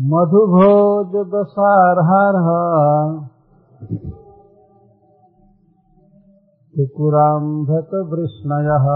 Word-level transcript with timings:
मधुभोज 0.00 1.14
दशारहरः 1.30 2.48
कुकुराम्भकवृष्णयः 6.74 8.86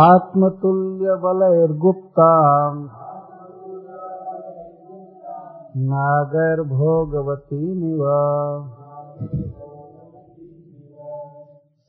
आत्मतुल्यबलैर्गुप्ताम् 0.00 2.84
नागैर्भोगवतीमिव 5.88 8.04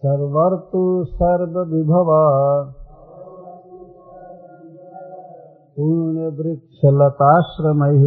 सर्वर्तु 0.05 0.83
सर्वविभव। 1.03 2.09
पुण्यवृक्षलताश्रमैः 5.77 8.03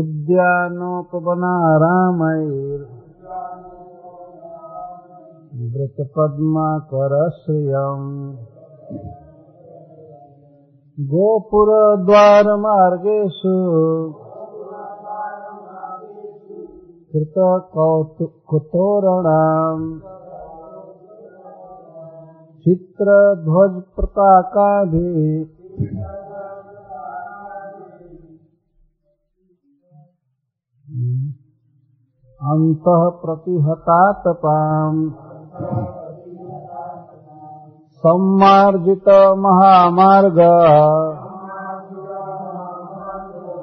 उद्यानोपवनारामैर् 0.00 2.84
वृतपद्माकरश्रियम् 5.74 8.08
गोपुरद्वारमार्गेषु 11.12 13.54
कृतकौतुकतोरणाम् 17.12 19.86
चित्रध्वजपताकाभिः 22.66 25.46
अन्तः 32.50 33.20
प्रतिहतातपाम् 33.24 35.10
सम्मार्जितमहामार्ग। 37.90 40.38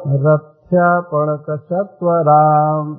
रथ्यापणकचत्वराम्। 0.07 2.95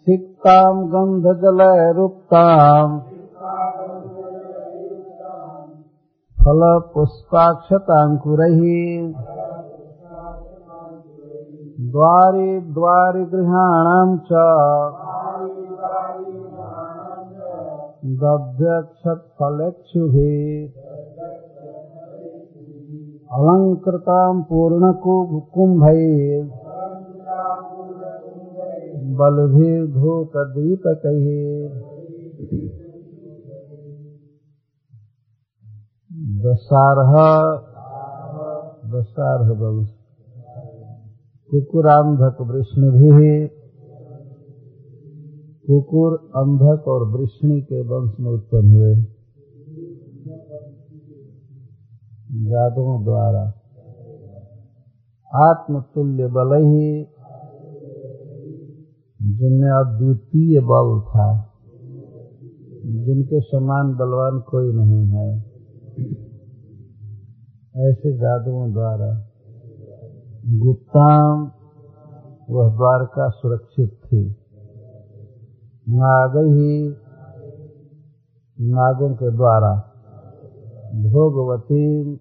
सिक्ताम् 0.00 0.88
गन्धजलैरुक्ताम्। 0.88 3.11
फलपुष्पाक्षताङ्कुरैः 6.44 8.62
द्वारि 11.92 12.48
द्वारि 12.78 13.22
गृहाणाम् 13.34 14.16
च 14.30 14.40
दभ्यक्षत्फलक्षुभिः 18.22 20.16
अलङ्कृताम् 23.38 24.42
पूर्णकुम्भैः 24.48 26.18
बलभिर्धूतदीपकैः 29.20 31.28
दशारह 36.42 37.12
दशारह 38.98 39.48
वंश 39.48 39.88
कुकुरांधक 41.50 42.36
वृष्णिभिः। 42.40 43.48
कुकुर, 45.66 46.12
अंधक 46.36 46.88
और 46.88 47.08
वृष्णि 47.08 47.60
के 47.60 47.80
वंश 47.80 48.12
में 48.20 48.30
उत्पन्न 48.30 48.76
हुए। 48.76 48.94
जादुओं 52.50 53.04
द्वारा। 53.04 53.52
आत्मतुल्य 55.34 56.26
बल। 56.26 56.54
ही 56.54 57.04
जिनमें 59.22 59.70
अद्वितीय 59.70 60.60
बल 60.60 61.00
था। 61.00 61.52
जिनके 62.86 63.40
समान 63.40 63.94
बलवान 63.94 64.40
कोई 64.40 64.72
नहीं 64.72 65.06
है। 65.06 65.52
ऐसे 67.76 68.12
जादुओं 68.12 68.72
द्वारा 68.72 69.28
गुप्ताम 70.46 71.50
वह 72.50 72.76
द्वारका 72.76 73.28
सुरक्षित 73.28 73.90
थी। 74.04 74.36
नाग 75.88 76.36
ही 76.36 76.88
नागों 78.58 79.14
के 79.14 79.30
द्वारा 79.30 79.72
भोगवती 80.94 82.16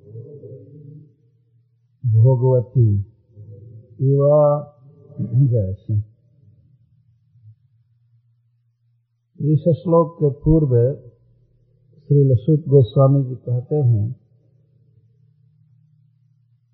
भोगवती 2.05 2.95
इस 9.39 9.63
श्लोक 9.77 10.15
के 10.15 10.29
पूर्व 10.29 10.73
श्री 12.07 12.23
लसुत 12.23 12.63
गोस्वामी 12.67 13.23
जी 13.23 13.35
कहते 13.35 13.75
हैं 13.75 14.20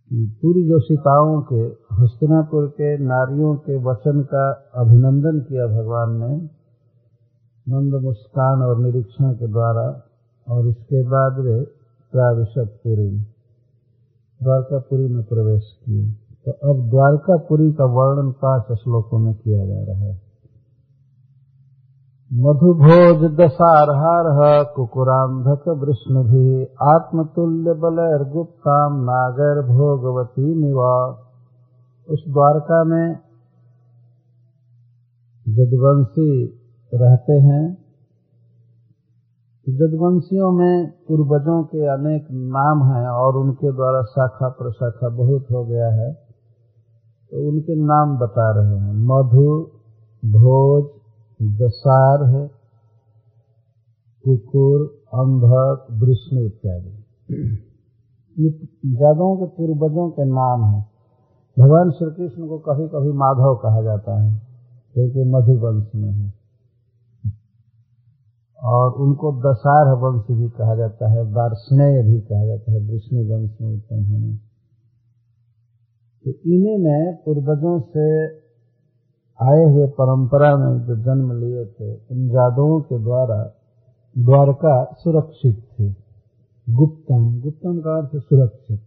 कि 0.09 0.39
पूरी 0.41 0.67
जो 0.67 0.79
सीताओं 0.79 1.41
के, 1.41 1.61
हस्तिनापुर 1.95 2.67
के, 2.67 2.97
नारियों 2.97 3.55
के 3.55 3.83
वचन 3.83 4.21
का 4.21 4.71
अभिनंदन 4.75 5.39
किया 5.39 5.67
भगवान 5.67 6.11
ने, 6.11 6.37
नंद 7.69 8.03
मुस्कान 8.03 8.61
और 8.61 8.79
निरीक्षण 8.79 9.33
के 9.33 9.47
द्वारा, 9.47 10.03
और 10.49 10.67
इसके 10.67 11.03
बाद 11.03 11.39
वे 11.39 11.61
प्राविशतपुरी 12.11 13.17
द्वारकापुरी 14.43 15.13
में 15.13 15.23
प्रवेश 15.23 15.63
किए। 15.85 16.11
तो 16.45 16.51
अब 16.51 16.89
द्वारकापुरी 16.89 17.71
का 17.71 17.85
वर्णन 17.85 18.31
पाँच 18.31 18.77
श्लोकों 18.77 19.19
में 19.19 19.33
किया 19.33 19.65
जा 19.65 19.83
रहा 19.83 20.03
है। 20.03 20.26
मधुभोज 22.33 23.31
आत्मतुल्य 26.81 27.73
बलैर्गुप्ताम 27.73 29.03
नागर 29.03 29.61
भोगवती 29.61 30.55
निवा 30.55 31.23
उस 32.09 32.23
द्वारका 32.27 32.83
में 32.83 33.15
जदवंशी 35.49 36.45
रहते 36.93 37.33
हैं। 37.33 37.77
जदवंशियों 39.69 40.51
में 40.51 40.91
पूर्वजों 40.91 41.63
के 41.63 41.87
अनेक 41.87 42.27
नाम 42.31 42.83
हैं 42.83 43.07
और 43.07 43.37
उनके 43.37 43.71
द्वारा 43.71 44.01
शाखा 44.01 44.49
प्रशाखा 44.49 45.09
बहुत 45.09 45.45
हो 45.51 45.65
गया 45.65 45.87
है। 45.87 46.13
तो 47.31 47.49
उनके 47.49 47.75
नाम 47.75 48.17
बता 48.17 48.51
रहे 48.51 48.77
हैं। 48.77 48.93
मधु 48.93 49.71
भोज 50.25 50.96
दसार 51.41 52.23
है, 52.23 52.47
कुकुर, 54.23 55.03
अंधक, 55.13 55.87
वृष्णि 55.91 56.45
इत्यादि। 56.45 57.03
ये 58.39 58.49
के 59.37 59.45
पूर्वजों 59.45 60.09
के 60.09 60.25
नाम 60.25 60.65
है। 60.65 60.85
भगवान 61.59 61.91
श्री 61.91 62.11
कृष्ण 62.11 62.47
को 62.47 62.59
कभी 62.59 62.87
कभी 62.87 63.11
माधव 63.11 63.55
कहा 63.55 63.81
जाता 63.81 64.21
है 64.21 64.41
क्योंकि 64.93 65.23
मधुवंश 65.23 65.87
में 65.95 66.11
है। 66.11 66.33
और 68.63 68.91
उनको 68.91 69.31
दशार 69.31 69.93
वंश 69.93 70.23
भी 70.31 70.49
कहा 70.49 70.75
जाता 70.75 71.09
है, 71.09 71.23
वार्ष्णेय 71.23 72.03
भी 72.03 72.21
कहा 72.21 72.45
जाता 72.45 72.71
है, 72.71 72.79
विष्णु 72.79 73.19
वंश 73.19 73.57
में 73.61 73.75
उत्पन्न 73.75 74.05
होने। 74.05 74.37
तो 76.25 76.31
इन्हीं 76.31 76.77
पूर्वजों 77.13 77.79
से 77.79 78.37
आए 79.41 79.63
हुए 79.63 79.87
परंपरा 79.87 80.57
में 80.57 80.79
जो 80.79 80.95
जन्म 80.95 81.39
लिए 81.39 81.65
थे, 81.65 81.93
उन 81.93 82.29
जादुओं 82.29 82.81
के 82.81 82.99
द्वारा 82.99 83.53
द्वारका 84.17 84.83
सुरक्षित 84.93 85.67
थे। 85.79 85.89
गुप्तम 86.73 87.41
गुप्तम 87.41 87.79
का 87.79 87.97
अर्थ 87.97 88.09
सुरक्षित। 88.15 88.81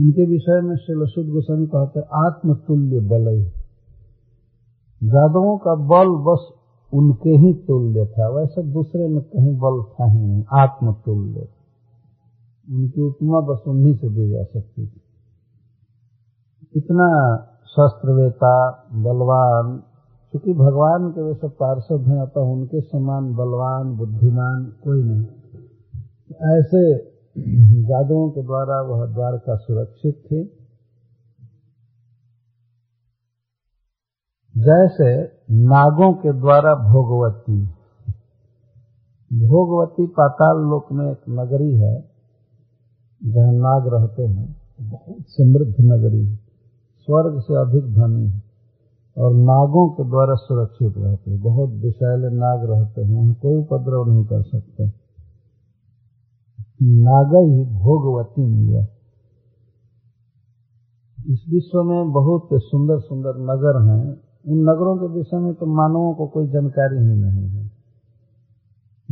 उनके 0.00 0.26
विषय 0.26 0.60
में 0.60 0.76
श्री 0.76 0.94
लसुद 1.02 1.28
गोस्वामी 1.28 1.66
कहते 1.66 2.00
आत्मतुल्य 2.00 3.00
बल 3.00 3.50
जादवों 5.02 5.58
का 5.58 5.74
बल 5.74 6.08
बस 6.08 6.48
उनके 6.94 7.30
ही 7.30 7.54
तुल्य 7.54 8.06
था। 8.06 8.28
वैसे 8.28 8.62
दूसरे 8.62 9.08
में 9.08 9.22
कहीं 9.22 9.58
बल 9.58 9.82
था 9.82 10.04
ही 10.04 10.26
नहीं, 10.26 10.44
आत्मतुल्य। 10.52 11.48
उनकी 12.70 13.00
उपमा 13.00 13.40
बस 13.40 13.62
उन्हीं 13.66 13.94
से 13.94 14.08
दी 14.08 14.30
जा 14.30 14.42
सकती 14.42 14.86
थी। 14.86 15.00
इतना 16.76 17.36
शस्त्रवेता, 17.64 18.70
बलवान 18.92 19.82
क्योंकि 20.30 20.52
भगवान 20.52 21.10
के 21.10 21.22
वे 21.22 21.34
सब 21.34 21.50
पार्षद 21.50 22.08
हैं, 22.08 22.20
अतः 22.20 22.40
उनके 22.40 22.80
समान 22.80 23.34
बलवान, 23.36 23.96
बुद्धिमान 23.96 24.64
कोई 24.64 25.02
नहीं। 25.02 25.26
ऐसे 26.58 26.98
जादुओं 27.82 28.30
के 28.30 28.42
द्वारा 28.42 28.80
वह 28.80 29.06
द्वारका 29.06 29.56
सुरक्षित 29.56 30.14
थी। 30.14 30.44
जैसे 34.56 35.24
नागों 35.50 36.12
के 36.12 36.32
द्वारा 36.32 36.74
भोगवती। 36.74 37.66
भोगवती 39.46 40.06
पाताल 40.06 40.56
लोक 40.56 40.92
में 40.92 41.10
एक 41.10 41.20
नगरी 41.28 41.76
है, 41.78 42.10
जहाँ 43.24 43.52
नाग 43.52 43.94
रहते 43.94 44.22
हैं। 44.22 44.56
बहुत 44.80 45.16
समृद्ध 45.20 45.74
नगरी 45.80 46.26
है। 46.26 46.43
स्वर्ग 47.06 47.40
से 47.40 47.54
अधिक 47.54 47.94
धनी 47.94 48.28
है 48.28 48.42
और 49.18 49.34
नागों 49.34 49.88
के 49.90 50.04
द्वारा 50.04 50.34
सुरक्षित 50.34 50.94
रहते 50.98 51.30
हैं। 51.30 51.40
बहुत 51.40 51.70
विषैले 51.70 52.28
नाग 52.28 52.70
रहते 52.70 53.04
हैं, 53.04 53.16
उन्हें 53.16 53.34
कोई 53.34 53.56
उपद्रव 53.56 54.12
नहीं 54.12 54.24
कर 54.24 54.42
सकते। 54.42 54.86
नाग 56.82 57.34
ही 57.34 57.64
भोगवती 57.64 58.46
नहीं 58.46 58.86
इस 61.28 61.44
विश्व 61.50 61.82
में 61.82 62.12
बहुत 62.12 62.48
सुंदर 62.52 62.98
सुंदर 62.98 63.30
नगर 63.30 63.82
हैं। 63.90 64.10
उन 64.48 64.58
नगरों 64.58 64.96
के 64.96 65.06
विषय 65.06 65.36
में 65.36 65.54
तो 65.54 65.66
मानवों 65.66 66.14
को 66.14 66.26
कोई 66.26 66.46
जानकारी 66.46 66.98
ही 66.98 67.16
नहीं 67.16 67.48
है। 67.48 67.64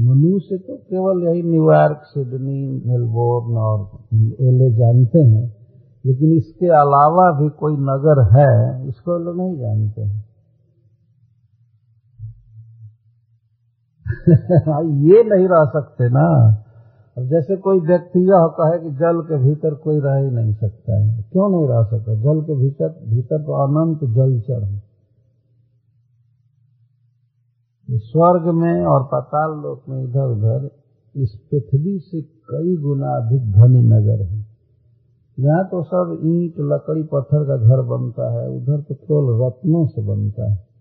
मनुष्य 0.00 0.56
तो 0.58 0.76
केवल 0.76 1.28
यही 1.28 1.42
न्यूयॉर्क 1.42 2.00
सिडनी 2.04 2.82
मेलबोर्न 2.86 3.56
और 3.56 3.98
एले 4.40 4.70
जानते 4.70 5.18
हैं। 5.18 5.61
लेकिन 6.06 6.32
इसके 6.32 6.66
अलावा 6.66 7.40
भी 7.40 7.48
कोई 7.48 7.76
नगर 7.76 8.38
है, 8.38 8.88
इसको 8.88 9.18
लोग 9.18 9.36
नहीं 9.36 9.58
जानते 9.58 10.02
हैं। 10.02 10.24
ये 15.00 15.24
नहीं 15.24 15.48
रह 15.48 15.64
सकते 15.64 16.08
ना। 16.08 16.56
अब 17.18 17.24
जैसे 17.24 17.56
कोई 17.56 17.80
व्यक्ति 17.80 18.20
यह 18.20 18.54
कहे 18.60 18.78
कि 18.78 18.90
जल 18.90 19.20
के 19.20 19.38
भीतर 19.38 19.74
कोई 19.74 20.00
रह 20.00 20.14
ही 20.14 20.30
नहीं 20.30 20.54
सकता 20.54 21.00
है, 21.00 21.22
क्यों 21.32 21.50
नहीं 21.50 21.68
रह 21.68 21.84
सकता? 21.84 22.14
जल 22.14 22.42
के 22.42 22.56
भीतर 22.56 22.88
भीतर 22.88 23.42
तो 23.42 23.52
अनंत 23.52 24.04
जलचर 24.04 24.64
है। 24.64 24.82
स्वर्ग 27.90 28.54
में 28.54 28.86
और 28.86 29.04
पाताल 29.04 29.50
लोक 29.50 29.82
में 29.88 30.04
इधर 30.04 30.24
उधर 30.24 30.70
इस 31.16 31.40
पृथ्वी 31.50 31.98
से 31.98 32.22
कई 32.22 32.76
गुना 32.76 33.06
अधिक 33.06 33.52
धनी 33.52 33.82
नगर 33.82 34.22
है। 34.22 34.51
यहाँ 35.42 35.64
तो 35.64 35.82
सब 35.82 36.20
ईंट, 36.24 36.54
लकड़ी, 36.58 37.02
पत्थर 37.02 37.44
का 37.44 37.56
घर 37.56 37.82
बनता 37.82 38.32
है। 38.32 38.48
उधर 38.50 38.80
तो 38.80 38.94
केवल 38.94 39.46
रत्नों 39.46 39.86
से 39.86 40.02
बनता 40.02 40.50
है। 40.50 40.72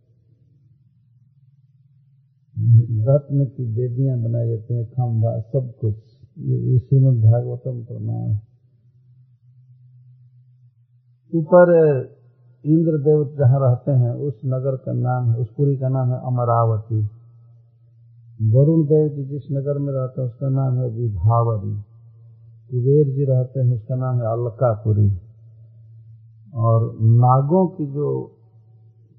रत्न 3.05 3.45
की 3.45 3.65
बेदियाँ 3.65 4.19
बनाई 4.19 4.47
जाती 4.49 4.73
हैं 4.73 4.85
खंभा 4.85 5.39
सब 5.39 5.73
कुछ। 5.81 5.95
ये 6.39 6.79
श्रीमद 6.79 7.17
भागवतम 7.23 7.83
प्रमाण। 7.83 8.37
ऊपर 11.35 11.75
इंद्र 12.65 12.79
इंद्रदेव 12.79 13.35
जहाँ 13.37 13.69
रहते 13.69 13.91
हैं, 13.91 14.11
उस 14.11 14.41
नगर 14.45 14.75
का 14.75 14.93
नाम 14.93 15.31
है, 15.31 15.37
उस 15.37 15.47
पुरी 15.57 15.77
का 15.77 15.89
नाम 15.89 16.07
है 16.11 16.19
अमरावती। 16.19 17.09
वरुण 18.51 18.85
देव 18.85 19.09
जी 19.09 19.25
जिस 19.25 19.43
नगर 19.51 19.77
में 19.77 19.93
रहते 19.93 20.21
हैं, 20.21 20.27
उसका 20.27 20.49
नाम 20.49 20.77
है 20.77 20.89
विभावरी। 20.89 21.90
कुबेर 22.71 23.07
जी 23.07 23.25
रहते 23.25 23.59
हैं, 23.59 23.75
उसका 23.75 23.95
नाम 23.95 24.15
है 24.15 24.25
अलकापुरी 24.25 25.09
और 26.53 26.97
नागों 27.01 27.67
की 27.67 27.85
जो 27.85 28.37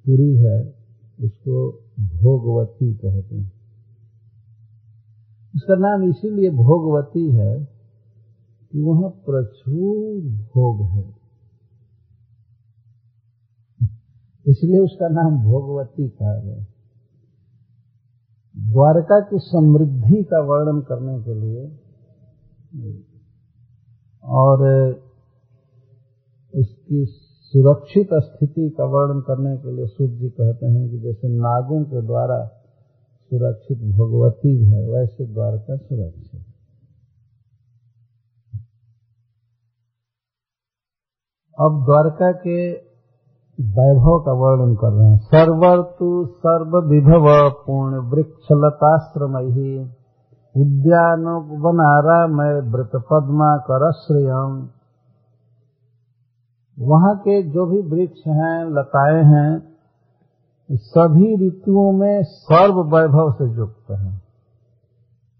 पुरी 0.06 0.37
है, 0.37 0.75
उसको 1.20 1.70
भोगवती 2.00 2.94
कहते 2.94 3.37
हैं। 3.37 3.52
उसका 5.54 5.75
नाम 5.75 6.02
इसीलिए 6.02 6.50
भोगवती 6.50 7.31
है 7.31 7.64
कि 8.72 8.81
वहाँ 8.81 9.10
प्रचुर 9.10 10.20
भोग 10.31 10.82
है। 10.87 11.04
इसलिए 14.46 14.78
उसका 14.78 15.08
नाम 15.08 15.44
भोगवती 15.44 16.08
कहा 16.08 16.40
गया 16.40 16.64
द्वारका 18.72 19.20
की 19.20 19.38
समृद्धि 19.38 20.25
का 20.25 20.40
वर्णन 20.40 20.81
करने 20.81 21.22
के 21.22 21.34
लिए 21.34 21.82
और, 24.24 24.66
उसकी 26.54 27.06
सुरक्षित 27.52 28.08
स्थिति 28.14 28.70
का 28.78 28.84
वर्णन 28.84 29.20
करने 29.20 29.56
के 29.56 29.76
लिए 29.76 29.86
सूर्य 29.86 30.12
जी 30.12 30.28
कहते 30.28 30.66
हैं 30.66 30.90
कि 30.90 30.98
जैसे 30.98 31.28
नागों 31.28 31.84
के 31.84 32.06
द्वारा 32.06 32.46
सुरक्षित 33.30 33.78
भगवती 33.78 34.64
है, 34.64 34.90
वैसे 34.90 35.26
द्वारका 35.26 35.76
सुरक्षित 35.76 36.44
अब 41.60 41.84
द्वारका 41.84 42.32
के 42.32 42.72
वैभव 43.60 44.22
का 44.26 44.32
वर्णन 44.32 44.75
कर 44.75 44.92
रहे 44.92 45.08
हैं। 45.08 45.18
सर्वर्तु 45.18 46.26
सर्व 46.26 46.78
विभव 46.90 47.50
पूर्ण 47.50 48.10
वृक्ष 48.10 48.46
लताश्रम 48.52 49.36
ही 49.36 50.01
उद्यान 50.56 51.25
वनारामय 51.60 52.60
व्रत 52.60 52.90
पद्मा 52.94 53.56
कर 53.56 53.93
श्रेयम 53.93 54.69
वहाँ 56.78 57.16
के 57.16 57.43
जो 57.43 57.66
भी 57.66 57.81
वृक्ष 57.81 58.20
हैं, 58.26 58.70
लताएँ 58.70 59.25
हैं 59.25 59.72
सभी 60.70 61.49
ऋतुओं 61.49 61.93
में 61.93 62.22
सर्व 62.22 62.82
वैभव 62.82 63.32
से 63.32 63.56
युक्त 63.56 63.90
है। 63.90 64.22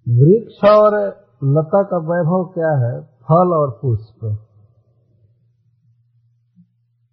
वृक्ष 0.09 0.65
और 0.65 1.17
लता 1.45 1.83
का 1.83 1.97
वैभव 1.97 2.45
क्या 2.55 2.71
है? 2.71 3.01
फल 3.01 3.55
और 3.55 3.79
पुष्प। 3.83 4.39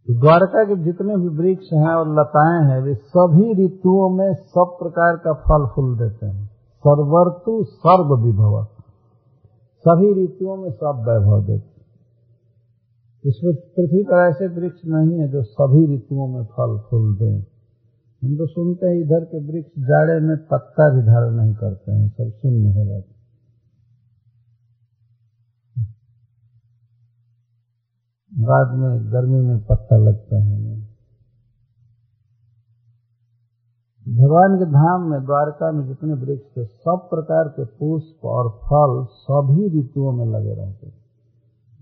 द्वारका 0.09 0.63
के 0.63 0.75
जितने 0.75 1.17
भी 1.17 1.27
वृक्ष 1.27 1.73
हैं 1.73 1.95
और 1.95 2.19
लताएँ 2.19 2.71
हैं, 2.71 2.81
वे 2.81 2.95
सभी 2.95 3.65
ऋतुओं 3.65 4.09
में 4.09 4.33
सब 4.33 4.77
प्रकार 4.79 5.15
का 5.15 5.33
फल 5.33 5.67
फूल 5.75 5.97
देते 5.97 6.25
हैं। 6.25 6.48
सर्वर्तु 6.83 7.63
सर्व 7.63 8.15
विभव 8.15 8.53
सभी 9.85 10.09
ऋतुओं 10.23 10.55
में 10.57 10.71
सब 10.71 11.03
वैभव 11.07 11.45
देते 11.45 11.69
इसमें 13.25 13.55
पृथ्वी 13.55 14.03
पर 14.03 14.27
ऐसे 14.29 14.47
वृक्ष 14.47 14.85
नहीं 14.85 15.19
है 15.19 15.27
जो 15.27 15.41
सभी 15.43 15.85
ऋतुओं 15.95 16.27
में 16.27 16.43
फल, 16.45 16.77
फूल 16.89 17.15
दें। 17.15 17.39
हम 18.21 18.35
तो 18.37 18.45
सुनते 18.47 18.87
हैं 18.87 18.95
इधर 18.95 19.25
के 19.25 19.39
वृक्ष 19.47 19.71
जाड़े 19.79 20.19
में 20.19 20.37
पत्ता 20.37 20.89
भी 20.95 21.01
धारण 21.01 21.35
नहीं 21.35 21.53
करते 21.55 21.91
हैं, 21.91 22.07
सब 22.09 22.29
शून्य 22.31 22.69
हो 22.69 22.85
जाते 22.85 23.17
बाद 28.31 28.77
में 28.79 29.11
गर्मी 29.13 29.39
में 29.41 29.59
पत्ता 29.63 29.97
लगता 29.97 30.43
है। 30.43 30.88
भगवान 34.09 34.59
के 34.59 34.65
धाम 34.65 35.11
में 35.11 35.25
द्वारका 35.25 35.71
में 35.71 35.87
जितने 35.87 36.13
वृक्ष 36.13 36.57
थे, 36.57 36.65
सब 36.65 37.07
प्रकार 37.09 37.47
के 37.47 37.65
पुष्प 37.65 38.25
और 38.25 38.49
फल 38.49 39.05
सभी 39.13 39.79
ऋतुओं 39.79 40.11
में 40.11 40.25
लगे 40.25 40.53
रहते 40.53 40.87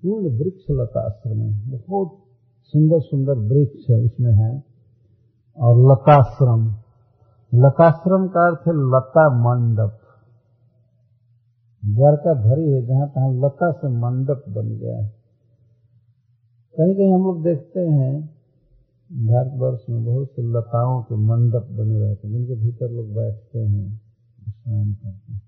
पूर्ण 0.03 0.25
वृक्ष 0.25 0.65
लताश्रम 0.71 1.37
है। 1.39 1.77
बहुत 1.89 2.17
सुंदर 2.63 2.99
सुंदर 2.99 3.33
वृक्ष 3.33 3.91
उसमें 3.91 4.33
है। 4.33 4.63
और 5.57 5.91
लताश्रम। 5.91 6.67
लताश्रम 7.53 8.27
का 8.27 8.47
अर्थ 8.47 8.59
है 8.67 8.73
लता 8.73 9.29
मंडप। 9.29 9.99
द्वारका 11.85 12.33
भरी 12.33 12.71
है, 12.71 12.85
जहाँ 12.85 13.07
तहां 13.07 13.45
लता 13.45 13.71
से 13.71 13.87
मंडप 13.87 14.43
बन 14.49 14.67
गया 14.67 14.97
है। 14.97 15.13
कहीं 16.77 16.95
कहीं 16.95 17.13
हम 17.13 17.23
लोग 17.23 17.43
देखते 17.43 17.79
हैं 17.79 18.36
भारतवर्ष 19.11 19.81
में 19.89 20.05
बहुत 20.05 20.27
से 20.27 20.41
लताओं 20.41 21.01
के 21.01 21.15
मंडप 21.15 21.67
बने 21.71 21.99
रहते 21.99 22.27
हैं, 22.27 22.35
जिनके 22.35 22.55
भीतर 22.55 22.89
लोग 22.91 23.15
बैठते 23.15 23.59
हैं 23.59 24.01
विश्राम 24.47 24.93
करते 24.93 25.33
हैं। 25.33 25.41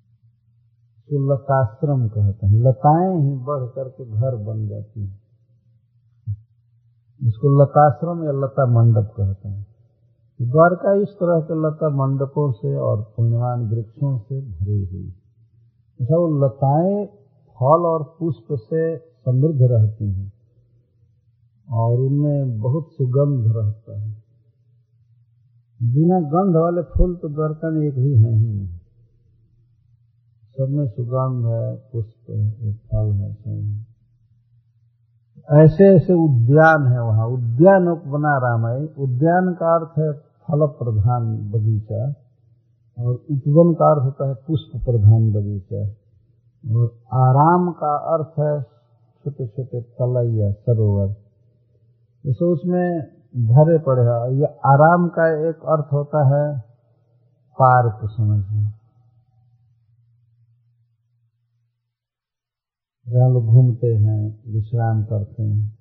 तो 1.10 1.34
लताश्रम 1.34 2.08
कहते 2.08 2.48
हैं। 2.48 2.54
लताएँ 2.54 3.22
ही 3.22 3.38
बढ़ 3.38 3.68
करके 3.68 4.06
घर 4.06 4.36
बन 4.36 4.68
जाती 4.68 5.06
हैं। 5.06 5.22
इसको 7.28 7.64
लताश्रम 7.64 8.24
या 8.24 8.32
लता 8.32 8.66
मंडप 8.66 9.14
कहते 9.18 9.50
हैं। 9.50 9.68
द्वारका 10.42 10.94
इस 10.94 11.10
तरह 11.10 11.42
के 11.42 11.68
लता 11.68 11.90
मंडपों 11.90 12.52
से 12.52 12.76
और 12.76 13.14
पुण्यवान 13.18 13.70
वृक्षों 13.70 14.20
से 14.20 14.42
भरी 14.42 14.86
हुई 14.86 15.14
अच्छा 16.02 16.18
वो 16.18 16.46
लताएँ 16.46 17.06
फल 17.50 17.86
और 17.86 18.16
पुष्प 18.20 18.48
से 18.52 18.98
समृद्ध 18.98 19.62
रहती 19.62 20.12
हैं। 20.12 20.39
और 21.70 22.00
उनमें 22.00 22.60
बहुत 22.60 22.88
सुगंध 22.92 23.56
रहता 23.56 24.00
है। 24.00 24.10
बिना 25.80 26.20
गंध 26.20 26.56
वाले 26.56 26.82
फूल 26.82 27.16
तो 27.16 27.30
में 27.72 27.88
एक 27.88 27.96
भी 27.96 28.14
है 28.16 28.34
ही 28.36 28.54
नहीं। 28.54 28.80
सब 30.58 30.70
में 30.70 30.88
सुगंध 30.88 31.46
है, 31.46 31.76
पुष्प 31.76 32.30
है 32.30 32.74
फल 32.74 33.12
है, 33.14 33.34
सब 33.34 33.86
ऐसे 35.50 35.86
ऐसे 35.86 36.14
उद्यान 36.14 36.88
है 36.88 37.04
वहाँ। 37.04 37.28
उद्यान 37.28 37.86
बना 37.86 38.34
रामाई 38.38 38.86
उद्यान 39.00 39.54
का 39.54 39.76
अर्थ 39.76 40.00
है 40.00 40.12
फल 40.48 40.66
प्रधान 40.68 41.52
बगीचा 41.52 42.04
और 42.98 43.14
उपवन 43.32 43.74
का 43.74 43.92
अर्थ 43.92 44.04
होता 44.06 44.28
है 44.28 44.36
पुष्प 44.48 44.72
प्रधान 44.86 45.32
बगीचा। 45.34 45.82
और 46.64 46.86
आराम 47.14 47.72
का 47.72 47.96
अर्थ 48.16 48.40
है 48.40 48.62
छोटे 49.24 49.48
छोटे 49.48 49.82
तलैया, 49.82 50.52
सरोवर। 50.52 51.29
जैसे 52.26 52.46
उसमें 52.46 53.02
भरे 53.36 53.78
पड़े 53.78 54.02
हैं। 54.02 54.40
ये 54.40 54.46
आराम 54.46 55.08
का 55.08 55.50
एक 55.50 55.56
अर्थ 55.56 55.94
होता 55.94 56.24
है 56.28 56.60
पार्क 57.62 58.00
समझिए 58.18 58.72
जहाँ 63.08 63.30
लोग 63.30 63.46
घूमते 63.46 63.88
हैं, 63.88 64.54
विश्राम 64.54 65.04
करते 65.04 65.44
हैं 65.44 65.80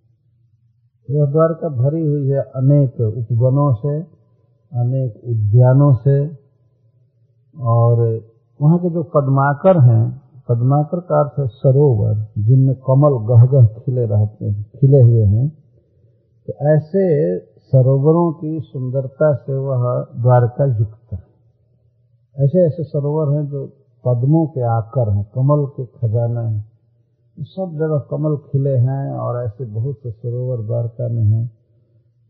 यह 1.10 1.26
द्वारका 1.26 1.68
भरी 1.68 2.00
हुई 2.00 2.28
है 2.28 2.38
अनेक 2.38 3.00
उपवनों 3.00 3.74
से, 3.74 4.00
अनेक 4.72 5.16
उद्यानों 5.24 5.94
से, 5.94 6.36
और 7.60 8.20
वहाँ 8.62 8.78
के 8.78 8.90
जो 8.90 9.02
पद्माकर 9.02 9.80
हैं, 9.80 10.22
पद्माकर 10.48 11.00
का 11.00 11.20
अर्थ 11.20 11.38
है 11.38 11.46
सरोवर, 11.46 12.26
जिनमें 12.38 12.74
कमल 12.74 13.12
गहगह 13.28 13.66
खिले 13.66 14.06
रहते 14.06 14.44
हैं, 14.44 14.62
खिले 14.80 15.02
हुए 15.02 15.24
हैं। 15.24 15.67
तो 16.48 16.54
ऐसे 16.76 17.38
सरोवरों 17.38 18.32
की 18.32 18.60
सुंदरता 18.60 19.34
से 19.34 19.54
वह 19.54 20.06
द्वारका 20.22 20.64
युक्त 20.78 21.12
है। 21.12 21.18
ऐसे 22.36 22.66
ऐसे 22.66 22.84
सरोवर 22.84 23.36
हैं 23.36 23.48
जो 23.48 23.66
पद्मों 24.04 24.46
के 24.46 24.60
आकर 24.60 25.12
हैं, 25.12 25.24
कमल 25.34 25.66
के 25.66 25.84
खजाना 25.86 26.40
हैं। 26.40 26.64
सब 27.38 27.72
जगह 27.74 27.98
कमल 28.10 28.36
खिले 28.36 28.76
हैं 28.76 29.12
और 29.12 29.44
ऐसे 29.44 29.64
बहुत 29.64 29.96
से 30.02 30.10
सरोवर 30.10 30.62
द्वारका 30.62 31.08
में 31.08 31.22
हैं। 31.22 31.50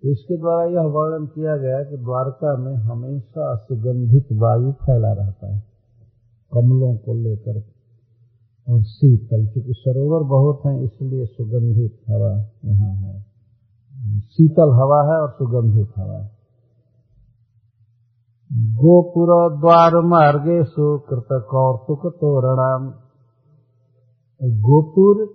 इसके 0.04 0.36
द्वारा 0.36 0.64
यह 0.64 0.80
वर्णन 0.80 1.26
किया 1.26 1.56
गया 1.56 1.82
कि 1.84 1.96
द्वारका 1.96 2.56
में 2.56 2.74
हमेशा 2.74 3.56
सुगंधित 3.56 4.26
वायु 4.32 4.72
फैला 4.72 5.12
रहता 5.12 5.54
है, 5.54 5.62
कमलों 6.52 6.96
को 6.96 7.14
लेकर 7.14 7.62
और 8.68 8.82
शीतल। 8.82 9.46
क्योंकि 9.46 9.72
सरोवर 9.72 10.22
बहुत 10.22 10.60
हैं, 10.66 10.82
इसलिए 10.82 11.26
सुगंधित 11.26 11.98
हवा 12.08 12.34
वहाँ 12.64 12.94
है। 12.96 13.27
शीतल 14.06 14.72
हवा 14.74 15.14
है 15.14 15.20
और 15.20 15.30
सुगंधित 15.30 15.92
हवा 15.98 16.14
है। 16.14 16.38
गोपुर 18.52 19.56
द्वार 19.56 19.94
मार्गे 19.94 20.64
सुकृत 20.64 21.26
कौतुक 21.30 22.06
तोरणाम। 22.06 22.90
गोपुर 24.42 25.34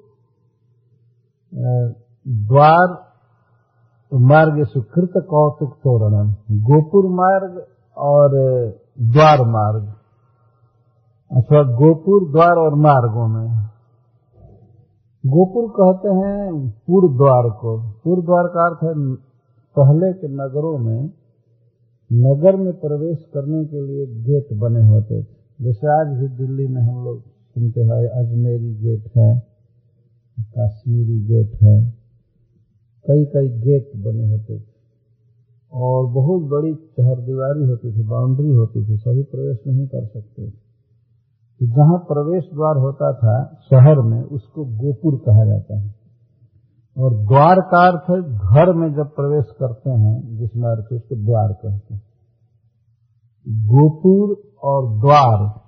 द्वार 2.27 3.13
मार्ग 4.13 4.63
सुकृत 4.63 5.11
कौतुक 5.15 5.73
तोरणम। 5.73 6.31
गोपुर 6.51 7.05
मार्ग 7.05 7.67
और 7.97 8.29
द्वार 9.01 9.41
मार्ग। 9.41 9.93
अथवा 11.31 11.63
गोपुर, 11.63 12.31
द्वार 12.31 12.55
और 12.55 12.75
मार्गों 12.75 13.27
में। 13.27 13.72
गोपुर 15.23 15.67
कहते 15.69 16.09
हैं 16.09 16.69
पूर्व 16.87 17.07
द्वार 17.17 17.49
को। 17.49 17.77
पूर्व 18.03 18.21
द्वार 18.21 18.47
का 18.47 18.63
अर्थ 18.67 18.83
है 18.83 18.93
पहले 19.75 20.11
के 20.13 20.27
नगरों 20.27 20.77
में, 20.77 21.11
नगर 22.11 22.55
में 22.55 22.73
प्रवेश 22.73 23.23
करने 23.33 23.65
के 23.65 23.81
लिए 23.81 24.05
गेट 24.23 24.47
बने 24.53 24.81
होते 24.87 25.21
थे। 25.23 25.27
जैसे 25.59 25.87
आज 25.87 26.07
भी 26.17 26.27
दिल्ली 26.37 26.67
में 26.67 26.81
हम 26.81 27.05
लोग 27.05 27.21
सुनते 27.21 27.81
हैं 27.81 28.07
अजमेरी 28.09 28.73
गेट 28.75 29.03
है, 29.17 29.29
काश्मीरी 30.37 31.19
गेट 31.25 31.55
है 31.63 31.77
कई 33.05 33.25
कई 33.25 33.49
गेट 33.59 33.91
बने 33.97 34.25
होते 34.31 34.59
थे। 34.59 34.63
और 35.71 36.05
बहुत 36.05 36.41
बड़ी 36.43 36.73
चहर 36.75 37.19
दीवारी 37.21 37.63
होती 37.63 37.91
थी, 37.93 38.03
बाउंड्री 38.03 38.49
होती 38.49 38.85
थी, 38.87 38.97
सभी 38.97 39.23
प्रवेश 39.23 39.57
नहीं 39.67 39.87
कर 39.87 40.05
सकते 40.05 40.49
तो 40.49 40.62
जहाँ 41.61 41.97
प्रवेश 41.97 42.43
द्वार 42.53 42.75
होता 42.77 43.13
था 43.13 43.59
शहर 43.69 43.95
में, 44.01 44.23
उसको 44.23 44.65
गोपुर 44.65 45.15
कहा 45.15 45.45
जाता 45.45 45.79
है। 45.79 45.95
और 46.97 47.13
द्वार 47.13 47.55
का 47.59 47.87
अर्थ 47.87 48.25
घर 48.25 48.73
में 48.73 48.93
जब 48.93 49.15
प्रवेश 49.15 49.45
करते 49.59 49.89
हैं, 49.89 50.37
जिसमें 50.37 50.69
अर्थ 50.69 50.93
उसको 50.93 51.15
द्वार 51.15 51.53
कहते 51.53 51.93
हैं। 51.93 52.03
गोपुर 53.49 54.51
और 54.63 54.99
द्वार, 54.99 55.61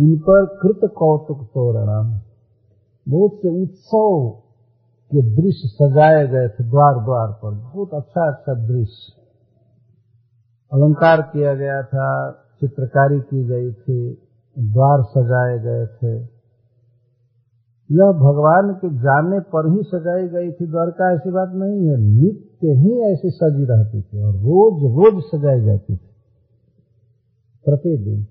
इन 0.00 0.18
पर 0.18 0.46
कृत 0.46 0.90
कौतुक 0.96 1.44
तोरण 1.44 2.20
बहुत 3.08 3.30
से 3.34 3.62
उत्सव 3.62 4.30
के 5.12 5.36
दृश्य 5.36 5.68
सजाए 5.68 6.26
गए 6.26 6.48
थे 6.48 6.64
द्वार 6.64 7.04
द्वार 7.04 7.32
पर। 7.32 7.50
बहुत 7.50 7.94
अच्छा 7.94 8.32
अच्छा 8.32 8.54
दृश्य। 8.54 9.12
अलंकार 10.72 11.22
किया 11.22 11.54
गया 11.54 11.82
था, 11.82 12.30
चित्रकारी 12.32 13.20
की 13.20 13.44
गई 13.44 13.72
थी। 13.72 14.26
द्वार 14.60 15.02
सजाए 15.02 15.58
गए 15.58 15.86
थे। 15.86 16.40
यह 17.92 18.12
भगवान 18.12 18.72
के 18.72 18.88
जाने 18.88 19.40
पर 19.40 19.72
ही 19.72 19.82
सजाई 19.82 20.28
गई 20.28 20.52
थी। 20.52 20.66
द्वारका 20.66 21.12
ऐसी 21.12 21.30
बात 21.30 21.48
नहीं 21.52 21.88
है। 21.88 21.96
नित्य 21.96 22.68
ही 22.68 23.00
ऐसी 23.00 23.30
सजी 23.30 23.64
रहती 23.64 24.02
थी 24.02 24.22
और 24.22 24.34
रोज 24.34 24.82
रोज 24.82 25.22
सजाई 25.24 25.60
जाती 25.60 25.96
थी। 25.96 26.10
प्रतिदिन। 27.64 28.26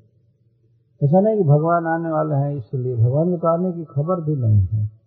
ऐसा 1.03 1.19
नहीं 1.19 1.37
कि 1.37 1.43
भगवान 1.43 1.85
आने 1.85 2.11
वाले 2.11 2.35
हैं 2.35 2.55
इसलिए। 2.55 2.95
भगवान 2.95 3.35
के 3.35 3.47
आने 3.47 3.71
की 3.71 3.83
खबर 3.83 4.21
भी 4.21 4.35
नहीं 4.35 4.65
है। 4.65 4.99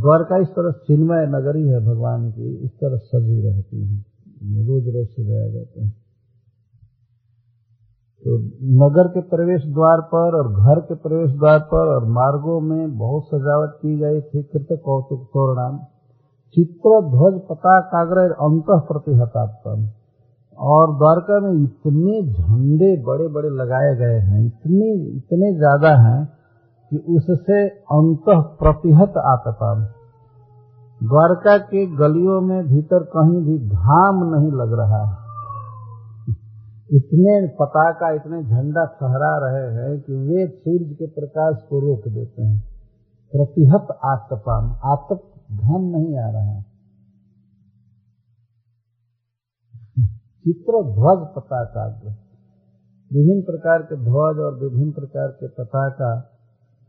द्वारका 0.00 0.36
इस 0.36 0.48
तरह 0.48 0.70
चिन्मय 0.70 1.26
नगरी 1.26 1.68
है 1.68 1.80
भगवान 1.80 2.30
की। 2.30 2.54
इस 2.54 2.70
तरह 2.70 2.96
सजी 2.96 3.40
रहती 3.40 3.84
है। 3.84 3.98
रोज 4.66 4.88
रोज 4.88 5.06
सजाया 5.06 5.48
जाता 5.48 5.84
है। 5.84 6.07
तो 8.22 8.36
नगर 8.78 9.08
के 9.08 9.20
प्रवेश 9.28 9.64
द्वार 9.64 10.00
पर 10.04 10.36
और 10.36 10.48
घर 10.54 10.80
के 10.80 10.94
प्रवेश 10.96 11.30
द्वार 11.32 11.58
पर 11.68 11.90
और 11.90 12.06
मार्गों 12.12 12.60
में 12.60 12.96
बहुत 12.98 13.24
सजावट 13.24 13.76
की 13.76 13.98
गई 13.98 14.20
थी, 14.20 14.42
कृत 14.42 14.80
कौतुक, 14.84 15.20
तोरणाम। 15.26 15.76
चित्र, 16.56 17.00
ध्वज 17.10 17.40
पताकाग्र 17.48 18.24
अंत 18.40 18.70
प्रतिहतात्म 18.88 19.88
और 20.58 20.94
द्वारका 20.96 21.38
में 21.40 21.62
इतने 21.62 22.22
झंडे 22.22 22.90
बड़े 23.06 23.28
बड़े 23.28 23.50
लगाए 23.56 23.94
गए 23.96 24.18
हैं, 24.20 24.44
इतने 24.46 24.88
इतने 25.16 25.52
ज़्यादा 25.56 25.94
हैं 25.98 26.24
कि 26.92 26.98
उससे 27.16 27.60
अंत 27.92 28.24
प्रतिहत 28.58 29.18
आतता। 29.26 29.72
द्वारका 31.00 31.56
के 31.58 31.86
गलियों 31.96 32.40
में 32.40 32.66
भीतर 32.66 33.02
कहीं 33.08 33.40
भी 33.42 33.58
घाम 33.68 34.22
नहीं 34.24 34.52
लग 34.52 34.72
रहा 34.78 35.02
है। 35.04 35.17
इतने 36.90 37.32
पताका 37.56 38.08
इतने 38.14 38.42
झंडा 38.42 38.84
फहरा 39.00 39.32
रहे 39.38 39.64
हैं 39.72 40.00
कि 40.00 40.12
वे 40.28 40.46
सूर्य 40.48 40.94
के 40.94 41.06
प्रकाश 41.06 41.56
को 41.68 41.80
रोक 41.80 42.06
देते 42.08 42.42
हैं। 42.42 42.60
प्रतिहत 43.32 43.90
आतपाम 44.04 44.70
आतप 44.92 45.26
घाम 45.50 45.82
नहीं 45.86 46.16
आ 46.18 46.30
रहा 46.30 46.54
है। 46.54 46.62
चित्र 50.44 50.82
ध्वज 50.92 51.26
पताका 51.36 51.84
विभिन्न 53.10 53.42
प्रकार 53.42 53.82
के 53.82 53.96
ध्वज 53.96 54.40
और 54.46 54.58
विभिन्न 54.58 54.92
प्रकार 54.92 55.28
के 55.32 55.48
पताका 55.48 56.10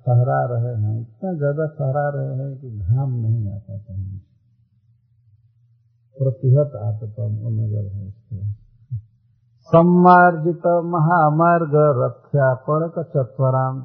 फहरा 0.06 0.40
रहे 0.46 0.74
हैं। 0.76 0.96
इतना 1.02 1.34
ज़्यादा 1.34 1.68
फहरा 1.76 2.08
रहे 2.10 2.34
हैं 2.38 2.56
कि 2.58 2.70
घाम 2.80 3.14
नहीं 3.16 3.52
आता 3.52 3.78
कहीं 3.78 4.20
प्रतिहत 6.18 6.76
आतपम 6.84 7.36
नगर 7.54 7.86
है 7.88 8.08
इस 8.08 8.14
तरह 8.14 8.59
सम्मार्जित 9.70 10.68
महामार्ग 10.68 11.72
रक्षापणक 11.74 13.00
चत्वराम। 13.00 13.84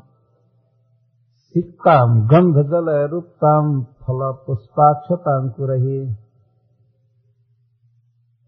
सिक्ताम 1.39 2.27
गंध 2.27 2.55
जल 2.67 3.09
रूपताम 3.11 3.83
फल 3.83 4.35
पुष्पाक्षतांकुरही 4.47 6.13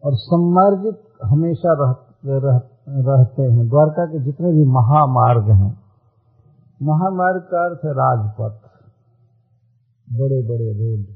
और 0.05 0.13
सम्मार्जित 0.15 1.03
हमेशा 1.25 1.73
रह, 1.73 1.95
रह, 2.27 2.61
रहते 2.89 3.43
हैं। 3.43 3.69
द्वारका 3.69 4.07
के 4.07 4.19
जितने 4.25 4.53
भी 4.53 4.65
महामार्ग 4.65 5.51
हैं 5.51 5.81
महामार्ग 6.83 7.41
का 7.41 7.65
अर्थ 7.65 7.85
है 7.85 7.93
राजपथ। 7.93 8.67
बड़े 10.13 10.43
बड़े 10.43 10.73
रोड। 10.73 11.16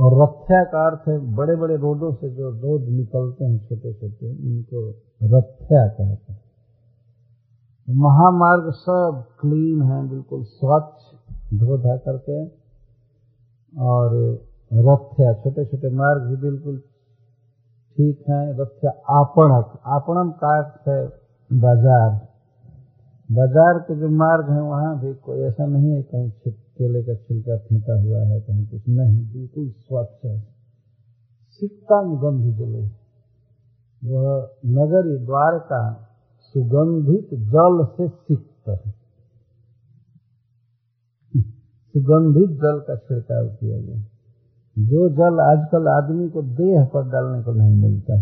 और 0.00 0.14
रथ्या 0.20 0.62
का 0.64 0.86
अर्थ 0.86 1.08
है 1.08 1.16
बड़े 1.36 1.54
बड़े 1.56 1.76
रोडों 1.76 2.12
से 2.12 2.28
जो 2.30 2.50
रोड 2.60 2.84
निकलते 2.90 3.44
हैं 3.44 3.58
छोटे 3.60 3.92
छोटे 3.92 4.28
उनको 4.28 4.88
रथ्या 5.30 5.86
कहते 5.88 6.32
हैं। 6.32 6.38
महामार्ग 7.88 8.70
सब 8.74 9.24
क्लीन 9.40 9.82
है, 9.82 9.98
बिल्कुल 10.08 10.42
स्वच्छ 10.44 11.58
धो 11.60 11.76
धा 11.78 11.96
करके, 11.98 12.44
और 13.72 14.16
रथ्या 14.70 15.32
छोटे 15.34 15.64
छोटे 15.64 15.90
मार्ग 15.96 16.22
भी 16.22 16.36
बिल्कुल 16.42 16.78
ठीक 17.96 18.24
है 18.28 18.42
रथ्या 18.58 18.90
आपणक, 19.14 19.78
आपणम 19.88 20.30
का 20.40 20.56
अर्थ 20.58 20.88
है 20.88 21.00
बाज़ार। 21.50 22.10
बाज़ार 23.28 23.78
के 23.78 23.94
जो 23.96 24.08
मार्ग 24.16 24.50
है, 24.50 24.60
वहाँ 24.62 24.98
भी 25.00 25.12
कोई 25.16 25.40
ऐसा 25.42 25.66
नहीं 25.66 25.90
है, 25.90 26.02
कहीं 26.02 26.30
केले 26.82 27.02
का 27.02 27.14
छिलका 27.14 27.56
फेंका 27.56 28.00
हुआ 28.00 28.22
है, 28.22 28.40
कहीं 28.40 28.66
कुछ 28.66 28.88
नहीं, 28.88 29.32
बिल्कुल 29.32 29.70
स्वच्छ 29.70 30.24
है। 30.24 30.40
सिक्तम 31.50 32.16
गंध 32.16 32.56
जले। 32.56 33.00
वह 34.10 34.56
नगरी 34.66 35.26
द्वारका 35.26 36.08
सुगंधित 36.40 37.28
जल 37.34 37.86
से 37.86 38.08
सिक्त 38.08 38.68
है। 38.68 38.90
सुगंधित 41.86 42.50
जल 42.50 42.80
का 42.80 42.96
छिड़काव 42.96 43.46
किया 43.48 43.80
गया। 43.80 43.96
जो 44.78 45.08
जल 45.08 45.40
आजकल 45.40 45.88
आदमी 45.88 46.28
को 46.28 46.42
देह 46.42 46.84
पर 46.84 47.08
डालने 47.08 47.42
को 47.42 47.52
नहीं 47.52 47.76
मिलता। 47.76 48.14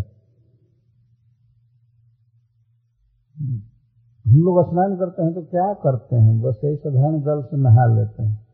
हम 4.27 4.41
लोग 4.41 4.69
स्नान 4.69 4.97
करते 4.97 5.23
हैं 5.23 5.33
तो 5.33 5.41
क्या 5.41 5.73
करते 5.73 6.15
हैं? 6.15 6.41
बस 6.41 6.61
यही 6.63 6.75
साधारण 6.75 7.21
जल 7.21 7.41
से 7.41 7.57
नहा 7.57 7.85
लेते 7.85 8.23
हैं। 8.23 8.48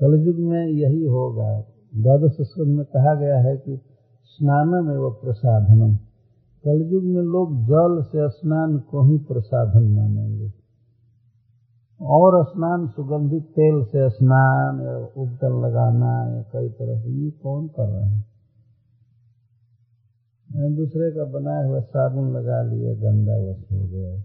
कलयुग 0.00 0.36
में 0.36 0.66
यही 0.66 1.04
होगा। 1.04 1.60
द्वादश 1.96 2.36
स्कंद 2.40 2.76
में 2.76 2.86
कहा 2.86 3.14
गया 3.14 3.38
है 3.38 3.56
कि 3.56 3.80
स्नान 4.24 4.68
में 4.68 4.96
वो 4.96 5.10
प्रसाधनम। 5.10 5.96
कलयुग 6.64 7.04
में 7.04 7.22
लोग 7.22 7.62
जल 7.62 8.02
से 8.02 8.28
स्नान 8.28 8.78
को 8.78 9.02
ही 9.02 9.18
प्रसाधन 9.18 9.82
मानेंगे। 9.82 10.52
और 12.02 12.44
स्नान 12.44 12.88
सुगंधित 12.88 13.42
तेल 13.42 13.84
से 13.84 14.10
स्नान, 14.10 14.80
या 14.80 14.96
उपटन 14.96 15.62
लगाना, 15.66 16.36
या 16.36 16.42
कई 16.42 16.68
तरह 16.68 17.00
से, 17.00 17.08
ये 17.08 17.30
कौन 17.30 17.68
कर 17.68 17.88
रहे 17.88 18.10
हैं? 18.10 18.30
दूसरे 20.76 21.10
का 21.10 21.24
बनाया 21.24 21.66
हुआ 21.66 21.80
साबुन 21.80 22.32
लगा 22.32 22.62
लिया 22.62 22.94
गंदा 22.94 23.36
वश 23.36 23.64
हो 23.72 23.88
गया। 23.88 24.24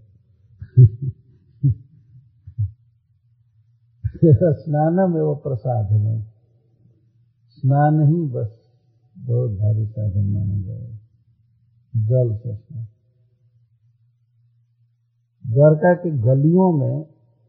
स्नान 4.24 5.10
में 5.10 5.20
वो 5.20 5.34
प्रसाधन 5.34 6.22
स्नान 7.50 8.00
ही 8.00 8.26
बस, 8.26 8.70
बहुत 9.18 9.50
भारी 9.50 9.86
साधन 9.86 10.24
माना 10.24 10.60
जाएगा 10.62 10.98
जल 12.06 12.34
से 12.36 12.54
स्नान। 12.54 12.86
द्वारका 15.52 15.94
की 15.94 16.10
गलियों 16.10 16.72
में, 16.72 17.02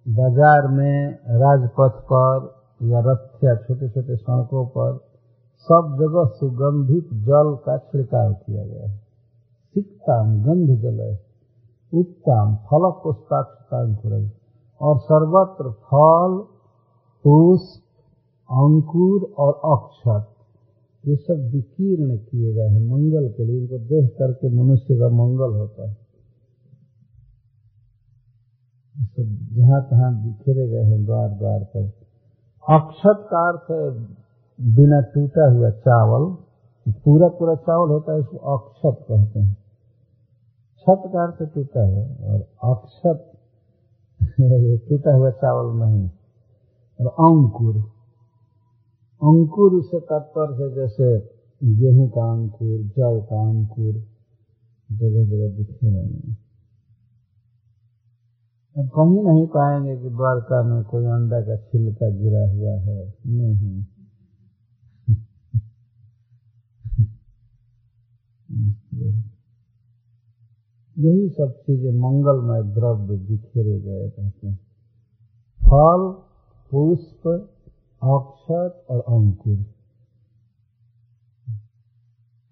बाज़ार 0.08 0.68
में, 0.68 1.12
राजपथ 1.14 2.02
पर, 2.14 2.58
या 2.82 3.00
रथ 3.00 3.44
या 3.44 3.56
छोटे 3.56 3.90
छोटे 3.90 4.16
सड़कों 4.16 4.66
पर, 4.66 4.98
सब 5.70 5.98
जगह 6.00 6.26
सुगंधित 6.26 7.14
जल 7.14 7.56
का 7.66 7.78
छिड़काव 7.78 8.34
किया 8.34 8.66
गया 8.66 8.90
है। 8.90 8.98
सिक्ताम 9.76 10.44
गंध 10.44 10.82
जल 10.82 11.00
है, 11.00 11.14
उत्तम 11.94 12.56
फल 12.56 12.92
पुष्पाक्षतांकुर 13.04 14.32
और 14.82 15.00
सर्वत्र 15.00 15.72
फल 15.72 16.57
पुष्प 17.24 17.84
अंकुर 18.50 19.34
और 19.38 19.54
अक्षत, 19.66 20.28
ये 21.08 21.16
सब 21.16 21.50
विकीर्ण 21.54 22.18
किए 22.18 22.54
गए 22.54 22.68
हैं 22.68 22.82
मंगल 22.82 23.30
के 23.30 23.46
लिए। 23.46 23.62
इनको 23.62 23.78
देख 23.78 24.10
करके 24.20 24.50
मनुष्य 24.50 25.00
का 25.00 25.10
मंगल 25.10 25.56
होता 25.56 25.90
है। 25.90 25.98
सब 28.96 29.48
जहाँ 29.54 29.82
तहाँ 29.82 30.24
बिखेरे 30.24 30.68
गए 30.68 30.84
हैं 30.84 31.06
द्वार 31.06 31.30
द्वार 31.30 31.64
पर। 31.64 31.84
अक्षत 32.70 33.28
का 33.34 33.50
अर्थ 33.50 33.98
बिना 34.62 35.02
टूटा 35.02 35.52
हुआ 35.52 35.70
चावल। 35.70 36.38
पूरा 36.92 37.28
पूरा 37.28 37.56
चावल 37.56 37.90
होता 37.90 38.14
है 38.14 38.20
उसको 38.20 38.38
अक्षत 38.38 39.06
कहते 39.08 39.40
हैं। 39.40 39.54
छत 40.82 41.04
का 41.14 41.24
अर्थ 41.24 41.54
टूटा 41.54 41.86
हुआ 41.86 42.34
और 42.34 42.40
अक्षत 42.74 43.32
टूटा 44.90 45.16
हुआ 45.16 45.30
चावल 45.30 45.80
नहीं। 45.80 46.10
और 47.00 47.08
अंकुर। 47.08 47.76
अंकुर 49.22 49.84
से 49.84 50.00
तात्पर्य 50.00 50.64
है 50.64 50.76
जैसे 50.76 51.20
गेहूँ 51.64 52.10
का 52.10 52.32
अंकुर 52.32 52.78
जल 52.78 53.22
का 53.22 53.50
अंकुर 53.50 53.94
जगह 54.92 55.26
जगह 55.26 55.58
दिखे 55.58 55.90
रहेंगे। 55.90 56.48
अब 58.76 58.90
कहीं 58.90 59.24
नहीं 59.24 59.48
पाएँगे 59.48 59.98
कि 59.98 60.10
द्वारका 60.10 60.64
में 60.64 60.84
कोई 60.84 61.06
अंडा 61.06 61.42
का 61.42 61.56
छिलका 61.58 62.10
गिरा 62.10 62.52
हुआ 62.52 62.74
है। 62.82 63.14
नहीं। 63.28 63.86
यही 70.98 71.30
सब 71.30 71.52
चीज़ें 71.52 71.92
मंगलमय 71.92 72.64
द्रव्य 72.74 73.18
बिखेरे 73.18 73.80
गए 73.80 74.08
रहते 74.08 74.48
हैं। 74.48 74.56
फल 75.60 76.27
पुष्प, 76.72 77.28
अक्षत 78.04 78.86
और 78.90 79.00
अंकुर। 79.00 79.56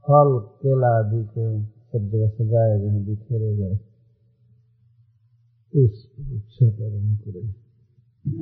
फल 0.08 0.40
केला 0.40 0.88
आदि 0.88 1.24
के 1.24 1.64
सब 1.64 2.10
जगह 2.10 2.28
सजाए 2.30 2.80
गए 2.80 3.00
बिखेरे 3.00 3.58
गए। 3.58 3.76
पुष्प, 5.76 6.10
अक्षत 6.20 6.82
और 6.82 6.92
अंकुर। 6.92 7.54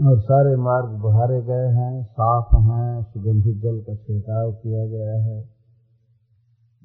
और 0.08 0.20
सारे 0.20 0.56
मार्ग 0.56 0.90
बहारे 0.90 1.42
गए 1.42 1.68
हैं, 1.68 2.04
साफ़ 2.04 2.56
हैं, 2.56 3.04
सुगंधित 3.04 3.58
जल 3.58 3.82
का 3.82 3.96
छिड़काव 3.96 4.52
किया 4.52 4.88
गया 4.88 5.24
है। 5.24 5.50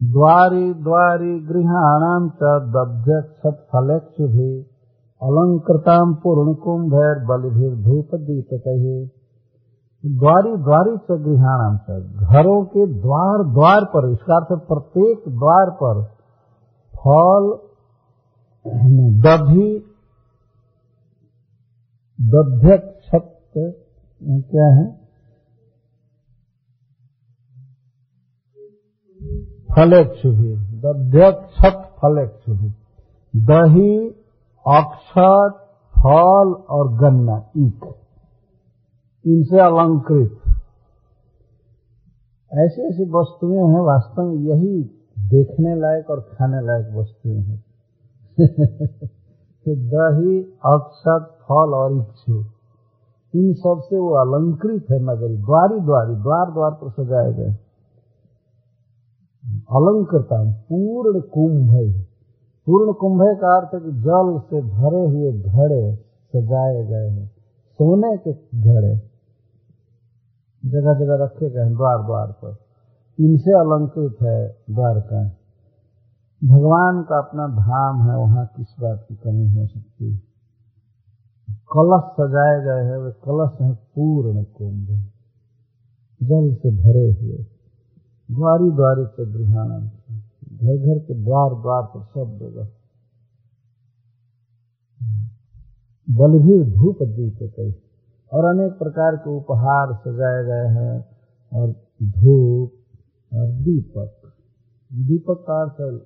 द्वारी 0.02 0.74
द्वारी 0.74 1.40
गृहाणाम 1.40 2.28
च 2.30 2.38
दध्यक्षत 2.42 3.68
फलेक्षु 3.72 4.28
भी 4.28 4.77
अलंकृताम 5.22 6.14
पूर्ण 6.14 6.54
कुंभैर 6.54 7.24
बलिभिर 7.26 7.70
धूप 7.84 8.14
दीप 8.14 8.48
कहे 8.66 8.98
द्वारी 10.04 10.50
द्वारी 10.56 10.96
च 10.96 11.16
गृहाणाम 11.22 11.76
च, 11.76 12.02
घरों 12.32 12.64
के 12.64 12.86
द्वार 12.92 13.42
द्वार 13.54 13.84
पर 13.84 14.10
इसका 14.12 14.36
अर्थ 14.36 14.52
प्रत्येक 14.68 15.24
द्वार 15.38 15.70
पर 15.80 16.02
फल 16.92 17.48
दधि 19.24 19.70
दध्यक्षत 22.18 23.58
क्या 24.20 24.68
है? 24.74 24.86
फलेक्षु 29.74 30.30
भी 30.30 30.54
दध्यक्षत 30.80 31.82
फलेक्षु 32.02 32.54
भी 32.54 32.70
दही 33.34 34.17
अक्षत, 34.66 35.64
फल 35.98 36.52
और 36.52 36.96
गन्ना 36.96 37.50
ईख 37.56 37.94
इनसे 39.26 39.58
अलंकृत। 39.58 40.40
ऐसी 42.54 42.82
ऐसी 42.82 43.10
वस्तुएँ 43.10 43.58
हैं, 43.58 43.80
वास्तव 43.80 44.22
में 44.22 44.34
यही 44.34 44.82
देखने 45.18 45.74
लायक 45.74 46.10
और 46.10 46.20
खाने 46.20 46.60
लायक 46.60 46.94
वस्तुएँ 46.94 47.40
हैं। 47.40 47.64
दही, 49.68 50.42
अक्षत, 50.64 51.38
फल 51.42 51.74
और 51.74 51.92
इच्छु 51.92 52.44
इन 53.34 53.54
सबसे 53.54 53.98
वो 53.98 54.10
अलंकृत 54.10 54.86
है 54.90 55.00
नगरी। 55.00 55.36
द्वारी 55.36 55.80
द्वारी, 55.80 56.14
द्वार 56.14 56.50
द्वार 56.50 56.70
पर 56.70 56.90
सजाए 56.90 57.32
गए। 57.32 57.50
अलंकृता 59.70 60.52
पूर्ण 60.52 61.20
कुंभ 61.20 61.70
है। 61.70 62.07
पूर्ण 62.68 62.92
कुंभ 62.92 63.38
का 63.40 63.56
अर्थ 63.56 63.68
जल 63.84 64.40
से 64.50 64.62
भरे 64.62 65.06
हुए 65.06 65.32
घड़े 65.32 65.96
सजाए 66.36 66.84
गए 66.84 67.08
हैं। 67.08 67.26
सोने 67.72 68.16
के 68.16 68.32
घड़े। 68.60 68.96
जगह 70.66 70.94
जगह 70.94 71.24
रखे 71.24 71.50
गए 71.50 71.62
हैं 71.62 71.74
द्वार 71.74 72.02
द्वार 72.02 72.26
पर। 72.26 72.56
इनसे 73.20 73.50
अलंकृत 73.50 74.16
है 74.22 74.56
द्वारका। 74.70 75.30
भगवान 76.44 77.02
का 77.02 77.18
अपना 77.18 77.48
धाम 77.48 78.10
है, 78.10 78.16
वहाँ 78.16 78.46
किस 78.56 78.66
बात 78.80 79.06
की 79.08 79.14
कमी 79.14 79.60
हो 79.60 79.66
सकती 79.66 80.12
है? 80.12 80.18
कलश 81.50 82.02
सजाए 82.04 82.60
गए 82.64 82.84
हैं, 82.84 82.96
वे 82.96 83.12
कलश 83.12 83.60
है 83.60 83.74
पूर्ण 83.74 84.44
कुंभ। 84.44 84.86
जल 86.22 86.54
से 86.54 86.70
भरे 86.70 87.12
हुए। 87.12 87.46
द्वारी 88.30 88.70
द्वारी 88.70 89.04
से 89.04 89.32
गृहाना 89.32 89.97
घर 90.58 90.76
घर 90.76 90.98
के 90.98 91.14
द्वार 91.14 91.50
द्वार 91.50 91.82
पर 91.82 92.04
सब 92.04 92.38
जगह। 92.38 92.68
बलभीर 96.10 96.62
धूप 96.74 97.02
दीप 97.02 97.38
कई 97.56 97.74
और 98.32 98.44
अनेक 98.44 98.72
प्रकार 98.72 99.16
के 99.16 99.30
उपहार 99.30 99.94
सजाए 99.94 100.44
गए 100.44 100.68
हैं, 100.74 101.04
और 101.52 101.72
धूप, 102.02 102.72
और 103.34 103.46
दीपक। 103.46 104.32
दीपक 104.92 105.44
का 105.50 105.62
अर्थ 105.62 106.02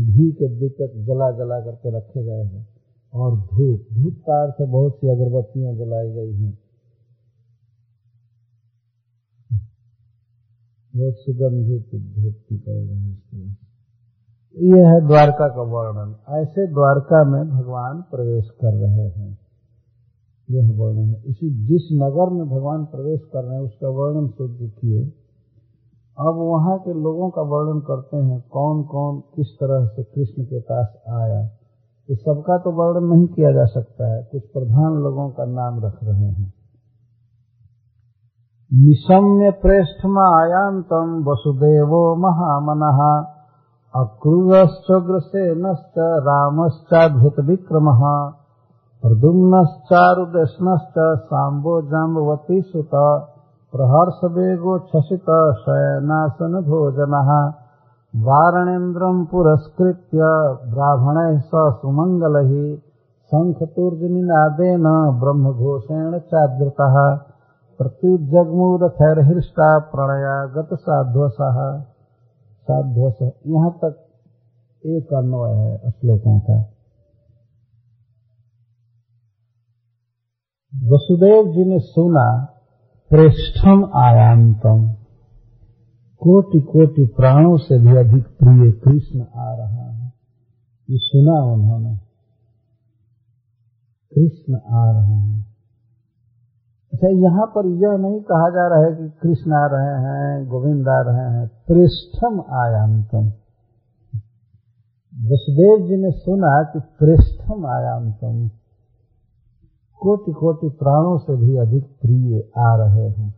घी 0.00 0.32
के 0.32 0.48
दीपक 0.48 0.92
जला 0.96 1.30
जला 1.30 1.60
करके 1.60 1.96
रखे 1.98 2.24
गए 2.24 2.44
हैं, 2.44 2.68
और 3.14 3.40
धूप। 3.40 3.86
धूप 3.92 4.14
का 4.14 4.42
अर्थ 4.42 4.68
बहुत 4.70 4.94
सी 4.96 5.08
अगरबत्तियाँ 5.08 5.74
जलाई 5.74 6.10
गई 6.10 6.34
हैं। 6.34 6.58
बहुत 10.96 11.14
सुगंधित 11.14 12.16
धूप 12.16 12.34
की 12.48 12.58
कह 12.58 13.65
यह 14.58 14.88
है 14.88 15.06
द्वारका 15.06 15.48
का 15.48 15.62
वर्णन। 15.62 16.38
ऐसे 16.42 16.72
द्वारका 16.72 17.24
में 17.24 17.50
भगवान 17.50 18.02
प्रवेश 18.02 18.50
कर 18.50 18.74
रहे 18.74 19.08
हैं। 19.08 19.38
यह 20.50 20.72
वर्णन 20.76 21.08
है। 21.08 21.22
इसी 21.26 21.66
जिस 21.66 21.88
नगर 21.92 22.30
में 22.30 22.48
भगवान 22.48 22.84
प्रवेश 22.84 23.20
कर 23.32 23.44
रहे 23.44 23.54
हैं, 23.54 23.64
उसका 23.64 23.88
वर्णन 23.88 24.28
शुद्ध 24.28 24.72
किए 24.80 25.12
अब 26.20 26.34
वहाँ 26.34 26.78
के 26.78 26.92
लोगों 26.92 27.30
का 27.30 27.42
वर्णन 27.42 27.80
करते 27.80 28.16
हैं 28.16 28.44
कौन 28.52 28.82
कौन 28.82 29.20
किस 29.20 29.46
तरह 29.46 29.86
से 29.86 30.02
कृष्ण 30.02 30.42
के 30.42 30.60
पास 30.60 31.02
आया। 31.08 31.46
तो 32.08 32.14
सबका 32.14 32.58
तो 32.58 32.70
वर्णन 32.70 33.16
नहीं 33.16 33.26
किया 33.26 33.52
जा 33.52 33.64
सकता 33.64 34.16
है। 34.16 34.28
कुछ 34.32 34.42
प्रधान 34.42 34.92
लोगों 34.92 35.30
का 35.30 35.44
नाम 35.44 35.84
रख 35.84 35.98
रहे 36.04 36.26
हैं। 36.26 36.54
निशम्य 38.74 39.50
प्रेष्ठमायांतम 39.50 41.24
वसुदेवो 41.30 42.16
महामनः। 42.16 43.35
अक्रूरश्चग्रसेनश्च 43.94 45.98
रामश्चाद्भुत 46.24 47.38
विक्रम 47.48 47.86
प्रदुम्नश्चारुदेष्णश्च 49.02 50.98
साम्बो 51.28 51.76
जाम्बवती 51.92 52.58
सुत 52.62 52.96
प्रहर्ष 53.76 54.18
वेगो 54.34 54.74
छसित 54.88 55.30
शयनासन 55.62 56.58
भोजनः 56.66 57.30
वारणेन्द्रम् 58.14 59.24
पुरस्कृत्य 59.30 60.28
ब्राह्मणैः 60.74 61.38
स 61.38 61.62
सुमङ्गलैः, 61.80 62.52
शङ्खतूर्जनिनादेन 63.32 64.86
ब्रह्मघोषेण 65.22 66.18
चादृतः 66.32 66.98
प्रत्युजग्मूरथैर्हृष्टा 67.78 69.70
प्रणयागत 69.94 70.76
साध्वसः 72.70 73.30
यहाँ 73.46 73.70
तक 73.70 74.08
एक 74.86 75.12
अन्वय 75.12 75.54
है 75.54 75.90
श्लोकों 75.90 76.40
का। 76.40 76.72
वसुदेव 80.84 81.52
जी 81.52 81.64
ने 81.64 81.78
सुना, 81.78 82.44
प्रेष्ठम 83.08 83.90
आयांतम 83.94 84.92
कोटि 86.16 86.60
कोटि 86.60 87.04
प्राणों 87.06 87.56
से 87.56 87.78
भी 87.78 87.96
अधिक 87.96 88.24
प्रिय 88.24 88.72
कृष्ण 88.72 89.20
आ 89.20 89.54
रहा 89.54 89.92
है। 89.92 90.12
ये 90.90 90.96
सुना 90.98 91.52
उन्होंने। 91.52 91.96
कृष्ण 94.14 94.54
आ 94.54 94.90
रहा 94.90 95.20
है। 95.20 95.55
अच्छा 96.92 97.08
यहाँ 97.08 97.46
पर 97.46 97.66
यह 97.66 97.96
नहीं 97.96 98.20
कहा 98.20 98.50
जा 98.50 98.66
रहा 98.68 98.84
है 98.84 98.94
कि 98.96 99.10
कृष्ण 99.22 99.52
आ 99.52 99.66
रहे 99.66 99.96
हैं, 100.04 100.48
गोविंद 100.48 100.88
आ 100.88 101.00
रहे 101.00 101.30
हैं, 101.30 101.50
प्रेष्ठम 101.66 102.40
आयांतम 102.50 103.32
वसुदेव 105.14 105.88
जी 105.88 105.96
ने 105.96 106.10
सुना 106.10 106.62
कि 106.62 106.78
प्रेष्ठम 106.78 107.66
आयांतम 107.66 108.48
कोटि 110.00 110.32
कोटि 110.32 110.68
प्राणों 110.68 111.18
से 111.18 111.36
भी 111.36 111.56
अधिक 111.56 111.84
प्रिय 111.84 112.50
आ 112.58 112.76
रहे 112.76 113.08
हैं। 113.08 113.34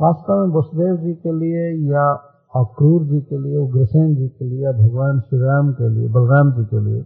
वास्तव 0.00 0.46
में 0.46 0.54
वसुदेव 0.54 0.96
जी 0.96 1.14
के 1.14 1.32
लिए 1.32 1.92
या 1.92 2.12
अक्रूर 2.56 3.04
जी 3.04 3.20
के 3.20 3.38
लिए, 3.38 3.56
उग्रसेन 3.56 4.14
जी 4.14 4.28
के 4.28 4.44
लिए, 4.44 4.72
भगवान 4.72 5.20
श्री 5.20 5.38
राम 5.38 5.72
के 5.72 5.88
लिए, 5.88 6.08
बलराम 6.08 6.52
जी 6.52 6.64
के 6.64 6.80
लिए, 6.80 7.02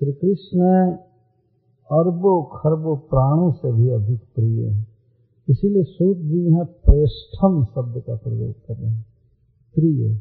श्री 0.00 0.12
कृष्ण 0.12 0.96
अरबों 1.92 2.44
खरबों 2.44 2.96
प्राणों 2.96 3.52
से 3.52 3.72
भी 3.72 3.88
अधिक 3.88 4.20
प्रिय 4.34 4.68
है। 4.68 4.86
इसीलिए 5.48 5.82
सूत 5.82 6.16
जी 6.16 6.46
यहाँ 6.46 6.64
प्रेष्ठम 6.64 7.64
शब्द 7.64 8.02
का 8.06 8.16
प्रयोग 8.16 8.52
कर 8.52 8.76
रहे 8.76 8.90
हैं। 8.90 9.06
प्रिय। 9.74 10.14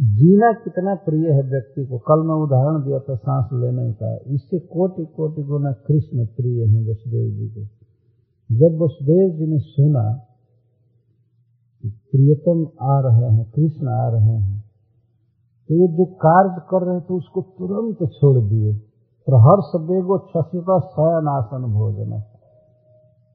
जीना 0.00 0.52
कितना 0.52 0.94
प्रिय 0.94 1.30
है 1.32 1.42
व्यक्ति 1.42 1.86
को। 1.86 1.98
कल 1.98 2.28
मैं 2.28 2.34
उदाहरण 2.34 2.84
दिया 2.84 2.98
था, 2.98 3.14
सांस 3.14 3.46
लेने 3.52 3.92
का। 3.92 4.16
इससे 4.26 4.58
कोटि 4.58 5.04
कोटि 5.04 5.42
गुना 5.42 5.72
कृष्ण 5.72 6.26
प्रिय 6.26 6.64
है 6.64 6.90
वसुदेव 6.90 7.30
जी 7.34 7.48
को। 7.48 7.60
जब 8.54 8.78
वसुदेव 8.82 9.30
जी 9.38 9.46
ने 9.46 9.58
सुना, 9.58 10.24
प्रियतम 11.86 12.66
आ 12.82 13.00
रहे 13.00 13.34
हैं, 13.34 13.52
कृष्ण 13.56 13.88
आ 13.88 14.08
रहे 14.08 14.36
हैं 14.36 14.58
तो 15.68 15.74
वो 15.74 15.88
जो 15.88 16.04
कार्य 16.04 16.60
कर 16.70 16.86
रहे 16.86 17.00
थे 17.00 17.14
उसको 17.14 17.42
तुरंत 17.42 18.10
छोड़ 18.10 18.44
दिए। 18.44 18.87
प्रहर्ष 19.28 19.70
बेगो 19.76 20.18
छसिता 20.18 20.78
शयनासन 20.78 21.62
भोजन 21.72 22.20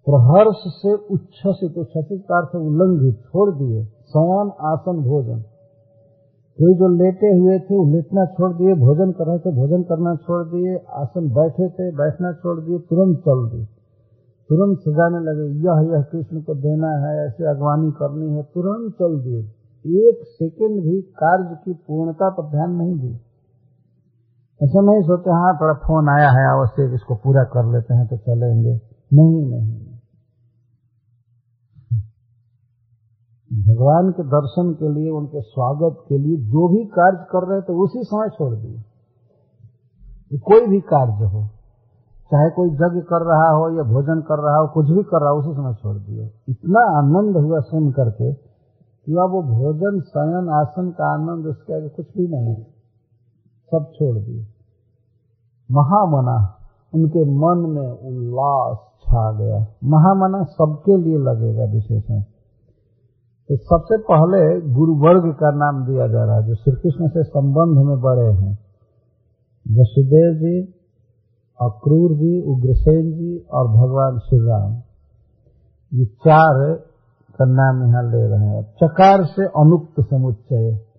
प्रहर्ष 0.07 0.61
से 0.67 0.93
उच्छसित 0.93 1.77
उच्छसित 1.77 2.21
कार 2.21 2.45
से 2.45 2.57
उल्लंघित 2.57 3.21
छोड़ 3.23 3.55
दिए 3.55 3.85
शयन 3.85 4.51
आसन 4.61 5.03
भोजन। 5.03 5.43
कोई 6.59 6.73
जो 6.73 6.87
लेटे 6.87 7.27
हुए 7.37 7.59
थे, 7.59 7.77
वो 7.77 7.85
लेटना 7.85 8.25
छोड़ 8.25 8.53
दिए, 8.53 8.73
भोजन 8.73 9.11
कर 9.11 9.27
रहे 9.27 9.39
थे, 9.39 9.55
भोजन 9.55 9.83
करना 9.83 10.15
छोड़ 10.15 10.47
दिए, 10.47 10.75
आसन 10.93 11.29
बैठे 11.29 11.69
थे, 11.69 11.91
बैठना 11.91 12.33
छोड़ 12.33 12.59
दिए, 12.59 12.79
तुरंत 12.79 13.17
चल 13.17 13.49
दिए। 13.49 13.65
तुरंत 14.49 14.79
सजाने 14.79 15.19
लगे, 15.19 15.47
यह 15.59 15.95
यह 15.95 16.01
कृष्ण 16.01 16.41
को 16.41 16.55
देना 16.55 16.87
है, 16.87 17.27
ऐसे 17.27 17.49
अगवानी 17.49 17.91
करनी 17.91 18.33
है, 18.33 18.43
तुरंत 18.43 18.93
चल 18.93 19.19
दिए। 19.19 19.39
एक 20.09 20.19
सेकंड 20.23 20.83
भी 20.83 21.01
कार्य 21.01 21.57
की 21.65 21.73
पूर्णता 21.73 22.29
पर 22.29 22.51
ध्यान 22.51 22.71
नहीं 22.71 22.99
दी 22.99 23.19
ऐसा 24.63 24.81
नहीं 24.81 25.01
सोचे 25.01 25.31
हाँ 25.31 25.53
थोड़ा 25.61 25.73
फ़ोन 25.79 26.09
आया 26.09 26.29
है, 26.31 26.43
आवश्यक 26.49 26.93
इसको 26.93 27.15
पूरा 27.15 27.43
कर 27.53 27.65
लेते 27.71 27.93
हैं 27.93 28.05
तो 28.07 28.17
चलेंगे। 28.17 28.73
नहीं 29.11 29.41
नहीं। 29.45 29.71
भगवान 33.51 34.11
के 34.11 34.23
दर्शन 34.23 34.71
के 34.73 34.91
लिए, 34.93 35.09
उनके 35.09 35.41
स्वागत 35.41 35.97
के 36.09 36.17
लिए 36.17 36.37
जो 36.51 36.67
भी 36.67 36.83
कार्य 36.85 37.25
कर 37.31 37.47
रहे 37.49 37.61
थे 37.61 37.73
उसी 37.83 38.03
समय 38.03 38.29
छोड़ 38.29 38.53
दिए। 38.55 40.39
कोई 40.43 40.67
भी 40.67 40.79
कार्य 40.81 41.25
हो, 41.25 41.41
चाहे 42.31 42.49
कोई 42.49 42.69
यज्ञ 42.69 43.01
कर 43.01 43.25
रहा 43.25 43.49
हो 43.49 43.65
या 43.77 43.83
भोजन 43.83 44.21
कर 44.21 44.39
रहा 44.39 44.55
हो, 44.57 44.67
कुछ 44.67 44.89
भी 44.89 45.03
कर 45.03 45.21
रहा 45.21 45.31
हो, 45.31 45.39
उसी 45.39 45.53
समय 45.53 45.73
छोड़ 45.73 45.97
दिए। 45.97 46.29
इतना 46.49 46.85
आनंद 46.97 47.37
हुआ 47.37 47.59
सुन 47.59 47.91
करके 47.91 48.31
कि 48.33 49.11
अब 49.11 49.29
वो 49.31 49.41
भोजन, 49.43 49.99
शयन, 50.07 50.49
आसन 50.53 50.89
का 50.91 51.11
आनंद 51.13 51.45
उसके 51.47 51.77
आगे 51.77 51.89
कुछ 51.89 52.07
भी 52.17 52.27
नहीं 52.27 52.55
सब 53.71 53.91
छोड़ 53.93 54.17
दिए। 54.17 54.52
महामना, 55.73 56.37
उनके 56.93 57.21
मन 57.35 57.63
में 57.69 57.89
उल्लास 58.09 58.77
छा 59.01 59.31
गया। 59.31 59.59
महामना 59.83 60.43
सबके 60.43 60.97
लिए 60.97 61.17
लगेगा 61.17 61.65
विशेषण 61.71 62.21
तो 63.49 63.55
सबसे 63.57 63.97
पहले 63.97 64.39
गुरु 64.73 64.93
वर्ग 64.95 65.33
का 65.33 65.49
नाम 65.51 65.85
दिया 65.85 66.07
जा 66.07 66.23
रहा 66.23 66.35
है, 66.35 66.43
जो 66.47 66.55
श्री 66.55 66.71
कृष्ण 66.73 67.07
से 67.07 67.23
संबंध 67.23 67.77
में 67.87 67.97
बड़े 68.01 68.27
हैं। 68.31 68.53
वसुदेव 69.65 70.33
जी, 70.33 70.61
अक्रूर 71.59 72.13
जी, 72.13 72.41
उग्रसेन 72.51 73.11
जी 73.11 73.37
और 73.53 73.67
भगवान 73.67 74.19
श्री 74.19 74.39
राम 74.39 74.71
ये 75.91 76.05
चार 76.05 76.73
का 77.35 77.45
नाम 77.45 77.83
यहाँ 77.87 78.03
ले 78.03 78.23
रहे 78.27 78.47
हैं। 78.47 78.63
चकार 78.63 79.23
से 79.25 79.45
अनुक्त 79.45 80.01
समुच्चय। 80.01 80.92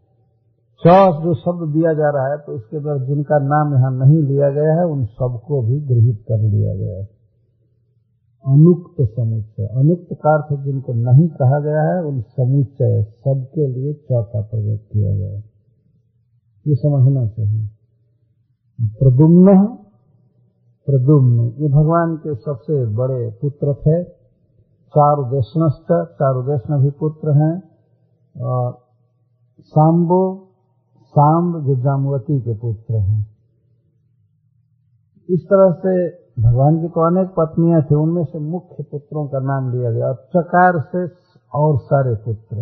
च 0.87 1.23
जो 1.23 1.35
शब्द 1.35 1.73
दिया 1.73 1.93
जा 1.93 2.11
रहा 2.11 2.29
है 2.29 2.39
तो 2.39 2.53
उसके 2.53 2.81
द्वारा 2.81 2.99
जिनका 2.99 3.39
नाम 3.39 3.75
यहाँ 3.75 4.07
नहीं 4.07 4.23
लिया 4.23 4.51
गया 4.51 4.75
है, 4.75 4.87
उन 4.87 5.05
सबको 5.05 5.63
भी 5.63 5.81
गृहित 5.81 6.25
कर 6.29 6.39
लिया 6.39 6.75
गया 6.75 6.99
है। 6.99 7.05
अनुक्त 8.47 9.11
समुच्चय। 9.17 9.67
अनुक्त 9.67 10.07
का 10.13 10.65
जिनको 10.65 10.93
नहीं 10.93 11.29
कहा 11.29 11.61
गया 11.61 11.83
है, 11.83 12.05
उन 12.05 12.21
समुच्चय 12.21 13.03
सबके 13.03 13.67
लिए 13.67 13.93
चौथा 13.93 14.41
प्रयोग 14.41 14.79
किया 14.79 15.17
गया 15.17 15.31
है। 15.31 15.45
ये 16.67 16.75
समझना 16.75 17.27
चाहिए। 17.27 17.69
प्रदुम्न 18.81 19.67
प्रदुम्न 20.87 21.63
ये 21.63 21.69
भगवान 21.69 22.17
के 22.17 22.35
सबसे 22.35 22.87
बड़े 22.87 23.31
पुत्र 23.43 23.75
थे। 23.75 24.05
चारुदेशनश्च। 24.95 26.05
चारुदेशन 26.05 26.83
भी 26.83 26.91
पुत्र 26.91 27.31
हैं। 27.31 27.63
और 28.43 28.79
सांबो 29.61 30.44
सांब 31.15 31.67
जो 31.67 31.77
जामवती 31.77 32.41
के 32.41 32.55
पुत्र 32.55 32.95
हैं। 32.95 33.27
इस 35.31 35.45
तरह 35.45 35.73
से 35.73 36.09
भगवान 36.43 36.81
की 36.81 36.89
तो 36.89 37.01
अनेक 37.07 37.29
पत्नियाँ 37.29 37.83
थी, 37.83 37.95
उनमें 37.95 38.25
से 38.25 38.39
मुख्य 38.39 38.83
पुत्रों 38.83 39.27
का 39.29 39.39
नाम 39.39 39.73
लिया 39.73 39.91
गया 39.91 40.07
और 40.07 40.15
चकार 40.15 40.81
से 40.81 41.03
और 41.55 41.79
सारे 41.79 42.15
पुत्र 42.15 42.57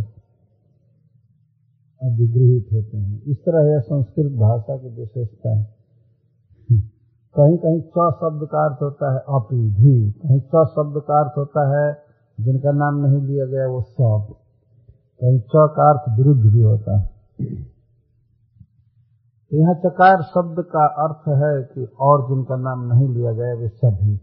अधिगृहित 2.03 2.69
होते 2.73 2.97
हैं। 2.97 3.23
इस 3.23 3.38
तरह 3.38 3.71
यह 3.73 3.81
संस्कृत 3.81 4.33
भाषा 4.33 4.77
की 4.77 4.88
विशेषता 4.88 5.57
है। 5.57 5.65
कहीं 7.35 7.57
कहीं 7.59 7.81
च 7.81 8.15
शब्द 8.15 8.47
का 8.47 8.65
अर्थ 8.65 8.83
होता 8.83 9.12
है 9.12 9.19
अपी 9.19 9.71
भी 9.71 10.12
कहीं 10.12 10.41
च 10.41 10.69
शब्द 10.69 11.01
का 11.09 11.21
अर्थ 11.21 11.38
होता 11.38 11.62
है, 11.75 11.97
जिनका 12.41 12.73
नाम 12.73 13.07
नहीं 13.07 13.21
लिया 13.23 13.47
गया, 13.47 13.67
वो 13.67 13.81
सब 13.81 14.35
कहीं 15.21 15.41
च 15.41 15.51
का 15.55 15.91
अर्थ 15.91 16.19
विरुद्ध 16.19 16.53
भी 16.53 16.62
होता 16.62 16.99
है। 16.99 17.11
यहाँ 19.55 19.75
चकार 19.75 20.23
शब्द 20.23 20.57
का 20.61 20.87
अर्थ 20.87 21.29
है 21.29 21.62
कि 21.62 21.93
और 22.01 22.29
जिनका 22.29 22.57
नाम 22.57 22.93
नहीं 22.93 23.09
लिया 23.09 23.33
गया, 23.33 23.55
वे 23.55 23.69
सभी। 23.69 24.21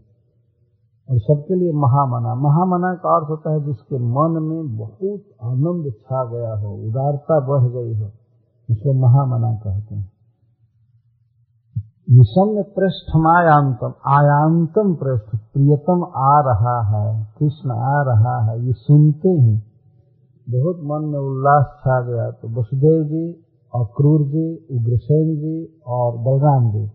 और 1.10 1.18
सबके 1.18 1.54
लिए 1.54 1.72
महामना। 1.72 2.34
महामना 2.34 2.94
का 2.94 3.16
अर्थ 3.16 3.30
होता 3.30 3.52
है 3.52 3.64
जिसके 3.64 3.98
मन 3.98 4.42
में 4.42 4.76
बहुत 4.76 5.22
आनंद 5.42 5.92
छा 5.92 6.24
गया 6.24 6.54
हो, 6.54 6.74
उदारता 6.74 7.40
बढ़ 7.40 7.62
गई 7.62 7.94
हो 7.94 8.10
उसको 8.70 8.92
महामना 8.92 9.54
कहते 9.54 9.94
हैं। 9.94 10.12
विषम 12.18 12.62
पृष्ठमायांतम 12.76 13.94
आयांतम 14.06 14.94
पृष्ठ, 14.94 15.36
प्रियतम 15.52 16.04
आ 16.16 16.40
रहा 16.40 16.82
है, 16.82 17.28
कृष्ण 17.38 17.70
आ 17.70 18.02
रहा 18.02 18.50
है, 18.50 18.66
ये 18.66 18.72
सुनते 18.72 19.28
ही 19.28 19.56
बहुत 20.48 20.76
मन 20.76 21.08
में 21.08 21.18
उल्लास 21.18 21.66
छा 21.80 22.00
गया। 22.00 22.30
तो 22.30 22.48
वसुदेव 22.48 23.04
जी 23.04 23.46
अक्रूर 23.74 24.22
जी 24.22 24.56
उग्रसेन 24.56 25.36
जी 25.36 25.82
और 25.86 26.16
बलराम 26.16 26.70
जी 26.70 26.86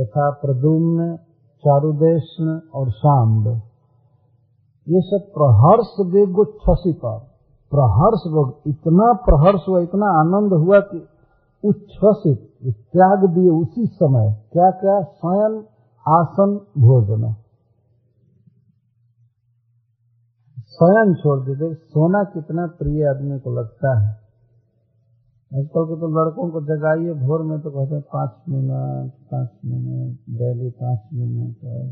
तथा 0.00 0.30
प्रदुम्न 0.30 1.16
चारुदेशन 1.58 2.62
और 2.74 2.90
शाम्ब 2.90 3.62
ये 4.88 5.00
सब 5.00 5.32
प्रहर्ष 5.38 6.14
वेग 6.14 6.44
छसिता 6.62 7.26
प्रहर्ष 7.74 8.20
इतना 8.66 9.12
प्रहर्ष 9.12 9.60
हुआ, 9.68 9.80
इतना 9.80 10.06
आनंद 10.06 10.52
हुआ 10.52 10.80
कि 10.80 11.08
उच्छ्वसित 11.64 12.52
त्याग 12.64 13.30
दिए 13.30 13.50
उसी 13.50 13.86
समय। 13.86 14.44
क्या 14.52 14.70
क्या 14.70 15.02
स्वयं, 15.02 15.62
आसन, 16.08 16.60
भोजन। 16.78 17.34
स्वयं 20.58 21.14
छोड़ 21.14 21.40
दीजिए। 21.40 21.74
सोना 21.74 22.24
कितना 22.24 22.66
प्रिय 22.66 23.06
आदमी 23.06 23.38
को 23.38 23.50
लगता 23.50 24.00
है। 24.00 24.19
आजकल 25.50 25.84
के 25.84 25.94
तो 26.00 26.08
लड़कों 26.08 26.50
को 26.50 26.60
जगाइए 26.60 27.12
भोर 27.12 27.42
में 27.42 27.60
तो 27.60 27.70
कहते 27.70 27.94
हैं, 27.94 28.02
पाँच 28.02 28.30
मिनट 28.48 29.12
पाँच 29.30 29.48
मिनट, 29.64 30.18
डेली 30.30 30.70
पाँच 30.70 31.00
मिनट 31.12 31.64
और 31.64 31.86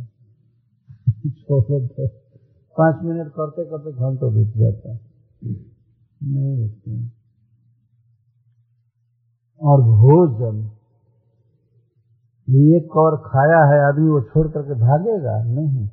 छोड़ 1.41 1.83
दे 1.83 2.07
पाँच 2.77 3.03
मिनट 3.03 3.29
करते 3.29 3.65
करते 3.65 3.93
घंटों 3.93 4.35
बीत 4.35 4.57
जाता 4.57 4.93
है। 4.93 5.01
नहीं 6.23 6.65
उठते 6.65 6.97
और 9.61 9.83
भोजन 9.83 10.65
एक 12.49 12.97
और 12.97 13.17
खाया 13.17 13.61
है 13.71 13.79
आदमी, 13.89 14.09
वो 14.09 14.21
छोड़ 14.21 14.49
करके 14.49 14.75
भागेगा? 14.75 15.45
नहीं। 15.45 15.87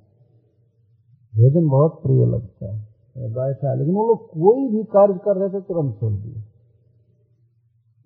भोजन 1.34 1.70
बहुत 1.70 2.02
प्रिय 2.04 2.26
लगता 2.26 2.74
है। 2.74 2.96
बैठा 3.34 3.74
लेकिन 3.74 3.94
वो 3.94 4.08
लोग 4.08 4.28
कोई 4.30 4.68
भी 4.68 4.84
कार्य 4.84 5.14
कर 5.14 5.38
रहे 5.38 5.50
थे 5.50 5.62
तुरंत 5.62 5.96
छोड़ 6.00 6.14
दिए 6.14 6.44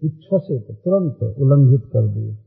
उच्छ्वसित, 0.03 0.75
तुरंत 0.85 1.23
उल्लंघित 1.39 1.85
कर 1.85 2.07
दिए। 2.07 2.38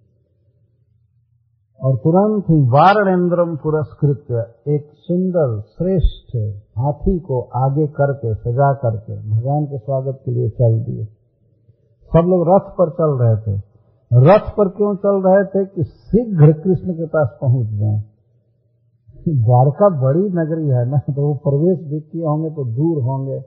और 1.80 1.96
तुरंत 1.96 2.44
ही 2.50 2.62
वारणेन्द्रम 2.68 3.56
पुरस्कृत 3.56 4.24
एक 4.68 4.90
सुंदर, 4.94 5.60
श्रेष्ठ 5.60 6.36
हाथी 6.78 7.18
को 7.18 7.40
आगे 7.40 7.86
करके, 7.86 8.34
सजा 8.34 8.72
करके, 8.74 9.16
भगवान 9.30 9.64
के 9.64 9.78
स्वागत 9.78 10.20
के 10.24 10.30
लिए 10.30 10.48
चल 10.48 10.80
दिए। 10.80 11.04
सब 12.12 12.24
लोग 12.26 12.48
रथ 12.48 12.70
पर 12.70 12.90
चल 12.90 13.18
रहे 13.18 13.36
थे। 13.36 13.60
रथ 14.10 14.50
पर 14.50 14.68
क्यों 14.68 14.94
चल 14.96 15.22
रहे 15.26 15.44
थे 15.44 15.64
कि 15.66 15.84
शीघ्र 15.84 16.52
कृष्ण 16.52 16.94
के 16.94 17.06
पास 17.06 17.28
पहुँच 17.40 17.66
जाए। 17.66 18.02
द्वारका 19.28 19.88
बड़ी 20.02 20.24
नगरी 20.28 20.68
है 20.68 20.90
ना 20.90 20.98
तो 20.98 21.22
वो 21.22 21.34
प्रवेश 21.34 21.78
भी 21.90 22.00
किए 22.00 22.22
होंगे 22.22 22.50
तो 22.50 22.64
दूर 22.64 23.02
होंगे। 23.02 23.40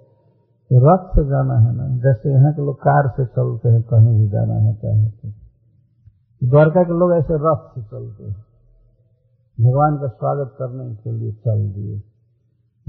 रथ 0.74 1.08
से 1.08 1.30
जाना 1.30 1.54
है 1.54 1.76
ना? 1.76 1.98
जैसे 1.98 2.32
यहाँ 2.32 2.54
के 2.54 2.62
लोग 2.62 2.76
कार 2.76 3.08
से 3.18 3.26
चलते 3.26 3.70
हैं, 3.70 3.82
कहीं 3.82 4.20
भी 4.20 4.30
जाना 4.30 4.54
है 4.54 4.74
तो 4.74 5.30
द्वारका 6.48 6.84
के 6.84 6.94
लोग 6.94 7.14
ऐसे 7.14 7.34
रथ 7.34 7.72
से 7.76 7.84
चलते 7.84 8.24
हैं। 8.24 8.46
भगवान 9.62 9.98
का 9.98 10.08
स्वागत 10.08 10.56
करने 10.60 10.96
के 10.96 11.12
लिए 11.12 11.32
चल 11.32 11.72
दिए। 11.72 11.98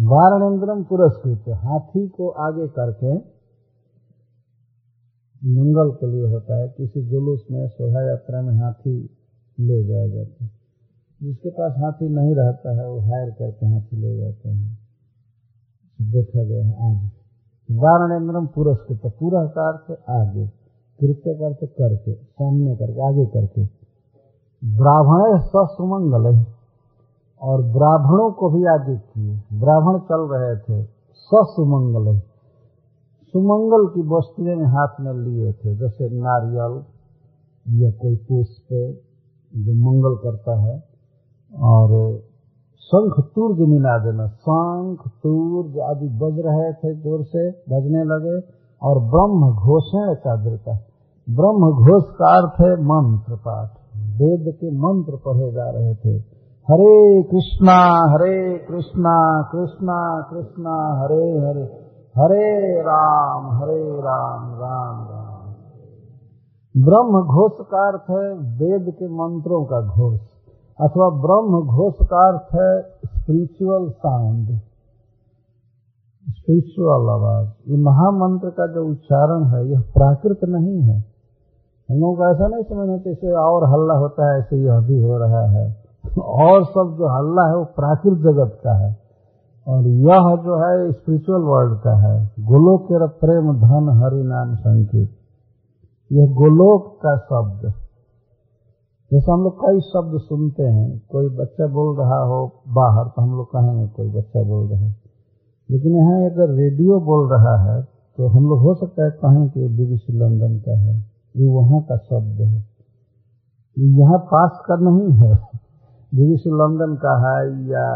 वारणेन्द्रम 0.00 0.84
पुरस्कृत 0.84 1.44
हाथी 1.48 2.08
को 2.08 2.28
आगे 2.28 2.68
करके 2.68 3.14
मंगल 5.48 5.90
के 5.90 6.06
लिए 6.06 6.22
होता 6.22 6.56
है। 6.56 6.68
किसी 6.68 7.02
जुलूस 7.02 7.46
में 7.50 7.68
शोभा 7.68 8.02
यात्रा 8.02 8.42
में 8.42 8.54
हाथी 8.54 9.16
ले 9.60 9.84
जाया 9.84 10.08
जाता 10.08 10.44
है। 10.44 10.50
जिसके 11.22 11.50
पास 11.50 11.72
हाथी 11.78 12.08
नहीं 12.08 12.34
रहता 12.34 12.76
है, 12.76 12.88
वो 12.88 13.00
हायर 13.00 13.30
करके 13.30 13.66
हाथी 13.66 13.96
ले 13.96 14.18
जाते 14.18 14.48
हैं। 14.48 14.78
देखा 16.00 16.44
गया 16.44 16.66
है 16.66 17.04
आज। 17.04 17.15
वारणेन्द्रम 17.70 18.46
पुरस्कृत, 18.46 19.12
पूरा 19.20 19.44
कार 19.44 19.76
से 19.76 19.94
आगे, 19.94 20.46
कृत्य 21.00 21.34
करके 21.34 21.66
करके, 21.66 22.12
सामने 22.12 22.76
करके, 22.76 23.08
आगे 23.08 23.26
करके। 23.26 23.64
ब्राह्मण 24.76 25.38
ससुमंगल 25.38 26.44
और 27.42 27.62
ब्राह्मणों 27.62 28.32
को 28.32 28.50
भी 28.50 28.64
आगे 28.64 28.96
किए। 28.96 29.58
ब्राह्मण 29.60 29.98
चल 29.98 30.20
रहे 30.20 30.56
थे, 30.56 30.84
ससुमंगल 31.14 32.20
सुमंगल 33.32 33.94
की 33.94 34.08
वस्तुएँ 34.08 34.64
हाथ 34.64 35.00
में 35.00 35.12
लिए 35.12 35.52
थे, 35.52 35.76
जैसे 35.76 36.08
नारियल, 36.08 36.84
या 37.82 37.90
कोई 37.90 38.16
पुष्प, 38.16 38.98
जो 39.56 39.72
मंगल 39.74 40.14
करता 40.22 40.60
है, 40.60 40.84
और 41.62 42.20
शंख 42.90 43.14
तूर्ज 43.34 43.60
मिला 43.68 43.98
देना। 43.98 44.26
शंख 44.26 44.98
तूर्ज 45.22 45.78
आदि 45.78 46.08
बज 46.08 46.36
रहे 46.46 46.72
थे 46.72 46.94
ज़ोर 46.94 47.22
से, 47.22 47.50
बजने 47.50 48.04
लगे 48.04 48.36
और 48.82 48.98
ब्रह्म 48.98 49.48
घोषण 49.54 50.14
का। 50.26 50.36
ब्रह्म 51.26 51.70
घोष 51.72 52.04
का 52.04 52.28
अर्थ 52.36 52.60
है 52.60 52.72
मंत्र 52.82 53.36
पाठ। 53.36 53.70
वेद 54.20 54.54
के 54.54 54.70
मंत्र 54.70 55.16
पढ़े 55.16 55.50
जा 55.52 55.70
रहे 55.70 55.94
थे। 55.94 56.14
हरे 56.68 57.22
कृष्णा 57.22 57.78
हरे 58.12 58.58
कृष्णा 58.58 59.16
कृष्णा 59.52 59.98
कृष्णा, 60.30 60.76
हरे 61.02 61.26
हरे 61.38 61.66
हरे 62.16 62.80
राम 62.82 63.50
हरे 63.56 63.82
राम 64.00 64.54
राम 64.54 64.96
राम। 65.10 65.36
ब्रह्म 66.84 67.22
घोष 67.22 67.66
का 67.66 67.88
अर्थ 67.88 68.10
है 68.10 68.32
वेद 68.58 68.94
के 68.94 69.08
मंत्रों 69.08 69.64
का 69.64 69.80
घोष। 69.80 70.20
अथवा 70.80 71.08
ब्रह्म 71.08 71.66
घोष 71.66 71.94
का 72.02 72.28
अर्थ 72.28 72.54
है 72.54 72.82
स्पिरिचुअल 73.06 73.90
साउंड 73.90 74.48
स्पिरिचुअल 76.30 77.10
आवाज़। 77.10 77.48
ये 77.68 77.76
महामंत्र 77.76 78.50
का 78.50 78.66
जो 78.66 78.86
उच्चारण 78.86 79.44
है, 79.44 79.70
यह 79.70 79.80
प्राकृत 79.80 80.38
नहीं 80.44 80.80
है। 80.80 80.98
हम 81.90 81.96
लोग 81.96 82.34
ऐसा 82.34 82.48
नहीं 82.48 82.64
समझना 82.64 82.96
जैसे 82.96 83.32
और 83.32 83.64
हल्ला 83.64 83.94
होता 83.94 84.32
है, 84.32 84.38
ऐसे 84.38 84.56
यह 84.56 84.80
भी 84.80 85.02
हो 85.02 85.18
रहा 85.18 85.46
है। 85.46 85.76
और 86.18 86.64
सब 86.64 86.96
जो 86.98 87.08
हल्ला 87.08 87.48
है, 87.48 87.56
वो 87.56 87.64
प्राकृत 87.64 88.18
जगत 88.18 88.60
का 88.64 88.72
है। 88.72 88.96
और 89.68 89.82
यह 89.82 90.36
जो 90.44 90.58
है 90.64 90.92
स्पिरिचुअल 90.92 91.40
वर्ल्ड 91.40 91.80
का 91.80 91.96
है। 91.96 92.30
गोलोक 92.40 92.88
प्रेम 92.92 93.52
धन 93.52 94.00
हरि 94.04 94.22
नाम 94.22 94.54
संकेत। 94.54 95.10
यह 96.12 96.26
गोलोक 96.26 96.98
का 97.06 97.16
शब्द। 97.16 97.85
जैसे 99.10 99.30
हम 99.32 99.42
लोग 99.42 99.58
कई 99.58 99.80
शब्द 99.82 100.18
सुनते 100.20 100.62
हैं, 100.62 100.86
कोई 101.10 101.28
बच्चा 101.36 101.66
बोल 101.66 101.96
रहा 101.96 102.18
हो, 102.20 102.38
बाहर 102.68 103.04
तो 103.06 103.22
हम 103.22 103.36
लोग 103.36 103.46
कहेंगे 103.46 103.86
कोई 103.88 104.08
बच्चा 104.10 104.42
बोल 104.42 104.66
रहा 104.68 104.80
है। 104.80 104.94
लेकिन 105.68 105.96
यहाँ 105.96 106.30
अगर 106.30 106.54
रेडियो 106.54 106.98
बोल 107.00 107.28
रहा 107.30 107.56
है 107.64 107.82
तो 108.18 108.26
हम 108.26 108.48
लोग 108.48 108.60
हो 108.60 108.74
सकता 108.74 109.04
है 109.04 109.10
कहें 109.10 109.48
कि 109.48 109.68
बीबीसी 109.68 110.12
लंदन 110.12 110.58
का 110.58 110.78
है, 110.78 110.96
ये 111.34 111.46
वहाँ 111.46 111.80
का 111.82 111.96
शब्द 111.96 112.40
है। 112.40 112.64
यहाँ 113.76 114.18
पास 114.26 114.60
का 114.66 114.76
नहीं 114.80 115.10
है। 115.12 115.32
बीबीसी 116.12 116.50
लंदन 116.52 116.94
का 116.96 117.14
है 117.22 117.40
या 117.70 117.86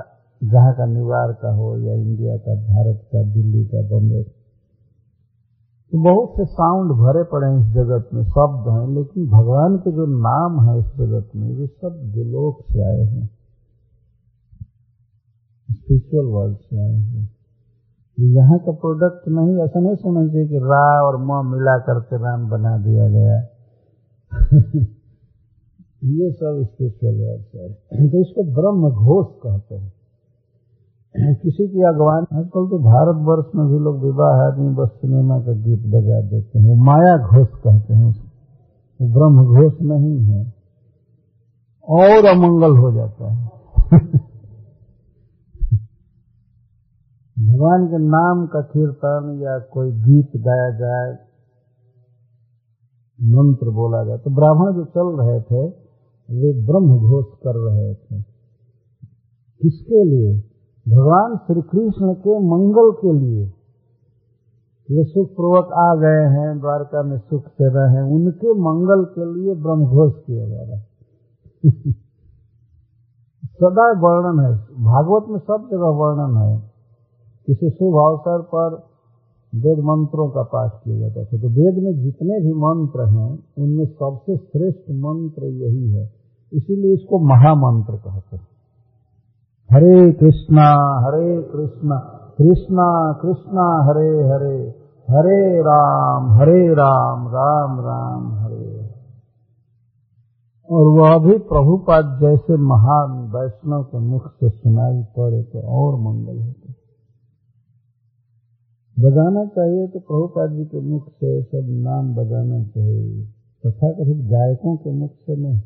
जहाँ 0.41 0.73
का 0.75 0.87
न्यूयॉर्क 0.87 1.39
का 1.43 1.53
हो 1.55 1.77
या 1.79 1.95
इंडिया 1.95 2.37
का, 2.37 2.55
भारत 2.55 3.01
का, 3.13 3.23
दिल्ली 3.25 3.65
का, 3.65 3.83
बम्बे 3.89 4.23
तो 5.93 5.99
बहुत 5.99 6.33
से 6.37 6.45
साउंड 6.45 6.91
भरे 6.91 7.25
पड़े 7.25 7.51
हैं 7.51 7.59
इस 7.59 7.75
जगत 7.75 8.09
में, 8.15 8.25
शब्द 8.25 8.69
हैं, 8.69 8.95
लेकिन 8.95 9.27
भगवान 9.27 9.77
के 9.77 9.93
जो 9.93 10.07
नाम 10.07 10.69
है 10.69 10.79
इस 10.79 10.87
जगत 10.87 11.37
में, 11.37 11.51
ये 11.51 11.67
सब 11.67 12.13
गोलोक 12.17 12.65
से 12.73 12.83
आए 12.83 13.05
हैं। 13.05 13.31
स्पिरिचुअल 15.71 16.27
वर्ल्ड 16.27 16.59
से 16.59 16.79
आए 16.79 16.95
हैं। 16.95 17.37
यहाँ 18.21 18.59
का 18.59 18.73
प्रोडक्ट 18.73 19.29
नहीं, 19.29 19.57
ऐसा 19.57 19.81
नहीं 19.81 19.95
समझ 19.95 20.33
चाहिए 20.33 20.49
कि 20.49 20.59
रा 20.59 21.07
और 21.07 21.17
म 21.17 21.53
मिला 21.53 21.79
करके 21.79 22.17
राम 22.17 22.51
बना 22.51 22.79
दिया 22.79 23.09
गया। 23.09 23.37
ये 26.05 26.33
सब 26.33 26.63
स्पिरिचुअल 26.65 27.15
वर्ड 27.15 27.61
है। 27.61 27.73
तो 28.11 28.21
इसको 28.21 28.45
ब्रह्म 28.45 28.91
घोष 28.91 29.27
कहते 29.43 29.75
हैं। 29.75 30.00
किसी 31.17 31.69
की 31.69 31.83
अगवान, 31.83 32.27
आजकल 32.33 32.67
तो 32.67 32.79
भारतवर्ष 32.79 33.55
में 33.55 33.67
भी 33.67 33.79
लोग 33.79 34.03
विवाह 34.05 34.35
आदमी 34.47 34.75
बस 34.75 34.89
सिनेमा 34.89 35.39
का 35.39 35.53
गीत 35.53 35.81
बजा 35.87 36.21
देते 36.21 36.59
हैं, 36.59 36.77
माया 36.85 37.17
घोष 37.17 37.49
कहते 37.49 37.95
हैं 37.95 38.11
वो 39.01 39.09
ब्रह्म 39.13 39.45
घोष 39.47 39.75
नहीं 39.83 40.25
है, 40.25 40.55
और 41.89 42.27
अमंगल 42.27 42.77
हो 42.79 42.93
जाता 42.93 43.33
है। 43.33 43.51
भगवान 47.39 47.87
के 47.87 47.99
नाम 47.99 48.47
का 48.47 48.61
कीर्तन 48.61 49.41
या 49.43 49.59
कोई 49.59 49.93
गीत 49.93 50.31
गाया 50.37 50.71
जाए, 50.71 51.13
मंत्र 53.19 53.71
बोला 53.71 54.05
जाए 54.05 54.19
तो 54.19 54.31
ब्राह्मण 54.31 54.73
जो 54.75 54.85
चल 54.85 55.09
रहे 55.21 55.41
थे, 55.41 55.67
वे 56.29 56.67
ब्रह्म 56.67 56.99
घोष 56.99 57.27
कर 57.47 57.57
रहे 57.57 57.95
थे। 57.95 58.23
किसके 59.61 60.05
लिए? 60.05 60.50
भगवान 60.91 61.37
श्री 61.37 61.63
कृष्ण 61.63 62.15
के 62.15 62.39
मंगल 62.39 62.93
के 62.93 63.13
लिए 63.13 63.53
ये 64.91 65.05
सुख 65.05 65.29
पूर्वक 65.29 65.73
आ 65.73 65.95
गए 65.95 66.27
हैं, 66.27 66.61
द्वारका 66.61 67.03
में 67.03 67.19
सुख 67.19 67.47
से 67.47 67.75
रहे 67.75 67.95
हैं, 67.95 68.03
उनके 68.03 68.53
मंगल 68.53 69.05
के 69.05 69.35
लिए 69.35 69.55
ब्रह्म 69.55 69.85
घोष 69.85 70.13
किया 70.27 70.49
जा 70.49 70.63
रहा 70.63 70.77
है। 70.77 70.87
सदा 73.45 74.01
वर्णन 74.01 74.41
है, 74.41 74.53
भागवत 74.85 75.25
में 75.29 75.39
सब 75.39 75.69
जगह 75.71 75.89
वर्णन 75.89 76.37
है। 76.37 76.71
किसी 77.47 77.71
शुभ 77.71 77.95
अवसर 77.95 78.43
पर 78.43 78.75
वेद 79.55 79.79
मंत्रों 79.79 80.31
का 80.31 80.43
पाठ 80.43 80.71
किया 80.85 80.99
जाता 80.99 81.25
था। 81.25 81.41
तो 81.41 81.49
वेद 81.49 81.85
में 81.85 81.99
जितने 82.03 82.41
भी 82.41 82.53
मंत्र 82.53 83.01
हैं, 83.01 83.45
उनमें 83.59 83.85
सबसे 83.85 84.37
श्रेष्ठ 84.37 84.91
मंत्र 84.91 85.45
यही 85.45 85.91
है। 85.91 86.13
इसीलिए 86.53 86.95
इसको 86.95 87.19
महामंत्र 87.19 87.93
कहते 87.93 88.37
हैं। 88.37 88.50
हरे 89.71 90.13
कृष्णा 90.13 90.69
हरे 91.05 91.43
कृष्णा 91.43 91.97
कृष्णा 92.39 92.87
कृष्णा, 93.23 93.67
हरे 93.89 94.09
हरे 94.29 94.57
हरे 95.09 95.61
राम 95.61 96.31
हरे 96.33 96.75
राम 96.75 97.29
राम 97.29 97.79
राम, 97.81 98.33
हरे 98.33 98.91
और 100.71 100.89
वह 100.99 101.19
भी 101.19 101.39
प्रभुपाद 101.39 102.19
जैसे 102.21 102.57
महान 102.57 103.17
वैष्णव 103.37 103.83
के 103.83 103.99
मुख 103.99 104.29
से 104.29 104.49
सुनाई 104.49 105.03
पड़े 105.03 105.43
तो 105.43 105.61
और 105.61 106.01
मंगल 106.01 106.43
होते। 106.43 106.73
बजाना 108.97 109.45
चाहिए 109.47 109.89
तो 109.89 110.01
प्रभुपाद 110.01 110.51
जी 110.51 110.65
के 110.65 110.81
मुख 110.81 111.09
से 111.09 111.43
सब 111.43 111.67
नाम 111.71 112.15
बजाना 112.15 112.65
चाहिए। 112.65 113.27
तथा 113.67 113.93
कथित 113.93 114.31
गायकों 114.31 114.77
के 114.77 114.91
मुख 114.93 115.11
से 115.11 115.37
नहीं। 115.37 115.61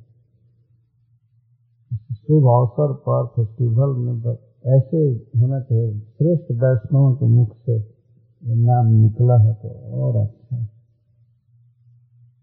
शुभ 2.28 2.44
अवसर 2.50 2.92
पर 3.06 3.26
फेस्टिवल 3.34 3.96
में 3.98 4.14
ऐसे 4.74 5.00
होना 5.40 5.60
चाहिए। 5.60 5.90
श्रेष्ठ 6.18 6.52
वैष्णव 6.62 7.12
के 7.14 7.26
मुख 7.28 7.50
से 7.66 7.76
नाम 8.42 8.86
निकला 8.92 9.36
है 9.38 9.52
तो 9.54 9.68
और 10.00 10.16
अच्छा 10.16 10.56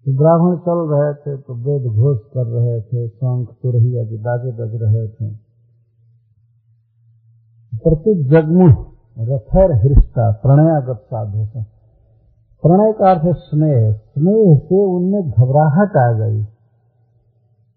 तो 0.05 0.11
ब्राह्मण 0.17 0.55
चल 0.57 0.79
रहे 0.91 1.13
थे 1.15 1.33
तो 1.37 1.55
वेद 1.55 1.83
घोष 1.87 2.19
कर 2.33 2.45
रहे 2.47 2.77
थे, 2.81 3.07
शंख, 3.07 3.49
तुरही 3.63 3.97
आदि 3.97 4.17
बाजे 4.17 4.51
बज 4.51 4.71
रहे 4.83 5.07
थे। 5.07 5.27
प्रति 7.73 8.13
जगमुह 8.23 8.73
रथर 9.17 9.73
हृष्टा, 9.83 10.31
प्रणयागत 10.43 10.99
साधु 11.05 11.43
प्रणय 12.63 12.91
का 12.93 13.11
अर्थ 13.11 13.37
स्नेह। 13.37 13.91
स्नेह 13.93 14.57
से 14.59 14.79
उनमें 14.85 15.21
घबराहट 15.23 15.95
आ 15.97 16.11
गई। 16.19 16.41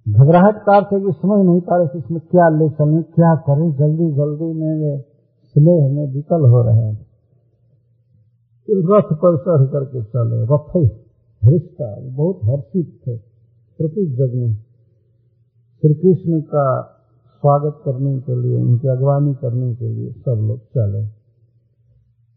घबराहट 0.09 0.57
का 0.57 0.77
अर्थ 0.77 0.87
है 0.93 1.01
कि 1.01 1.12
समझ 1.12 1.47
नहीं 1.47 1.61
पा 1.61 1.77
रहे 1.77 1.88
थे 1.88 1.99
इसमें 1.99 2.21
क्या 2.21 2.49
ले 2.49 2.69
चलें 2.69 3.03
क्या 3.03 3.35
करें। 3.35 3.73
जल्दी 3.73 4.12
जल्दी 4.12 4.53
में 4.53 4.79
वे 4.79 4.99
स्नेह 5.45 5.93
में 5.93 6.14
विकल 6.14 6.40
हो 6.40 6.62
रहे 6.62 6.77
हैं। 6.77 7.07
रथ 8.71 9.17
पर 9.17 9.37
चढ़ 9.37 9.67
करके 9.67 10.03
चले। 10.03 10.45
रथ 10.45 10.90
हृष्टा 11.45 11.97
बहुत 12.01 12.40
हर्षित 12.45 13.01
थे। 13.07 13.17
प्रति 13.79 14.07
जग 14.07 14.35
में 14.35 14.55
श्री 15.81 15.95
कृष्ण 15.95 16.40
का 16.40 16.83
स्वागत 17.40 17.83
करने 17.85 18.21
के 18.21 18.43
लिए, 18.43 18.57
उनकी 18.57 18.88
अगवानी 18.88 19.35
करने 19.35 19.75
के 19.75 19.88
लिए 19.88 20.11
सब 20.11 20.35
लोग 20.49 20.59
चले। 20.59 21.07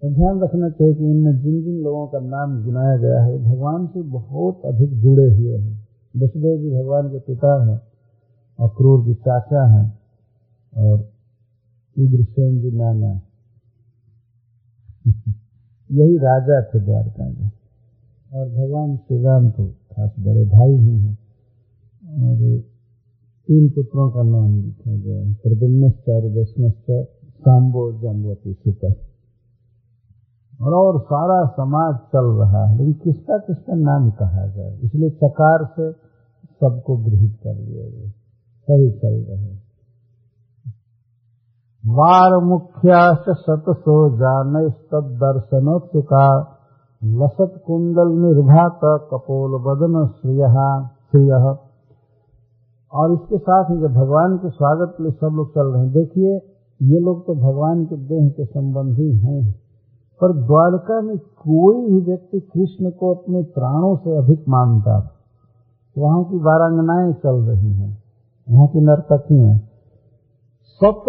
तो 0.02 0.14
ध्यान 0.16 0.40
रखना 0.40 0.70
चाहिए 0.70 0.94
कि 0.94 1.06
इनमें 1.06 1.42
जिन 1.42 1.64
जिन 1.64 1.82
लोगों 1.82 2.08
का 2.08 2.20
नाम 2.20 2.64
गिनाया 2.64 2.98
गया 2.98 3.22
है, 3.22 3.44
भगवान 3.44 3.88
से 3.88 4.02
बहुत 4.02 4.62
अधिक 4.66 5.02
जुड़े 5.02 5.36
हुए 5.36 5.58
हैं। 5.58 5.87
वसुदेव 6.24 6.58
जी 6.58 6.70
भगवान 6.70 7.10
के 7.10 7.20
पिता 7.20 7.66
हैं 7.66 7.82
और 8.60 8.70
क्रूर 8.70 9.06
जी 9.06 9.14
चाचा 9.14 9.68
हैं 9.68 10.00
और 10.78 11.00
उग्रसेन 12.00 12.62
जी 12.62 12.72
नाना 12.72 13.22
यही 15.92 16.18
राजा 16.18 16.62
थे 16.62 16.80
द्वारका 16.80 17.30
में। 17.30 17.52
और 18.34 18.50
भगवान 18.50 18.98
श्री 18.98 19.24
राम 19.24 19.50
तो 19.52 19.66
खास 19.68 20.16
बड़े 20.20 20.46
भाई 20.46 20.72
ही 20.72 21.00
हैं। 21.00 21.18
और 22.24 22.62
तीन 23.48 23.70
पुत्रों 23.70 24.12
का 24.12 24.24
नाम 24.24 24.62
लिखा 24.62 24.92
गया 24.92 25.22
है। 25.22 25.34
प्रद्युम्नश्चार्य 25.34 26.30
दशमश्च 26.30 27.08
सांबो 27.34 27.92
जम्बती 28.02 28.54
सुपर 28.54 28.94
और 30.62 30.74
और 30.74 31.02
सारा 31.02 31.48
समाज 31.48 31.96
चल 31.96 32.40
रहा 32.40 32.66
है। 32.66 32.78
लेकिन 32.78 32.94
किसका 32.94 33.38
किसका 33.38 33.74
नाम 33.76 34.12
कहा 34.12 34.48
जाए? 34.48 34.80
इसलिए 34.84 35.10
चकार 35.10 35.66
से 35.66 36.07
सबको 36.62 36.98
गृहित 36.98 37.40
कर 37.44 37.56
लिया 37.56 37.90
गया। 37.90 38.10
सभी 38.68 38.92
चल 38.92 39.16
रहे 39.30 39.56
वार 41.84 42.44
मुख्या 42.44 43.14
सतसो 43.14 44.10
जान 44.18 44.54
दर्शन 44.94 45.80
चुका 45.94 46.54
लसत 47.04 47.64
कुंडल 47.68 48.10
निर्भात 48.18 48.80
कपोल 48.84 49.52
बदन 49.62 50.08
श्रिय 50.08 50.48
श्रिय। 51.12 51.32
और 52.94 53.14
इसके 53.14 53.38
साथ 53.38 53.72
ही 53.72 53.78
जब 53.82 53.94
भगवान 53.94 54.38
के 54.38 54.50
स्वागत 54.50 54.94
के 54.98 55.04
लिए 55.04 55.12
सब 55.12 55.36
लोग 55.36 55.50
चल 55.50 55.68
रहे 55.68 55.84
हैं, 55.84 55.92
देखिए, 55.94 56.36
ये 56.82 57.00
लोग 57.00 57.28
तो 57.28 57.34
भगवान 57.36 57.86
के 57.86 57.96
देह 57.96 58.30
के 58.30 58.46
संबंधी 58.46 59.18
हैं। 59.18 59.52
पर 60.22 60.34
द्वारका 60.34 61.02
में 61.02 61.18
कोई 61.18 61.92
भी 61.92 62.02
व्यक्ति 62.02 62.40
कृष्ण 62.40 62.90
को 62.90 63.14
अपने 63.16 63.44
प्राणों 63.44 63.96
से 63.96 64.18
अधिक 64.18 64.46
मानता 64.50 65.17
वहाँ 65.98 66.24
की 66.24 66.38
वारांगनाएँ 66.38 67.14
चल 67.14 67.38
रही 67.44 67.72
हैं, 67.74 68.04
वहाँ 68.48 68.68
की 68.68 68.82
नर्तकियाँ 68.82 69.58
सत 70.82 71.06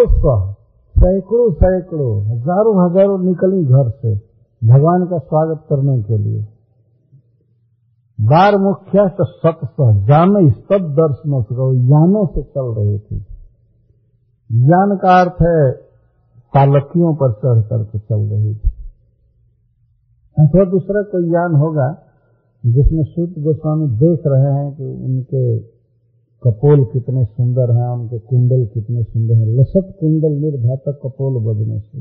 सैकड़ों 0.96 1.50
सैकड़ों, 1.52 2.12
हज़ारों 2.26 2.76
हज़ारों 2.84 3.18
निकली 3.18 3.64
घर 3.64 3.90
से 3.90 4.14
भगवान 4.62 5.04
का 5.06 5.18
स्वागत 5.18 5.66
करने 5.68 6.02
के 6.02 6.18
लिए। 6.18 6.40
बार 8.18 8.56
मुख्या 8.58 9.06
तो 9.08 9.24
सत 9.24 9.60
जान 10.06 10.50
सब 10.50 10.88
दर्शनों 10.92 11.42
से 11.42 11.54
यानों 11.90 12.26
से 12.26 12.42
चल 12.42 12.72
रहे 12.78 12.98
थे। 12.98 13.16
यान 14.50 14.96
का 14.96 15.20
अर्थ 15.20 15.42
है, 15.42 15.70
पालकियों 16.52 17.14
पर 17.14 17.32
चढ़ 17.32 17.62
करके 17.62 17.98
चल 17.98 18.20
रही 18.30 18.54
थी। 18.54 18.68
अथवा 20.36 20.64
दूसरा 20.64 21.02
कोई 21.02 21.28
यान 21.28 21.54
होगा 21.54 21.88
जिसमें 22.66 23.04
सूत 23.04 23.38
गोस्वामी 23.38 23.86
देख 23.86 24.20
रहे 24.26 24.52
हैं 24.52 24.76
कि 24.76 24.84
उनके 24.84 25.58
कपोल 26.44 26.84
कितने 26.84 27.24
सुंदर 27.24 27.70
हैं, 27.70 27.88
उनके 27.88 28.18
कुंडल 28.18 28.66
कितने 28.66 29.02
सुंदर 29.02 29.34
हैं। 29.34 29.46
लसत 29.46 29.96
कुंडल 30.00 30.32
निर्घातक 30.32 31.00
कपोल 31.04 31.44
बदने 31.44 31.78
से। 31.78 31.98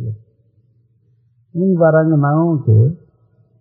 इन 1.56 1.78
वारांगनाओं 1.78 2.58
के 2.58 3.08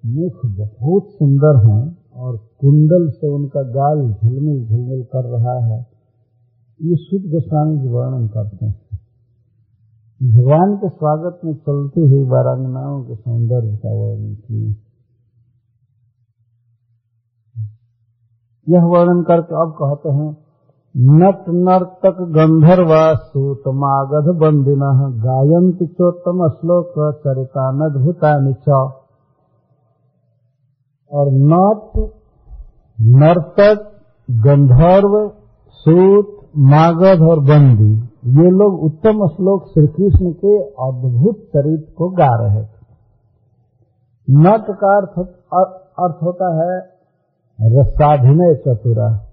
मुख 0.09 0.47
बहुत 0.47 1.07
सुंदर 1.11 1.69
हैं 1.69 1.99
और 2.17 2.37
कुंडल 2.37 3.11
से 3.11 3.27
उनका 3.27 3.63
गाल 3.63 4.13
झिलमिल 4.13 4.67
झिलमिल 4.67 5.03
कर 5.03 5.25
रहा 5.25 5.59
है। 5.59 5.87
ये 6.83 6.97
शुद्ध 6.97 7.27
गोस्वामी 7.27 7.79
जी 7.79 7.89
वर्णन 7.89 8.29
करते 8.29 8.67
हैं। 8.67 8.81
भगवान 10.23 10.77
के 10.77 10.89
स्वागत 10.89 11.41
में 11.45 11.55
चलती 11.55 12.01
हुई 12.01 12.25
वारांगनाओं 12.25 13.05
के 13.05 13.15
सौंदर्य 13.15 13.77
का 13.77 13.93
वर्णन 13.93 14.35
किए। 14.35 14.86
यह 18.69 18.85
वर्णन 18.85 19.23
करके 19.23 19.55
अब 19.55 19.73
कहते 19.73 20.09
हैं, 20.09 20.37
नट 20.95 21.49
नर्तक 21.49 22.21
गंधर्वा 22.21 23.15
सूत 23.15 23.63
मागध 23.69 24.29
बंदिन 24.39 24.81
गायंत 25.25 25.83
चोत्तम 25.93 26.49
श्लोक 26.49 26.95
चरितानद्भुता 27.25 28.31
च। 28.53 28.69
और 31.13 31.27
नट 31.33 32.11
नर्तक 33.01 33.93
गंधर्व 34.31 35.31
सूत 35.71 36.37
मागध 36.57 37.21
और 37.23 37.41
बंदी, 37.41 37.93
ये 38.27 38.51
लोग 38.51 38.83
उत्तम 38.83 39.27
श्लोक 39.27 39.67
श्री 39.67 39.87
कृष्ण 39.87 40.33
के 40.33 40.59
अद्भुत 40.63 41.37
चरित्र 41.37 41.93
को 41.99 42.09
गा 42.09 42.35
रहे 42.45 42.63
थे। 42.63 42.77
नट 44.29 44.65
का 44.71 44.97
अर्थ 44.97 45.19
अर्थ 45.99 46.23
होता 46.23 46.49
है 46.57 46.96
रसाभिनय 47.63 48.55
चतुरा। 48.55 49.27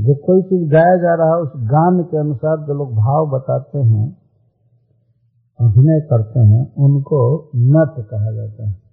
जो 0.00 0.14
कोई 0.14 0.42
चीज़ 0.42 0.72
गाया 0.72 0.96
जा 0.96 1.14
रहा 1.14 1.36
है, 1.36 1.42
उस 1.42 1.52
गान 1.56 2.02
के 2.02 2.16
अनुसार 2.16 2.56
जो 2.56 2.74
लोग 2.74 2.92
भाव 2.92 3.30
बताते 3.30 3.78
हैं, 3.78 4.16
अभिनय 5.60 6.00
करते 6.00 6.40
हैं, 6.40 6.74
उनको 6.74 7.50
नट 7.56 8.06
कहा 8.06 8.32
जाता 8.32 8.68
है। 8.68 8.84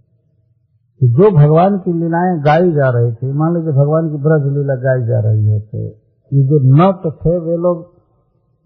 कि 0.99 1.07
जो 1.07 1.37
भगवान 1.37 1.77
की 1.77 1.93
लीलाएँ 1.93 2.39
गाई 2.39 2.71
जा 2.71 2.89
रही 2.89 3.13
थी, 3.13 3.33
मान 3.33 3.55
लीजिए 3.55 3.71
भगवान 3.71 4.09
की 4.09 4.15
ब्रज 4.15 4.57
लीला 4.57 4.75
गाई 4.75 5.07
जा 5.07 5.19
रही 5.19 5.45
हो 5.45 5.59
तो 5.59 5.77
ये 6.33 6.43
जो 6.43 6.59
नट 6.59 7.13
थे, 7.13 7.39
वे 7.39 7.57
लोग 7.57 7.77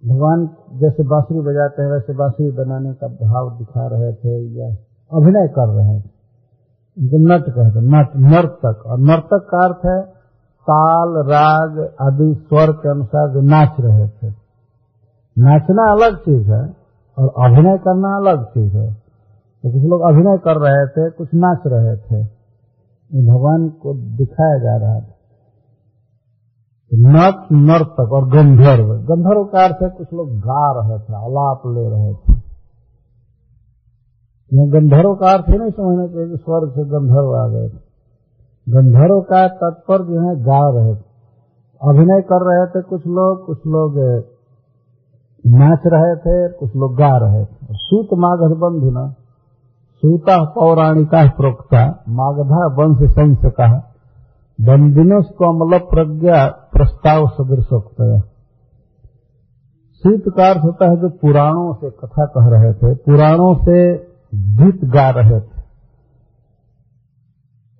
भगवान 0.09 0.49
जैसे 0.73 1.03
बांसुरी 1.03 1.39
बजाते 1.39 1.81
हैं, 1.81 1.91
वैसे 1.91 2.13
बांसुरी 2.13 2.51
बनाने 2.51 2.93
का 2.93 3.07
भाव 3.07 3.57
दिखा 3.57 3.87
रहे 3.87 4.13
थे 4.13 4.47
या 4.47 4.67
अभिनय 5.13 5.47
कर 5.47 5.67
रहे 5.67 5.99
थे। 5.99 6.14
इनको 6.99 7.17
नट 7.17 7.41
कहते 7.41 7.81
नट 7.81 8.09
नर्तक। 8.15 8.83
और 8.85 8.99
नर्तक 8.99 9.47
का 9.51 9.65
अर्थ 9.65 9.85
है, 9.85 10.01
ताल, 10.69 11.09
राग 11.09 11.79
आदि 12.01 12.35
स्वर 12.39 12.71
के 12.71 12.89
अनुसार 12.89 13.33
जो 13.33 13.41
नाच 13.41 13.73
रहे 13.79 14.07
थे। 14.07 14.27
नाचना 15.37 15.91
अलग 15.91 16.17
चीज़ 16.17 16.51
है, 16.51 16.75
और 17.17 17.51
अभिनय 17.51 17.77
करना 17.77 18.17
अलग 18.17 18.45
चीज़ 18.45 18.77
है। 18.77 18.93
तो 19.63 19.71
कुछ 19.71 19.83
लोग 19.83 20.01
अभिनय 20.01 20.37
कर 20.37 20.57
रहे 20.57 20.87
थे, 20.87 21.09
कुछ 21.09 21.29
नाच 21.33 21.59
रहे 21.67 21.95
थे। 21.97 22.23
भगवान 23.31 23.69
को 23.69 24.17
दिखाया 24.17 24.57
जा 24.57 24.77
रहा 24.77 24.99
था 24.99 25.11
नट 26.93 27.51
नर्तक 27.51 28.09
और 28.11 28.29
गंधर्व। 28.29 28.87
गंधर्व 28.87 29.43
का 29.43 29.63
अर्थ 29.63 29.77
है, 29.83 29.89
कुछ 29.89 30.07
लोग 30.13 30.29
गा 30.29 30.79
रहे 30.79 30.99
थे 30.99 31.13
अलाप 31.13 31.61
ले 31.65 31.89
रहे 31.89 32.13
थे। 32.13 32.34
यह 34.51 34.69
गंधर्व 34.69 35.13
का 35.15 35.33
अर्थ 35.33 35.49
ही 35.49 35.57
नहीं 35.57 35.71
समझना 35.71 36.07
चाहिए 36.07 36.29
कि 36.29 36.37
स्वर्ग 36.37 36.69
से 36.71 36.83
गंधर्व 36.83 37.35
आ 37.35 37.47
गए। 37.47 37.67
गंधर्व 38.67 39.19
का 39.21 39.47
तत्पर 39.47 40.03
जो 40.03 40.21
है 40.21 40.35
गा 40.41 40.61
रहे 40.75 40.95
थे। 40.95 41.03
अभिनय 41.81 42.21
कर 42.21 42.45
रहे 42.45 42.65
थे 42.65 42.81
कुछ 42.81 43.07
लोग 43.07 43.45
कुछ 43.45 43.59
लोग 43.67 43.97
नाच 45.45 45.81
रहे 45.87 46.15
थे, 46.15 46.53
कुछ 46.53 46.75
लोग 46.75 46.95
गा 46.97 47.17
रहे 47.17 47.45
थे। 47.45 47.67
सूत 47.71 48.07
मागध 48.13 48.55
बंधु 48.57 48.91
न, 48.91 49.13
सूता 49.95 50.37
पौराणिका 50.43 51.27
प्रोक्ता, 51.29 51.83
मागधा 52.09 52.63
वंश 52.75 53.11
संस 53.11 53.51
कहा 53.57 53.91
बंदिनो 54.59 55.21
कमल 55.39 55.77
प्रज्ञा 55.77 56.47
प्रस्ताव 56.73 57.27
सदृशोक्त 57.27 58.01
सूत 60.03 60.23
का 60.37 60.49
अर्थ 60.49 60.63
होता 60.63 60.89
है 60.89 60.97
जो 60.97 61.09
पुराणों 61.09 61.73
से 61.73 61.89
कथा 61.89 62.25
कह 62.25 62.49
रहे 62.49 62.73
थे। 62.73 62.95
पुराणों 62.95 63.53
से 63.55 63.77
गीत 64.35 64.85
गा 64.85 65.09
रहे 65.09 65.39
थे। 65.39 65.61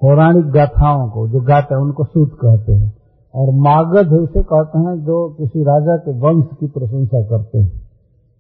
पौराणिक 0.02 0.46
गाथाओं 0.46 1.10
को 1.10 1.28
जो 1.28 1.42
गाते 1.42 1.76
हैं, 1.76 1.82
उनको 1.82 2.04
सूत 2.04 2.38
कहते 2.42 2.74
हैं। 2.74 2.98
और 3.36 3.54
मागध 3.54 4.14
उसे 4.14 4.44
कहते 4.44 4.80
हैं 4.80 5.06
जो 5.06 5.30
किसी 5.30 5.64
राजा 5.64 5.98
के 5.98 6.12
वंश 6.12 6.46
की 6.60 6.68
प्रशंसा 6.68 7.22
करते 7.22 7.60
हैं। 7.60 7.86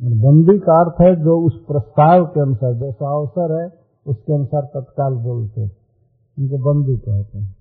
बंदी 0.01 0.59
का 0.59 0.84
अर्थ 0.84 1.01
है 1.01 1.24
जो 1.24 1.39
उस 1.39 1.53
प्रस्ताव 1.68 2.26
के 2.26 2.41
अनुसार, 2.41 2.74
जैसा 2.74 3.16
अवसर 3.16 3.61
है, 3.61 3.74
उसके 4.07 4.34
अनुसार 4.34 4.61
तत्काल 4.61 5.13
बोलते 5.13 5.61
हैं। 5.61 5.72
उनको 6.39 6.57
बंदी 6.57 6.97
कहते 6.97 7.39
हैं। 7.39 7.55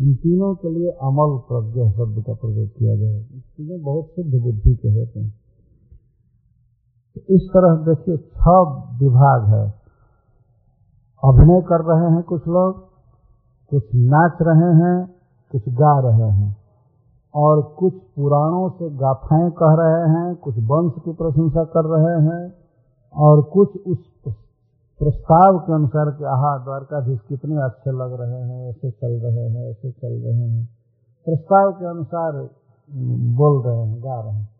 इन 0.00 0.14
तीनों 0.14 0.54
के 0.54 0.70
लिए 0.70 0.88
अमल 0.88 1.40
प्रज्ञा 1.52 1.90
शब्द 1.90 2.24
का 2.26 2.32
प्रयोग 2.32 2.68
किया 2.68 2.96
जाए। 2.96 3.22
तीनों 3.22 3.82
बहुत 3.82 4.04
शुद्ध 4.04 4.42
बुद्धि 4.42 4.74
के 4.74 4.88
होते 4.88 5.20
हैं। 5.20 5.34
तो 7.14 7.20
इस 7.34 7.42
तरह 7.42 7.94
देखिए 7.94 8.16
छह 8.16 8.60
विभाग 8.98 9.54
है। 9.54 9.83
अभिनय 11.24 11.60
कर 11.60 11.80
रहे 11.80 12.12
हैं 12.12 12.22
कुछ 12.22 12.48
लोग, 12.48 12.78
कुछ 13.70 13.82
नाच 13.94 14.32
रहे 14.42 14.74
हैं, 14.74 15.14
कुछ 15.52 15.68
गा 15.68 16.00
रहे 16.00 16.30
हैं। 16.30 16.56
और 17.34 17.62
कुछ 17.62 17.94
पुराणों 17.94 18.70
से 18.70 18.90
गाथाएँ 18.90 19.50
कह 19.50 19.74
रहे 19.74 20.10
हैं, 20.10 20.36
कुछ 20.36 20.54
वंश 20.58 20.92
की 21.04 21.12
प्रशंसा 21.12 21.64
कर 21.64 21.84
रहे 21.84 22.22
हैं, 22.22 22.54
और 23.16 23.42
कुछ 23.42 23.86
उस 23.86 23.98
प्रस्ताव 24.98 25.58
के 25.58 25.72
अनुसार 25.72 26.10
कि 26.10 26.24
आहा, 26.24 26.64
द्वारकाधीश 26.64 27.20
कितने 27.28 27.62
अच्छे 27.62 27.90
लग 27.90 28.20
रहे 28.20 28.42
हैं, 28.42 28.70
ऐसे 28.70 28.90
चल 28.90 29.20
रहे 29.26 29.50
हैं, 29.50 29.70
ऐसे 29.70 29.90
चल 29.90 30.12
रहे 30.12 30.50
हैं। 30.50 30.68
प्रस्ताव 31.24 31.72
के 31.72 31.86
अनुसार 31.86 32.32
बोल 33.36 33.62
रहे 33.62 33.86
हैं, 33.86 34.00
गा 34.00 34.20
रहे 34.20 34.32
हैं। 34.32 34.53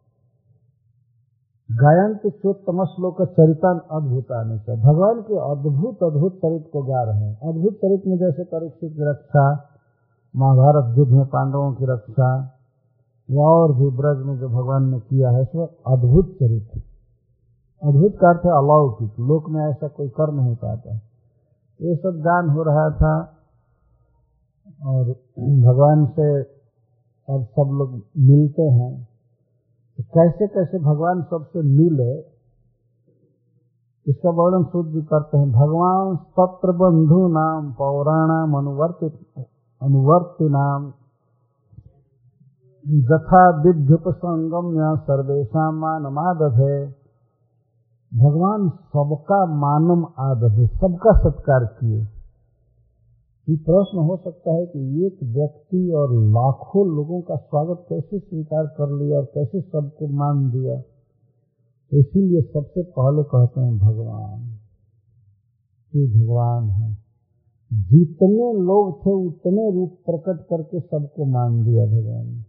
गायन 1.74 2.14
के 2.14 2.30
चोत्तम 2.30 2.84
श्लोक 2.84 3.22
चरितन 3.22 3.80
अद्भुतानी 3.90 4.58
से, 4.58 4.74
भगवान 4.76 5.20
के 5.22 5.38
अद्भुत 5.50 6.02
अद्भुत 6.02 6.36
चरित 6.36 6.68
को 6.72 6.82
गा 6.82 7.02
रहे 7.02 7.24
हैं। 7.24 7.38
अद्भुत 7.48 7.74
चरित 7.74 8.02
में 8.06 8.18
जैसे 8.18 8.44
परीक्षित 8.44 8.96
रक्षा, 9.00 9.44
महाभारत 10.36 10.98
युद्ध 10.98 11.12
में 11.12 11.26
पांडवों 11.26 11.72
की 11.72 11.84
रक्षा, 11.84 12.28
या 13.28 13.44
और 13.44 13.72
भी 13.72 13.88
ब्रज 13.96 14.26
में 14.26 14.38
जो 14.38 14.48
भगवान 14.48 14.90
ने 14.90 15.00
किया 15.00 15.30
है, 15.30 15.44
सो 15.44 15.64
अद्भुत 15.86 16.36
चरित्र 16.40 16.82
अद्भुत 17.82 18.18
का 18.20 18.28
अर्थ 18.28 18.44
है 18.44 18.50
अलौकिक, 18.50 19.20
लोक 19.20 19.50
में 19.50 19.64
ऐसा 19.64 19.88
कोई 19.88 20.08
कर 20.08 20.32
नहीं 20.32 20.56
पाता। 20.56 20.94
ये 21.80 21.96
सब 21.96 22.20
गान 22.20 22.50
हो 22.50 22.62
रहा 22.62 22.90
था, 22.90 23.14
और 24.86 25.04
भगवान 25.64 26.06
से 26.06 26.42
अब 27.28 27.44
सब 27.44 27.74
लोग 27.74 28.00
मिलते 28.18 28.62
हैं। 28.62 29.13
तो 29.98 30.02
कैसे 30.02 30.46
कैसे 30.46 30.78
भगवान 30.78 31.22
सबसे 31.22 31.62
मिले, 31.62 32.34
इसका 34.06 34.30
वर्णन 34.30 34.64
सूर्य 34.64 34.92
जी 34.92 35.02
करते 35.02 35.38
हैं। 35.38 35.52
भगवान 35.52 36.16
तत्र 36.16 36.72
बंधु 36.72 37.28
नाम, 37.28 37.72
पौराणाम 37.72 38.54
अनुवर्तित 38.54 39.44
अनुवर्ति 39.82 40.48
नाम। 40.48 40.92
जथा 42.86 43.62
विद्युपसंगम्य 43.62 44.96
सर्वेशा 44.96 45.70
मानमादधे 45.70 46.86
भगवान 48.14 48.68
सबका 48.68 49.46
मानम 49.46 50.04
आदधे, 50.18 50.66
सबका 50.66 51.18
सत्कार 51.18 51.64
किए। 51.64 52.13
ये 53.48 53.56
प्रश्न 53.56 53.98
हो 53.98 54.16
सकता 54.16 54.52
है 54.52 54.66
कि 54.66 55.06
एक 55.06 55.18
व्यक्ति 55.22 55.90
और 55.90 56.12
लाखों 56.12 56.96
लोगों 56.96 57.20
का 57.20 57.36
स्वागत 57.36 57.86
कैसे 57.88 58.18
स्वीकार 58.18 58.66
कर 58.66 59.02
लिया 59.02 59.18
और 59.18 59.24
कैसे 59.24 59.60
सबको 59.60 60.06
मान 60.06 60.50
दिया 60.50 60.82
इसीलिए 61.98 62.40
सबसे 62.40 62.82
पहले 62.82 63.22
कहते 63.22 63.60
हैं, 63.60 63.78
भगवान, 63.78 64.58
ये 65.94 66.06
भगवान 66.06 66.70
है। 66.70 66.94
जितने 67.72 68.52
लोग 68.52 69.06
थे, 69.06 69.10
उतने 69.10 69.70
रूप 69.70 69.90
प्रकट 70.06 70.42
करके 70.42 70.80
सबको 70.80 71.24
मान 71.24 71.64
दिया 71.64 71.86
भगवान 71.86 72.26
ने। 72.26 72.42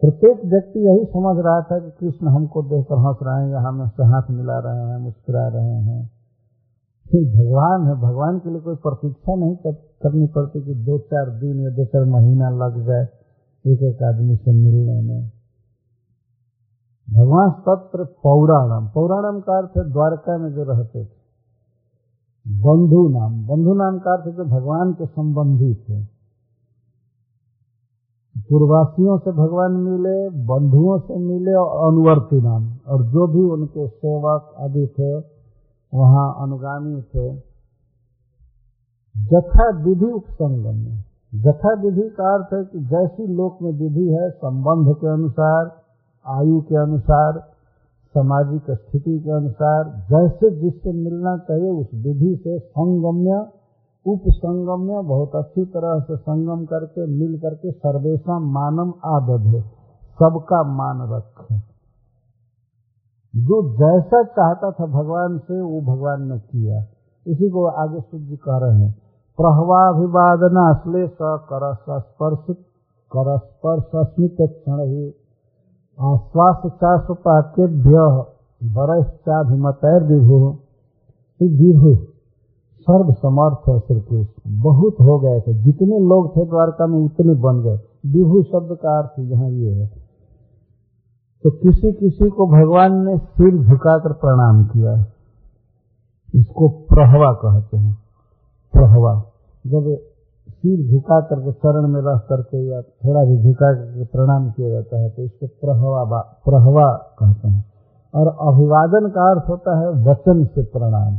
प्रत्येक 0.00 0.44
व्यक्ति 0.44 0.80
यही 0.80 1.04
समझ 1.04 1.44
रहा 1.44 1.62
था 1.62 1.78
कि 1.78 1.90
कृष्ण 1.90 2.26
हमको 2.26 2.62
देखकर 2.62 2.94
हंस 2.94 3.16
रहे 3.22 3.44
हैं 3.44 3.52
या 3.52 3.60
हमें 3.60 3.88
से 3.88 4.04
हाथ 4.04 4.30
मिला 4.30 4.58
रहे 4.58 4.90
हैं, 4.90 4.98
मुस्कुरा 4.98 5.48
रहे 5.48 5.82
हैं। 5.82 6.19
भगवान 7.16 7.86
है 7.86 7.94
भगवान 7.94 8.38
के 8.38 8.50
लिए 8.50 8.60
कोई 8.60 8.76
प्रतीक्षा 8.76 9.34
नहीं 9.34 9.56
कर, 9.56 9.72
करनी 9.72 10.26
पड़ती 10.26 10.60
कि 10.60 10.74
दो 10.74 10.98
चार 10.98 11.30
दिन 11.30 11.60
या 11.60 11.70
दो 11.70 11.84
चार 11.84 12.04
महीना 12.04 12.50
लग 12.50 12.86
जाए 12.86 13.08
एक 13.72 13.82
एक 13.82 14.02
आदमी 14.02 14.36
से 14.36 14.52
मिलने 14.52 15.00
में। 15.00 15.28
भगवान 17.16 17.50
तत्र 17.50 18.04
पौराणम 18.04 18.88
पौराणम 18.88 19.40
का 19.40 19.58
अर्थ 19.58 19.70
है 19.78 19.92
द्वारका 19.92 20.38
में 20.38 20.52
जो 20.52 20.62
रहते 20.62 21.04
थे। 21.04 21.20
बंधु 22.46 23.08
नाम 23.08 23.46
बंधु 23.46 23.74
नाम 23.74 23.98
का 23.98 24.12
अर्थ 24.12 24.36
जो 24.36 24.44
भगवान 24.44 24.92
के 24.92 25.06
संबंधी 25.06 25.74
थे। 25.74 26.04
पूर्वासियों 28.40 29.18
से 29.18 29.32
भगवान 29.32 29.72
मिले 29.72 30.28
बंधुओं 30.28 30.98
से 30.98 31.18
मिले 31.18 31.54
और 31.54 31.92
अनुवर्ती 31.92 32.40
नाम 32.40 32.78
और 32.88 33.02
जो 33.02 33.26
भी 33.26 33.42
उनके 33.42 33.88
सेवक 33.88 34.54
आदि 34.58 34.86
थे 34.86 35.39
वहाँ 35.94 36.36
अनुगामी 36.38 37.02
थे। 37.02 37.50
जथा 39.16 39.84
विधि 39.84 40.10
उपसंगम। 40.10 40.74
में 40.74 41.04
जथा 41.34 41.74
विधि 41.82 42.08
का 42.08 42.34
अर्थ 42.34 42.54
है 42.54 42.64
कि 42.64 42.78
जैसी 42.78 43.26
लोक 43.26 43.58
में 43.62 43.72
विधि 43.72 44.08
है, 44.08 44.30
संबंध 44.30 44.96
के 44.96 45.06
अनुसार, 45.06 45.82
आयु 46.26 46.60
के 46.60 46.76
अनुसार, 46.76 47.38
सामाजिक 48.14 48.62
स्थिति 48.70 49.20
के 49.20 49.30
अनुसार, 49.30 49.84
जैसे 49.84 50.60
जिससे 50.60 50.92
मिलना 50.92 51.36
चाहिए 51.36 51.70
उस 51.70 51.86
विधि 51.94 52.40
से 52.44 52.58
संगम्य, 52.58 53.46
उपसंगम्य, 54.06 55.08
बहुत 55.08 55.36
अच्छी 55.36 55.64
तरह 55.64 56.00
से 56.00 56.16
संगम 56.16 56.64
करके, 56.64 57.06
मिल 57.06 57.38
करके 57.38 57.70
सर्वेशा 57.70 58.38
मानम 58.38 58.92
आदध 59.04 59.64
सबका 60.14 60.62
मान 60.62 61.12
रखे। 61.12 61.69
जो 63.36 63.74
जैसा 63.74 64.22
चाहता 64.22 64.70
था 64.70 64.86
भगवान 64.86 65.38
से, 65.38 65.60
वो 65.60 65.80
भगवान 65.80 66.32
ने 66.32 66.38
किया। 66.38 66.84
इसी 67.26 67.50
को 67.50 67.64
आगे 67.64 68.00
सूर्य 68.00 68.36
कह 68.36 68.56
रहे 68.56 68.78
हैं, 68.78 68.94
प्रहवाभिवादना 69.36 70.74
श्लेष 70.74 71.10
कर 71.22 71.74
स्पर्श 71.74 72.56
कर 73.16 73.38
स्पर्श 73.38 73.84
स्मित 73.96 74.36
क्षण 74.40 74.80
ही। 74.80 75.14
आश्वास 76.00 76.56
चाशुपाकेभ्य 76.66 77.92
बरश्चाभिमतैर 78.64 80.02
विभु 80.02 80.56
विभु 81.42 81.96
सर्व 82.80 83.12
समर्थ 83.12 83.68
है 83.68 83.78
श्री 83.78 84.00
कृष्ण। 84.00 84.62
बहुत 84.62 84.94
हो 85.00 85.18
गए 85.18 85.40
थे। 85.40 85.54
जितने 85.54 85.98
लोग 85.98 86.36
थे 86.36 86.44
द्वारका 86.44 86.86
में, 86.86 86.98
उतने 86.98 87.34
बन 87.34 87.62
गए। 87.62 87.78
विभु 88.06 88.42
शब्द 88.42 88.76
का 88.76 88.98
अर्थ 88.98 89.12
यहाँ 89.18 89.48
ये 89.48 89.74
है। 89.74 90.09
तो 91.44 91.50
किसी 91.50 91.92
किसी 91.92 92.30
को 92.30 92.46
भगवान 92.46 93.06
ने 93.06 93.18
सिर 93.18 93.66
झुकाकर 93.66 94.12
प्रणाम 94.12 94.64
किया। 94.64 95.06
इसको 96.34 96.68
प्रहवा 96.68 97.32
कहते 97.32 97.76
हैं। 97.76 97.94
प्रहवा। 98.72 99.24
जब 99.66 99.96
सिर 100.48 100.90
झुका 100.90 101.20
करके 101.20 101.52
चरण 101.52 101.88
में 101.88 102.00
रह 102.00 102.18
करके 102.18 102.66
या 102.66 102.82
थोड़ा 102.82 103.24
भी 103.24 103.36
झुका 103.42 103.74
करके 103.74 104.04
प्रणाम 104.04 104.50
किया 104.50 104.68
जाता 104.68 104.98
है 104.98 105.10
तो 105.10 105.22
इसको 105.22 105.46
प्रहवा 105.46 106.20
प्रहवा 106.20 107.16
कहते 107.18 107.48
हैं। 107.48 107.64
और 108.14 108.26
अभिवादन 108.26 109.08
का 109.08 109.30
अर्थ 109.30 109.48
होता 109.48 109.78
है 109.78 109.88
वचन 109.88 110.44
से 110.44 110.62
प्रणाम। 110.62 111.16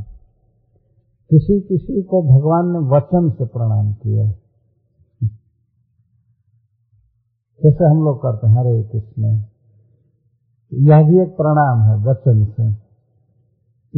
किसी 1.29 1.59
किसी 1.61 2.01
को 2.01 2.21
भगवान 2.21 2.71
ने 2.71 2.79
वचन 2.79 3.29
से 3.29 3.45
प्रणाम 3.45 3.93
किया। 3.93 4.25
जैसे 7.63 7.85
हम 7.85 7.97
लोग 8.03 8.21
करते 8.21 8.47
हैं? 8.47 8.59
हरे 8.59 8.83
कृष्ण। 8.83 9.50
यह 10.73 11.09
भी 11.09 11.19
एक 11.19 11.29
प्रणाम 11.29 11.81
है, 11.81 12.05
वचन 12.05 12.45
से। 12.45 12.75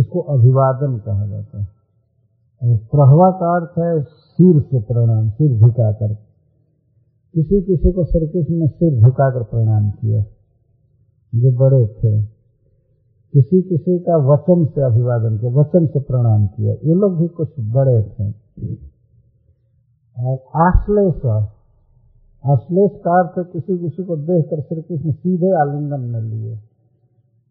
इसको 0.02 0.20
अभिवादन 0.20 0.98
कहा 0.98 1.26
जाता 1.26 1.62
है। 1.62 1.68
और 2.64 2.78
प्रहवा 2.78 3.32
का 3.32 3.56
अर्थ 3.56 3.80
है 3.80 4.04
सिर 4.04 4.62
से 4.62 4.82
प्रणाम, 4.82 5.30
सिर 5.30 5.60
झुकाकर। 5.60 6.14
किसी 7.34 7.62
किसी 7.62 7.92
को 7.92 8.04
कृष्ण 8.04 8.56
ने 8.56 8.68
सिर 8.68 9.02
झुकाकर 9.02 9.44
प्रणाम 9.44 9.92
किया। 9.92 10.24
जो 11.36 11.58
बड़े 11.58 11.88
थे। 11.88 12.24
किसी 13.34 13.62
किसी 13.62 14.00
का 14.00 14.18
वचन 14.18 14.66
से 14.66 14.82
अभिवादन 14.82 15.38
किया, 15.38 15.52
वचन 15.52 15.88
से 15.88 16.00
प्रणाम 16.00 16.48
किया। 16.48 16.74
ये 16.74 16.94
लोग 16.94 17.18
भी 17.18 17.28
कुछ 17.28 17.50
बड़े 17.60 18.04
थे। 18.04 18.32
और 20.20 20.62
आश्लेष 20.62 21.26
आश्लेष 22.52 22.92
का 22.92 23.20
अर्थ 23.20 23.52
किसी 23.54 23.78
किसी 23.78 24.04
को 24.04 24.16
देख 24.16 24.46
कर 24.46 24.62
श्री 24.62 24.82
कृष्ण 24.82 25.12
सीधे 25.12 25.52
आलिंगन 25.52 26.00
में 26.00 26.22
लिए। 26.22 26.60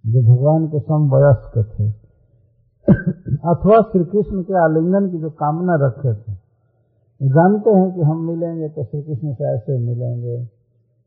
जो 0.06 0.22
भगवान 0.22 0.66
के 0.66 0.78
समवयस्क 0.80 1.58
थे। 1.74 1.88
अथवा 3.52 3.82
श्री 3.82 4.04
कृष्ण 4.04 4.42
के 4.42 4.54
आलिंगन 4.64 5.10
की 5.10 5.18
जो 5.18 5.30
कामना 5.30 5.74
रखे 5.86 6.14
थे। 6.14 6.36
जानते 7.22 7.70
हैं 7.70 7.94
कि 7.94 8.00
हम 8.00 8.26
मिलेंगे 8.26 8.68
तो 8.68 8.84
श्री 8.84 9.02
कृष्ण 9.02 9.34
से 9.34 9.44
ऐसे 9.44 9.78
मिलेंगे। 9.78 10.48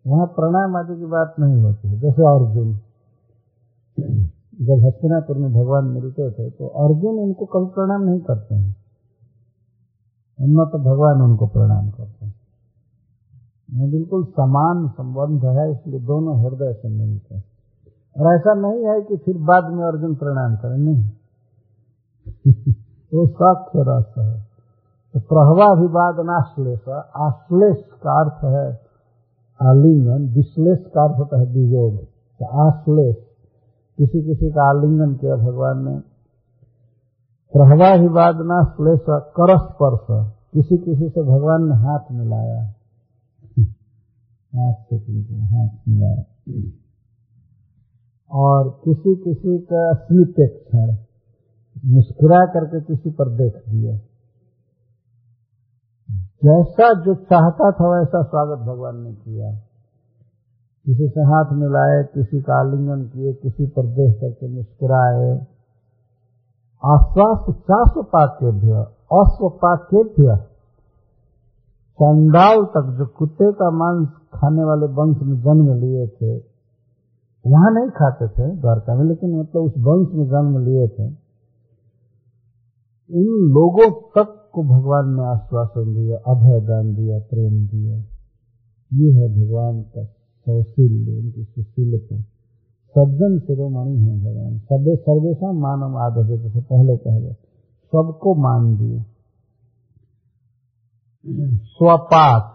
वहाँ 0.08 0.26
प्रणाम 0.26 0.76
आदि 0.76 0.96
की 0.96 1.06
बात 1.06 1.36
नहीं 1.40 1.64
होती 1.64 1.88
है। 1.88 2.00
जैसे 2.00 2.22
अर्जुन। 2.22 2.80
जब 4.62 4.86
हस्तिनापुर 4.86 5.38
में 5.38 5.54
भगवान 5.54 5.86
मिलते 5.86 6.32
थे 6.32 6.50
तो 6.50 6.68
अर्जुन 6.68 7.16
उनको 7.16 7.46
कभी 7.46 7.66
प्रणाम 7.66 8.04
नहीं 8.04 8.20
करते 8.20 8.56
हैं। 8.56 8.76
न 10.42 10.70
तो 10.72 10.78
भगवान 10.78 11.22
उनको 11.22 11.48
प्रणाम 11.48 11.90
करते 11.90 12.14
हैं 13.76 13.91
बिल्कुल 13.91 14.23
समान 14.23 14.88
संबंध 14.88 15.45
है, 15.45 15.71
इसलिए 15.71 15.99
दोनों 15.99 16.43
हृदय 16.43 16.73
से 16.73 16.89
मिलते 16.89 17.36
हैं। 17.36 17.43
और 18.19 18.36
ऐसा 18.36 18.53
नहीं 18.53 18.86
है 18.86 19.01
कि 19.01 19.17
फिर 19.17 19.38
बाद 19.38 19.63
में 19.63 19.84
अर्जुन 19.84 20.15
प्रणाम 20.15 20.55
करें, 20.55 20.78
नहीं। 20.78 21.03
वो 23.13 23.28
साक्ष्य 23.28 23.86
रस 23.88 24.13
है। 24.17 24.45
तो 25.13 25.19
प्रहवाभिवाद 25.19 26.30
आश्लेष 26.30 26.80
आश्लेष 27.15 27.78
का 27.78 28.23
अर्थ 28.23 28.43
है 28.43 28.86
आलिंगन, 29.69 30.34
विश्लेष 30.34 30.80
का 30.80 31.03
अर्थ 31.03 31.19
होता 31.19 31.39
है 31.39 31.45
वियोग। 31.45 32.03
तो 32.39 32.45
आश्लेष 32.45 33.15
किसी 33.97 34.21
किसी 34.21 34.51
का 34.51 34.69
आलिंगन 34.69 35.13
किया 35.15 35.36
भगवान 35.36 35.86
ने। 35.86 35.99
प्रहवाभिवाद 37.53 38.36
नाश्लेष 38.36 38.99
करस 39.09 39.61
स्पर्श 39.61 40.32
किसी 40.53 40.78
किसी 40.78 41.09
से 41.09 41.23
भगवान 41.23 41.63
ने 41.63 41.76
हाथ 41.76 42.11
मिलाया। 42.11 42.74
हाथ 44.60 45.89
मिलाया 45.89 46.24
और 48.32 48.82
किसी 48.86 49.16
किसी 49.16 49.60
का 49.60 49.93
स्मिपेक्षण 49.93 50.97
मुस्कुरा 51.86 52.45
करके 52.45 52.82
किसी 52.82 53.10
पर 53.10 53.30
देख 53.30 53.53
दिया 53.70 53.99
जैसा 56.43 57.03
जो 57.03 57.16
चाहता 57.16 57.72
था 57.72 57.99
वैसा 57.99 58.24
स्वागत 58.24 58.60
भगवान 58.62 59.01
ने 59.01 59.14
किया। 59.14 59.51
किसी 60.86 61.08
से 61.10 61.22
हाथ 61.22 61.45
मिलाए, 61.53 62.03
किसी 62.03 62.41
का 62.41 62.60
आलिंगन 62.60 63.03
किए, 63.03 63.34
किसी 63.34 63.66
पर 63.66 63.86
देख 63.86 64.22
करके 64.22 64.47
मुस्कुराए। 64.47 65.47
आश्वास 66.86 67.56
चास्वपाकेभ्य 67.56 68.74
अश्वपाकेभ्य 69.14 70.55
चंडाल 71.96 72.64
तक 72.64 72.96
जो 72.98 73.06
कुत्ते 73.06 73.52
का 73.52 73.72
मांस 73.72 74.08
खाने 74.34 74.64
वाले 74.64 74.86
वंश 74.86 75.18
में 75.22 75.39
जन्म 75.39 75.74
लिए 75.74 76.08
थे, 76.08 76.38
वहाँ 77.48 77.72
नहीं 77.72 77.89
खाते 77.89 78.28
थे 78.28 78.56
द्वारका 78.62 78.96
में, 78.96 79.06
लेकिन 79.06 79.39
मतलब 79.39 79.62
उस 79.62 79.74
वंश 79.78 80.08
में 80.14 80.26
जन्म 80.26 80.66
लिए 80.66 80.88
थे। 80.88 81.04
इन 83.10 83.28
लोगों 83.28 83.91
तक 83.91 84.50
को 84.54 84.64
भगवान 84.64 85.16
ने 85.16 85.24
आश्वासन 85.24 85.93
दिया, 85.93 86.18
अभय 86.18 86.62
दान 86.62 86.96
दिया, 86.96 87.20
प्रेम 87.20 87.68
दिया। 87.68 87.98
ये 88.93 89.14
है 89.14 89.46
भगवान 89.46 89.82
का 89.82 90.04
सौशील्य, 90.46 91.20
उनकी 91.20 91.43
सुशीलता। 91.43 92.22
सज्जन 92.98 93.39
शिरोमणि 93.39 93.98
है 93.98 94.20
भगवान। 94.20 94.60
सर्वे 94.60 94.96
सर्वेशा 94.96 95.52
मानव 95.52 95.98
आदर 95.98 96.38
जैसे 96.38 96.62
पहले 96.62 96.98
कह 96.98 97.20
गए 97.20 97.34
सबको 97.91 98.36
मान 98.36 98.78
दिए 98.78 99.14
स्वपाक। 101.28 102.53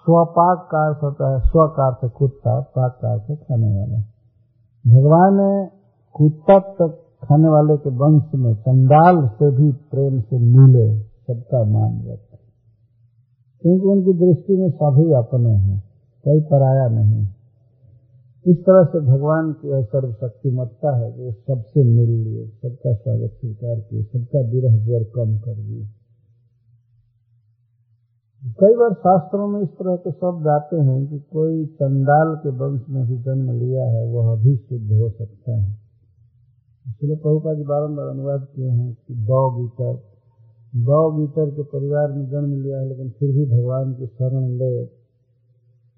स्वपाक 0.00 0.68
का 0.72 0.88
अर्थ 0.88 1.02
होता 1.02 1.32
है 1.32 1.40
स्व 1.40 1.68
का 1.68 1.88
अर्थ 1.88 2.12
कुत्ता 2.12 2.60
पाक 2.60 2.98
का 3.02 3.12
अर्थ 3.12 3.40
खाने 3.40 3.78
वाला। 3.78 3.98
भगवान 4.86 5.34
ने 5.34 5.70
कुत्ता 6.12 6.58
तक 6.58 6.98
खाने 7.24 7.48
वाले 7.48 7.76
के 7.76 7.90
वंश 7.90 8.22
में 8.34 8.54
चंडाल 8.54 9.28
से 9.28 9.50
भी 9.50 9.72
प्रेम 9.72 10.20
से 10.20 10.38
मिले, 10.38 11.00
सबका 11.00 11.64
मान 11.64 12.08
रखा। 12.08 12.38
क्योंकि 13.62 13.86
उनकी 13.86 14.12
दृष्टि 14.12 14.56
में 14.56 14.70
सभी 14.70 15.12
अपने 15.12 15.50
हैं, 15.50 15.82
कोई 16.24 16.40
पराया 16.40 16.88
नहीं। 16.88 17.28
इस 18.46 18.58
तरह 18.58 18.84
से 18.84 19.00
भगवान 19.00 19.52
की 19.52 19.84
सर्वशक्तिमत्ता 19.84 20.96
है 20.96 21.12
कि 21.12 21.44
सबसे 21.46 21.84
मिल 21.84 22.10
लिए, 22.10 22.48
सबका 22.48 22.94
स्वागत 22.94 23.30
स्वीकार 23.40 23.80
किए, 23.80 24.02
सबका 24.02 24.40
विरह 24.40 24.84
ज्वर 24.84 25.02
कम 25.04 25.38
कर 25.38 25.54
दिए। 25.54 26.01
कई 28.42 28.74
बार 28.76 28.94
शास्त्रों 28.94 29.46
में 29.48 29.60
इस 29.60 29.68
तरह 29.68 29.96
के 29.96 30.10
शब्द 30.12 30.46
आते 30.48 30.76
हैं 30.76 31.06
कि 31.08 31.18
कोई 31.32 31.66
चंडाल 31.74 32.34
के 32.36 32.50
वंश 32.50 32.80
में 32.88 33.04
भी 33.06 33.16
जन्म 33.18 33.50
लिया 33.52 33.84
है, 33.84 34.02
वह 34.06 34.34
भी 34.36 34.56
शुद्ध 34.56 34.92
हो 34.92 35.10
सकता 35.10 35.56
है। 35.56 35.70
इसलिए 36.86 37.16
प्रभुपा 37.16 37.54
जी 37.54 37.62
बारम्बार 37.62 38.08
अनुवाद 38.08 38.46
किए 38.56 38.70
हैं 38.70 38.92
कि 38.94 39.14
गौ 39.26 39.44
गीतर 39.50 39.94
गौ 40.72 41.04
गीतर 41.12 41.50
के 41.50 41.62
परिवार 41.62 42.12
में 42.12 42.26
जन्म 42.30 42.60
लिया 42.62 42.80
है, 42.80 42.88
लेकिन 42.88 43.10
फिर 43.10 43.32
भी 43.32 43.44
भगवान 43.46 43.94
की 43.94 44.06
शरण 44.06 44.48
ले 44.58 44.86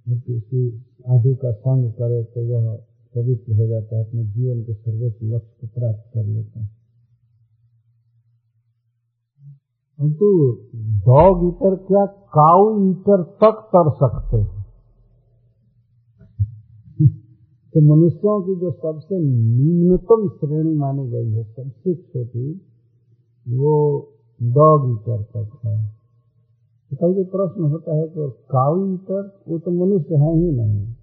किसी 0.07 0.63
आदि 1.09 1.35
का 1.35 1.53
संग 1.53 1.93
करे 1.93 2.23
तो 2.25 2.47
वह 2.47 2.77
पवित्र 3.15 3.53
हो 3.53 3.67
जाता 3.67 3.97
है, 3.97 4.05
अपने 4.05 4.25
जीवन 4.25 4.63
के 4.63 4.75
सर्वोच्च 4.75 5.17
लक्ष्य 5.23 5.55
को 5.61 5.67
प्राप्त 5.81 6.11
कर 6.15 6.25
लेता 6.25 6.61
है। 6.61 6.84
परंतु 10.01 10.59
डॉग 10.75 11.49
ईटर 11.49 11.75
क्या 11.77 12.07
काउ 12.07 12.91
ईटर 12.91 13.23
तक 13.23 13.71
तर 13.77 13.91
सकते 13.91 14.37
हैं? 14.37 14.67
तो 17.75 17.97
मनुष्यों 17.97 18.43
की 18.43 18.61
जो 18.61 18.73
सबसे 18.73 19.19
न्यूनतम 19.19 20.29
श्रेणी 20.29 20.75
मानी 20.75 21.09
गई 21.09 21.31
है, 21.31 21.45
सबसे 21.45 21.95
छोटी, 21.95 22.55
वो 23.49 24.01
डॉग 24.43 24.91
ईटर 24.93 25.23
तक 25.23 25.67
है। 25.67 25.95
तो 26.91 26.97
कभी 26.97 27.25
प्रश्न 27.25 27.63
होता 27.63 27.97
है 27.97 28.09
कि 28.09 28.31
काउ 28.31 28.95
ईटर 28.95 29.45
वो 29.49 29.59
तो 29.59 29.71
मनुष्य 29.71 30.15
है 30.15 30.37
ही 30.37 30.53
नहीं। 30.53 30.95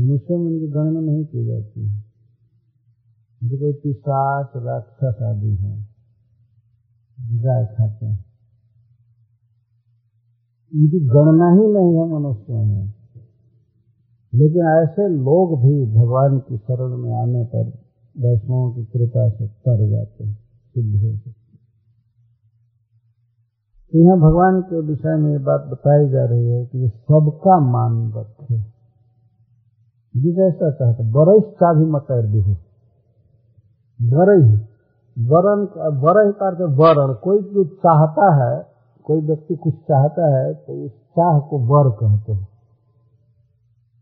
मनुष्यों 0.00 0.38
में 0.38 0.46
उनकी 0.46 0.68
गणना 0.68 1.00
नहीं 1.00 1.24
की 1.24 1.46
जाती 1.46 1.88
है। 1.88 2.04
जो 3.44 3.58
कोई 3.58 3.72
पिशाच, 3.72 4.48
राक्षस 4.56 5.22
आदि 5.22 5.50
है। 5.50 5.91
गाय 7.30 7.66
खाते। 7.66 8.06
हैं 8.06 8.24
उनकी 10.74 11.00
गणना 11.00 11.50
ही 11.50 11.72
नहीं 11.72 11.96
है 11.96 12.14
मनुष्यों 12.14 12.64
में। 12.64 12.94
लेकिन 14.34 14.62
ऐसे 14.62 15.08
लोग 15.08 15.62
भी 15.62 15.86
भगवान 15.86 16.38
की 16.38 16.58
शरण 16.58 16.96
में 16.96 17.12
आने 17.12 17.44
पर 17.44 17.64
वैष्णवों 18.18 18.72
की 18.72 18.84
कृपा 18.84 19.28
से 19.28 19.48
तर 19.48 19.90
जाते 19.90 20.24
हैं 20.24 20.38
सिद्ध 20.74 21.02
हो 21.02 21.16
सकते 21.16 21.42
यहाँ 23.98 24.18
भगवान 24.18 24.62
के 24.62 24.80
विषय 24.80 25.16
में 25.16 25.32
ये 25.32 25.38
बात 25.38 25.60
बताई 25.60 26.08
जा 26.08 26.24
रही 26.24 26.48
है 26.48 26.66
कि 26.66 26.88
सबका 26.88 27.60
मान 27.60 28.12
रखे 28.12 28.58
जिस 30.16 30.38
ऐसा 30.38 30.70
चाहता 30.70 31.02
बरई 31.02 31.40
चाभी 31.40 31.84
मतैर 31.84 32.26
भी 32.26 32.40
है। 32.40 32.54
बरई 34.02 34.71
वरण 35.18 35.60
वरण 35.96 36.30
का 36.30 36.46
अर्थ 36.46 36.60
वरण। 36.60 37.14
कोई 37.14 37.38
जो 37.38 37.64
चाहता 37.64 38.28
है, 38.34 38.66
कोई 39.04 39.20
व्यक्ति 39.20 39.54
कुछ 39.54 39.74
चाहता 39.74 40.38
है 40.38 40.54
तो 40.54 40.84
उस 40.84 40.90
चाह 40.90 41.38
को 41.38 41.58
वर 41.58 41.90
कहते 41.90 42.32
हैं। 42.32 42.48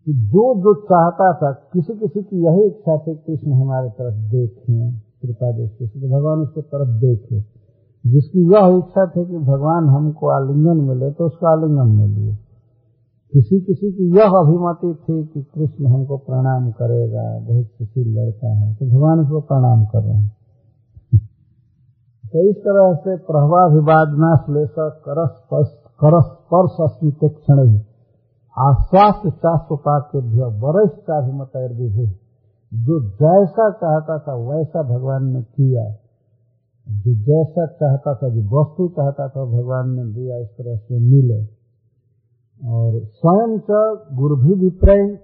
कि 0.07 0.13
जो 0.13 0.55
जो 0.59 0.75
चाहता 0.75 1.33
था 1.33 1.53
किसी 1.73 1.93
किसी 1.93 2.23
की 2.23 2.37
यही 2.45 2.67
इच्छा 2.67 2.97
थी, 2.97 3.15
कृष्ण 3.15 3.53
हमारे 3.53 3.89
तरफ़ 3.89 4.15
देखें, 4.15 4.93
कृपा 5.23 5.53
दृष्टि 5.53 5.87
तो 5.89 6.19
भगवान 6.19 6.39
उसके 6.39 6.61
तरफ़ 6.61 6.89
देखे। 6.89 7.41
जिसकी 8.07 8.53
यह 8.53 8.79
इच्छा 8.79 9.07
थी 9.07 9.25
कि 9.27 9.39
भगवान 9.39 9.89
हमको 9.89 10.29
आलिंगन 10.29 10.77
मिले 10.77 11.11
तो 11.11 11.27
उसको 11.27 11.47
आलिंगन 11.47 11.89
मिलिए। 12.01 12.35
किसी 13.33 13.61
किसी 13.61 13.93
की 13.93 14.17
यह 14.17 14.31
अभिमति 14.31 14.95
थी 14.95 15.25
कि 15.27 15.43
कृष्ण 15.43 15.87
हमको 15.87 16.17
प्रणाम 16.17 16.71
करेगा, 16.71 17.39
बहुत 17.39 17.67
सुशील 17.67 18.19
लड़का 18.19 18.49
है 18.49 18.75
तो 18.75 18.87
भगवान 18.87 19.21
उसको 19.21 19.41
प्रणाम 19.41 19.85
कर 19.85 20.03
रहे 20.03 20.17
हैं। 20.17 20.40
तो 22.33 22.51
इस 22.51 22.57
तरह 22.57 22.95
से 22.95 23.17
प्रभाविवादना 23.17 24.37
श्लेष 24.37 24.75
करस्पर्श 25.99 26.77
अस्मित 26.81 27.19
क्षण 27.25 27.69
ही। 27.69 27.79
आश्वास 28.59 29.23
चाष्पाक्य 29.27 30.19
वरिष्ठाभिमत 30.63 31.57
विभु 31.57 32.07
जो 32.75 33.01
जैसा 33.01 33.71
चाहता 33.71 34.19
था 34.19 34.35
वैसा 34.35 34.83
भगवान 34.83 35.25
ने 35.25 35.43
किया। 35.43 35.85
जो 36.89 37.15
जैसा 37.15 37.67
चाहता 37.67 38.15
था, 38.15 38.29
जो 38.29 38.61
वस्तु 38.61 38.89
चाहता 38.89 39.29
था, 39.29 39.45
भगवान 39.45 39.91
ने 39.91 40.05
दिया, 40.05 40.37
इस 40.37 40.49
तरह 40.49 40.77
से 40.77 40.99
मिले। 40.99 41.61
और 42.69 43.01
स्वयं 43.05 43.59
च 43.59 43.99
गुरुभि 44.13 44.53
विप्रय 44.53 45.19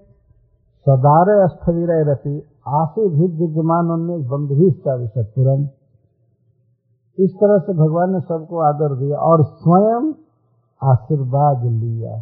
सदारे 0.89 1.47
स्थविर 1.47 2.09
रति 2.11 2.43
आशु 2.67 3.09
भिजमान 3.09 3.87
बंधु 4.31 4.55
विषपुरम 4.55 5.65
इस 7.19 7.31
तरह 7.31 7.57
से 7.59 7.73
भगवान 7.73 8.13
ने 8.13 8.19
सबको 8.19 8.59
आदर 8.59 8.95
दिया 8.95 9.17
और 9.17 9.43
स्वयं 9.43 10.13
आशीर्वाद 10.91 11.65
लिया। 11.65 12.17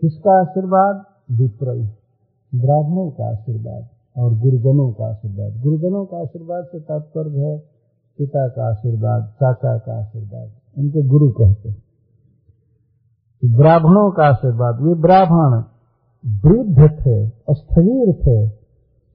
किसका 0.00 0.40
आशीर्वाद? 0.40 1.04
विप्रय। 1.30 1.78
ब्राह्मणों 2.54 3.10
का 3.10 3.30
आशीर्वाद 3.30 3.88
और 4.18 4.30
गुरुजनों 4.34 4.92
का 4.92 5.06
आशीर्वाद। 5.06 5.62
गुरुजनों 5.62 6.04
का 6.04 6.16
आशीर्वाद 6.16 6.64
से 6.64 6.80
तात्पर्य 6.80 7.40
है 7.40 7.58
पिता 8.18 8.48
का 8.48 8.70
आशीर्वाद, 8.70 9.22
चाचा 9.22 9.78
का 9.78 9.98
आशीर्वाद। 9.98 10.50
उनको 10.78 11.08
गुरु 11.08 11.30
कहते 11.30 11.68
हैं। 11.68 11.82
ब्राह्मणों 13.56 14.10
का 14.10 14.24
आशीर्वाद। 14.24 14.86
ये 14.86 14.94
ब्राह्मण 14.94 15.62
वृद्ध 16.44 16.78
थे 16.78 17.28
स्थवीर 17.54 18.12
थे 18.12 18.61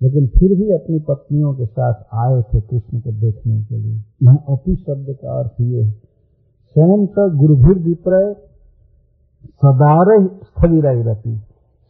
लेकिन 0.04 0.28
फिर 0.28 0.58
भी 0.58 0.74
अपनी 0.74 1.00
पत्नियों 1.00 1.54
के 1.54 1.66
साथ 1.66 1.94
आए 2.14 2.42
थे 2.42 2.62
कृष्ण 2.62 3.00
को 3.00 3.12
देखने 3.12 3.64
के 3.64 3.78
लिए। 3.78 4.04
यहाँ 4.24 4.44
अपी 4.50 4.76
शब्द 4.76 5.16
का 5.22 5.40
अर्थ 5.40 5.62
ये 5.62 5.84
है। 5.84 5.92
स्वयं 5.92 7.08
का 7.08 7.28
गुरुभीर 7.28 7.84
विप्रय 7.84 8.36
सदारे 9.46 10.28
स्थवीर 10.28 10.84
रहती। 10.84 11.36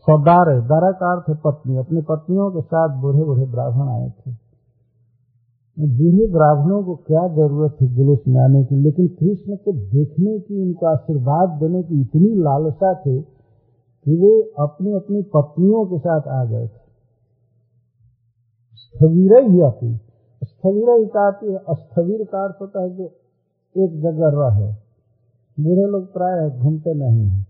सदारे 0.10 0.62
दारा 0.62 0.92
का 0.92 1.16
अर्थ 1.16 1.30
है 1.30 1.36
पत्नी। 1.36 1.78
अपनी 1.78 2.02
पत्नियों 2.02 2.52
के 2.52 2.62
साथ 2.62 3.02
बूढ़े 3.02 3.24
बूढ़े 3.24 3.46
ब्राह्मण 3.46 3.88
आए 3.88 4.10
थे। 4.10 4.32
बूढ़े 5.80 6.32
ब्राह्मणों 6.32 6.84
को 6.84 6.96
क्या 6.96 7.28
ज़रूरत 7.28 7.72
थी 7.82 7.88
जुलूस 7.88 8.20
में 8.28 8.42
आने 8.42 8.64
की? 8.64 8.76
लेकिन 8.76 9.08
कृष्ण 9.08 9.56
को 9.56 9.72
देखने 9.72 10.40
की, 10.40 10.62
उनको 10.62 10.86
आशीर्वाद 10.86 11.50
देने 11.50 11.84
की 11.84 12.02
इतनी 12.02 12.36
लालसा 12.36 12.94
थी 12.94 13.22
कि 14.06 14.12
वे 14.12 14.42
अपनी 14.42 14.94
अपनी 14.94 15.22
पत्नियों 15.22 15.86
के 15.86 15.98
साथ 16.00 16.22
आ 16.28 16.46
गए 16.46 16.68
थे। 16.68 16.87
स्थवीर 18.88 19.52
ही 19.52 19.62
आती। 19.62 20.00
स्थवीर 20.44 21.00
ही 21.00 21.06
का 21.06 21.28
आती 21.28 21.54
है? 21.54 21.60
स्थवीर 21.72 22.24
का 22.24 22.44
अर्थ 22.44 22.56
होता 22.62 22.82
है 22.82 22.98
जो 22.98 23.04
एक 23.78 24.02
जगह 24.02 24.32
रहे। 24.34 24.74
बूढ़े 25.64 25.86
लोग 25.92 26.14
प्राय 26.14 26.50
घूमते 26.50 26.94
नहीं 26.94 27.28
है। 27.28 27.48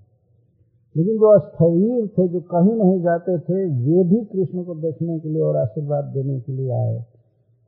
लेकिन 0.97 1.15
जो 1.15 1.39
स्थवीर 1.39 2.07
थे, 2.07 2.27
जो 2.27 2.39
कहीं 2.41 2.73
नहीं 2.73 3.01
जाते 3.01 3.39
थे, 3.39 3.65
वे 3.65 4.03
भी 4.03 4.25
कृष्ण 4.25 4.63
को 4.63 4.75
देखने 4.75 5.19
के 5.19 5.29
लिए 5.29 5.41
और 5.41 5.57
आशीर्वाद 5.57 6.03
देने 6.03 6.39
के 6.39 6.51
लिए 6.51 6.71
आए 6.71 7.05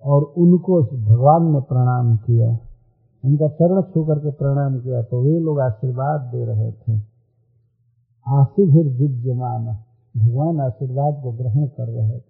और 0.03 0.23
उनको 0.23 0.81
भगवान 0.81 1.53
ने 1.53 1.59
प्रणाम 1.59 2.17
किया। 2.17 2.59
उनका 3.25 3.47
चरण 3.47 3.81
छू 3.81 4.05
करके 4.05 4.31
प्रणाम 4.31 4.79
किया 4.79 5.01
तो 5.01 5.21
वे 5.21 5.39
लोग 5.39 5.59
आशीर्वाद 5.59 6.21
दे 6.21 6.45
रहे 6.45 6.71
थे। 6.71 7.01
आशीर्भिर 8.27 8.87
विद्यमान 8.87 9.65
भगवान 10.17 10.59
आशीर्वाद 10.59 11.23
को 11.23 11.31
ग्रहण 11.31 11.67
कर 11.67 11.87
रहे 11.87 12.17
थे। 12.17 12.28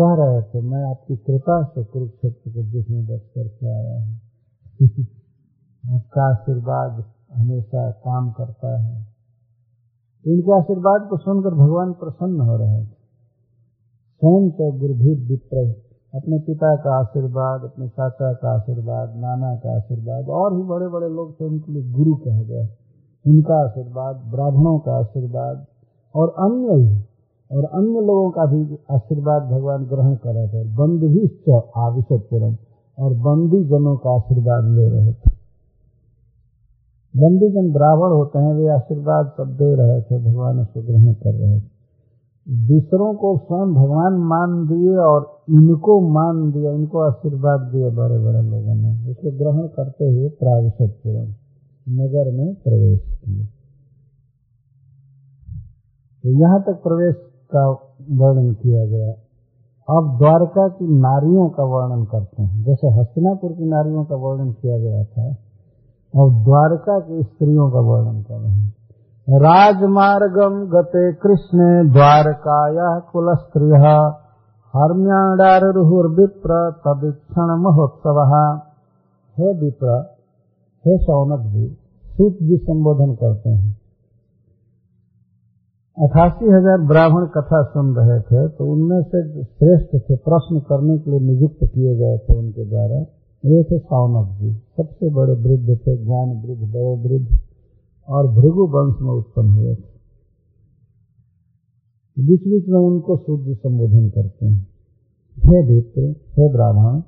कह 0.00 0.24
रहे 0.24 0.42
थे। 0.42 0.60
मैं 0.60 0.90
आपकी 0.90 1.16
कृपा 1.16 1.62
से 1.62 1.84
कुरुक्षेत्र 1.84 2.50
के 2.50 2.60
युद्ध 2.60 2.90
में 2.90 3.06
बच 3.06 3.22
करके 3.34 3.66
आया 3.66 4.02
हूँ। 4.02 4.20
आपका 5.94 6.30
आशीर्वाद 6.30 7.04
हमेशा 7.34 7.90
काम 7.90 8.30
करता 8.30 8.78
है। 8.78 9.06
इनके 10.26 10.58
आशीर्वाद 10.58 11.06
को 11.10 11.16
सुनकर 11.16 11.54
भगवान 11.54 11.92
प्रसन्न 11.92 12.40
हो 12.40 12.56
रहे 12.56 12.82
थे। 12.82 13.02
स्वयं 14.20 14.50
तो 14.50 14.72
गुरुभीर 14.72 15.28
विप्रय। 15.28 15.82
अपने 16.14 16.38
पिता 16.38 16.76
का 16.76 17.00
आशीर्वाद, 17.00 17.60
अपने 17.64 17.88
चाचा 17.88 18.32
का 18.32 18.54
आशीर्वाद, 18.54 19.16
नाना 19.16 19.56
का 19.56 19.76
आशीर्वाद, 19.76 20.28
और 20.28 20.56
भी 20.56 20.62
बड़े 20.62 20.88
बड़े 20.88 21.08
लोग 21.08 21.40
थे 21.40 21.44
उनके 21.44 21.72
लिए 21.72 21.92
गुरु 21.92 22.14
कहे 22.14 22.44
गए। 22.44 22.68
उनका 23.26 23.54
आशीर्वाद, 23.54 24.16
ब्राह्मणों 24.16 24.78
का 24.78 24.92
आशीर्वाद, 24.92 25.66
और 26.14 26.28
अन्य 26.28 26.82
ही। 26.82 27.11
और 27.52 27.64
अन्य 27.64 28.00
लोगों 28.00 28.30
का 28.30 28.46
भी 28.46 28.78
आशीर्वाद 28.90 29.42
भगवान 29.42 29.84
ग्रहण 29.84 30.14
कर 30.14 30.34
रहे 30.34 30.48
थे। 30.48 30.64
बंद 30.64 31.00
बंदी 31.00 31.58
आविशपुरम 31.76 32.56
और 32.98 33.14
बंदी 33.14 33.64
जनों 33.64 33.96
का 33.96 34.10
आशीर्वाद 34.10 34.64
ले 34.64 34.88
रहे 34.88 35.12
थे। 35.12 35.30
बंदी 37.16 37.50
जन 37.50 37.72
ब्राह्मण 37.72 38.10
होते 38.10 38.38
हैं, 38.38 38.54
वे 38.54 38.68
आशीर्वाद 38.68 39.32
सब 39.36 39.56
दे 39.56 39.74
रहे 39.74 40.00
थे, 40.02 40.18
भगवान 40.30 40.58
उसको 40.58 40.82
ग्रहण 40.82 41.12
कर 41.12 41.34
रहे 41.34 41.60
थे। 41.60 41.72
दूसरों 42.46 43.14
को 43.14 43.38
स्वयं 43.38 43.74
भगवान 43.74 44.12
मान 44.12 44.66
दिए 44.66 44.96
और 44.96 45.40
इनको 45.50 46.00
मान 46.00 46.52
दिया, 46.52 46.72
इनको 46.72 46.98
आशीर्वाद 46.98 47.60
दिए 47.60 47.90
बड़े 47.90 48.18
बड़े 48.18 48.42
लोगों 48.42 48.74
ने। 48.74 49.10
उसको 49.10 49.38
ग्रहण 49.38 49.66
करते 49.66 50.04
हुए 50.04 50.28
प्राविशतपुरम 50.28 51.34
नगर 51.86 52.30
में 52.30 52.54
प्रवेश 52.54 53.00
किए 53.00 53.44
तो 56.24 56.28
यहाँ 56.28 56.62
तक 56.62 56.82
प्रवेश 56.82 57.31
का 57.56 57.70
वर्णन 58.10 58.52
किया 58.52 58.86
गया। 58.86 59.12
अब 59.96 60.18
द्वारका 60.18 60.68
की 60.68 60.84
नारियों 60.84 61.48
का 61.48 61.64
वर्णन 61.64 62.04
करते 62.04 62.42
हैं। 62.42 62.64
जैसे 62.64 62.88
हस्तिनापुर 62.88 63.52
की 63.52 63.64
नारियों 63.64 64.04
का 64.04 64.16
वर्णन 64.16 64.52
किया 64.52 64.78
गया 64.78 65.04
था, 65.04 65.28
अब 66.20 66.44
द्वारका 66.44 67.00
की 67.00 67.22
स्त्रियों 67.22 67.70
का 67.70 67.80
वर्णन 67.80 68.22
कर 68.22 68.34
रहे 68.34 68.52
हैं। 68.52 68.74
राजमार्गम 69.28 70.66
गते 70.66 71.12
कृष्णे 71.12 71.84
द्वारकाया 71.88 72.98
कुल 72.98 73.34
स्त्रिय 73.34 73.76
हर्म्याडारुर्विप्र 74.76 76.70
तदीक्षण 76.70 77.56
महोत्सव। 77.58 78.18
हे 79.38 79.60
विप्र, 79.60 80.16
हे 80.86 80.98
सौनक 80.98 81.40
जी, 81.40 81.76
सूत 82.04 82.32
जी 82.42 82.56
संबोधन 82.56 83.14
करते 83.14 83.50
हैं। 83.50 83.81
अठासी 85.96 86.46
हज़ार 86.46 86.84
ब्राह्मण 86.88 87.24
कथा 87.26 87.62
सुन 87.62 87.88
रहे 87.96 88.18
थे 88.20 88.42
तो 88.48 88.66
उनमें 88.66 89.02
से 89.02 89.20
श्रेष्ठ 89.44 89.90
थे, 89.96 90.16
प्रश्न 90.18 90.60
करने 90.60 90.98
के 90.98 91.10
लिए 91.10 91.20
नियुक्त 91.22 91.64
किए 91.64 91.96
गए 91.96 92.18
थे 92.18 92.36
उनके 92.38 92.64
द्वारा। 92.64 93.00
ये 93.44 93.62
थे 93.64 93.78
सौनक 93.78 94.28
जी। 94.38 94.52
सबसे 94.76 95.10
बड़े 95.10 95.34
वृद्ध 95.34 95.76
थे, 95.78 95.96
ज्ञान 95.96 96.28
वृद्ध 96.42 96.62
बड़े 96.74 96.94
वृद्ध 97.04 97.38
और 98.08 98.28
भृगु 98.28 98.66
वंश 98.68 99.00
में 99.02 99.10
उत्पन्न 99.10 99.50
हुए 99.50 99.74
थे। 99.74 99.90
बीच 102.16 102.42
बीच 102.42 102.68
में 102.68 102.78
उनको 102.78 103.16
सूर्य 103.16 103.54
संबोधन 103.54 104.08
करते 104.10 104.46
हैं। 104.46 104.66
हे 105.36 105.62
भित्र, 105.66 106.02
हे 106.32 106.52
ब्राह्मण 106.52 107.00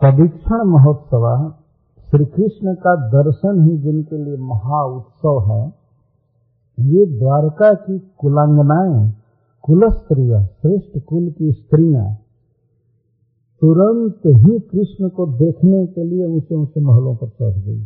परीक्षण 0.00 0.62
महोत्सव 0.68 1.26
श्री 2.12 2.24
कृष्ण 2.24 2.74
का 2.74 2.94
दर्शन 3.08 3.60
ही 3.62 3.76
जिनके 3.78 4.16
लिए 4.24 4.36
महा 4.36 4.84
उत्सव 4.84 5.52
है, 5.52 5.62
ये 6.78 7.18
द्वारका 7.18 7.74
की 7.74 7.98
कुलांगनाएँ 8.18 9.12
कुल 9.62 9.88
श्रेष्ठ 9.90 10.98
कुल 11.04 11.30
की 11.30 11.52
स्त्रियाँ, 11.52 12.14
तुरंत 13.62 14.26
ही 14.26 14.58
कृष्ण 14.58 15.08
को 15.08 15.26
देखने 15.26 15.86
के 15.86 16.04
लिए 16.04 16.26
ऊँचे 16.26 16.54
ऊँचे 16.54 16.80
महलों 16.80 17.14
पर 17.16 17.28
चढ़ 17.28 17.58
गई। 17.58 17.80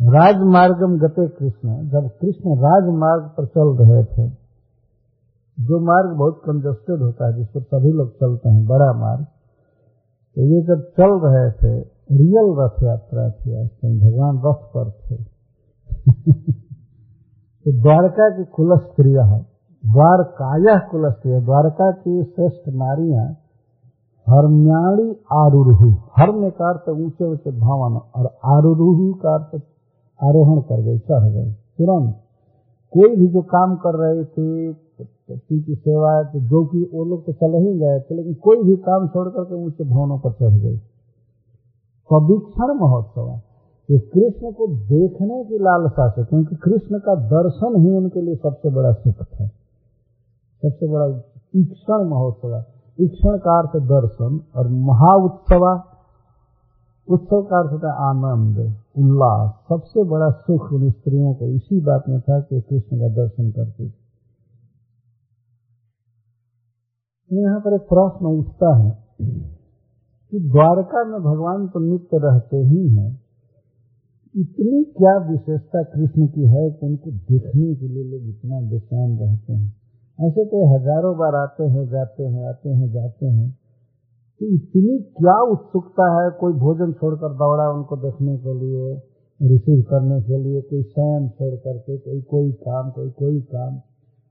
राजमार्गम 0.00 0.98
गते 0.98 1.28
कृष्ण, 1.28 1.88
जब 1.88 2.08
कृष्ण 2.20 2.56
राजमार्ग 2.58 3.22
पर 3.22 3.46
चल 3.46 3.74
रहे 3.76 4.04
थे, 4.04 4.28
जो 5.58 5.80
मार्ग 5.80 6.16
बहुत 6.16 6.40
कंजस्टेड 6.44 7.00
होता 7.00 7.26
है, 7.26 7.36
जिस 7.36 7.48
पर 7.48 7.62
सभी 7.62 7.92
लोग 7.92 8.14
चलते 8.14 8.48
हैं, 8.48 8.66
बड़ा 8.66 8.92
मार्ग 8.92 9.26
तो 10.36 10.42
ये 10.42 10.62
जब 10.62 10.82
चल 10.82 11.18
रहे 11.24 11.50
थे 11.50 11.80
रियल 12.12 12.54
रथ 12.58 12.82
यात्रा 12.82 13.30
थी 13.30 13.54
आज 13.54 13.68
भगवान 14.00 14.36
रथ 14.38 14.60
पर 14.76 14.90
थे। 14.90 15.16
तो 17.66 17.82
द्वारका 17.82 18.28
की 18.36 18.44
कुल 18.44 18.78
स्त्रिया 18.78 19.24
है 19.24 19.40
द्वारकाया 19.86 20.78
कुलस्त्रिय 20.78 21.40
द्वारका 21.40 21.90
की 21.92 22.24
श्रेष्ठ 22.24 22.68
नारियाँ 22.68 23.26
हरम्याणी 24.26 25.10
आरूढ़ 25.32 25.74
हर्म्य 26.18 26.50
का 26.50 26.68
अर्थ 26.68 26.88
ऊँचे 26.88 27.24
ऊँचे 27.24 27.50
भवन 27.50 28.00
और 28.16 28.26
आरूढ़ 28.44 29.18
का 29.22 29.34
अर्थ 29.34 29.62
आरोहण 30.20 30.60
कर 30.60 30.80
गई, 30.80 30.98
चढ़ 30.98 31.28
गई। 31.30 31.52
तुरंत 31.52 32.14
कोई 32.92 33.16
भी 33.16 33.26
जो 33.26 33.42
काम 33.42 33.76
कर 33.76 33.94
रहे 33.94 34.24
थी 34.24 34.72
पति 35.04 35.60
की 35.60 35.74
सेवा 35.74 36.16
है 36.16 36.24
तो 36.24 36.40
जो 36.40 36.64
कि 36.66 36.88
वो 36.92 37.04
लोग 37.04 37.26
तो 37.26 37.32
चले 37.34 37.58
ही 37.58 37.78
गए 37.78 38.00
थे, 38.00 38.14
लेकिन 38.14 38.34
कोई 38.36 38.62
भी 38.62 38.76
काम 38.78 39.08
छोड़ 39.08 39.28
करके 39.28 39.54
ऊँचे 39.56 39.84
भवनों 39.84 40.18
पर 40.18 40.32
चढ़ 40.32 40.58
गए। 40.58 40.76
सवीक्षण 42.10 42.74
महोत्सव 42.80 43.28
ये 43.88 43.98
कृष्ण 43.98 44.52
को 44.52 44.66
देखने 44.66 45.44
की 45.44 45.58
लालसा 45.58 46.08
से, 46.10 46.24
क्योंकि 46.24 46.56
कृष्ण 46.56 46.98
का 46.98 47.14
दर्शन 47.30 47.80
ही 47.80 47.94
उनके 47.96 48.20
लिए 48.20 48.36
सबसे 48.36 48.70
बड़ा 48.70 48.92
सुख 48.94 49.22
था 49.22 49.46
सबसे 50.62 50.88
बड़ा 50.88 51.06
ईक्षण 51.54 52.08
महोत्सव 52.08 52.62
ईक्षण 52.98 53.38
का 53.38 53.58
अर्थ 53.58 53.76
दर्शन 53.86 54.40
और 54.56 54.68
महा 54.88 55.14
उत्सवा 55.24 55.72
उत्सव 57.08 57.42
का 57.42 57.58
अर्थ 57.58 57.72
होता 57.72 57.88
है 57.88 58.08
आनंद, 58.08 58.58
उल्लास, 58.98 59.50
सबसे 59.68 60.02
बड़ा 60.04 60.30
सुख 60.30 60.72
उन 60.72 60.90
स्त्रियों 60.90 61.32
को। 61.34 61.46
इसी 61.46 61.80
बात 61.80 62.04
में 62.08 62.20
था 62.20 62.40
कि 62.40 62.60
कृष्ण 62.60 62.98
का 62.98 63.08
दर्शन 63.14 63.50
करते 63.50 63.88
थे। 63.88 63.99
यहाँ 67.30 67.60
पर 67.60 67.74
एक 67.74 67.80
प्रश्न 67.80 68.26
उठता 68.26 68.76
है 68.76 68.90
कि 70.32 70.40
द्वारका 70.40 71.04
में 71.04 71.20
भगवान 71.22 71.66
तो 71.68 71.80
नित्य 71.80 72.18
रहते 72.18 72.56
ही 72.56 72.88
हैं। 72.88 73.20
इतनी 74.34 74.84
क्या 74.84 75.16
विशेषता 75.18 75.82
कृष्ण 75.82 76.26
की 76.26 76.46
है 76.46 76.70
कि 76.70 76.86
उनको 76.86 77.10
देखने 77.10 77.74
के 77.74 77.88
लिए 77.88 78.04
लोग 78.04 78.28
इतना 78.28 78.60
बेचैन 78.60 79.18
रहते 79.18 79.52
हैं। 79.52 80.28
ऐसे 80.28 80.44
तो 80.44 80.76
हज़ारों 80.76 81.18
बार 81.18 81.34
आते 81.34 81.64
हैं, 81.64 81.88
जाते 81.88 82.22
हैं, 82.22 82.48
आते 82.48 82.68
हैं, 82.68 82.92
जाते 82.92 83.26
हैं। 83.26 83.50
तो 84.40 84.46
इतनी 84.46 84.98
क्या 84.98 85.40
उत्सुकता 85.42 86.06
है 86.14 86.30
कोई 86.30 86.52
भोजन 86.52 86.92
छोड़कर 86.92 87.34
दौड़ा 87.34 87.70
उनको 87.70 87.96
देखने 87.96 88.36
के 88.38 88.54
लिए, 88.54 88.94
रिसीव 89.40 89.82
करने 89.82 90.22
के 90.22 90.38
लिए, 90.38 90.60
कोई 90.60 90.82
शयन 90.82 91.28
छोड़ 91.28 91.54
करके, 91.54 91.98
कोई 91.98 92.20
कोई 92.20 92.52
काम, 92.52 92.90
कोई 92.90 93.10
कोई 93.10 93.40
काम। 93.40 93.74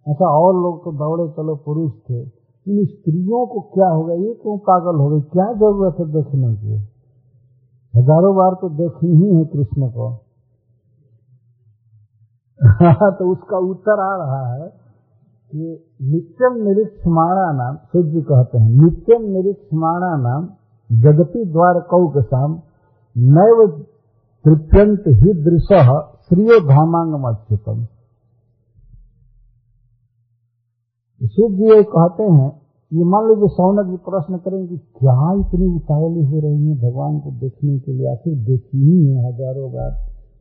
ऐसा 0.07 0.29
और 0.37 0.53
लोग 0.53 0.83
तो 0.85 0.91
दौड़े, 0.91 1.31
चलो 1.31 1.55
पुरुष 1.55 1.91
थे। 1.91 2.38
इन 2.69 2.85
स्त्रियों 2.85 3.45
को 3.47 3.59
क्या 3.73 3.87
हो 3.89 4.03
गया? 4.03 4.15
ये 4.17 4.33
क्यों 4.35 4.57
पागल 4.65 4.99
हो 4.99 5.09
गई? 5.09 5.21
क्या 5.33 5.45
ज़रूरत 5.55 5.99
है 5.99 6.05
देखने 6.13 6.53
की? 6.55 6.75
हज़ारों 7.93 8.35
बार 8.35 8.53
तो 8.61 8.69
देखी 8.77 9.07
ही 9.09 9.35
है 9.35 9.45
कृष्ण 9.47 9.89
को। 9.91 10.09
तो 13.17 13.31
उसका 13.31 13.57
उत्तर 13.67 13.99
आ 14.01 14.15
रहा 14.17 14.45
है 14.47 14.67
कि 15.51 15.67
नित्यम 16.05 16.55
निरीक्षमाणा 16.63 17.51
नाम 17.53 17.75
सूर्य 17.87 18.21
कहते 18.23 18.57
हैं, 18.57 18.69
नित्यम 18.81 19.21
निरीक्षमाणा 19.27 20.15
नाम, 20.19 20.47
जगति 20.89 21.45
द्वार 21.47 21.79
कौक 21.89 22.17
शाम 22.23 22.59
नैव 23.15 23.65
तृप्यंत 24.45 25.07
ही 25.19 25.33
दृश्य 25.43 25.79
श्रियो 26.25 26.59
धामांगम 26.67 27.27
अच्युतम 27.29 27.79
सूर्य 31.21 31.55
जी 31.55 31.83
कहते 31.83 32.23
हैं 32.23 32.49
ये 32.91 33.03
मान 33.03 33.27
लीजिए 33.29 33.47
सौनक 33.47 33.89
जी 33.89 33.97
प्रश्न 34.05 34.37
करेंगे 34.37 34.77
क्या 34.77 35.31
इतनी 35.39 35.65
उतावली 35.75 36.23
हो 36.23 36.39
रही 36.39 36.67
है 36.67 36.75
भगवान 36.77 37.19
को 37.19 37.31
देखने 37.31 37.79
के 37.79 37.93
लिए? 37.93 38.07
आखिर 38.11 38.35
देखी 38.35 38.77
ही 38.77 39.15
हज़ारों 39.17 39.71
बार। 39.71 39.91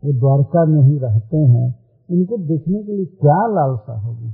वो 0.02 0.12
द्वारका 0.12 0.64
में 0.64 0.82
ही 0.82 0.98
रहते 0.98 1.36
हैं। 1.36 1.66
उनको 2.08 2.36
देखने 2.38 2.82
के 2.82 2.92
लिए 2.92 3.04
क्या 3.04 3.40
लालसा 3.46 3.98
होगी? 4.00 4.30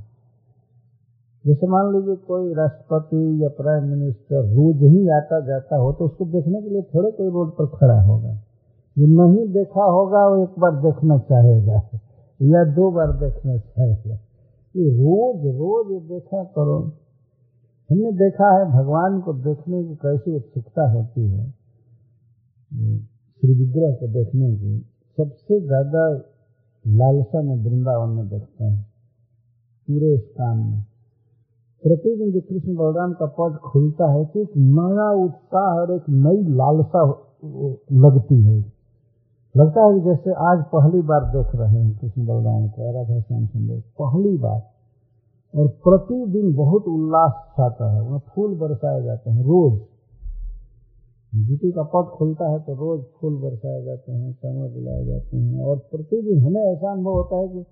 जैसे 1.45 1.67
मान 1.67 1.91
लीजिए 1.93 2.15
कोई 2.27 2.53
राष्ट्रपति 2.53 3.43
या 3.43 3.49
प्राइम 3.49 3.83
मिनिस्टर 3.83 4.45
रोज 4.53 4.83
ही 4.83 5.09
आता 5.09 5.39
जाता 5.39 5.77
हो 5.77 5.91
तो 5.93 6.05
उसको 6.05 6.25
देखने 6.25 6.61
के 6.61 6.69
लिए 6.69 6.81
थोड़े 6.81 7.11
कोई 7.11 7.29
रोड 7.29 7.51
पर 7.51 7.65
खड़ा 7.77 8.01
होगा। 8.01 8.33
जो 8.97 9.07
नहीं 9.07 9.47
देखा 9.47 9.83
होगा, 9.83 10.27
वो 10.27 10.43
एक 10.43 10.59
बार 10.59 10.71
देखना 10.71 11.17
चाहेगा 11.17 11.81
या 12.39 12.63
दो 12.63 12.91
बार 12.91 13.11
देखना 13.11 13.57
चाहेगा। 13.57 14.17
ये 14.75 14.89
रोज 14.93 15.45
रोज 15.57 15.91
देखा 16.03 16.43
करो। 16.55 16.77
हमने 17.89 18.11
देखा 18.13 18.47
है 18.53 18.63
भगवान 18.71 19.19
को 19.21 19.33
देखने 19.41 19.83
की 19.83 19.95
कैसी 19.97 20.35
उत्सुकता 20.35 20.87
होती 20.91 21.21
है 21.23 21.43
श्री 22.71 23.53
विग्रह 23.55 23.93
को 23.95 24.07
देखने 24.13 24.49
की। 24.55 24.79
सबसे 25.17 25.59
ज़्यादा 25.61 26.07
लालसा 26.85 27.41
में 27.41 27.55
वृंदावन 27.65 28.09
में 28.09 28.27
देखते 28.29 28.63
हैं, 28.63 28.81
पूरे 29.87 30.17
स्थान 30.17 30.57
में। 30.59 30.81
प्रतिदिन 31.83 32.31
जो 32.31 32.41
कृष्ण 32.41 32.75
बलराम 32.75 33.13
का 33.13 33.25
पद 33.33 33.57
खुलता 33.63 34.11
है 34.11 34.23
तो 34.25 34.41
एक 34.41 34.51
नया 34.57 35.09
उत्साह 35.23 35.69
और 35.75 35.95
एक 35.95 36.09
नई 36.21 36.41
लालसा 36.55 37.01
लगती 37.99 38.41
है। 38.43 38.59
लगता 39.55 39.81
है 39.81 39.93
कि 39.93 40.05
जैसे 40.05 40.31
आज 40.31 40.63
पहली 40.73 41.01
बार 41.01 41.25
देख 41.25 41.55
रहे 41.55 41.83
हैं 41.83 41.97
कृष्ण 41.99 42.25
बलराम 42.25 42.67
को 42.67 42.93
राधा 42.93 43.19
श्याम 43.21 43.45
सुंदर, 43.45 43.79
पहली 44.01 44.37
बार। 44.37 44.61
और 45.53 45.67
प्रतिदिन 45.67 46.55
बहुत 46.55 46.83
उल्लास 46.83 47.31
छाता 47.57 47.91
है, 47.93 48.01
वहाँ 48.01 48.19
फूल 48.19 48.55
बरसाए 48.55 49.03
जाते 49.03 49.29
हैं, 49.29 49.43
रोज। 49.43 49.79
जीती 51.33 51.71
का 51.71 51.83
पट 51.83 52.09
खुलता 52.17 52.49
है 52.49 52.59
तो 52.59 52.73
रोज 52.73 53.01
फूल 53.21 53.33
बरसाए 53.35 53.83
जाते 53.83 54.11
हैं 54.11 54.33
कमर 54.33 54.67
दिलाए 54.69 55.05
जाते 55.05 55.37
हैं। 55.37 55.63
और 55.63 55.77
प्रतिदिन 55.77 56.45
हमें 56.45 56.61
ऐसा 56.61 56.91
अनुभव 56.91 57.11
होता 57.11 57.35
है 57.37 57.47
कि 57.47 57.65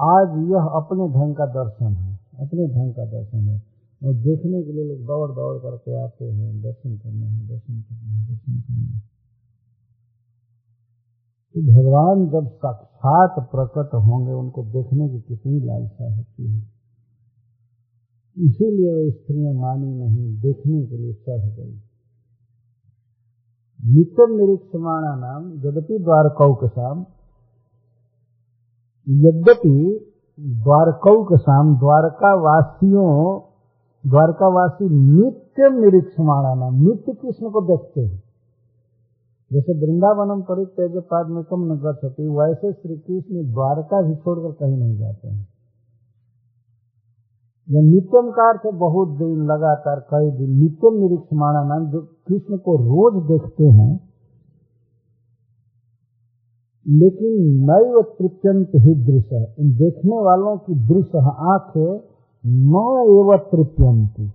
आज 0.00 0.50
यह 0.50 0.62
अपने 0.80 1.08
ढंग 1.08 1.34
का 1.34 1.46
दर्शन 1.46 1.92
है, 1.92 2.18
अपने 2.40 2.68
ढंग 2.68 2.94
का 2.94 3.04
दर्शन 3.04 3.48
है। 3.48 3.62
और 4.04 4.14
देखने 4.14 4.62
के 4.62 4.72
लिए 4.72 4.84
लोग 4.84 5.06
दौड़ 5.06 5.30
दौड़ 5.30 5.56
करके 5.56 6.02
आते 6.04 6.24
हैं, 6.24 6.62
दर्शन 6.62 6.96
करने 6.96 7.26
हैं, 7.26 7.48
दर्शन 7.48 7.80
करने 7.80 8.12
हैं, 8.12 8.28
दर्शन 8.28 8.60
करने 8.60 8.84
हैं। 8.84 9.15
तो 11.56 11.62
भगवान 11.62 12.28
जब 12.30 12.48
साक्षात 12.48 13.48
प्रकट 13.50 13.94
होंगे, 13.94 14.32
उनको 14.32 14.64
देखने 14.64 15.08
की 15.08 15.20
कितनी 15.20 15.60
लालसा 15.60 16.16
होती 16.16 16.50
है। 16.50 16.58
इसीलिए 18.38 19.04
वो 19.04 19.10
स्त्रियाँ 19.10 19.54
मानी 19.54 19.94
नहीं, 19.94 20.40
देखने 20.40 20.86
के 20.86 20.96
लिए 20.96 21.12
चढ़ 21.12 21.56
गई। 21.56 21.80
नित्यम 23.84 24.36
निरीक्षमाणा 24.36 25.16
नाम, 25.16 25.52
यद्यपि 25.52 25.98
के 26.40 26.68
शाम 26.68 27.06
यद्यपि 29.08 30.06
द्वारकौक 30.40 31.40
शाम 31.40 31.78
द्वारकावासियों, 31.78 33.40
द्वारकावासी 34.10 34.84
नित्यम 34.84 35.78
निरीक्षमाणा 35.78 36.54
नाम, 36.54 36.74
नित्य 36.82 37.12
कृष्ण 37.12 37.50
को 37.50 37.60
देखते 37.60 38.00
हैं। 38.00 38.25
जैसे 39.50 39.74
वृंदावनम 39.80 40.40
परित्यज 40.42 40.96
पाद 41.10 41.28
में 41.28 41.42
कम 41.44 41.64
न 41.64 41.76
गति 41.78 42.28
वैसे 42.30 42.72
श्री 42.72 42.96
कृष्ण 42.96 43.42
द्वारका 43.52 44.00
भी 44.02 44.14
छोड़कर 44.14 44.52
कहीं 44.54 44.76
नहीं 44.76 44.96
जाते 44.98 45.28
हैं। 45.28 45.46
यह 47.68 47.82
नित्यम 47.82 48.30
का 48.30 48.48
अर्थ 48.48 48.66
बहुत 48.74 49.16
दिन 49.18 49.44
लगातार 49.44 50.00
कई 50.10 50.30
दिन 50.30 50.58
नित्यम 50.58 50.98
निरीक्ष 50.98 51.32
माना 51.34 51.62
नाम 51.64 51.86
जो 51.92 52.00
कृष्ण 52.28 52.58
को 52.58 52.76
रोज 52.78 53.22
देखते 53.28 53.68
हैं, 53.68 53.92
लेकिन 56.86 57.32
नैव 57.62 58.02
तृप्यंत 58.18 58.74
ही 58.76 58.94
दृश्य 59.06 59.40
इन 59.60 59.72
देखने 59.76 60.18
वालों 60.24 60.56
की 60.58 60.74
दृश्य 60.88 61.22
आँखें 61.52 61.94
न 62.44 62.84
एवं 63.12 63.38
तृप्यंती 63.46 64.26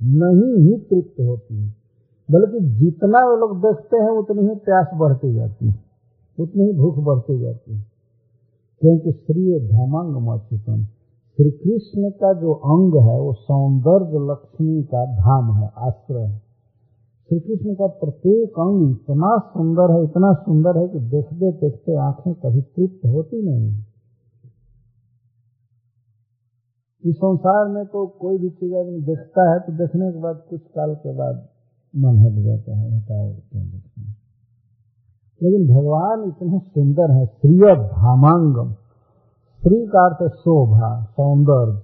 नहीं 0.00 0.54
ही 0.58 0.78
तृप्त 0.80 1.20
होती 1.20 1.56
है। 1.56 1.79
बल्कि 2.30 2.60
जितना 2.60 3.18
वो 3.18 3.36
लोग 3.36 3.58
देखते 3.58 3.96
हैं, 3.96 4.10
उतनी 4.10 4.42
ही 4.42 4.54
प्यास 4.54 4.86
बढ़ती 4.94 5.34
जाती 5.34 5.68
है, 5.68 5.84
उतनी 6.40 6.64
ही 6.64 6.72
भूख 6.72 6.98
बढ़ती 6.98 7.40
जाती 7.40 7.74
है। 7.74 7.84
क्योंकि 8.80 9.12
श्री 9.12 9.68
धामांग 9.68 10.16
मच्युतम 10.16 10.84
श्री 11.36 11.50
कृष्ण 11.50 12.10
का 12.10 12.32
जो 12.32 12.52
अंग 12.52 12.94
है, 12.96 13.20
वो 13.20 13.32
सौंदर्य 13.32 14.18
लक्ष्मी 14.30 14.82
का 14.82 15.04
धाम 15.04 15.56
है, 15.56 15.70
आश्रय 15.78 16.22
है। 16.22 16.38
श्री 17.28 17.40
कृष्ण 17.40 17.74
का 17.74 17.86
प्रत्येक 17.86 18.50
अंग 18.50 18.90
इतना 18.90 19.38
सुंदर 19.38 19.92
है, 19.92 20.04
इतना 20.04 20.32
सुंदर 20.32 20.78
है 20.78 20.88
कि 20.88 20.98
देखते 20.98 21.52
देखते 21.52 21.96
आँखें 21.96 22.34
कभी 22.34 22.62
तृप्त 22.62 23.06
होती 23.06 23.42
नहीं 23.42 23.84
इस 27.04 27.16
संसार 27.16 27.68
में 27.68 27.86
तो 27.86 28.06
कोई 28.06 28.38
भी 28.38 28.50
चीज़ 28.50 28.74
आदमी 28.74 29.00
देखता 29.00 29.52
है 29.52 29.60
तो 29.60 29.72
देखने 29.72 30.12
के 30.12 30.20
बाद, 30.20 30.42
कुछ 30.50 30.60
काल 30.60 30.94
के 30.94 31.14
बाद 31.16 31.49
मन 31.96 32.18
हट 32.18 32.32
जाता 32.32 32.76
है 32.76 32.96
हटाओ 32.96 33.28
लेकिन 35.42 35.74
भगवान 35.74 36.24
इतने 36.24 36.58
सुंदर 36.58 37.10
है 37.10 37.26
श्रीय 37.26 37.74
धामांगम 37.74 38.72
श्री 39.62 39.86
का 39.86 40.06
अर्थ 40.06 40.32
शोभा, 40.32 41.04
सौंदर्य 41.04 41.82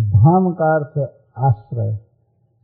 धाम 0.00 0.52
का 0.52 0.76
अर्थ 0.76 1.10
आश्रय। 1.38 1.96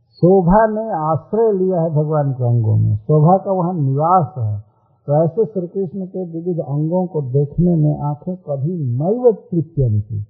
शोभा 0.09 0.67
ने 0.67 0.91
आश्रय 0.93 1.65
लिया 1.65 1.81
है 1.81 1.89
भगवान 1.89 2.33
के 2.33 2.43
अंगों 2.43 2.75
में। 2.75 2.97
शोभा 2.97 3.37
का 3.37 3.51
वहाँ 3.51 3.73
निवास 3.73 4.33
है। 4.37 4.63
तो 5.07 5.25
ऐसे 5.25 5.45
श्री 5.45 5.67
कृष्ण 5.67 6.05
के 6.05 6.25
विविध 6.25 6.59
अंगों 6.59 7.07
को 7.07 7.21
देखने 7.21 7.75
में 7.75 7.99
आँखें 7.99 8.35
कभी 8.35 8.77
नैव 8.77 9.31
तृप्यंती 9.51 10.25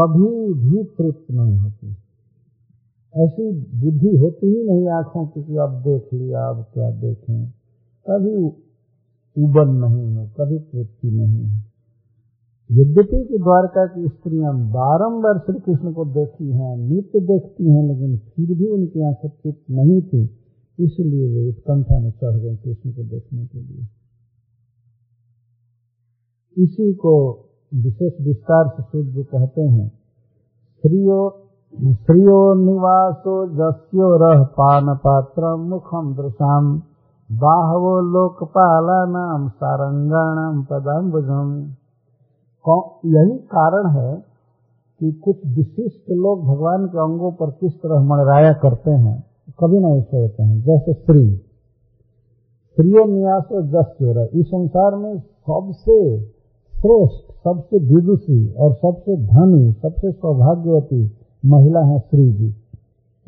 कभी 0.00 0.54
भी 0.54 0.84
तृप्त 0.84 1.30
नहीं 1.30 1.58
होती। 1.58 1.96
ऐसी 3.16 3.52
बुद्धि 3.52 4.16
होती 4.16 4.46
ही 4.46 4.62
नहीं 4.64 4.88
आँखों 4.88 5.26
की 5.26 5.42
कि 5.42 5.56
अब 5.56 5.82
देख 5.82 6.14
लिया, 6.14 6.48
अब 6.48 6.66
क्या 6.74 6.90
देखें। 6.90 7.46
कभी 8.06 8.36
उबन 9.36 9.68
नहीं 9.68 10.16
है, 10.16 10.32
कभी 10.40 10.58
तृप्ति 10.58 11.10
नहीं 11.10 11.44
है। 11.44 11.72
यद्यपि 12.70 13.24
कि 13.24 13.38
द्वारका 13.38 13.86
की 13.86 14.08
स्त्रियाँ 14.08 14.54
बारंबार 14.70 15.38
श्री 15.38 15.60
कृष्ण 15.60 15.92
को 15.92 16.04
देखी 16.04 16.50
हैं, 16.50 16.76
नित्य 16.76 17.20
देखती 17.20 17.70
हैं, 17.70 17.82
लेकिन 17.88 18.18
फिर 18.18 18.58
भी 18.58 18.66
उनकी 18.66 19.02
आँखें 19.02 19.30
तृप्त 19.30 19.70
नहीं 19.70 20.02
थी, 20.02 20.22
इसलिए 20.78 21.34
वे 21.34 21.48
उत्कंठा 21.48 21.98
में 22.00 22.10
चढ़ 22.10 22.36
गए 22.36 22.56
कृष्ण 22.56 22.92
को 22.92 23.02
देखने 23.02 23.46
के 23.46 23.60
लिए। 23.60 23.86
इसी 26.56 26.94
को 26.94 27.14
विशेष 27.74 28.12
विस्तार 28.20 28.68
से 28.68 28.82
सूर्य 28.82 29.22
कहते 29.22 29.60
हैं 29.60 29.88
श्रियो 30.84 31.38
श्रियो 31.72 32.38
निवासो 32.54 33.34
जस्यो 33.50 34.08
रह 34.22 34.42
पान 34.56 34.88
पात्र 34.94 35.54
मुखम 35.56 36.08
दृशाम 36.14 36.66
बाहवो 37.30 37.92
लोकपाला 38.08 38.96
नाम 39.04 39.48
सारंगाणाम 39.48 40.62
पदाम्बुजम 40.70 41.54
यही 43.14 43.38
कारण 43.54 43.88
है 43.90 44.12
कि 45.00 45.12
कुछ 45.24 45.36
विशिष्ट 45.56 46.10
लोग 46.10 46.44
भगवान 46.46 46.86
के 46.86 46.98
अंगों 46.98 47.32
पर 47.32 47.50
किस 47.50 47.72
तरह 47.72 48.04
मंडराया 48.04 48.52
करते 48.52 48.90
हैं, 48.90 49.16
कभी 49.60 49.78
नहीं 49.78 50.02
सोचते 50.02 50.42
हैं। 50.42 50.60
जैसे 50.60 50.92
स्त्री 50.92 51.24
स्त्रियों 51.36 53.06
निवासो 53.06 53.62
जस्यो 53.72 54.26
इस 54.40 54.46
संसार 54.46 54.96
में 54.96 55.18
सबसे 55.18 55.98
श्रेष्ठ, 56.20 57.32
सबसे 57.48 57.78
विदुषी 57.94 58.52
और 58.52 58.74
सबसे 58.74 59.16
धनी, 59.26 59.72
सबसे 59.72 60.12
सौभाग्यवती 60.12 61.21
महिला 61.44 61.80
है 61.80 61.98
श्री 61.98 62.32
जी, 62.32 62.54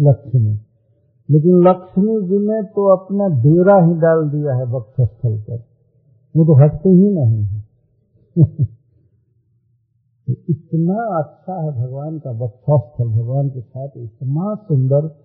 लक्ष्मी। 0.01 0.59
लेकिन 1.31 1.69
लक्ष्मी 1.69 2.23
जी 2.23 2.39
ने 2.39 2.63
तो 2.63 2.97
अपना 2.97 3.29
डेरा 3.29 3.85
ही 3.85 3.95
डाल 3.95 4.31
दिया 4.31 4.55
है 4.55 4.65
वक्षस्थल 4.65 5.41
पर। 5.41 5.57
वो 6.37 6.45
तो 6.45 6.55
हटते 6.55 6.89
ही 6.89 7.11
नहीं 7.11 7.43
है। 7.43 7.65
इतना 10.51 11.23
अच्छा 11.23 11.63
है 11.63 11.71
भगवान 11.83 12.19
का 12.19 12.31
वक्षस्थल, 12.31 13.09
भगवान 13.09 13.49
के 13.49 13.61
साथ 13.61 13.89
इतना 13.97 14.55
सुंदर 14.55 15.25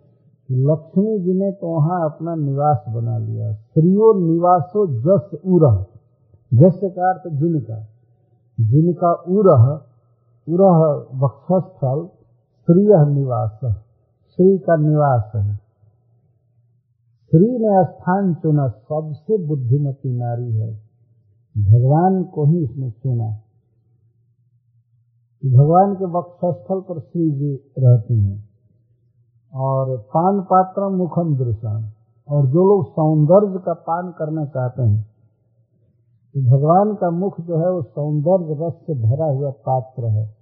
लक्ष्मी 0.52 1.20
जी 1.20 1.34
ने 1.34 1.52
तो 1.52 1.68
वहाँ 1.68 2.06
अपना 2.06 2.36
निवास 2.36 2.86
बना 2.90 3.18
लिया। 3.18 3.54
स्त्रियो 3.54 4.34
निवासो 4.34 4.88
जस 4.88 5.38
उरह। 5.46 5.86
जस 6.54 6.80
का 6.84 7.10
अर्थ 7.10 7.34
जिनका। 7.34 7.88
जिनका 8.60 9.14
उरह 9.14 9.82
उरह 10.50 11.06
वक्षस्थल 11.26 12.19
स्त्रीय 12.70 13.14
निवास 13.14 13.60
श्री 14.32 14.58
का 14.58 14.76
निवास। 14.76 15.32
है 15.36 15.56
श्री 17.26 17.58
ने 17.60 17.84
स्थान 17.84 18.34
चुना, 18.34 18.68
सबसे 18.68 19.48
बुद्धिमती 19.48 20.18
नारी 20.18 20.56
है। 20.56 20.74
भगवान 21.58 22.24
को 22.24 22.46
ही 22.46 22.64
इसने 22.64 22.92
चुना। 22.92 23.30
भगवान 25.46 25.96
के 25.96 26.06
वक्षस्थल 26.06 26.80
पर 26.80 27.00
श्री 27.00 27.32
जी 27.32 27.56
रहती 27.80 28.20
हैं 28.20 28.50
और 29.54 29.98
पान 29.98 30.42
पात्र 30.42 30.90
मुखम 30.90 31.38
दृशान। 31.38 31.92
और 32.30 32.46
जो 32.46 32.68
लोग 32.68 32.92
सौंदर्य 32.92 33.64
का 33.66 33.74
पान 33.74 34.12
करना 34.12 34.46
चाहते 34.46 34.82
हैं 34.82 35.04
तो 36.34 36.58
भगवान 36.58 36.96
का 36.96 37.10
मुख 37.10 37.42
जो 37.42 37.58
है 37.58 37.72
वो 37.72 37.82
सौंदर्य 37.82 38.66
रस 38.66 38.74
से 38.74 38.94
भरा 38.94 39.26
हुआ 39.26 39.52
पात्र 39.52 40.06
है। 40.06 40.39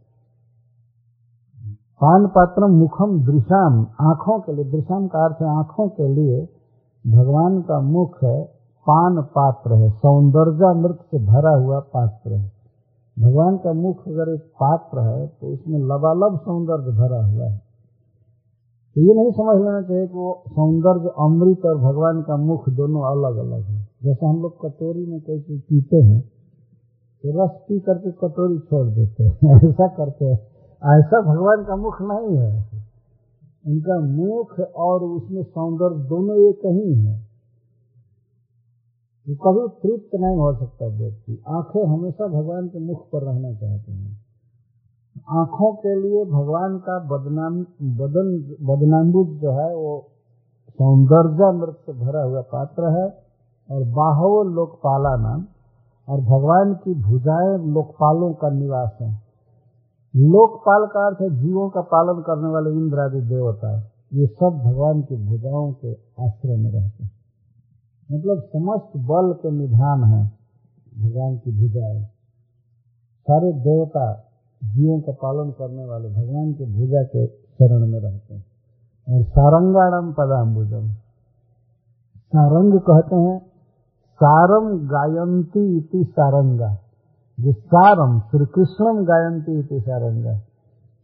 पान 2.02 2.26
पात्र 2.28 2.66
मुखम 2.66 3.14
दृशाम, 3.26 3.88
आँखों 4.02 4.40
के 4.40 4.54
लिए, 4.54 4.66
दृशाम 4.72 5.08
का 5.08 5.26
अर्थ 5.26 5.42
है 5.42 5.48
आँखों 5.58 5.88
के 5.90 6.08
लिए 6.08 6.42
भगवान 7.06 7.62
का 7.62 7.80
मुख 7.82 8.24
है 8.24 8.44
पान 8.86 9.22
पात्र 9.22 9.74
है 9.74 9.90
सौंदर्य 9.90 10.74
मृत 10.82 11.00
से 11.12 11.18
भरा 11.26 11.54
हुआ 11.56 11.80
पात्र 11.80 12.34
है। 12.34 12.52
भगवान 13.18 13.58
का 13.58 13.74
मुख 13.74 14.08
अगर 14.08 14.34
एक 14.34 14.42
पात्र 14.42 15.00
है 15.00 15.28
तो 15.28 15.48
उसमें 15.48 15.80
लबालब 15.80 16.38
सौंदर्य 16.40 16.92
भरा 16.98 17.22
हुआ 17.26 17.46
है। 17.46 17.58
तो 18.96 19.02
ये 19.02 19.14
नहीं 19.14 19.32
समझ 19.32 19.56
लेना 19.58 19.82
चाहिए 19.82 20.08
कि 20.08 20.14
वो 20.14 20.44
सौंदर्य, 20.48 21.10
अमृत 21.20 21.66
और 21.66 21.78
भगवान 21.78 22.22
का 22.22 22.38
मुख 22.38 22.70
दोनों 22.70 23.02
अलग 23.04 23.38
अलग 23.38 23.64
है। 23.64 23.88
जैसे 24.04 24.26
हम 24.26 24.42
लोग 24.42 24.62
कटोरी 24.62 25.06
में 25.06 25.20
कोई 25.22 25.40
चीज़ 25.40 25.62
पीते 25.62 25.98
हैं 25.98 26.22
तो 27.24 27.44
रस 27.44 27.52
पी 27.68 27.80
करके 27.80 28.12
कटोरी 28.12 28.60
छोड़ 28.60 28.88
देते 28.88 29.24
हैं, 29.24 29.56
ऐसा 29.70 29.88
करते 29.88 30.26
हैं। 30.26 30.40
ऐसा 30.84 31.22
भगवान 31.22 31.64
का 31.64 31.76
मुख 31.76 32.02
नहीं 32.02 32.38
है। 32.38 32.68
उनका 33.68 34.00
मुख 34.00 34.60
और 34.60 35.04
उसमें 35.04 35.44
सौंदर्य 35.44 36.10
दोनों 36.10 36.36
एक 36.36 36.60
ही 36.66 37.06
है। 37.06 37.28
तो 39.28 39.36
कभी 39.36 39.68
तृप्त 39.68 40.16
नहीं 40.16 40.38
हो 40.38 40.54
सकता 40.54 40.86
व्यक्ति। 40.86 41.44
आँखें 41.48 41.86
हमेशा 41.86 42.28
भगवान 42.28 42.68
के 42.68 42.80
मुख 42.80 43.10
पर 43.10 43.22
रहना 43.22 43.54
चाहते 43.54 43.92
हैं। 43.92 44.22
आँखों 45.30 45.74
के 45.74 46.02
लिए 46.02 46.26
भगवान 46.26 46.78
का 46.78 47.00
बदनाम, 47.00 47.62
बदन 47.98 48.56
बदनाम्बुज 48.62 49.28
जो 49.28 49.52
है, 49.52 49.76
वो 49.76 50.08
सौंदर्यामृत 50.70 51.76
से 51.86 51.94
भरा 51.94 52.24
हुआ 52.24 52.42
पात्र 52.42 52.84
है 52.84 53.24
और 53.72 53.84
बाहो 53.84 54.44
लोकपाला 54.44 55.16
नाम। 55.16 55.46
और 56.10 56.22
भगवान 56.22 56.74
की 56.74 56.94
भुजाएँ 56.94 57.58
लोकपालों 57.58 58.34
का 58.34 58.50
निवास 58.50 58.98
है। 59.02 59.27
लोकपाल 60.18 60.86
का 60.86 61.08
अर्थ 61.08 61.22
है 61.22 61.40
जीवों 61.40 61.70
का 61.70 61.82
पालन 61.82 62.22
करने 62.22 62.50
वाले 62.50 62.70
इंद्र 62.72 63.00
आदि 63.00 63.22
देवता। 63.22 63.92
ये 64.14 64.28
सब 64.28 64.62
भगवान 64.66 65.02
की 65.02 65.16
भुजाओं 65.16 65.74
के 65.74 65.94
आश्रय 66.26 66.58
में 66.58 66.72
रहते 66.72 67.04
हैं। 67.04 67.12
मतलब 68.12 68.40
समस्त 68.40 68.98
बल 68.98 69.34
के 69.34 69.52
निधान 69.52 70.04
है 70.04 70.32
भगवान 71.00 71.38
की 71.38 71.52
भुजाएँ। 71.52 72.04
सारे 73.22 73.52
देवता 73.54 74.24
जीवों 74.64 75.00
का 75.00 75.12
पालन 75.12 75.52
करने 75.52 75.86
वाले 75.86 76.10
भगवान 76.10 76.54
के 76.54 76.66
भुजा 76.66 77.04
के 77.04 77.28
शरण 77.28 77.88
में 77.88 78.00
रहते 78.00 78.34
हैं। 78.34 78.46
और 79.10 79.24
सारंगाणम 79.24 80.12
पदाम्बुजम। 80.12 80.90
सारंग 82.18 82.80
कहते 82.80 83.16
हैं 83.16 83.40
सारम 84.16 84.78
गायंती 84.88 85.78
इति 85.78 86.04
सारंगा। 86.12 86.78
जो 87.40 87.52
सारम 87.52 88.20
श्री 88.20 88.46
कृष्णम 88.46 89.06
गायंती 89.06 89.60
इति 89.60 89.82
सारंगा। 89.82 90.34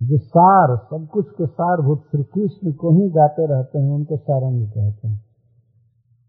जो 0.03 0.17
सार 0.17 0.77
सब 0.77 1.07
कुछ 1.07 1.29
के 1.29 1.45
सारभूत 1.45 1.99
श्री 1.99 2.23
कृष्ण 2.23 2.71
को 2.71 2.91
ही 2.91 3.09
गाते 3.09 3.45
रहते 3.45 3.79
हैं, 3.79 3.91
उनको 3.91 4.17
सारंग 4.17 4.67
कहते 4.67 5.07
हैं। 5.07 5.21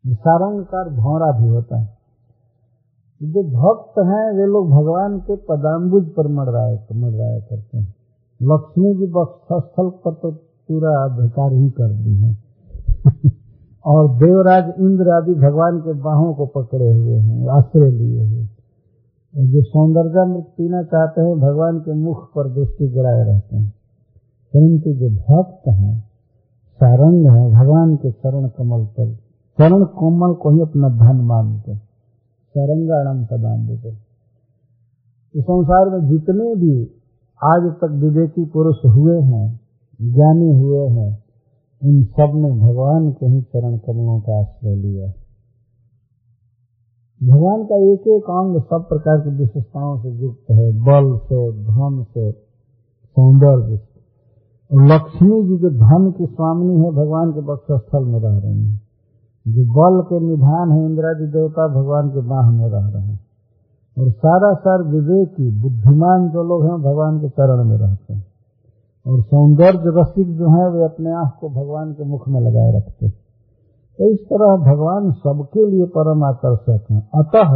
सारंगकार 0.06 0.88
भौरा 0.88 1.32
भी 1.32 1.48
होता 1.48 1.78
है। 1.78 1.98
जो 3.22 3.42
भक्त 3.42 3.98
हैं, 3.98 4.32
वे 4.32 4.46
लोग 4.46 4.70
भगवान 4.70 5.18
के 5.18 5.36
पदाम्बुज 5.36 6.04
पर 6.04 6.28
मड़राया 6.28 6.86
मड़राया 6.92 7.40
करते 7.40 7.78
हैं। 7.78 7.94
लक्ष्मी 8.42 8.94
जी 8.94 9.06
स्थल 9.06 9.90
पर 9.90 10.14
तो 10.14 10.30
पूरा 10.68 11.04
अधिकार 11.04 11.52
ही 11.52 11.70
कर 11.70 11.88
दी 11.88 12.16
है। 12.16 12.36
और 13.86 14.08
देवराज 14.14 14.74
इंद्र 14.78 15.10
आदि 15.10 15.34
भगवान 15.34 15.80
के 15.80 15.92
बाहों 15.92 16.34
को 16.34 16.46
पकड़े 16.46 16.92
हुए 16.92 17.18
हैं, 17.18 17.48
आश्रय 17.48 17.90
लिए 17.90 18.28
हुए। 18.28 18.48
और 19.38 19.44
जो 19.44 19.62
सौंदर्यामृत 19.62 20.44
पीना 20.44 20.82
चाहते 20.82 21.20
हैं 21.20 21.36
भगवान 21.36 21.78
के 21.78 21.92
मुख 21.92 22.28
पर 22.28 22.54
दृष्टि 22.54 22.88
गिराए 22.88 23.24
रहते 23.24 23.56
हैं। 23.56 23.70
परंतु 24.54 24.92
जो 24.92 25.10
भक्त 25.10 25.68
हैं, 25.68 26.00
सारंग 26.74 27.26
है, 27.26 27.50
भगवान 27.50 27.96
के 27.96 28.10
चरण 28.10 28.48
कमल 28.48 28.84
पर, 28.84 29.14
चरण 29.58 29.84
कोमल 29.84 30.34
को 30.34 30.50
ही 30.50 30.60
अपना 30.60 30.88
धन 30.88 31.20
मानते 31.20 31.76
सरंगाणम 32.54 33.24
सदान 33.24 33.66
देते 33.66 33.88
इस 35.34 35.44
संसार 35.44 35.90
में 35.90 36.08
जितने 36.08 36.54
भी 36.54 36.84
आज 37.44 37.72
तक 37.72 37.90
विवेकी 37.92 38.44
पुरुष 38.44 38.76
हुए 38.84 39.20
हैं, 39.20 39.60
ज्ञानी 40.02 40.60
हुए 40.60 40.88
हैं, 40.88 41.24
उन 41.84 42.04
सबने 42.04 42.50
भगवान 42.50 43.12
के 43.12 43.26
ही 43.26 43.42
चरण 43.42 43.76
कमलों 43.76 44.20
का 44.20 44.40
आश्रय 44.40 44.74
लिया 44.74 45.23
भगवान 47.30 47.64
का 47.64 47.76
एक 47.76 48.00
एक 48.00 48.22
अंग 48.22 48.62
सब 48.62 48.88
प्रकार 48.88 49.20
की 49.20 49.30
विशेषताओं 49.30 49.98
से 49.98 50.10
युक्त 50.10 50.50
है। 50.50 50.72
बल 50.72 51.18
से, 51.18 51.52
धन 51.52 52.06
से, 52.14 52.32
सौंदर्य 53.04 53.76
से। 53.76 53.94
लक्ष्मी 54.72 55.44
जी 55.44 55.58
जो 55.58 55.70
धन 55.70 56.14
की 56.18 56.26
स्वामिनी 56.26 56.80
है, 56.80 56.90
भगवान 56.90 57.32
के 57.32 57.40
बक्षस्थल 57.40 58.04
में 58.04 58.20
रह 58.20 58.38
रही 58.38 58.70
है। 58.70 58.80
जो 59.48 59.64
बल 59.64 60.02
के 60.02 60.20
निधान 60.20 60.72
है 60.72 60.84
इंद्रादि 60.84 61.26
देवता 61.26 61.68
भगवान 61.68 62.08
के 62.08 62.20
बाह 62.20 62.50
में 62.50 62.68
रह 62.68 62.88
रहे 62.88 63.02
हैं। 63.02 63.20
और 63.98 64.10
सारा 64.10 64.54
सार 64.54 64.82
विवेकी, 64.82 65.62
बुद्धिमान 65.62 66.28
जो 66.28 66.42
लोग 66.42 66.62
हैं 66.64 66.82
भगवान 66.82 67.20
के 67.20 67.28
चरण 67.28 67.64
में 67.64 67.76
रहते 67.76 68.14
हैं। 68.14 68.26
और 69.06 69.22
सौंदर्य 69.22 69.80
रसिक 69.84 70.36
जो 70.36 70.48
है, 70.48 70.70
वे 70.70 70.84
अपने 70.84 71.12
आँख 71.12 71.32
को 71.40 71.48
भगवान 71.48 71.92
के 71.92 72.04
मुख 72.04 72.28
में 72.28 72.40
लगाए 72.40 72.72
रखते 72.76 73.06
हैं। 73.06 73.23
तो 73.98 74.10
इस 74.12 74.20
तरह 74.20 74.56
भगवान 74.56 75.10
सबके 75.12 75.70
लिए 75.70 75.86
परम 75.86 76.24
आकर्षक 76.24 76.86
हैं। 76.90 77.10
अतः 77.14 77.52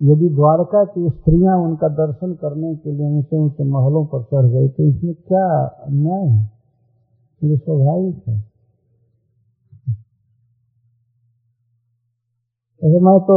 यदि 0.00 0.28
द्वारका 0.28 0.84
की 0.84 1.08
स्त्रियाँ 1.10 1.56
उनका 1.58 1.88
दर्शन 1.88 2.32
करने 2.34 2.74
के 2.76 2.92
लिए 2.92 3.06
ऊँचे 3.18 3.36
ऊँचे 3.36 3.64
महलों 3.64 4.04
पर 4.06 4.22
चढ़ 4.22 4.46
गई 4.46 4.68
तो 4.68 4.82
इसमें 4.82 5.14
क्या 5.14 5.46
अन्याय 5.66 6.26
है? 6.28 6.50
ये 7.42 7.56
स्वाभाविक 7.56 8.28
है। 8.28 8.36
ऐसे 12.82 13.00
मैं 13.00 13.18
तो 13.20 13.36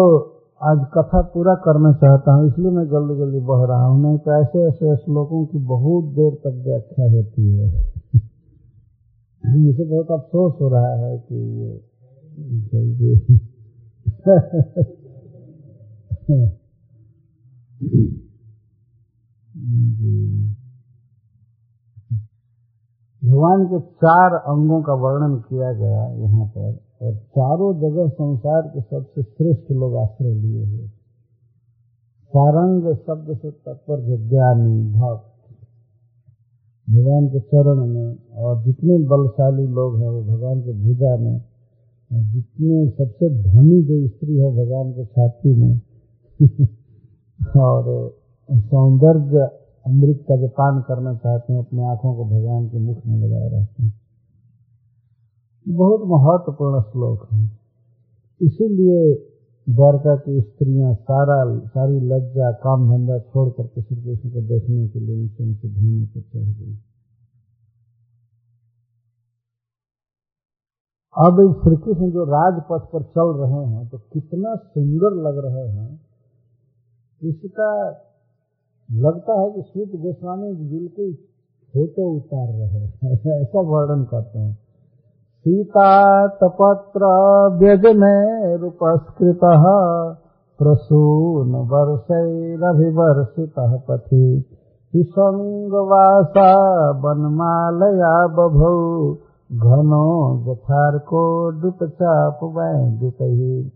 आज 0.61 0.77
कथा 0.93 1.21
पूरा 1.21 1.55
करना 1.55 1.91
चाहता 1.93 2.33
हूँ, 2.33 2.47
इसलिए 2.47 2.71
मैं 2.71 2.85
जल्दी 2.85 3.15
जल्दी 3.19 3.39
बह 3.39 3.65
रहा 3.65 3.85
हूँ। 3.85 4.01
नहीं 4.03 4.17
तो 4.17 4.31
ऐसे 4.41 4.67
ऐसे 4.67 4.95
श्लोकों 4.95 5.45
की 5.45 5.57
बहुत 5.57 6.03
देर 6.03 6.33
तक 6.35 6.61
व्याख्या 6.65 7.11
होती 7.11 7.47
है। 7.57 7.67
मुझे 9.63 9.83
बहुत 9.83 10.11
अफसोस 10.11 10.53
हो 10.61 10.69
रहा 10.69 10.93
है 10.95 11.17
कि 11.17 11.35
ये 11.35 11.92
भगवान 23.21 23.65
के 23.65 23.79
चार 23.79 24.33
अंगों 24.33 24.81
का 24.81 24.93
वर्णन 24.93 25.35
किया 25.39 25.73
गया 25.73 26.07
यहाँ 26.13 26.47
पर, 26.47 26.79
और 27.01 27.15
चारों 27.15 27.73
जगह 27.79 28.07
संसार 28.07 28.61
के 28.61 28.81
सबसे 28.81 29.23
श्रेष्ठ 29.23 29.71
लोग 29.71 29.95
आश्रय 29.95 30.33
लिए 30.33 30.65
हुए 30.65 30.87
सारंग 32.33 32.95
शब्द 32.95 33.37
से 33.37 33.51
तत्पर 33.51 34.27
ज्ञानी, 34.29 34.93
भक्त। 34.93 35.29
भगवान 36.89 37.27
के 37.27 37.39
चरण 37.39 37.85
में 37.85 38.17
और 38.33 38.63
जितने 38.63 38.97
बलशाली 38.97 39.67
लोग 39.67 39.99
हैं 39.99 40.09
वो 40.09 40.23
भगवान 40.23 40.61
के 40.61 40.73
भुजा 40.73 41.17
में 41.17 41.52
और 42.13 42.21
जितने 42.21 42.89
सबसे 42.89 43.29
धनी 43.43 43.83
जो 43.83 44.07
स्त्री 44.07 44.37
है 44.37 44.51
भगवान 44.51 44.91
के 44.91 45.05
छाती 45.05 45.55
में, 45.55 45.81
और 47.57 48.13
सौंदर्य 48.51 49.39
अमृत 49.87 50.25
का 50.27 50.37
जो 50.37 50.47
पान 50.47 50.81
करना 50.81 51.15
चाहते 51.15 51.53
हैं, 51.53 51.59
अपने 51.59 51.83
आँखों 51.83 52.15
को 52.15 52.25
भगवान 52.25 52.67
के 52.67 52.79
मुख 52.79 52.97
में 53.07 53.17
लगाए 53.17 53.49
रहते 53.49 53.83
हैं। 53.83 53.93
बहुत 55.67 56.01
महत्वपूर्ण 56.01 56.81
श्लोक 56.81 57.27
है। 57.33 57.51
इसीलिए 58.41 59.29
द्वारका 59.69 60.15
की 60.15 60.41
स्त्रियाँ 60.41 60.93
सारा, 60.93 61.59
सारी 61.59 61.99
लज्जा, 61.99 62.51
काम 62.51 62.91
धंधा 62.91 63.19
छोड़ 63.19 63.49
करके 63.49 63.81
श्री 63.81 64.03
कृष्ण 64.03 64.29
को 64.29 64.41
देखने 64.41 64.87
के 64.87 64.99
लिए 64.99 65.21
उनसे 65.21 65.43
उनसे 65.43 65.69
धोने 65.69 66.05
को 66.05 66.21
चढ़ 66.21 66.49
गई। 66.49 66.77
अब 71.17 71.61
श्री 71.63 71.75
कृष्ण 71.75 72.11
जो 72.11 72.23
राजपथ 72.23 72.89
पर 72.93 73.03
चल 73.03 73.41
रहे 73.41 73.65
हैं 73.65 73.89
तो 73.89 73.97
कितना 73.97 74.55
सुंदर 74.55 75.11
लग 75.21 75.45
रहे 75.45 75.69
हैं। 75.69 76.01
इसका 77.23 77.89
लगता 78.91 79.33
है 79.33 79.51
कि 79.51 79.61
सूत 79.61 80.01
गोस्वामी 80.01 80.53
बिल्कुल 80.53 81.13
फ़ोटो 81.73 82.17
उतार 82.17 82.47
रहे 82.47 82.79
हैं। 82.79 83.41
ऐसा 83.41 83.61
वर्णन 83.61 84.03
करते 84.03 84.39
हैं। 84.39 84.57
सीता 85.39 86.27
तपत्र 86.27 87.05
व्यजनैरुपस्कृत 87.57 89.39
प्रसून 90.59 91.55
वर्षैरभिवर्षित 91.55 93.53
पथि। 93.59 94.45
विसंगवासा 94.95 96.53
वनमालया 96.89 98.27
बभौ। 98.27 99.17
घनो 99.53 100.37
जथार्को 100.45 101.51
दुपचाप 101.51 102.39
वैदिक 102.43 103.71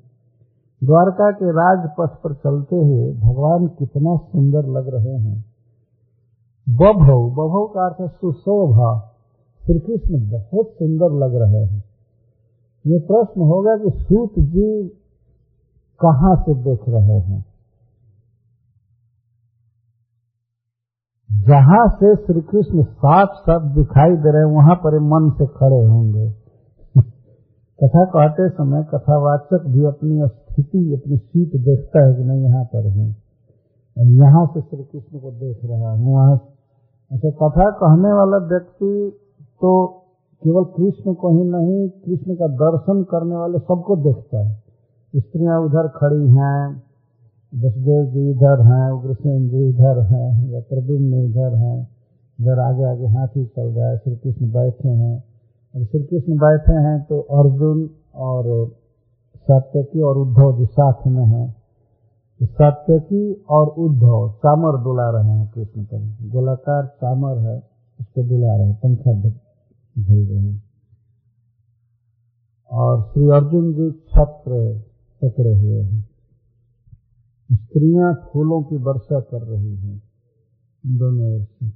द्वारका 0.83 1.31
के 1.31 1.51
राजपथ 1.51 2.23
पर 2.23 2.33
चलते 2.33 2.75
हुए 2.75 3.13
भगवान 3.13 3.67
कितना 3.67 4.15
सुंदर 4.15 4.65
लग 4.65 4.87
रहे 4.87 5.15
हैं। 5.15 5.45
बभव 6.69 7.29
बभव 7.29 7.65
का 7.65 7.85
अर्थ 7.85 8.01
है 8.01 8.07
सुशोभा। 8.07 9.13
श्री 9.65 9.79
कृष्ण 9.79 10.31
बहुत 10.31 10.67
सुंदर 10.67 11.11
लग 11.11 11.35
रहे 11.35 11.65
हैं। 11.65 11.83
ये 12.87 12.99
प्रश्न 12.99 13.41
होगा 13.41 13.77
कि 13.77 14.03
सूत 14.03 14.33
जी 14.39 14.87
कहाँ 15.99 16.35
से 16.35 16.53
देख 16.53 16.79
रहे 16.89 17.19
हैं? 17.19 17.45
जहाँ 21.29 21.87
से 21.87 22.15
श्री 22.15 22.41
कृष्ण 22.41 22.83
साफ़ 22.83 23.29
साफ़ 23.29 23.63
दिखाई 23.63 24.11
दे 24.11 24.31
रहे 24.31 24.43
वहाँ 24.43 24.75
पर 24.75 24.99
मन 24.99 25.29
से 25.29 25.45
खड़े 25.45 25.85
होंगे। 25.85 26.29
कथा 27.79 28.05
कहते 28.05 28.49
समय 28.49 28.83
कथावाचक 28.93 29.65
भी 29.67 29.85
अपनी 29.85 30.27
स्थिति, 30.27 30.93
अपनी 30.93 31.17
सीट 31.17 31.61
देखता 31.61 32.07
है 32.07 32.13
कि 32.15 32.23
मैं 32.23 32.35
यहाँ 32.35 32.63
पर 32.63 32.89
हूँ। 32.89 33.15
यहाँ 33.97 34.45
से 34.45 34.61
श्री 34.61 34.83
कृष्ण 34.83 35.19
को 35.19 35.31
देख 35.31 35.57
रहा 35.65 35.91
हूँ, 35.91 36.13
वहाँ 36.13 36.35
अच्छा 37.11 37.29
कथा 37.29 37.69
कहने 37.71 38.13
वाला 38.13 38.37
व्यक्ति 38.37 39.19
तो 39.61 39.87
केवल 40.43 40.63
कृष्ण 40.63 41.13
को 41.13 41.29
ही 41.29 41.49
नहीं, 41.49 41.89
कृष्ण 41.89 42.35
का 42.35 42.47
दर्शन 42.47 43.03
करने 43.03 43.35
वाले 43.35 43.59
सबको 43.59 43.95
देखता 43.95 44.37
है। 44.37 44.63
स्त्रियाँ 45.15 45.59
उधर 45.59 45.87
खड़ी 45.87 46.27
हैं 46.27 46.86
वसुदेव 47.55 48.05
जी 48.05 48.31
इधर 48.31 48.61
हैं 48.61 48.91
उग्रसेन 48.91 49.49
जी 49.49 49.69
इधर 49.69 50.01
हैं, 50.01 50.49
या 50.49 50.59
प्रद्युम्न 50.59 51.13
इधर 51.13 51.55
हैं, 51.55 51.87
इधर 52.39 52.59
आगे 52.59 52.83
आगे 52.83 53.07
हाथी 53.07 53.45
चल 53.45 53.67
रहा 53.67 53.89
है 53.89 53.97
श्री 53.97 54.15
कृष्ण 54.15 54.51
बैठे 54.51 54.89
हैं। 54.89 55.23
और 55.75 55.85
श्री 55.85 56.03
कृष्ण 56.03 56.37
बैठे 56.37 56.73
हैं 56.73 57.03
तो 57.03 57.19
अर्जुन 57.19 57.89
और 58.15 58.71
सात्यकी 59.37 60.01
और 60.01 60.17
उद्धव 60.17 60.57
जी 60.57 60.65
साथ 60.65 61.07
में 61.07 61.25
हैं। 61.25 61.55
सात्यकी 62.43 63.33
और 63.49 63.67
उद्धव 63.67 64.31
चामर 64.37 64.83
डुला 64.83 65.09
रहे 65.09 65.31
हैं 65.31 65.51
कृष्ण 65.55 65.83
पर। 65.83 66.29
गोलाकार 66.29 66.85
चामर 66.85 67.37
है, 67.37 67.63
उसको 67.99 68.21
डुला 68.21 68.55
रहे 68.55 68.67
हैं, 68.67 68.75
पंखा 68.75 69.29
झल 69.99 70.27
रहे 70.27 70.39
हैं। 70.39 70.63
और 72.71 73.01
श्री 73.01 73.29
अर्जुन 73.29 73.73
जी 73.73 73.91
छत्र 73.91 74.81
पकड़े 75.21 75.59
हुए 75.59 75.81
हैं। 75.81 76.16
स्त्रियाँ 77.51 78.13
फूलों 78.13 78.63
की 78.63 78.77
वर्षा 78.77 79.19
कर 79.19 79.41
रही 79.41 79.75
हैं, 79.75 80.03
दोनों 80.85 81.35
ओर 81.35 81.43
से। 81.43 81.67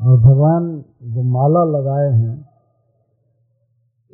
और 0.00 0.20
भगवान 0.20 0.84
जो 1.02 1.22
माला 1.22 1.64
लगाए 1.78 2.12
हैं, 2.18 2.48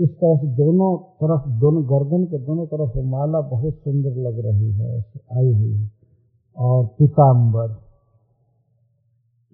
इस 0.01 0.11
तरह 0.11 0.37
से 0.37 0.47
दोनों 0.47 0.99
तरफ़, 0.99 1.49
दोनों 1.49 1.85
गर्दन 1.85 2.25
के 2.25 2.39
दोनों 2.39 2.67
तरफ़ 2.67 2.97
वो 2.97 3.03
माला 3.03 3.41
बहुत 3.41 3.75
सुंदर 3.75 4.11
लग 4.11 4.39
रही 4.47 4.73
है 4.73 5.01
आई 5.37 5.53
हुई 5.53 5.75
है। 5.75 5.91
और 6.57 6.87
पीताम्बर 6.87 7.89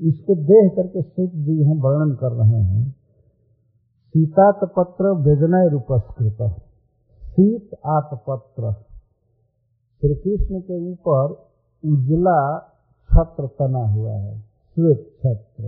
इसको 0.01 0.35
देख 0.35 0.72
करके 0.76 1.03
सूत 1.03 1.30
जी 1.30 1.61
यहाँ 1.61 1.74
वर्णन 1.74 2.14
कर 2.14 2.32
रहे 2.32 2.62
हैं। 2.62 2.91
सीतातपत्र 4.14 5.12
व्यजनय 5.12 5.68
रूपस्कृत 5.68 6.37
सीत 7.22 7.70
आतपत्र 7.87 8.94
श्री 10.05 10.15
कृष्ण 10.15 10.61
के 10.61 10.93
ऊपर 10.93 11.31
उजला 11.89 12.59
छत्र 13.11 13.47
तना 13.47 13.79
हुआ 13.79 14.13
है, 14.13 14.41
श्वेत 14.41 15.17
छत्र। 15.19 15.65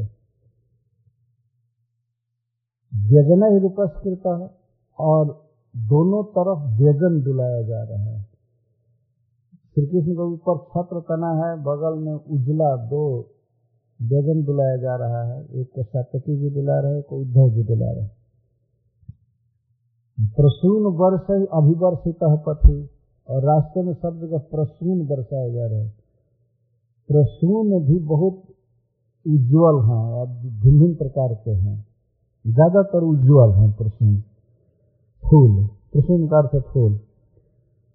व्यजन 2.94 3.52
ही 3.52 3.58
रूपस्कृत 3.58 4.22
है 4.26 4.50
और 4.98 5.26
दोनों 5.76 6.24
तरफ़ 6.24 6.82
व्यजन 6.82 7.24
डुलाया 7.24 7.62
जा 7.62 7.82
रहा 7.82 8.04
है। 8.04 8.22
श्री 9.74 9.86
कृष्ण 9.86 10.12
के 10.12 10.22
ऊपर 10.22 10.58
छत्र 10.58 11.00
तना 11.00 11.28
है, 11.28 11.62
बगल 11.62 11.98
में 11.98 12.14
उजला 12.14 12.76
दो 12.76 13.34
व्यजन 14.02 14.44
डुलाया 14.44 14.76
जा 14.76 14.96
रहा 14.96 15.22
है। 15.22 15.46
एक 15.46 15.70
को 15.74 15.82
सात्यकी 15.82 16.36
जी 16.36 16.50
डुला 16.50 16.80
रहे 16.80 17.02
को 17.02 17.16
उद्धव 17.16 17.50
जी 17.50 17.62
डुला 17.62 17.92
रहे। 17.92 18.08
प्रसून 20.20 20.82
वर्ष 20.82 21.48
अभिवर्षित 21.52 22.18
पथी। 22.22 22.95
और 23.30 23.42
रास्ते 23.42 23.82
में 23.82 23.94
सब 23.94 24.20
जगह 24.20 24.38
प्रसून 24.38 25.06
बरसाए 25.06 25.52
जा 25.52 25.66
रहे 25.66 25.80
हैं। 25.80 25.94
प्रसून 27.08 27.84
भी 27.84 27.98
बहुत 27.98 28.42
उज्जवल 29.26 29.82
हैं 29.84 30.12
और 30.12 30.26
भिन्न 30.26 30.78
भिन्न 30.78 30.94
प्रकार 30.94 31.34
के 31.34 31.50
हैं। 31.50 31.86
ज़्यादातर 32.46 32.98
उज्जवल 32.98 33.52
हैं 33.52 33.72
प्रसून। 33.72 34.20
फूल, 35.22 35.66
प्रसून 35.92 36.28
का 36.28 36.38
अर्थ 36.38 36.64
फूल, 36.66 37.00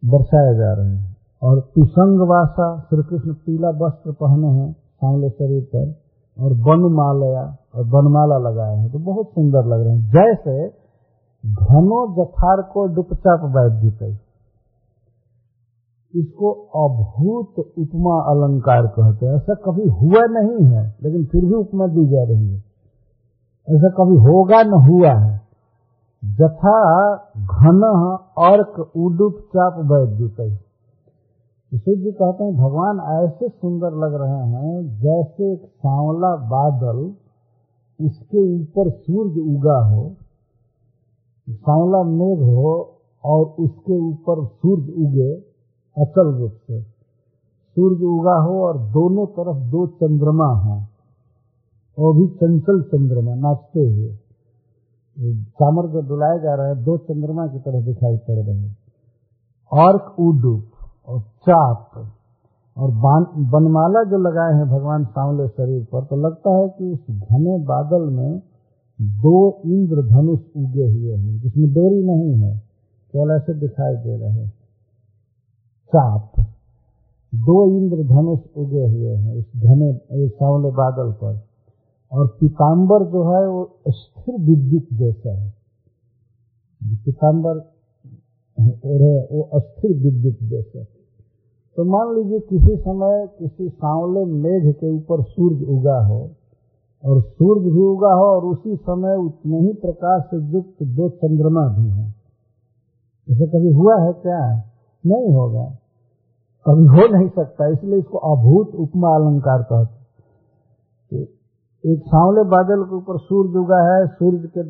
बरसाए 0.06 0.56
जा 0.56 0.74
रहे 0.74 0.90
हैं। 0.90 1.18
और 1.44 1.60
पिसंग 1.60 2.20
वासा 2.20 2.80
श्री 2.90 3.04
कृष्ण 3.04 3.34
पीला 3.34 3.70
वस्त्र 3.70 4.12
पहने 4.12 4.48
हैं 4.48 4.72
सांवले 4.72 5.30
शरीर 5.30 5.64
पर 5.64 5.96
और 6.44 6.54
बनमालया 6.54 7.58
और 7.76 7.84
बनमाला 7.84 8.38
लगाए 8.38 8.78
हैं। 8.78 8.92
तो 8.92 9.00
बहुत 9.00 9.28
सुंदर 9.28 9.66
लग 9.66 9.82
रहे 9.82 9.98
हैं। 9.98 10.10
जैसे 10.10 10.68
घनो 11.46 12.00
जथार 12.16 12.62
को 12.62 12.86
डुपचाप 12.88 13.40
बैठ 13.46 13.82
जीते 13.82 14.31
इसको 16.16 16.51
अभूत 16.78 17.59
उपमा 17.59 18.16
अलंकार 18.22 18.88
कहते 18.88 19.26
हैं। 19.26 19.36
ऐसा 19.36 19.53
कभी 19.53 19.88
हुआ 19.88 20.26
नहीं 20.26 20.66
है, 20.66 20.95
लेकिन 21.03 21.26
फिर 21.26 21.45
भी 21.45 21.53
उपमा 21.53 21.88
दी 21.88 22.05
जा 22.07 22.24
रही 22.24 22.47
है। 22.47 22.64
ऐसा 23.70 23.89
कभी 23.89 24.18
होगा 24.18 24.64
न 24.64 24.74
हुआ 24.74 25.12
है। 25.12 25.41
जथा 26.24 27.16
घन 27.38 27.82
अर्क 28.38 28.91
उडुप 28.97 29.38
चाप 29.39 29.74
वैद्युत। 29.91 30.39
इसे 31.74 31.95
जी 31.95 32.12
कहते 32.12 32.43
हैं, 32.43 32.55
भगवान 32.55 32.99
ऐसे 32.99 33.49
सुंदर 33.49 33.91
लग 33.91 34.14
रहे 34.14 34.47
हैं 34.47 34.99
जैसे 34.99 35.53
एक 35.53 35.66
सांवला 35.66 36.36
बादल 36.36 36.97
उसके 38.05 38.62
ऊपर 38.62 38.89
सूर्य 38.89 39.39
उगा 39.39 39.80
हो, 39.86 40.12
सांवला 41.49 42.03
मेघ 42.03 42.39
हो 42.39 42.95
और 43.26 43.45
उसके 43.59 43.99
ऊपर 43.99 44.45
सूर्य 44.45 44.93
उगे। 45.05 45.51
अचल 45.98 46.28
रूप 46.36 46.54
से। 46.68 46.82
सूर्य 47.78 48.06
उगा 48.08 48.36
हो 48.38 48.54
और 48.66 48.78
दोनों 48.92 49.26
तरफ़ 49.28 49.58
दो 49.72 49.86
चंद्रमा 49.96 50.48
हो, 50.56 50.76
वो 51.98 52.14
भी 52.14 52.28
चंचल 52.36 52.82
चंद्रमा, 52.84 53.36
नाचते 53.36 53.80
हुए। 53.82 54.12
चामर 55.52 55.88
जो 55.88 56.02
डुलाए 56.02 56.39
जा 56.39 56.54
रहे 56.56 56.68
हैं, 56.68 56.84
दो 56.84 56.98
चंद्रमा 57.00 57.48
की 57.48 57.60
तरह 57.60 57.82
दिखाई 57.82 58.18
पड़ 58.18 58.36
रहे 58.38 58.58
हैं। 58.58 58.78
अर्क 59.72 60.20
उडुप 60.20 60.66
और 61.08 61.20
चाप 61.22 62.08
और 62.78 62.92
बनमाला 63.52 64.04
जो 64.04 64.18
लगाए 64.18 64.54
हैं 64.54 64.68
भगवान 64.70 65.06
सांवले 65.06 65.48
शरीर 65.48 65.84
पर 65.86 66.04
तो 66.04 66.16
लगता 66.18 66.50
है 66.52 66.68
कि 66.70 66.92
उस 66.92 67.04
घने 67.10 67.58
बादल 67.66 68.10
में 68.10 68.39
दो 69.02 69.36
इंद्र 69.66 70.02
धनुष 70.08 70.39
उगे 70.58 70.88
हुए 70.88 71.16
हैं, 71.16 71.39
जिसमें 71.42 71.70
डोरी 71.74 72.02
नहीं 72.04 72.34
है, 72.42 72.58
केवल 73.14 73.36
ऐसे 73.36 73.54
दिखाई 73.60 73.96
दे 73.96 74.18
रहे 74.18 74.32
हैं। 74.32 74.61
चाप 75.96 76.32
दो 77.36 77.56
इंद्र 77.78 78.04
धनुष 78.04 78.39
उगे 78.58 78.86
हुए 78.88 79.16
हैं 79.16 79.36
इस 79.36 79.46
घने 79.58 79.94
सांवले 80.28 80.72
बादल 80.72 81.12
पर। 81.12 81.39
और 82.12 82.28
पीताम्बर 82.28 83.04
जो 83.04 83.24
है, 83.24 83.50
वो 83.50 83.80
स्थिर 83.88 84.36
विद्युत 84.39 84.88
जैसा 84.94 85.32
है। 85.32 85.54
पीताम्बर 87.06 87.56
ओढ़े 88.86 89.28
वो 89.32 89.42
अस्थिर 89.42 89.98
विद्युत 89.98 90.38
जैसा 90.50 90.84
तो 91.78 91.84
मान 91.84 92.16
लीजिए 92.16 92.39
किसी 92.39 92.76
समय 92.78 93.30
किसी 93.39 93.70
सांवले 93.70 94.26
मेघ 94.26 94.76
के 94.76 94.89
ऊपर 94.89 95.24
सूर्य 95.24 95.66
उगा 95.66 96.06
हो, 96.06 96.30
और 97.06 97.22
सूर्य 97.22 97.70
भी 97.72 97.82
उगा 97.82 98.14
हो, 98.14 98.26
और 98.26 98.46
उसी 98.46 98.76
समय 98.76 99.16
उतने 99.16 99.60
ही 99.60 99.74
प्रकाश 99.74 100.24
से 100.24 100.38
युक्त 100.38 100.84
दो 100.84 101.10
चंद्रमा 101.10 101.68
भी 101.68 101.89
हो। 101.89 102.06
इसे 103.28 103.48
कभी 103.48 103.72
हुआ 103.74 104.02
है 104.02 104.14
क्या? 104.14 104.64
नहीं 105.06 105.34
होगा। 105.34 105.78
कभी 106.66 106.86
हो 106.86 107.07
नहीं 107.14 107.28
सकता, 107.30 107.68
इसलिए 107.68 107.99
इसको 107.99 108.18
अभूत 108.30 108.76
उपमा 108.80 109.16
अलंकार 109.16 109.62
कहते 109.64 111.20
एक 111.84 112.01
सांवले 112.07 112.43
बादल 112.49 112.84
के 112.84 112.95
ऊपर 112.95 113.18
सूर्य 113.18 113.59
उगा 113.59 113.78
है 113.84 114.05
सूर्य 114.07 114.47
के 114.47 114.64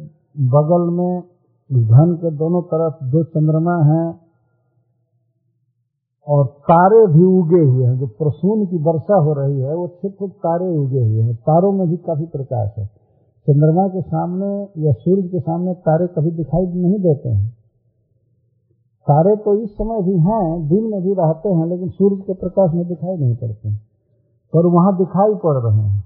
बगल 0.48 0.90
में 0.90 1.22
घन 1.70 2.14
के 2.16 2.32
दोनों 2.38 2.62
तरफ़ 2.62 3.04
दो 3.06 3.24
चंद्रमा 3.24 3.76
हैं, 3.84 4.08
और 6.28 6.46
तारे 6.46 7.06
भी 7.08 7.24
उगे 7.24 7.62
हुए 7.62 7.86
हैं, 7.86 7.98
जो 8.00 8.08
प्रसून 8.08 8.66
की 8.66 8.78
वर्षा 8.78 9.16
हो 9.16 9.34
रही 9.34 9.60
है, 9.60 9.76
वो 9.76 9.88
छिप 9.88 10.12
छिप 10.12 10.32
तारे 10.38 10.68
उगे 10.78 11.00
हुए 11.00 11.22
हैं। 11.22 11.36
तारों 11.36 11.72
में 11.72 11.88
भी 11.90 11.98
काफ़ी 11.98 12.26
प्रकाश 12.26 12.70
है। 12.78 12.86
चंद्रमा 13.48 13.88
के 13.88 14.02
सामने 14.02 14.52
या 14.86 14.92
सूर्य 14.94 15.28
के 15.28 15.40
सामने 15.40 15.74
तारे 15.74 16.08
कभी 16.08 16.32
दिखाई 16.32 16.66
नहीं 16.66 17.00
देते 17.00 17.30
हैं। 17.30 17.61
तारे 19.02 19.36
तो 19.36 19.56
इस 19.56 19.70
समय 19.70 20.02
भी 20.02 20.18
हैं, 20.18 20.68
दिन 20.68 20.84
में 20.84 21.02
भी 21.02 21.14
रहते 21.14 21.50
हैं, 21.50 21.66
लेकिन 21.66 21.90
सूर्य 21.90 22.16
के 22.16 22.34
प्रकाश 22.34 22.72
में 22.74 22.88
दिखाई 22.88 23.18
नहीं 23.18 23.36
पड़ते 23.36 23.72
पर 24.54 24.66
वहाँ 24.66 24.98
दिखाई 24.98 25.36
पड़ 25.36 25.58
रहे 25.58 25.82
हैं। 25.82 26.04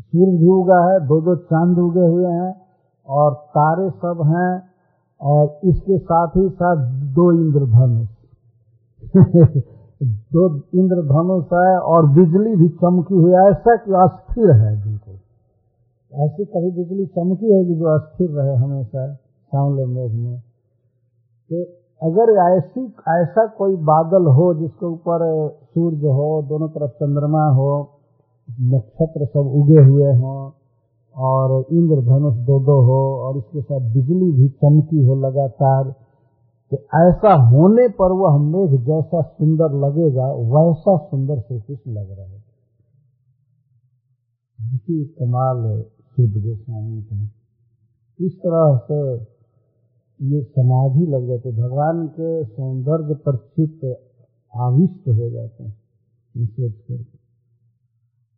सूर्य 0.00 0.38
भी 0.38 0.48
उगा 0.48 0.92
है 0.92 1.06
दो 1.06 1.20
दो 1.20 1.36
चाँद 1.36 1.78
उगे 1.78 2.00
हुए 2.00 2.26
हैं, 2.26 2.60
और 3.08 3.34
तारे 3.34 3.90
सब 3.90 4.22
हैं, 4.26 4.62
और 5.20 5.60
इसके 5.64 5.98
साथ 5.98 6.28
ही 6.36 6.48
साथ 6.48 6.76
दो 6.90 7.32
इंद्रधनुष। 7.32 8.08
दो 10.02 10.56
इंद्रधनुष 10.56 11.44
है, 11.44 11.78
और 11.80 12.06
बिजली 12.06 12.56
भी 12.56 12.68
चमकी 12.68 13.14
हुई 13.14 13.32
है, 13.32 13.38
ऐसा 13.38 13.76
कि 13.76 13.92
अस्थिर 13.92 14.50
है 14.50 14.84
बिल्कुल। 14.84 15.14
ऐसी 16.14 16.44
कभी 16.44 16.70
बिजली 16.70 17.06
चमकी 17.06 17.52
है 17.52 17.64
कि 17.64 17.74
जो 17.74 17.84
अस्थिर 17.84 18.30
रहे 18.30 18.56
हमेशा 18.56 19.14
सांवले 19.46 19.86
मेघ 19.86 20.12
में। 20.12 20.42
तो 21.50 21.62
अगर 22.02 22.30
ऐसी, 22.56 22.84
ऐसा 23.08 23.46
कोई 23.46 23.76
बादल 23.76 24.26
हो 24.30 24.46
जिसके 24.54 24.86
ऊपर 24.86 25.22
सूर्य 25.74 26.06
हो, 26.08 26.42
दोनों 26.48 26.68
तरफ़ 26.68 26.90
चंद्रमा 26.90 27.44
हो, 27.48 27.70
नक्षत्र 28.48 29.26
सब 29.26 29.52
उगे 29.54 29.80
हुए 29.80 30.12
हों, 30.12 30.50
और 31.16 31.64
इंद्रधनुष 31.72 32.34
दो 32.46 32.58
दो 32.60 32.80
हो, 32.80 32.98
और 33.16 33.36
इसके 33.36 33.62
साथ 33.62 33.92
बिजली 33.92 34.32
भी 34.32 34.48
चमकी 34.48 35.04
हो 35.06 35.14
लगातार 35.14 35.94
तो 36.72 36.76
ऐसा 36.76 37.32
होने 37.48 37.88
पर 37.88 38.12
वह 38.12 38.38
मेघ 38.38 38.70
जैसा 38.80 39.20
सुंदर 39.22 39.72
लगेगा, 39.76 40.26
वैसा 40.52 40.96
सुंदर 40.96 41.40
श्री 41.40 41.60
कृष्ण 41.60 41.92
लग 41.92 42.10
रहा 42.10 42.26
है। 42.26 42.44
कमाल 45.18 45.62
शुद्ध 46.16 46.32
गोस्वामी 46.34 47.02
का 47.02 47.16
इस 48.20 48.32
तरह 48.38 48.76
से 48.84 49.00
ये 50.22 50.42
समाधि 50.42 51.06
लग 51.06 51.26
जाते, 51.28 51.52
भगवान 51.52 52.06
के 52.08 52.44
सौंदर्य 52.44 53.14
पर 53.14 53.36
चित्त 53.36 53.84
आविष्ट 54.56 55.08
हो 55.08 55.30
जाते 55.30 55.64
हैं 55.64 55.76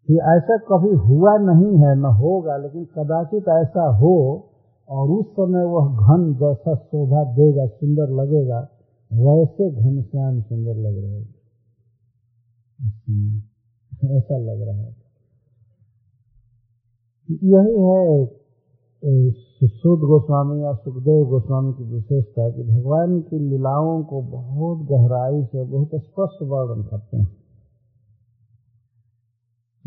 कि 0.09 0.15
ऐसा 0.15 0.57
कभी 0.57 0.97
हुआ 0.97 1.37
नहीं 1.37 1.77
है, 1.79 1.95
न 1.95 2.05
होगा, 2.05 2.57
लेकिन 2.57 2.85
कदाचित 2.85 3.49
ऐसा 3.49 3.91
हो, 3.91 4.45
और 4.89 5.09
उस 5.09 5.27
समय 5.27 5.65
वह 5.65 5.87
घन 5.97 6.35
जैसा 6.35 6.75
शोभा 6.75 7.25
देगा, 7.25 7.67
सुंदर 7.67 8.11
लगेगा, 8.11 8.69
वैसे 9.13 9.71
घनश्याम 9.71 10.41
सुंदर 10.41 10.75
लग 10.75 10.99
रहे 10.99 11.21
ऐसा 14.19 14.39
लग 14.39 14.63
रहा 14.63 14.77
है। 14.77 14.97
यही 17.31 17.83
है 17.83 18.38
सुशोध 19.05 19.99
गोस्वामी 19.99 20.63
या 20.63 20.73
सुखदेव 20.75 21.25
गोस्वामी 21.25 21.73
की 21.73 21.85
विशेषता 21.85 22.43
है 22.43 22.53
कि 22.53 22.63
भगवान 22.63 23.21
की 23.21 23.39
लीलाओं 23.39 24.05
को 24.05 24.23
बहुत 24.23 24.89
गहराई 24.89 25.45
से, 25.45 25.65
बहुत 25.65 25.89
स्पष्ट 25.95 26.43
वर्णन 26.43 26.83
करते 26.83 27.17
हैं। 27.17 27.37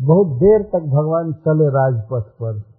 बहुत 0.00 0.26
देर 0.36 0.62
तक 0.62 0.78
भगवान 0.78 1.32
चले 1.32 1.68
राजपथ 1.68 2.30
पर। 2.42 2.72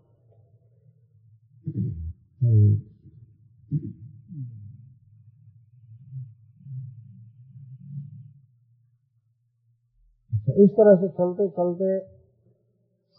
इस 10.58 10.70
तरह 10.70 10.96
से 10.96 11.08
चलते 11.08 11.50
चलते 11.50 12.12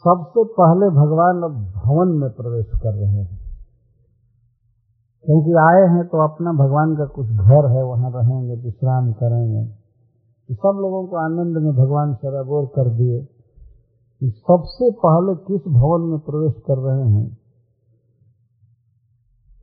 सबसे 0.04 0.44
पहले 0.44 0.90
भगवान 0.90 1.40
भवन 1.72 2.08
में 2.08 2.30
प्रवेश 2.30 2.66
कर 2.82 2.94
रहे 2.94 3.10
हैं। 3.10 3.44
क्योंकि 5.24 5.52
आए 5.52 5.96
हैं 5.96 6.08
तो 6.08 6.28
अपना 6.28 6.52
भगवान 6.52 6.96
का 6.96 7.04
कुछ 7.04 7.26
घर 7.26 7.70
है, 7.70 7.84
वहाँ 7.84 8.12
रहेंगे, 8.14 8.54
विश्राम 8.54 9.12
करेंगे। 9.12 9.64
तो 10.48 10.54
सब 10.54 10.78
लोगों 10.80 11.06
को 11.06 11.16
आनंद 11.16 11.56
में 11.56 11.76
भगवान 11.76 12.14
सराबोर 12.14 12.66
कर 12.66 12.90
दिए। 12.90 13.28
सबसे 14.30 14.90
पहले 14.90 15.34
किस 15.34 15.72
भवन 15.72 16.00
में 16.00 16.18
प्रवेश 16.18 16.54
कर 16.66 16.78
रहे 16.78 17.10
हैं? 17.10 17.38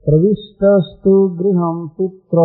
प्रविष्टस्तु 0.06 1.28
गृह 1.28 1.90
पित्र। 1.98 2.38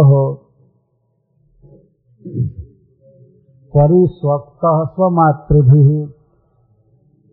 परिस्वक्त 3.77 4.61
स्वमातृभि। 4.95 6.16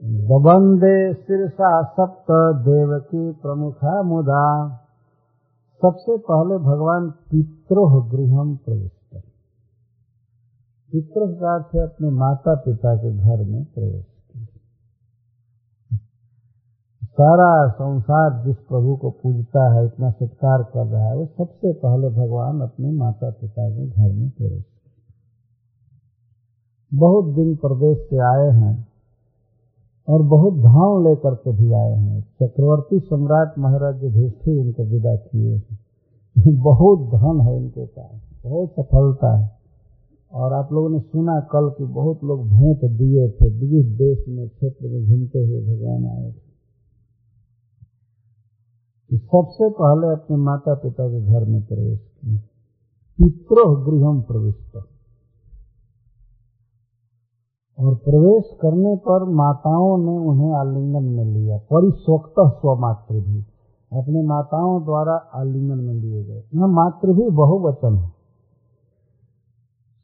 बबंदे 0.03 1.13
शीर्षा 1.13 1.69
सप्त 1.83 2.31
देवकी 2.63 3.31
प्रमुखा 3.31 4.01
मुदा। 4.03 4.47
सबसे 5.81 6.17
पहले 6.17 6.57
भगवान 6.57 7.09
पित्रोह 7.09 7.95
गृहम 8.09 8.55
प्रविष्ट 8.55 9.15
पित्रोह 10.91 11.31
का 11.33 11.53
अर्थ 11.55 11.75
अपने 11.83 12.09
माता 12.09 12.55
पिता 12.55 12.95
के 12.95 13.13
घर 13.17 13.45
में 13.45 13.63
प्रवेश 13.65 14.05
सारा 17.17 17.49
संसार 17.71 18.45
जिस 18.45 18.55
प्रभु 18.55 18.95
को 18.95 19.09
पूजता 19.09 19.63
है, 19.73 19.85
इतना 19.85 20.09
सत्कार 20.11 20.63
कर 20.63 20.85
रहा 20.85 21.09
है, 21.09 21.15
वो 21.15 21.25
सबसे 21.25 21.73
पहले 21.73 22.09
भगवान 22.09 22.61
अपने 22.61 22.91
माता 22.91 23.29
पिता 23.29 23.69
के 23.69 23.87
घर 23.87 24.11
में 24.13 24.29
प्रवेश 24.29 24.63
बहुत 26.93 27.35
दिन 27.35 27.55
प्रदेश 27.55 27.97
से 28.09 28.17
आए 28.17 28.49
हैं 28.49 28.92
और 30.09 30.21
बहुत 30.21 30.53
धाम 30.53 31.07
लेकर 31.07 31.35
के 31.35 31.51
भी 31.51 31.71
आए 31.71 31.93
हैं। 31.93 32.21
चक्रवर्ती 32.21 32.99
सम्राट 32.99 33.59
महाराज 33.59 34.03
युधिष्ठिर 34.03 34.57
इनको 34.57 34.83
विदा 34.83 35.15
किए 35.15 35.55
हैं। 35.55 35.79
बहुत 36.63 36.99
धन 36.99 37.41
है 37.41 37.57
इनके 37.57 37.85
पास, 37.85 38.21
बहुत 38.43 38.69
सफलता 38.69 39.37
है। 39.37 39.51
और 40.33 40.53
आप 40.53 40.73
लोगों 40.73 40.89
ने 40.89 40.99
सुना 40.99 41.39
कल 41.39 41.69
कि 41.69 41.83
बहुत 41.83 42.23
लोग 42.23 42.49
भेंट 42.49 42.85
दिए 42.85 43.29
थे, 43.29 43.49
विविध 43.49 43.97
देश 43.97 44.25
में, 44.27 44.49
क्षेत्र 44.49 44.87
में 44.87 45.05
घूमते 45.05 45.39
हुए 45.39 45.61
भगवान 45.61 46.05
आए 46.05 46.31
थे। 46.31 46.43
सबसे 49.13 49.69
पहले 49.69 50.13
अपने 50.13 50.37
माता 50.37 50.73
पिता 50.73 51.07
के 51.07 51.25
घर 51.25 51.45
में 51.45 51.65
प्रवेश 51.65 51.99
किए 51.99 52.37
पित्रोह 53.17 53.85
गृहम 53.85 54.21
प्रवेश 54.21 54.55
और 57.79 57.95
प्रवेश 57.95 58.43
करने 58.61 58.95
पर 58.95 59.23
माताओं 59.23 59.97
ने 59.97 60.17
उन्हें 60.17 60.53
आलिंगन 60.53 61.03
में 61.03 61.25
लिया। 61.25 61.57
परिस्वक्त 61.57 62.33
स्वमातृ 62.39 63.21
भी। 63.21 63.45
अपने 63.93 64.23
माताओं 64.23 64.83
द्वारा 64.83 65.13
आलिंगन 65.13 65.77
में 65.77 65.93
लिए 65.93 66.23
गए। 66.23 66.43
यह 66.55 66.65
मातृ 66.65 67.13
भी 67.13 67.29
बहुवचन 67.29 67.97
है। 67.97 68.13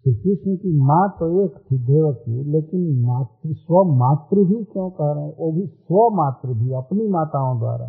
श्री 0.04 0.16
कृष्ण 0.16 0.56
की 0.56 0.78
माँ 0.78 1.16
तो 1.20 1.42
एक 1.42 1.52
थी 1.52 1.78
देवकी, 1.78 2.44
लेकिन 2.44 3.02
मातृ 3.02 3.54
स्व 3.54 3.84
मातृ 3.84 4.44
भी 4.44 4.64
क्यों 4.64 4.90
कह 4.90 5.12
रहे 5.12 5.26
हैं? 5.26 5.34
वो 5.40 5.52
भी 5.52 5.68
स्व 5.68 6.10
मातृ 6.16 6.54
भी, 6.54 6.72
अपनी 6.72 7.08
माताओं 7.08 7.60
द्वारा। 7.60 7.86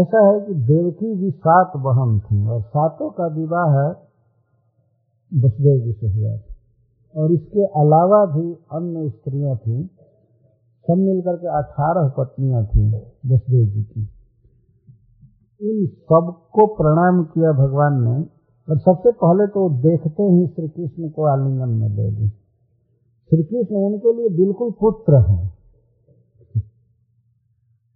ऐसा 0.00 0.26
है 0.26 0.40
कि 0.40 0.54
देवकी 0.54 1.16
जी 1.16 1.30
सात 1.30 1.72
बहन 1.76 2.20
थी, 2.20 2.46
और 2.46 2.62
सातों 2.62 3.10
का 3.10 3.26
विवाह 3.26 3.88
वसुदेव 5.44 5.84
जी 5.84 5.92
से 5.92 6.10
हुआ 6.12 6.36
था। 6.36 6.49
और 7.14 7.32
इसके 7.32 7.64
अलावा 7.80 8.24
भी 8.26 8.52
अन्य 8.72 9.08
स्त्रियाँ 9.10 9.56
थी। 9.56 9.90
सब 10.84 10.96
मिलकर 10.96 11.36
के 11.36 11.48
अठारह 11.58 12.08
पत्नियाँ 12.18 12.64
थी 12.64 12.86
वसुदेव 13.30 13.66
जी 13.66 13.82
की। 13.82 14.08
इन 15.60 15.86
सबको 15.86 16.66
प्रणाम 16.66 17.22
किया 17.24 17.52
भगवान 17.52 18.02
ने 18.02 18.16
और 18.68 18.78
सबसे 18.78 19.10
पहले 19.12 19.46
तो 19.46 19.68
देखते 19.82 20.22
ही 20.22 20.46
श्री 20.46 20.68
कृष्ण 20.68 21.08
को 21.08 21.24
आलिंगन 21.24 21.68
में 21.68 21.88
ले 21.88 22.10
ली 22.10 22.28
श्री 22.28 23.42
कृष्ण 23.42 23.76
उनके 23.76 24.12
लिए 24.12 24.28
बिल्कुल 24.36 24.70
पुत्र 24.70 25.18
हैं। 25.30 25.52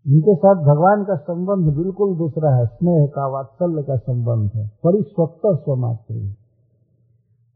इनके 0.06 0.34
साथ 0.34 0.54
भगवान 0.54 1.04
का 1.04 1.16
संबंध 1.16 1.76
बिल्कुल 1.76 2.16
दूसरा 2.16 2.54
है। 2.56 2.66
स्नेह 2.66 3.06
का, 3.06 3.26
वात्सल्य 3.26 3.82
का 3.82 3.96
संबंध 3.96 4.50
है। 4.54 4.68
परिस्वक्त 4.84 5.40
स्वमात्र 5.46 6.14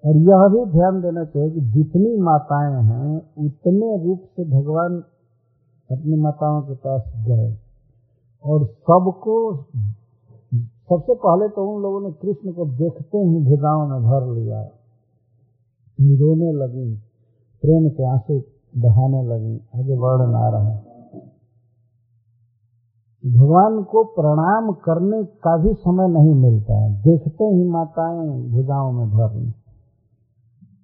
और 0.06 0.16
यह 0.16 0.48
भी 0.48 0.72
ध्यान 0.72 1.02
देना 1.02 1.24
चाहिए 1.24 1.50
कि 1.50 1.60
जितनी 1.60 2.16
माताएँ 2.16 2.84
हैं, 2.84 3.16
उतने 3.16 4.04
रूप 4.04 4.20
से 4.36 4.44
भगवान 4.44 4.96
अपनी 5.90 6.16
माताओं 6.16 6.62
के 6.62 6.74
पास 6.74 7.12
गए। 7.16 7.56
और 8.44 8.64
सबको, 8.64 9.56
सबसे 10.90 11.14
पहले 11.14 11.48
तो 11.48 11.76
उन 11.76 11.82
लोगों 11.82 12.00
ने 12.00 12.12
कृष्ण 12.12 12.52
को 12.52 12.66
देखते 12.66 13.18
ही 13.18 13.44
भुजाओं 13.44 13.88
में 13.88 14.02
भर 14.02 14.34
लिया। 14.34 14.62
रोने 16.00 16.52
लगी, 16.52 16.94
प्रेम 17.62 17.88
के 17.88 18.04
आँसू 18.04 18.42
बहाने 18.76 19.22
लगी, 19.22 19.60
आगे 19.76 19.96
वर्णन 19.96 20.34
आ 20.34 20.48
रहा 20.48 20.84
भगवान 23.26 23.82
को 23.82 24.04
प्रणाम 24.04 24.72
करने 24.72 25.24
का 25.24 25.56
भी 25.56 25.74
समय 25.74 26.08
नहीं 26.08 26.34
मिलता 26.34 26.74
है। 26.74 27.02
देखते 27.02 27.44
ही 27.44 27.64
माताएँ 27.64 28.50
भुजाओं 28.50 28.92
में 28.92 29.10
भर 29.10 29.34
ली 29.34 29.54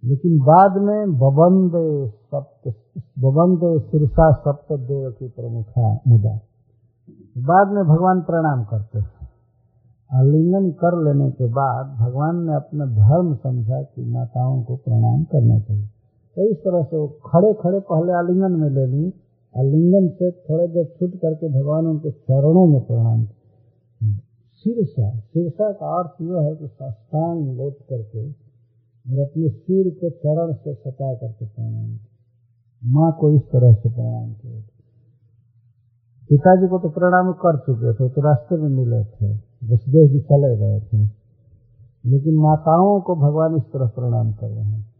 लेकिन 0.04 0.38
बाद 0.38 0.76
में 0.82 1.12
बबंदे 1.18 1.86
सप्त 2.08 2.74
बबंदे 3.18 3.78
सिरसा 3.80 4.30
सप्त 4.32 4.72
देव 4.72 5.10
की 5.10 5.28
प्रमुखा 5.28 5.92
मुदा। 6.08 6.34
बाद 7.46 7.72
में 7.72 7.84
भगवान 7.84 8.20
प्रणाम 8.20 8.64
करते 8.64 9.02
आलिंगन 10.10 10.70
कर 10.70 10.96
लेने 11.04 11.30
के 11.30 11.46
बाद 11.48 11.96
भगवान 12.00 12.44
ने 12.46 12.54
अपना 12.54 12.86
धर्म 12.86 13.34
समझा 13.34 13.82
कि 13.82 14.04
माताओं 14.04 14.62
को 14.62 14.76
प्रणाम 14.76 15.22
करना 15.24 15.58
चाहिए। 15.58 15.86
तो 16.36 16.50
इस 16.50 16.56
तरह 16.58 16.82
से 16.82 16.96
वो 16.96 17.06
खड़े 17.26 17.52
खड़े 17.54 17.80
पहले 17.80 18.12
आलिंगन 18.12 18.52
में 18.52 18.68
ले 18.70 18.86
ली। 18.86 19.12
आलिंगन 19.54 20.08
से 20.08 20.30
थोड़े 20.30 20.66
देर 20.68 20.84
छूट 21.00 21.16
करके 21.16 21.48
भगवान 21.48 21.86
उनके 21.86 22.10
चरणों 22.10 22.66
में 22.66 22.80
प्रणाम 22.80 23.24
शीर्षा 24.64 25.10
शीर्षा 25.18 25.70
का 25.72 25.98
अर्थ 25.98 26.22
यह 26.22 26.40
है 26.40 26.54
कि 26.56 26.66
साष्टांग 26.66 27.56
लौट 27.56 27.76
करके 27.90 28.43
और 29.10 29.18
अपने 29.18 29.48
सिर 29.48 29.94
को 29.94 30.10
चरण 30.10 30.54
से 30.54 30.74
सटा 30.74 31.14
करके 31.14 31.46
प्रणाम 31.46 31.98
माँ 32.84 33.16
को 33.20 33.36
इस 33.36 33.42
तरह 33.42 33.74
से 33.74 33.90
प्रणाम 33.90 34.32
किया। 34.32 34.60
पिताजी 36.28 36.68
को 36.68 36.78
तो 36.78 36.88
प्रणाम 36.88 37.32
कर 37.32 37.58
चुके 37.58 37.94
थे 37.94 38.12
तो 38.12 38.20
रास्ते 38.20 38.56
में 38.56 38.68
मिले 38.68 39.04
थे, 39.04 39.34
वसुदेव 39.72 40.08
जी 40.08 40.20
चले 40.20 40.56
गए 40.56 40.80
थे। 40.80 41.24
लेकिन 42.06 42.34
माताओं 42.34 43.00
को 43.00 43.16
भगवान 43.16 43.56
इस 43.56 43.62
तरह 43.62 43.88
प्रणाम 43.88 44.32
कर 44.32 44.48
रहे 44.48 44.64
हैं। 44.64 44.94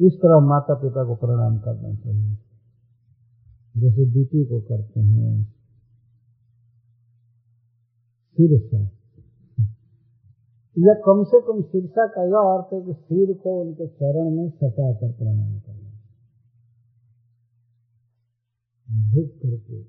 इस 0.00 0.12
तरह 0.12 0.40
माता 0.40 0.74
पिता 0.74 1.04
को 1.04 1.14
प्रणाम 1.14 1.58
करना 1.58 1.94
चाहिए। 1.94 2.38
जैसे 3.76 4.06
दीपी 4.06 4.44
को 4.44 4.60
करते 4.60 5.00
हैं, 5.00 5.54
सिर 8.36 8.60
से। 8.60 9.01
या 10.76 10.92
कम 11.06 11.22
से 11.24 11.38
कम 11.40 11.62
शीर्षा 11.62 12.06
का 12.06 12.22
यह 12.24 12.44
अर्थ 12.50 12.72
है 12.72 12.80
कि 12.82 12.92
सिर 13.00 13.32
को 13.38 13.50
उनके 13.60 13.86
चरण 13.86 14.30
में 14.30 14.48
सटा 14.50 14.92
कर 14.92 15.10
प्रणाम 15.12 15.58
करना। 15.60 15.90
झुक 19.10 19.30
करके। 19.42 19.80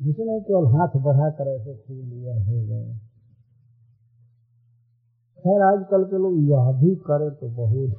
ऐसे 0.00 0.24
नहीं 0.24 0.40
केवल 0.40 0.66
हाथ 0.66 0.92
बढ़ा 1.04 1.30
कर 1.30 1.48
ऐसे 1.48 1.74
छू 1.76 1.94
लिया 1.94 2.34
हो 2.44 2.60
गए 2.66 2.98
खैर, 5.38 5.60
आजकल 5.62 6.04
के 6.04 6.18
लोग 6.18 6.36
यह 6.44 6.70
भी 6.80 6.94
करे 7.08 7.30
तो 7.30 7.48
बहुत 7.48 7.90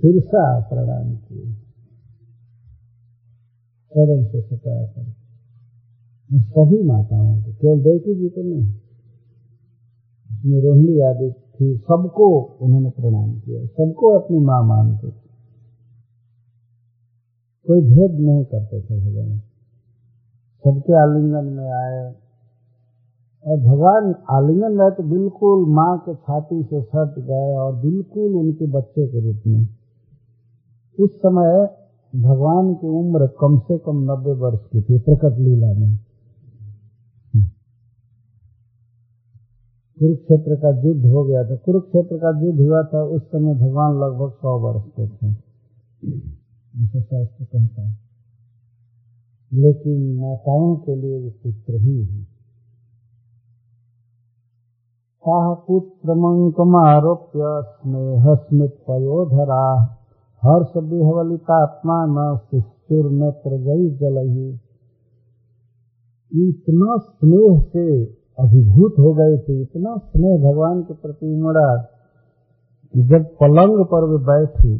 शीर्षा 0.00 0.44
प्रणाम 0.60 1.16
किए। 1.16 1.46
चरण 3.92 4.24
से 4.24 4.42
सटाया 4.42 4.86
कर। 4.86 5.23
सभी 6.34 6.82
माताओं 6.82 7.42
को, 7.42 7.52
केवल 7.52 7.80
देवकी 7.80 8.14
जी 8.14 8.28
को 8.28 8.42
नहीं 8.42 8.74
उसमें 10.30 10.60
रोहिणी 10.62 11.00
आदि 11.00 11.30
थी 11.32 11.76
सबको 11.78 12.40
उन्होंने 12.60 12.90
प्रणाम 12.90 13.40
किया, 13.40 13.66
सबको 13.66 14.08
अपनी 14.18 14.38
माँ 14.38 14.62
मानते 14.62 15.08
थे। 15.08 15.24
कोई 17.66 17.80
भेद 17.80 18.20
नहीं 18.20 18.44
करते 18.44 18.80
थे 18.80 19.00
भगवान। 19.00 19.38
सबके 20.64 20.92
आलिंगन 20.92 21.44
में 21.44 21.70
आए 21.70 22.14
और 23.44 23.56
भगवान 23.60 24.14
आलिंगन 24.30 24.72
में 24.72 24.90
तो 24.90 25.02
बिल्कुल 25.02 25.66
माँ 25.68 25.98
के 25.98 26.14
छाती 26.14 26.62
से 26.62 26.82
सट 26.82 27.18
गए 27.18 27.54
और 27.56 27.74
बिल्कुल 27.76 28.36
उनके 28.36 28.66
बच्चे 28.66 29.06
के 29.06 29.20
रूप 29.20 29.42
में। 29.46 29.68
उस 30.98 31.10
समय 31.18 31.68
भगवान 32.22 32.74
की 32.74 32.86
उम्र 32.86 33.26
कम 33.26 33.58
से 33.58 33.78
कम 33.78 34.12
नब्बे 34.12 34.32
वर्ष 34.32 34.60
की 34.72 34.82
थी, 34.82 34.98
प्रकट 34.98 35.38
लीला 35.38 35.72
में। 35.72 36.03
कुरुक्षेत्र 39.98 40.56
का 40.56 40.88
युद्ध 40.88 41.06
हो 41.06 41.24
गया 41.24 41.50
था। 41.50 41.56
कुरुक्षेत्र 41.56 42.16
का 42.16 42.40
युद्ध 42.40 42.60
हुआ 42.60 42.82
था, 42.82 43.02
उस 43.02 43.22
समय 43.22 43.54
भगवान 43.54 43.92
लगभग 43.94 44.30
सौ 44.30 44.58
वर्ष 44.58 44.84
के 45.00 45.08
थे। 45.08 45.32
शास्त्र 47.02 47.44
कहता 47.44 47.82
है। 47.82 48.04
लेकिन 49.52 50.20
माताओं 50.20 50.76
के 50.76 50.96
लिए 50.96 51.24
वो 51.24 51.30
पुत्र 51.30 51.74
ही 51.74 52.04
है 52.04 52.24
साह 55.28 55.54
स्नेह 57.62 58.34
स्मित 58.34 58.70
पयोधरा। 58.88 59.96
हर्ष 60.42 60.76
विहवलितात्मा 60.76 62.06
न 62.08 62.38
शिष्युर 62.38 63.12
न 63.12 63.30
प्रजयी 63.30 63.90
जल 63.90 64.18
इतना 66.32 66.96
स्नेह 66.96 67.60
से 67.60 68.04
अभिभूत 68.38 68.94
हो 68.98 69.12
गए 69.14 69.36
थे, 69.38 69.60
इतना 69.62 69.96
स्नेह 69.96 70.38
भगवान 70.38 70.82
के 70.82 70.94
प्रति 70.94 71.26
उमड़ा 71.34 71.76
कि 72.94 73.02
जब 73.02 73.24
पलंग 73.42 73.84
पर 73.84 74.04
वे 74.04 74.18
बैठी, 74.24 74.76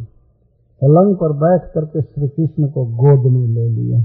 पलंग 0.82 1.14
पर 1.16 1.32
बैठ 1.32 1.70
करके 1.74 2.02
श्री 2.02 2.28
कृष्ण 2.28 2.68
को 2.68 2.84
गोद 2.84 3.32
में 3.32 3.46
ले 3.48 3.68
लिया। 3.68 3.98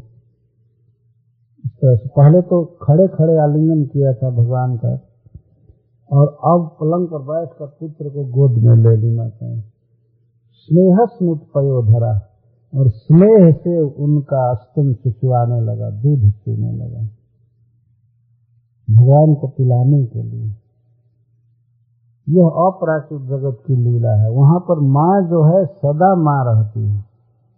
इस 1.66 1.72
तरह 1.72 1.96
से 1.96 2.10
पहले 2.10 2.42
तो 2.42 2.64
खड़े 2.84 3.08
खड़े 3.08 3.38
आलिंगन 3.38 3.84
किया 3.86 4.14
था 4.14 4.30
भगवान 4.30 4.78
का, 4.78 4.94
और 6.12 6.28
अब 6.28 6.70
पलंग 6.82 7.08
पर 7.08 7.22
बैठ 7.22 7.50
कर 7.50 7.66
पुत्र 7.66 8.10
को 8.10 8.26
गोद 8.26 8.64
में 8.64 8.76
ले 8.76 8.96
लेना 8.98 9.24
माता 9.24 9.60
स्नेह 10.56 11.06
स्मित 11.06 11.40
पयोधरा 11.56 12.14
और 12.74 12.90
स्नेह 12.90 13.52
से 13.52 13.80
उनका 13.80 14.54
स्तन 14.54 14.94
चुचुआने 14.94 15.62
लगा, 15.62 15.90
दूध 15.90 16.32
पीने 16.32 16.72
लगा। 16.72 17.08
भगवान 18.95 19.36
को 19.36 19.48
पिलाने 19.48 20.06
के 20.06 20.24
लिए। 20.24 20.56
यह 22.30 22.45
अपराकृत 22.45 23.22
जगत 23.22 23.57
की 23.68 23.76
लीला 23.76 24.11
है। 24.11 24.30
वहाँ 24.32 24.60
पर 24.60 24.80
माँ 24.80 25.22
जो 25.22 25.44
है, 25.44 25.66
सदा 25.66 26.16
माँ 26.16 26.45
रहती 26.48 26.90
है 26.90 27.06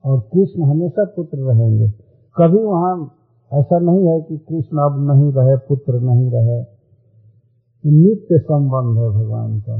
और 0.06 0.20
कृष्ण 0.20 0.64
हमेशा 0.64 1.06
पुत्र 1.06 1.38
रहेंगे। 1.38 1.90
कभी 2.38 2.64
वहाँ 2.64 3.16
ऐसा 3.54 3.80
नहीं 3.80 4.08
है 4.08 4.22
कि 4.22 4.38
कृष्ण 4.38 4.78
अब 4.78 5.12
नहीं 5.12 5.32
रहे, 5.32 5.58
पुत्र 5.58 6.00
नहीं 6.00 6.32
रहे। 6.32 6.66
नित्य 7.86 8.38
संबंध 8.40 8.98
है 8.98 9.10
भगवान 9.10 9.60
का। 9.60 9.76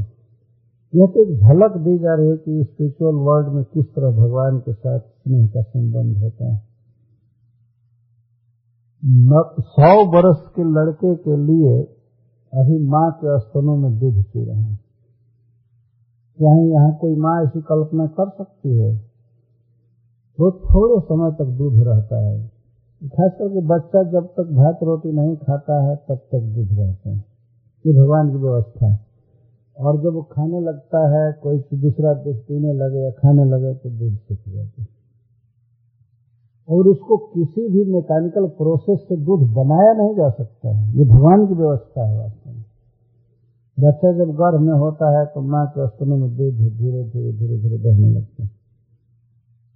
यह 0.94 1.06
तो 1.06 1.22
एक 1.22 1.40
झलक 1.40 1.76
दी 1.76 1.98
जा 1.98 2.14
रही 2.14 2.28
है 2.28 2.36
कि 2.36 2.64
स्पिरिचुअल 2.64 3.14
वर्ल्ड 3.14 3.48
में 3.48 3.64
किस 3.64 3.86
तरह 3.86 4.10
भगवान 4.10 4.58
के 4.58 4.72
साथ 4.72 4.98
स्नेह 4.98 5.46
का 5.46 5.62
संबंध 5.62 6.18
होता 6.18 6.52
है। 6.52 6.71
सौ 9.60 10.04
वर्ष 10.04 10.46
के 10.56 10.62
लड़के 10.62 11.14
के 11.14 11.36
लिए 11.36 11.82
अभी 12.54 12.78
माँ 12.78 13.12
के 13.12 13.38
स्तनों 13.38 13.76
में 13.76 13.98
दूध 13.98 14.24
पी 14.24 14.44
रहे 14.44 14.56
हैं। 14.56 14.80
क्या 16.38 16.56
यहाँ 16.56 16.94
कोई 16.94 17.16
माँ 17.16 17.44
ऐसी 17.44 17.60
कल्पना 17.60 18.06
कर 18.06 18.28
सकती 18.28 18.78
है? 18.78 18.94
वो 20.40 20.50
थोड़े 20.50 21.06
समय 21.06 21.30
तक 21.30 21.58
दूध 21.58 21.86
रहता 21.86 22.16
है। 22.16 22.48
खास 23.04 23.32
करके 23.38 23.60
बच्चा 23.60 24.02
जब 24.02 24.26
तक 24.26 24.42
भात 24.42 24.78
रोटी 24.82 25.12
नहीं 25.12 25.36
खाता 25.36 25.82
है, 25.82 25.96
तब 25.96 26.16
तक 26.16 26.40
दूध 26.40 26.78
रहते 26.78 27.10
हैं। 27.10 27.24
ये 27.86 27.92
भगवान 27.92 28.30
की 28.30 28.36
व्यवस्था 28.36 28.86
है। 28.86 29.00
और 29.78 30.02
जब 30.02 30.12
वो 30.14 30.22
खाने 30.22 30.60
लगता 30.60 30.98
है, 30.98 31.32
कोई 31.32 31.58
दूसरा 31.58 32.14
दूध 32.14 32.36
पीने 32.36 32.72
लगे 32.72 32.98
या 32.98 33.10
खाने 33.10 33.44
लगे 33.44 33.74
तो 33.74 33.90
दूध 33.90 34.14
सूख 34.14 34.38
जाता 34.48 34.82
है। 34.82 34.91
और 36.68 36.88
उसको 36.88 37.16
किसी 37.16 37.68
भी 37.68 37.84
मैकेनिकल 37.92 38.46
प्रोसेस 38.48 38.98
से 39.00 39.16
दूध 39.16 39.40
बनाया 39.54 39.92
नहीं 39.92 40.14
जा 40.14 40.28
सकता 40.30 40.68
है। 40.68 40.98
ये 40.98 41.04
भगवान 41.04 41.46
की 41.46 41.54
व्यवस्था 41.54 42.08
है 42.08 42.18
वास्तव 42.18 42.50
में। 42.50 42.64
बच्चा 43.78 44.12
जब 44.12 44.32
गर्भ 44.32 44.60
में 44.60 44.74
होता 44.74 45.18
है 45.18 45.26
तो 45.26 45.40
माँ 45.40 45.66
के 45.66 45.86
स्तनों 45.88 46.16
में 46.16 46.36
दूध 46.36 46.54
धीरे 46.54 47.04
धीरे 47.04 47.32
धीरे 47.32 47.58
धीरे 47.58 47.78
बहने 47.78 48.10
लगता 48.10 48.44
है। 48.44 48.50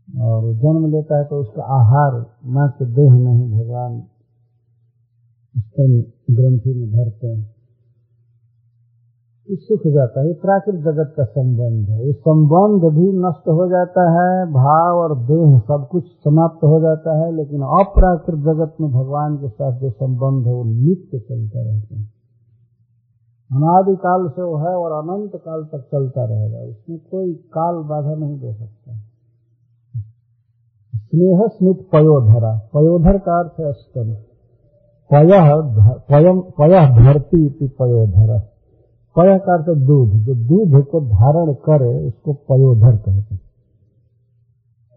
और 0.08 0.54
जन्म 0.54 0.86
लेता 0.92 1.18
है 1.18 1.24
तो 1.24 1.40
उसका 1.40 1.62
आहार, 1.62 2.26
माँ 2.44 2.68
के 2.68 2.84
देह 2.86 3.12
में 3.12 3.32
ही 3.32 3.52
भगवान 3.52 4.00
स्तन 5.54 6.04
ग्रंथि 6.30 6.74
में 6.74 6.90
भरते 6.92 7.26
हैं। 7.26 7.55
सुख 9.54 9.80
जाता 9.86 10.20
है। 10.20 10.26
ये 10.26 10.32
प्राकृतिक 10.32 10.80
जगत 10.80 11.14
का 11.16 11.24
संबंध 11.24 11.90
है। 11.90 12.06
ये 12.06 12.12
संबंध 12.12 12.92
भी 12.92 13.12
नष्ट 13.12 13.48
हो 13.48 13.68
जाता 13.68 14.10
है, 14.10 14.52
भाव 14.52 14.96
और 14.96 15.18
देह 15.18 15.58
सब 15.58 15.88
कुछ 15.90 16.04
समाप्त 16.04 16.64
हो 16.64 16.80
जाता 16.80 17.24
है, 17.24 17.32
लेकिन 17.32 17.60
अप्राकृत 17.62 18.38
जगत 18.38 18.74
में 18.80 18.90
भगवान 18.90 19.36
के 19.36 19.48
साथ 19.48 19.80
जो 19.80 19.90
संबंध 19.90 20.46
है, 20.46 20.54
वो 20.54 20.64
नित्य 20.64 21.18
चलता 21.18 21.60
रहता 21.62 21.94
है। 21.94 22.16
अनादिकाल 23.52 24.28
से 24.28 24.42
वो 24.42 24.56
है 24.56 24.74
और 24.76 24.92
अनंत 24.92 25.30
काल 25.36 25.64
तक 25.64 25.88
चलता 25.92 26.24
रहेगा। 26.24 26.58
उसमें 26.58 26.98
कोई 26.98 27.34
काल 27.34 27.74
बाधा 27.74 28.14
नहीं 28.14 28.40
दे 28.40 28.52
सकता। 28.52 28.92
स्नेह 30.96 31.46
स्मित 31.46 31.88
पयोधरा। 31.92 32.68
पयोधर 32.74 33.18
का 33.18 33.38
अर्थ 33.38 33.60
है 33.60 33.72
स्तन 33.72 34.16
पय 35.12 37.04
धरती 37.04 37.48
पयोधरा। 37.48 38.55
पय 39.18 39.38
का 39.38 39.54
अर्थ 39.54 39.78
दूध, 39.78 40.10
जो 40.10 40.34
दूध 40.34 40.84
को 40.84 41.00
धारण 41.00 41.52
करे, 41.52 42.06
उसको 42.06 42.32
पयोधर 42.32 42.96
कहते 42.96 43.34
हैं। 43.34 43.40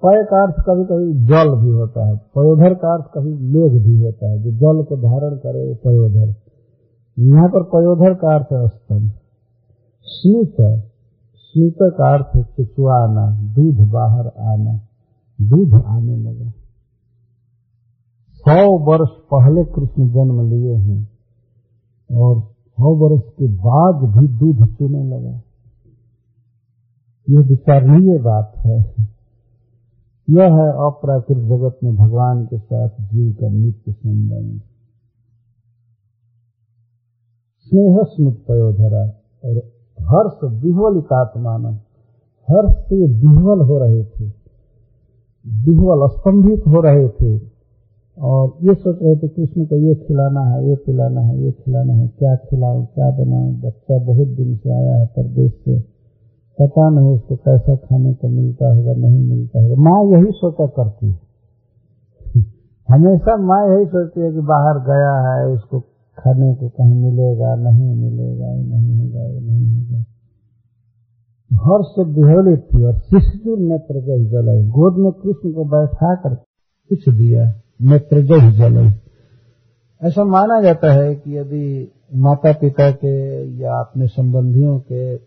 पय 0.06 0.24
का 0.24 0.44
अर्थ 0.44 0.56
कभी 0.68 0.84
कभी 0.84 1.26
जल 1.26 1.62
भी 1.62 1.70
होता 1.70 2.08
है, 2.08 2.16
पयोधर 2.18 2.74
का 2.74 2.94
अर्थ 2.94 3.06
कभी 3.16 3.34
मेघ 3.34 3.84
भी 3.84 4.02
होता 4.02 4.30
है, 4.30 4.44
जो 4.44 4.52
जल 4.52 4.84
को 4.84 4.98
धारण 4.98 5.36
करे, 5.36 5.70
वो 5.70 5.76
पयोधर। 5.76 6.36
यहाँ 7.20 7.50
पर 7.50 7.64
पयोधर 7.64 8.14
का 8.14 8.36
अर्थ 8.36 8.48
है 8.54 8.68
स्तन। 8.68 9.12
स्मित 10.04 10.56
स्मित 11.36 11.78
का 11.82 12.14
अर्थ 12.14 12.36
है 12.36 12.44
चिचुआना, 12.44 13.54
दूध 13.54 13.92
बाहर 13.92 14.28
आना, 14.28 14.80
दूध 15.42 15.84
आने 15.86 16.18
लगा। 16.18 16.50
सौ 18.34 18.78
वर्ष 18.78 19.10
पहले 19.34 19.64
कृष्ण 19.64 20.10
जन्म 20.10 20.50
लिए 20.50 20.76
हैं, 20.76 21.10
और 22.18 22.59
सौ 22.80 22.96
वर्ष 22.96 23.24
के 23.24 23.48
बाद 23.48 23.96
भी 23.96 24.28
दूध 24.28 24.76
चूने 24.76 25.04
लगा। 25.04 25.42
यह 27.30 27.40
विचारणीय 27.40 28.18
बात 28.20 28.54
है। 28.58 28.78
यह 30.30 30.44
है 30.44 30.70
अप्राकृत 30.70 31.38
जगत 31.38 31.80
में 31.84 31.96
भगवान 31.96 32.46
के 32.46 32.58
साथ 32.58 32.90
जीव 32.90 33.34
का 33.34 33.50
नित्य 33.50 33.92
संबंध। 33.92 34.62
स्नेह 37.60 38.04
स्मित 38.04 38.46
पयोधरा 38.48 39.10
और 39.46 39.58
हर्ष 40.02 40.64
विह्वलिकात्मान 40.64 41.66
हर्ष 42.52 42.76
से 42.76 43.08
विह्वल 43.08 43.60
हो 43.60 43.80
रहे 43.80 44.04
थे। 44.04 44.26
विह्वल 45.48 46.08
स्तंभित 46.08 46.60
हो 46.68 46.82
रहे 46.82 47.10
थे। 47.10 47.59
और 48.22 48.58
ये 48.62 48.74
सोच 48.74 48.98
रहे 49.02 49.16
थे 49.16 49.28
कृष्ण 49.28 49.66
को 49.66 49.76
ये 49.76 49.96
खिलाना 49.96 50.42
है, 50.42 50.70
ये 50.70 50.76
पिलाना 50.76 51.22
है, 51.22 51.44
ये 51.44 51.52
खिलाना 51.52 51.94
है, 51.94 52.08
क्या 52.08 52.36
खिलाऊं, 52.36 52.86
क्या 52.86 53.12
बनाऊँ, 53.12 53.54
बच्चा 53.54 53.98
बहुत 53.98 54.28
दिन 54.28 54.58
से 54.58 54.72
आया 54.72 54.96
है 54.96 55.06
परदेश 55.06 55.52
से। 55.52 55.80
पता 56.60 56.90
नहीं 56.90 57.16
इसको 57.16 57.36
कैसा 57.36 57.76
खाने 57.76 58.14
को 58.14 58.28
मिलता 58.28 58.74
होगा, 58.74 58.94
नहीं 58.94 59.28
मिलता 59.30 59.62
होगा। 59.62 59.76
माँ 59.76 60.04
यही 60.06 60.32
सोचा 60.32 60.66
करती 60.66 61.08
है। 61.08 61.20
हमेशा 62.90 63.38
माँ 63.38 63.76
यही 63.76 63.86
सोचती 63.86 64.22
है 64.22 64.32
कि 64.32 64.40
बाहर 64.40 64.80
गया 64.80 65.30
है, 65.30 65.48
उसको 65.48 65.80
खाने 66.18 66.56
को 66.56 66.70
कहीं 66.70 66.96
मिलेगा, 66.96 67.56
नहीं 67.56 67.96
मिलेगा, 67.96 68.56
नहीं 68.56 69.00
होगा 69.00 69.24
ये 69.24 69.40
नहीं 69.40 69.76
होगा। 69.76 70.06
हर 71.52 71.84
से 71.84 72.06
बिहलित 72.06 72.60
थी 72.60 72.84
और 72.84 72.94
शिशु 72.94 73.56
नेत्र 73.56 74.02
जलाई 74.32 74.64
गोद 74.64 74.96
में 74.98 75.12
कृष्ण 75.12 75.52
को 75.52 75.66
बैठा 75.66 76.16
कर 76.16 76.36
कुछ 76.90 77.10
दिया। 77.10 77.62
नेत्र 77.82 78.52
जलाई 78.52 78.92
ऐसा 80.04 80.24
माना 80.24 80.62
जाता 80.62 80.94
है 80.94 81.16
कि 81.16 81.38
यदि 81.38 81.92
माता 82.16 82.54
पिता 82.54 82.92
के 82.92 83.46
या 83.58 83.80
अपने 83.80 84.08
संबंधियों 84.08 84.80
के 84.80 85.18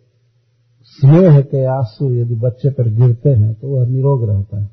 स्नेह 0.84 1.40
के 1.40 1.64
आँसू 1.64 2.12
यदि 2.12 2.34
बच्चे 2.34 2.70
पर 2.70 2.88
गिरते 2.88 3.30
हैं 3.30 3.54
तो 3.54 3.68
वह 3.68 3.86
निरोग 3.86 4.28
रहता 4.28 4.60
है। 4.60 4.70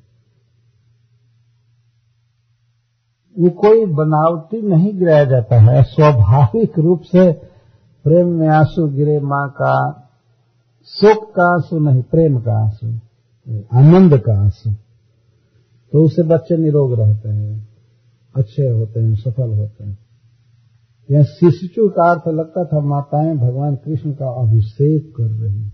वो 3.39 3.49
कोई 3.49 3.85
बनावटी 3.85 4.61
नहीं 4.61 4.99
गिराया 4.99 5.25
जाता 5.25 5.59
है। 5.59 5.83
स्वाभाविक 5.83 6.79
रूप 6.79 7.01
से 7.01 7.31
प्रेम 8.03 8.27
में 8.27 8.47
आँसू 8.47 8.87
गिरे, 8.87 9.19
माँ 9.19 9.49
का 9.49 9.91
शोक 10.85 11.33
का 11.35 11.53
आँसू 11.53 11.79
नहीं, 11.79 12.01
प्रेम 12.01 12.39
का 12.39 12.65
आँसू, 12.65 12.87
आनंद 13.77 14.19
का 14.19 14.43
आँसू। 14.43 14.73
तो 15.91 16.05
उससे 16.05 16.23
बच्चे 16.23 16.57
निरोग 16.57 16.99
रहते 16.99 17.29
हैं। 17.29 17.68
अच्छे 18.35 18.67
होते 18.67 18.99
हैं, 18.99 19.15
सफल 19.15 19.49
होते 19.49 19.83
हैं। 19.83 19.99
यह 21.11 21.23
शिशु 21.23 21.89
का 21.89 22.11
अर्थ 22.11 22.27
लगता 22.27 22.65
था, 22.65 22.79
माताएँ 22.79 23.37
भगवान 23.37 23.75
कृष्ण 23.75 24.11
का 24.11 24.25
अभिषेक 24.25 25.13
कर 25.17 25.27
रही 25.27 25.71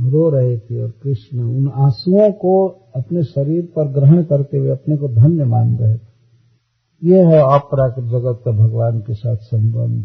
रो 0.00 0.30
रहे 0.30 0.58
थे 0.58 0.82
और 0.82 0.90
कृष्ण 1.02 1.40
उन 1.40 1.68
आंसुओं 1.68 2.32
को 2.32 2.66
अपने 2.96 3.22
शरीर 3.22 3.66
पर 3.66 3.92
ग्रहण 3.92 4.22
करते 4.22 4.58
हुए 4.58 4.70
अपने 4.70 4.96
को 4.96 5.08
धन्य 5.08 5.44
मान 5.44 5.76
रहे 5.76 5.96
थे। 5.96 6.12
यह 7.04 7.28
है 7.28 7.38
अपराकृत 7.38 8.04
जगत 8.04 8.42
का 8.44 8.50
भगवान 8.50 9.00
के 9.00 9.14
साथ 9.14 9.36
संबंध। 9.36 10.04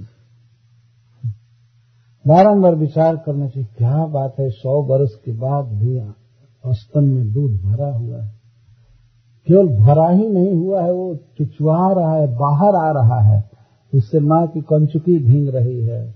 बारंबार 2.27 2.75
विचार 2.75 3.15
करने 3.15 3.47
से, 3.47 3.63
क्या 3.63 4.05
बात 4.05 4.35
है, 4.39 4.49
सौ 4.49 4.83
वर्ष 4.83 5.09
के 5.25 5.31
बाद 5.31 5.65
भी 5.65 5.97
अस्तन 6.65 7.03
में 7.03 7.31
दूध 7.31 7.61
भरा 7.61 7.97
हुआ 7.97 8.23
है। 8.23 8.36
केवल 9.47 9.67
भरा 9.67 10.09
ही 10.09 10.27
नहीं 10.27 10.53
हुआ 10.53 10.83
है, 10.83 10.91
वो 10.91 11.15
चिचवा 11.15 11.93
रहा 11.93 12.15
है, 12.15 12.27
बाहर 12.27 12.75
आ 12.75 12.91
रहा 12.91 13.21
है। 13.21 13.49
उससे 13.93 14.19
माँ 14.19 14.47
की 14.47 14.61
कंचुकी 14.61 15.19
भींग 15.19 15.49
रही 15.49 15.83
है। 15.83 16.15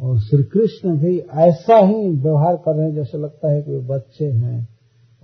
और 0.00 0.18
श्री 0.18 0.42
कृष्ण 0.42 0.98
भी 0.98 1.18
ऐसा 1.18 1.76
ही 1.76 2.10
व्यवहार 2.10 2.56
कर 2.56 2.76
रहे 2.76 2.88
हैं, 2.88 2.94
जैसे 2.94 3.18
लगता 3.18 3.52
है 3.52 3.62
कि 3.62 3.76
वो 3.76 3.94
बच्चे 3.94 4.24
हैं। 4.24 4.68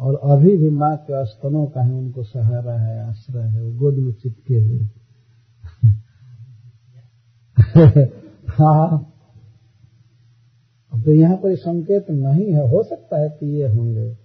और 0.01 0.15
अभी 0.15 0.57
भी 0.57 0.71
माँ 0.71 0.97
के 0.97 1.25
स्तनों 1.25 1.67
का 1.67 1.83
ही 1.83 1.93
उनको 1.93 2.23
सहारा 2.23 2.81
है, 2.81 3.09
आश्रय 3.09 3.43
है, 3.43 3.63
वो 3.63 3.73
गोद 3.79 3.95
में 3.95 4.13
चिपके 4.13 4.55
हुए। 4.55 4.81
हाँ। 8.49 9.09
तो 11.05 11.13
यहाँ 11.13 11.37
पर 11.37 11.57
संकेत 11.57 12.07
नहीं 12.11 12.53
है, 12.53 12.71
हो 12.71 12.83
सकता 12.83 13.21
है 13.21 13.29
कि 13.29 13.47
ये 13.47 13.69
होंगे। 13.69 14.22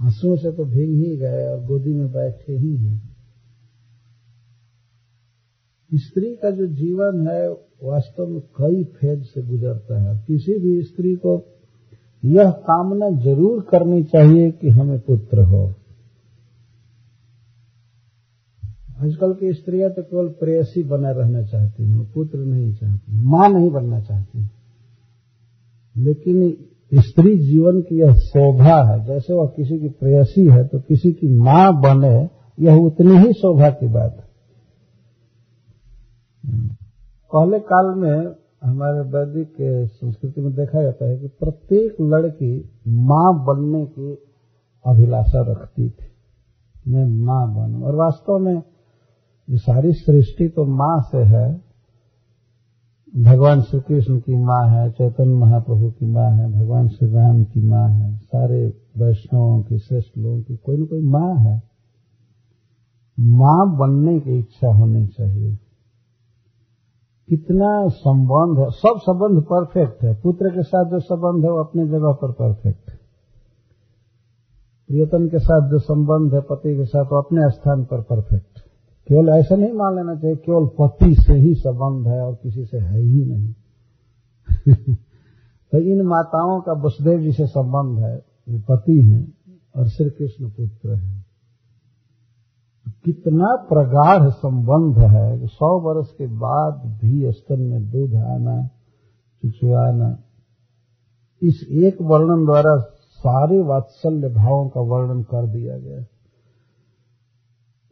आंसुओं 0.00 0.36
से 0.36 0.52
तो 0.52 0.64
भीग 0.64 0.90
ही 0.90 1.16
गए 1.16 1.46
और 1.48 1.64
गोदी 1.64 1.94
में 1.94 2.12
बैठे 2.12 2.52
ही 2.52 2.76
हैं। 2.76 3.16
स्त्री 5.92 6.36
का 6.36 6.50
जो 6.50 6.66
जीवन 6.66 7.26
है, 7.28 7.48
वास्तव 7.82 8.26
में 8.26 8.40
कई 8.40 8.84
फ़ेज़ 8.84 9.22
से 9.22 9.42
गुजरता 9.42 10.00
है। 10.02 10.24
किसी 10.26 10.58
भी 10.58 10.82
स्त्री 10.82 11.14
को 11.16 11.42
यह 12.24 12.50
कामना 12.50 13.10
ज़रूर 13.10 13.62
करनी 13.62 14.02
चाहिए 14.04 14.50
कि 14.50 14.68
हमें 14.68 15.00
पुत्र 15.00 15.42
हो। 15.42 15.74
आजकल 18.98 19.34
की 19.34 19.52
स्त्रियाँ 19.52 19.90
तो 19.90 20.02
केवल 20.02 20.28
प्रेयसी 20.28 20.82
बना 20.82 21.10
रहना 21.10 21.42
चाहती 21.42 21.84
हैं, 21.84 22.12
पुत्र 22.12 22.38
नहीं 22.38 22.74
चाहती, 22.74 23.12
माँ 23.12 23.48
नहीं 23.48 23.70
बनना 23.70 24.00
चाहती। 24.00 24.48
लेकिन 25.96 26.56
स्त्री 26.92 27.36
जीवन 27.38 27.80
की 27.80 27.98
यह 28.00 28.14
शोभा 28.14 28.92
है, 28.92 29.04
जैसे 29.04 29.34
वह 29.34 29.46
किसी 29.46 29.78
की 29.78 29.88
प्रेयसी 29.88 30.46
है 30.46 30.66
तो 30.66 30.78
किसी 30.80 31.12
की 31.12 31.28
माँ 31.38 31.80
बने, 31.80 32.28
यह 32.60 32.74
उतनी 32.74 33.16
ही 33.16 33.32
शोभा 33.32 33.70
की 33.70 33.88
बात 33.88 34.16
है। 34.16 34.28
पहले 37.34 37.58
काल 37.58 37.94
में 37.94 38.34
हमारे 38.64 39.00
वैदिक 39.00 39.56
संस्कृति 39.92 40.40
में 40.40 40.52
देखा 40.52 40.82
जाता 40.82 41.08
है 41.08 41.18
कि 41.18 41.28
प्रत्येक 41.28 41.96
लड़की 42.00 42.70
माँ 42.88 43.44
बनने 43.44 43.84
की 43.86 44.14
अभिलाषा 44.86 45.40
रखती 45.52 45.90
थी। 45.90 46.08
मैं 46.88 47.04
माँ 47.04 47.54
बनू। 47.54 47.84
और 47.84 47.94
वास्तव 47.94 48.38
में 48.38 48.62
सारी 49.50 49.92
सृष्टि 49.92 50.48
तो 50.48 50.64
माँ 50.64 51.00
से 51.12 51.18
है 51.18 51.67
भगवान 53.16 53.62
श्री 53.62 53.80
कृष्ण 53.80 54.18
की 54.18 54.36
माँ 54.36 54.68
है, 54.68 54.90
चैतन्य 54.90 55.34
महाप्रभु 55.34 55.90
की 55.90 56.06
माँ 56.06 56.30
है, 56.30 56.52
भगवान 56.52 56.88
श्री 56.88 57.08
राम 57.08 57.44
की 57.44 57.60
माँ 57.62 57.88
है, 57.88 58.16
सारे 58.16 58.66
वैष्णवों 58.98 59.62
की, 59.62 59.78
श्रेष्ठ 59.78 60.18
लोगों 60.18 60.42
की 60.42 60.56
कोई 60.56 60.76
न 60.76 60.86
कोई 60.86 61.00
माँ 61.00 61.34
है। 61.34 61.62
माँ 63.20 63.78
बनने 63.78 64.20
की 64.20 64.38
इच्छा 64.38 64.68
होनी 64.68 65.06
चाहिए। 65.06 65.58
कितना 67.28 67.88
संबंध 67.88 68.58
है, 68.58 68.70
सब 68.70 68.94
संबंध 68.98 69.42
परफेक्ट 69.42 70.04
है। 70.04 70.14
पुत्र 70.14 70.48
के 70.48 70.62
साथ 70.62 70.84
जो 70.84 71.00
संबंध 71.00 71.44
है, 71.44 71.50
वो 71.50 71.58
अपनी 71.58 71.88
जगह 71.88 72.12
पर 72.12 72.32
परफेक्ट 72.32 72.90
प्रियतम 74.88 75.28
के 75.28 75.38
साथ 75.38 75.70
जो 75.70 75.78
संबंध 75.78 76.34
है, 76.34 76.40
पति 76.40 76.76
के 76.76 76.84
साथ 76.84 77.04
वो 77.04 77.22
अपने 77.22 77.50
स्थान 77.50 77.84
पर 77.84 78.00
परफेक्ट 78.00 78.47
केवल 79.08 79.28
ऐसा 79.28 79.56
नहीं 79.56 79.72
मान 79.72 79.96
लेना 79.96 80.14
चाहिए, 80.14 80.36
केवल 80.36 80.66
पति 80.66 81.14
से 81.14 81.32
ही 81.32 81.54
संबंध 81.54 82.06
है 82.06 82.20
और 82.20 82.34
किसी 82.34 82.64
से 82.64 82.78
है 82.78 83.00
ही 83.00 83.24
नहीं। 83.24 83.54
तो 85.72 85.78
इन 85.78 86.02
माताओं 86.02 86.60
का 86.60 86.72
वसुदेव 86.72 87.20
जी 87.20 87.32
से 87.32 87.46
संबंध 87.46 87.98
है 88.04 88.24
ये 88.48 88.58
पति 88.58 89.02
हैं 89.02 89.32
और 89.76 89.88
श्री 89.88 90.10
कृष्ण 90.10 90.50
पुत्र 90.50 90.94
हैं। 90.94 91.26
कितना 93.04 93.56
प्रगाढ़ 93.56 94.30
संबंध 94.30 94.98
है, 94.98 95.46
सौ 95.46 95.80
वर्ष 95.80 96.12
के 96.12 96.26
बाद 96.26 96.98
भी 97.02 97.32
स्तन 97.32 97.60
में 97.60 97.90
दूध 97.90 98.14
आना, 98.14 98.66
चुचुआना, 99.42 100.18
इस 101.42 101.66
एक 101.70 101.96
वर्णन 102.02 102.44
द्वारा 102.44 102.76
सारे 103.10 103.62
वात्सल्य 103.62 104.28
भावों 104.28 104.68
का 104.68 104.80
वर्णन 104.80 105.22
कर 105.22 105.46
दिया 105.46 105.78
गया। 105.78 106.04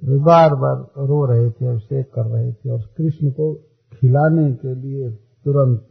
वे 0.06 0.18
बार 0.18 0.54
बार 0.54 1.06
रो 1.06 1.24
रहे 1.24 1.50
थे 1.50 1.78
शेक 1.78 2.10
कर 2.14 2.22
रहे 2.22 2.52
थे 2.52 2.70
और 2.70 2.80
कृष्ण 2.96 3.30
को 3.30 3.54
खिलाने 3.92 4.52
के 4.52 4.74
लिए 4.74 5.10
तुरंत 5.44 5.88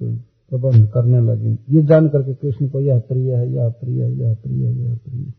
प्रबंध 0.49 0.87
करने 0.89 1.21
लगे। 1.21 1.51
ये 1.69 1.81
जान 1.81 2.07
करके 2.07 2.33
कृष्ण 2.33 2.67
को, 2.69 2.79
यह 2.79 2.99
प्रिय 2.99 3.35
है, 3.35 3.51
यह 3.53 3.69
प्रिय 3.69 4.03
है, 4.03 4.11
यह 4.11 4.33
प्रिय 4.33 4.65
है, 4.67 4.73
यह 4.75 4.95
प्रिय 4.95 5.33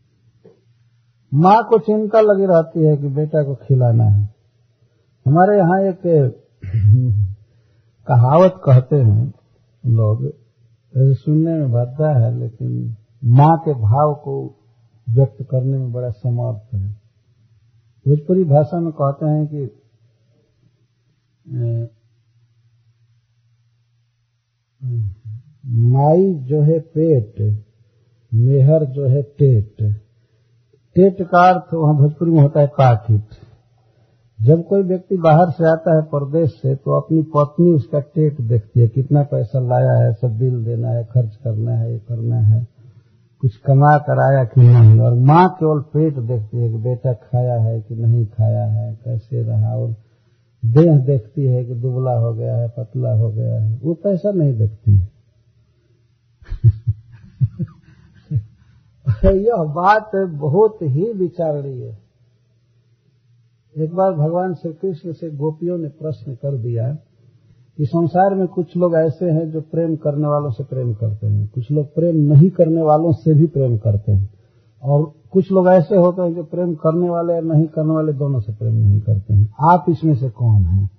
माँ 1.33 1.63
को 1.69 1.79
चिंता 1.79 2.21
लगी 2.21 2.45
रहती 2.45 2.83
है 2.85 2.97
कि 2.97 3.07
बेटा 3.07 3.43
को 3.43 3.55
खिलाना 3.55 4.03
है। 4.03 4.29
हमारे 5.25 5.57
यहाँ 5.57 5.81
एक 5.81 6.01
कहावत 8.07 8.61
कहते 8.65 8.95
हैं, 8.95 9.33
लोग, 9.85 10.29
सुनने 10.97 11.53
में 11.53 11.71
भद्दा 11.71 12.09
है, 12.19 12.39
लेकिन 12.39 12.95
माँ 13.23 13.57
के 13.65 13.73
भाव 13.73 14.13
को 14.13 14.35
व्यक्त 15.09 15.43
करने 15.51 15.77
में 15.77 15.91
बड़ा 15.91 16.09
समर्थ 16.09 16.73
है। 16.75 17.06
भोजपुरी 18.07 18.43
भाषा 18.45 18.79
में 18.79 18.91
कहते 18.91 19.25
हैं 19.25 19.45
कि 19.47 19.61
माई 25.93 26.33
जो 26.43 26.61
है 26.61 26.79
पेट, 26.79 27.41
मेहर 28.31 28.85
जो 28.85 29.07
है 29.07 29.21
टेट। 29.21 29.81
टेट 30.95 31.21
का 31.21 31.41
अर्थ 31.49 31.73
वहाँ 31.73 31.95
भोजपुरी 31.97 32.31
में 32.31 32.41
होता 32.41 32.59
है 32.59 32.67
पाकिट 32.77 33.35
जब 34.39 34.63
कोई 34.67 34.83
व्यक्ति 34.83 35.17
बाहर 35.17 35.51
से 35.51 35.65
आता 35.67 35.95
है 35.95 36.01
प्रदेश 36.09 36.49
से 36.51 36.75
तो 36.75 36.99
अपनी 36.99 37.21
पत्नी 37.35 37.69
उसका 37.71 37.99
टेट 37.99 38.41
देखती 38.41 38.79
है, 38.79 38.87
कितना 38.87 39.23
पैसा 39.23 39.59
लाया 39.59 39.93
है, 39.97 40.13
सब 40.13 40.37
बिल 40.39 40.63
देना 40.65 40.89
है, 40.89 41.03
खर्च 41.05 41.35
करना 41.35 41.71
है, 41.71 41.91
ये 41.91 41.99
करना 41.99 42.39
है। 42.39 42.61
कुछ 43.41 43.57
कमा 43.57 43.97
कर 43.97 44.19
आया 44.19 44.43
कि 44.43 44.61
नहीं? 44.61 44.99
और 44.99 45.13
माँ 45.13 45.49
केवल 45.49 45.81
पेट 45.81 46.17
देखती 46.17 46.57
है 46.57 46.69
कि 46.69 46.75
बेटा 46.75 47.13
खाया 47.13 47.61
है 47.61 47.81
कि 47.81 47.95
नहीं 47.95 48.25
खाया 48.25 48.65
है 48.65 48.99
कैसे 49.05 49.43
रहा? 49.43 49.75
और 49.75 49.95
देह 50.65 50.97
देखती 50.97 51.45
है 51.45 51.65
कि 51.65 51.73
दुबला 51.73 52.11
हो 52.11 52.33
गया 52.33 52.57
है 52.57 52.73
पतला 52.77 53.13
हो 53.13 53.29
गया 53.29 53.61
है। 53.61 53.79
वो 53.83 53.93
पैसा 53.93 54.31
नहीं 54.31 54.57
देखती 54.57 54.97
है। 54.97 55.17
यह 59.35 59.63
बात 59.63 60.11
बहुत 60.15 60.77
ही 60.81 61.13
विचारणीय 61.13 61.85
है। 61.85 61.97
एक 63.77 63.95
बार 63.95 64.13
भगवान 64.13 64.53
श्री 64.53 64.73
कृष्ण 64.73 65.13
से 65.13 65.29
गोपियों 65.29 65.77
ने 65.77 65.87
प्रश्न 65.87 66.35
कर 66.35 66.57
दिया 66.57 66.97
कि 67.77 67.85
संसार 67.85 68.35
में 68.35 68.47
कुछ 68.47 68.77
लोग 68.77 68.95
ऐसे 68.95 69.25
हैं 69.25 69.51
जो 69.51 69.61
प्रेम 69.61 69.95
करने 69.95 70.27
वालों 70.27 70.51
से 70.51 70.63
प्रेम 70.63 70.93
करते 70.93 71.27
हैं। 71.27 71.51
कुछ 71.55 71.71
लोग 71.71 71.95
प्रेम 71.95 72.15
नहीं 72.15 72.49
करने 72.49 72.81
वालों 72.81 73.11
से 73.11 73.33
भी 73.33 73.45
प्रेम 73.45 73.77
करते 73.77 74.11
हैं। 74.11 74.29
और 74.83 75.11
कुछ 75.31 75.51
लोग 75.51 75.67
ऐसे 75.67 75.95
होते 75.95 76.21
हैं 76.21 76.35
जो 76.35 76.43
प्रेम 76.43 76.75
करने 76.75 77.09
वाले 77.09 77.33
और 77.33 77.43
नहीं 77.43 77.65
करने 77.65 77.93
वाले 77.93 78.13
दोनों 78.13 78.39
से 78.39 78.53
प्रेम 78.53 78.75
नहीं 78.75 78.99
करते 78.99 79.33
हैं। 79.33 79.53
आप 79.71 79.85
इसमें 79.89 80.15
से 80.15 80.29
कौन 80.29 80.63
हैं? 80.63 80.89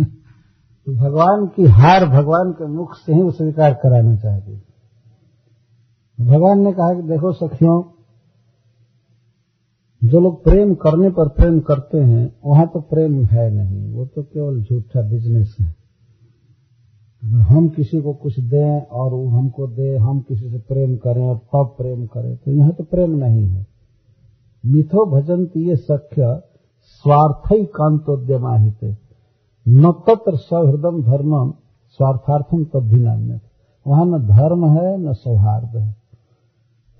तो 0.86 0.92
भगवान 0.92 1.46
की 1.46 1.64
हार 1.64 2.06
भगवान 2.06 2.52
के 2.52 2.66
मुख 2.66 2.94
से 2.94 3.14
ही 3.14 3.30
स्वीकार 3.30 3.74
कराना 3.74 4.16
चाहिए 4.16 4.62
भगवान 6.20 6.60
ने 6.60 6.72
कहा 6.72 6.94
कि 6.94 7.02
देखो 7.02 7.32
सखियों 7.32 7.91
जो 10.02 10.20
लोग 10.20 10.42
प्रेम 10.44 10.74
करने 10.74 11.08
पर 11.10 11.28
प्रेम 11.28 11.58
करते 11.60 11.98
हैं, 11.98 12.32
वहाँ 12.44 12.66
तो 12.66 12.80
प्रेम 12.80 13.24
है 13.24 13.50
नहीं। 13.50 13.92
वो 13.92 14.06
तो 14.06 14.22
केवल 14.22 14.62
झूठा 14.62 15.02
बिज़नेस 15.02 15.56
है। 15.60 15.66
अगर 17.22 17.40
हम 17.46 17.68
किसी 17.68 18.00
को 18.00 18.12
कुछ 18.14 18.38
दें 18.40 18.80
और 18.80 19.12
वो 19.12 19.28
हमको 19.28 19.66
दे, 19.66 19.96
हम 19.96 20.20
किसी 20.20 20.50
से 20.50 20.58
प्रेम 20.58 20.96
करें 20.96 21.22
और 21.22 21.36
तब 21.36 21.74
प्रेम 21.78 22.06
करें 22.06 22.36
तो 22.36 22.50
यहाँ 22.50 22.72
तो 22.72 22.84
प्रेम 22.84 23.10
नहीं 23.16 23.46
है। 23.46 23.66
मिथो 24.64 25.04
भजंत 25.10 25.56
ये 25.56 25.76
सख्य 25.76 26.40
स्वार्थ 27.04 27.52
ही 27.52 27.64
कांतोद्यमाहित 27.66 28.96
न 29.66 29.92
तत्र 30.06 30.36
सौहृदम 30.36 31.02
धर्मम 31.02 31.50
स्वार्थार्थम 31.98 32.64
तब 32.64 32.70
तद्भिनान्य 32.74 33.40
वहाँ 33.86 34.04
न 34.06 34.18
धर्म 34.26 34.64
है, 34.68 34.98
न 34.98 35.12
सौहार्द 35.12 35.76
है। 35.76 35.94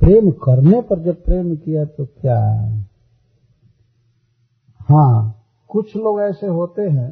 प्रेम 0.00 0.30
करने 0.30 0.80
पर 0.80 1.02
जब 1.02 1.22
प्रेम 1.24 1.54
किया 1.56 1.84
तो 1.84 2.04
क्या? 2.04 2.38
हाँ। 4.82 5.44
कुछ 5.70 5.96
लोग 5.96 6.20
ऐसे 6.20 6.46
होते 6.46 6.82
हैं 6.82 7.10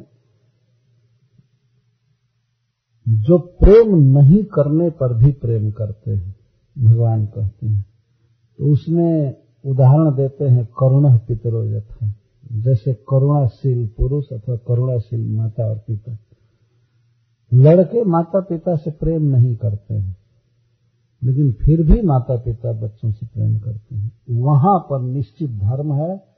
जो 3.07 3.37
प्रेम 3.59 3.95
नहीं 4.09 4.43
करने 4.45 4.89
पर 4.89 5.13
भी 5.17 5.31
प्रेम 5.31 5.69
करते 5.71 6.11
हैं, 6.11 6.35
भगवान 6.75 7.25
कहते 7.25 7.67
हैं। 7.67 7.81
तो 8.59 8.71
उसमें 8.71 9.35
उदाहरण 9.65 10.15
देते 10.15 10.45
हैं 10.45 10.65
करुण 10.79 11.17
पितरो 11.17 11.63
यथा 11.65 12.13
जैसे 12.61 12.93
करुणाशील 13.09 13.87
पुरुष 13.87 14.25
अथवा 14.33 14.55
करुणाशील 14.57 15.25
माता 15.37 15.69
और 15.69 15.77
पिता। 15.77 16.17
लड़के 17.51 18.03
माता 18.05 18.39
पिता 18.39 18.75
से 18.75 18.91
प्रेम 18.91 19.23
नहीं 19.27 19.55
करते 19.55 19.93
हैं, 19.93 20.15
लेकिन 21.21 21.51
फिर 21.53 21.81
भी 21.85 22.01
माता 22.01 22.35
पिता 22.37 22.71
बच्चों 22.81 23.11
से 23.11 23.25
प्रेम 23.27 23.57
करते 23.59 23.95
हैं। 23.95 24.11
वहाँ 24.31 24.77
पर 24.79 25.01
निश्चित 25.03 25.49
धर्म 25.59 25.93
है 25.93 26.30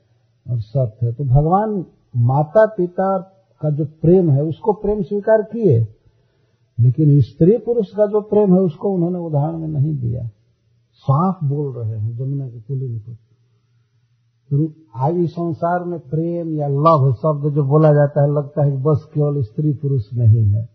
और 0.46 0.60
सत्य 0.60 1.06
है। 1.06 1.12
तो 1.12 1.24
भगवान 1.24 1.84
माता 2.16 2.66
पिता 2.66 3.18
का 3.60 3.70
जो 3.70 3.84
प्रेम 4.02 4.30
है, 4.30 4.42
उसको 4.42 4.72
प्रेम 4.72 5.02
स्वीकार 5.02 5.42
किए, 5.42 5.78
लेकिन 6.78 7.20
स्त्री 7.20 7.56
पुरुष 7.58 7.90
का 7.90 8.06
जो 8.06 8.20
प्रेम 8.20 8.54
है, 8.54 8.60
उसको 8.60 8.90
उन्होंने 8.90 9.18
उदाहरण 9.18 9.58
में 9.58 9.68
नहीं 9.68 9.96
दिया। 9.98 10.26
साफ़ 10.94 11.44
बोल 11.44 11.72
रहे 11.74 11.98
हैं 11.98 12.16
जमुना 12.16 12.48
के 12.48 12.60
पुलिंग 12.60 13.00
को। 13.00 13.16
आज 14.96 15.16
इस 15.16 15.30
संसार 15.30 15.84
में 15.84 15.98
प्रेम 16.00 16.54
या 16.54 16.68
लव 16.68 17.12
शब्द 17.12 17.54
जो 17.54 17.62
बोला 17.64 17.92
जाता 17.92 18.22
है, 18.22 18.34
लगता 18.34 18.64
है 18.64 18.70
कि 18.70 18.76
बस 18.76 19.08
केवल 19.14 19.42
स्त्री 19.42 19.72
पुरुष 19.72 20.02
नहीं 20.14 20.44
है। 20.46 20.68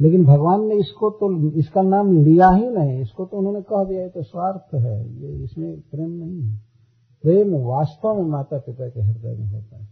लेकिन 0.00 0.24
भगवान 0.24 0.64
ने 0.64 0.74
इसको 0.74 1.10
तो 1.10 1.50
इसका 1.50 1.82
नाम 1.82 2.12
लिया 2.16 2.50
ही 2.50 2.68
नहीं, 2.68 3.00
इसको 3.00 3.24
तो 3.24 3.36
उन्होंने 3.36 3.60
कह 3.62 3.84
दिया 3.84 4.08
तो 4.08 4.22
स्वार्थ 4.22 4.74
है, 4.74 5.22
ये 5.22 5.44
इसमें 5.44 5.80
प्रेम 5.80 6.10
नहीं 6.10 6.42
है। 6.42 6.71
प्रेम 7.24 7.54
वास्तव 7.64 8.14
में 8.14 8.28
माता 8.30 8.58
पिता 8.58 8.88
के 8.88 9.00
हृदय 9.00 9.36
में 9.38 9.46
होता 9.46 9.76
है। 9.76 9.88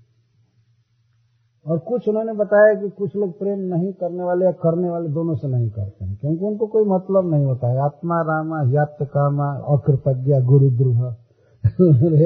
और 1.66 1.78
कुछ 1.80 2.08
उन्होंने 2.08 2.32
बताया 2.34 2.74
कि 2.74 2.88
कुछ 2.90 3.16
लोग 3.16 3.38
प्रेम 3.38 3.58
नहीं 3.70 3.92
करने 3.92 4.24
वाले 4.24 4.44
या 4.44 4.52
करने 4.60 4.90
वाले 4.90 5.08
दोनों 5.08 5.34
से 5.34 5.48
नहीं 5.48 5.68
करते 5.70 6.04
हैं, 6.04 6.16
क्योंकि 6.16 6.44
उनको 6.44 6.66
कोई 6.66 6.84
मतलब 6.84 7.30
नहीं 7.30 7.44
होता 7.44 7.68
है। 7.68 7.78
आत्मा 7.80 8.20
रामा 8.22 8.62
यात 8.72 8.96
कामा, 9.02 9.50
अकृतज्ञा, 9.68 10.40
गुरुद्रुह 10.44 11.02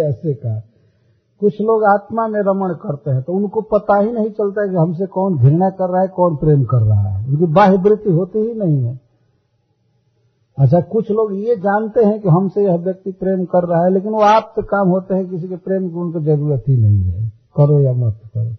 ऐसे 0.02 0.34
कहा। 0.34 0.60
कुछ 1.40 1.54
लोग 1.60 1.84
आत्मा 1.84 2.26
में 2.28 2.40
रमण 2.42 2.74
करते 2.74 3.10
हैं 3.10 3.22
तो 3.22 3.32
उनको 3.32 3.60
पता 3.70 3.96
ही 3.98 4.12
नहीं 4.12 4.30
चलता 4.30 4.62
है 4.62 4.68
कि 4.68 4.76
हमसे 4.76 5.06
कौन 5.08 5.36
घृणा 5.38 5.70
कर 5.70 5.90
रहा 5.90 6.02
है, 6.02 6.08
कौन 6.08 6.36
प्रेम 6.36 6.62
कर 6.64 6.82
रहा 6.82 7.08
है। 7.08 7.26
उनकी 7.28 7.46
बाह्य 7.52 7.76
वृत्ति 7.78 8.12
होती 8.12 8.38
ही 8.38 8.54
नहीं 8.54 8.84
है। 8.84 8.94
अच्छा 10.58 10.80
कुछ 10.80 11.10
लोग 11.10 11.34
ये 11.34 11.56
जानते 11.56 12.04
हैं 12.04 12.20
कि 12.20 12.28
हमसे 12.28 12.64
यह 12.64 12.76
व्यक्ति 12.76 13.12
प्रेम 13.12 13.44
कर 13.44 13.64
रहा 13.64 13.84
है, 13.84 13.90
लेकिन 13.90 14.12
वो 14.12 14.20
आपसे 14.20 14.62
काम 14.62 14.88
होते 14.88 15.14
हैं, 15.14 15.30
किसी 15.30 15.48
के 15.48 15.56
प्रेम 15.56 15.88
की 15.88 15.94
उनको 15.94 16.20
ज़रूरत 16.20 16.64
ही 16.68 16.76
नहीं 16.76 17.02
है। 17.02 17.28
करो 17.28 17.80
या 17.80 17.92
मत 17.92 18.20
करो। 18.34 18.56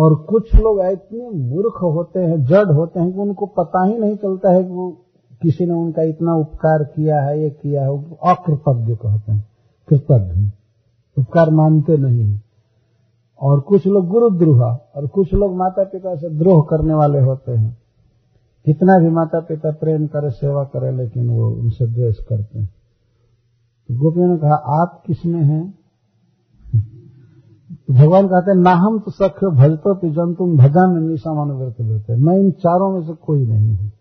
और 0.00 0.14
कुछ 0.14 0.54
लोग 0.54 0.80
इतने 0.80 1.30
मूर्ख 1.30 1.82
होते 1.82 2.20
हैं, 2.20 2.44
जड़ 2.44 2.72
होते 2.72 3.00
हैं, 3.00 3.12
कि 3.12 3.18
उनको 3.18 3.46
पता 3.46 3.84
ही 3.84 3.98
नहीं 3.98 4.16
चलता 4.16 4.50
है 4.50 4.64
कि 4.64 4.70
वो 4.70 4.96
किसी 5.42 5.66
ने 5.66 5.72
उनका 5.72 6.02
इतना 6.02 6.34
उपकार 6.34 6.84
किया 6.84 7.20
है, 7.20 7.42
ये 7.42 7.50
किया 7.50 7.82
है 7.82 8.16
अकृतज्ञ 8.26 8.94
कहते 8.94 9.32
हैं, 9.32 9.48
कृतज्ञ। 9.88 10.50
उपकार 11.18 11.50
मानते 11.50 11.96
नहीं 11.96 12.40
और 13.40 13.60
कुछ 13.60 13.86
लोग 13.86 14.08
गुरुद्रोह, 14.08 14.62
और 14.96 15.06
कुछ 15.06 15.34
लोग 15.34 15.56
माता 15.56 15.84
पिता 15.84 16.14
से 16.16 16.28
द्रोह 16.30 16.66
करने 16.70 16.94
वाले 16.94 17.20
होते 17.20 17.52
हैं। 17.52 17.83
कितना 18.64 18.98
भी 18.98 19.08
माता 19.08 19.40
पिता 19.40 19.70
प्रेम 19.70 20.06
करे, 20.06 20.30
सेवा 20.30 20.64
करे, 20.64 20.96
लेकिन 20.96 21.28
वो 21.28 21.50
उनसे 21.50 21.86
द्वेष 21.86 22.16
करते 22.18 22.58
हैं। 22.58 22.74
तो 23.88 23.94
गोपियों 23.94 24.28
ने 24.28 24.38
कहा, 24.38 24.54
आप 24.54 25.02
किसमें 25.06 25.42
हैं? 25.42 25.78
तो 27.86 27.94
भगवान 27.94 28.26
कहते 28.26 28.50
हैं 28.50 28.58
ना 28.58 28.70
हम 28.70 28.98
तो 28.98 29.10
सख्य 29.10 29.46
भजतो 29.46 29.94
तुम 30.34 30.56
भजा 30.56 30.86
में 30.86 31.00
निशा 31.00 31.44
मनोव्रत 31.44 31.74
लेते 31.80 32.16
मैं 32.16 32.36
इन 32.36 32.50
चारों 32.50 32.92
में 32.92 33.06
से 33.06 33.12
कोई 33.14 33.46
नहीं 33.46 33.76
हूँ। 33.76 33.92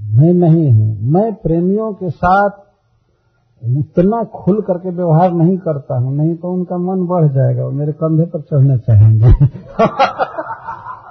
मैं 0.00 0.32
नहीं 0.32 0.72
हूँ। 0.72 1.00
मैं 1.00 1.34
प्रेमियों 1.34 1.92
के 1.92 2.10
साथ 2.10 2.50
उतना 3.78 4.24
खुल 4.24 4.60
करके 4.60 4.90
व्यवहार 4.90 5.32
नहीं 5.32 5.58
करता 5.58 5.98
हूँ, 5.98 6.16
नहीं 6.16 6.36
तो 6.36 6.52
उनका 6.52 6.76
मन 6.78 7.06
बढ़ 7.06 7.32
जाएगा, 7.32 7.64
वो 7.64 7.70
मेरे 7.70 7.92
कंधे 7.92 8.26
पर 8.26 8.40
चढ़ना 8.40 8.76
चाहेंगे। 8.76 9.26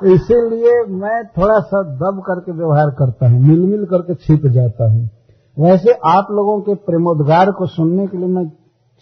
इसीलिए 0.06 0.74
मैं 0.96 1.24
थोड़ा 1.28 1.60
सा 1.62 1.82
दब 1.96 2.22
करके 2.28 2.52
व्यवहार 2.54 2.90
करता 3.00 3.30
हूँ 3.30 3.40
मिल 3.42 3.60
मिल 3.62 3.86
करके 3.86 4.16
छिप 4.16 4.46
जाता 4.48 4.90
हूँ। 4.92 5.10
वैसे 5.58 5.94
आप 6.08 6.28
लोगों 6.32 6.60
के 6.62 6.76
प्रेमोद्गार 6.86 7.52
को 7.52 7.66
सुनने 7.68 8.08
के 8.08 8.18
लिए 8.18 8.28
मैं 8.28 8.46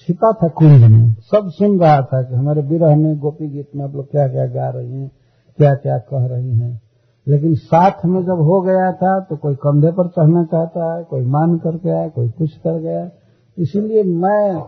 छिपा 0.07 0.31
था 0.33 0.47
कुंज 0.49 0.83
में, 0.83 1.13
सब 1.23 1.49
सुन 1.51 1.79
रहा 1.79 2.01
था 2.03 2.21
कि 2.21 2.35
हमारे 2.35 2.61
विरह 2.61 2.95
में 2.95 3.17
गोपी 3.19 3.47
गीत 3.47 3.69
में 3.75 3.83
आप 3.85 3.95
लोग 3.95 4.09
क्या 4.11 4.27
क्या 4.27 4.45
गा 4.47 4.69
रही 4.69 4.91
हैं, 4.91 5.11
क्या 5.57 5.73
क्या 5.75 5.97
कह 6.05 6.25
रही 6.27 6.55
हैं। 6.55 6.81
लेकिन 7.27 7.53
साथ 7.55 8.05
में 8.05 8.21
जब 8.23 8.41
हो 8.43 8.61
गया 8.61 8.91
था 8.93 9.19
तो 9.21 9.35
कोई 9.37 9.55
कंधे 9.57 9.91
पर 9.91 10.07
चढ़ना 10.09 10.43
चाहता 10.45 10.93
है, 10.93 11.03
कोई 11.03 11.25
मान 11.27 11.57
करके 11.57 11.89
आया, 11.91 12.07
कोई 12.09 12.29
कुछ 12.29 12.57
कर 12.57 12.79
गया। 12.79 13.09
इसीलिए 13.57 14.03
मैं, 14.03 14.61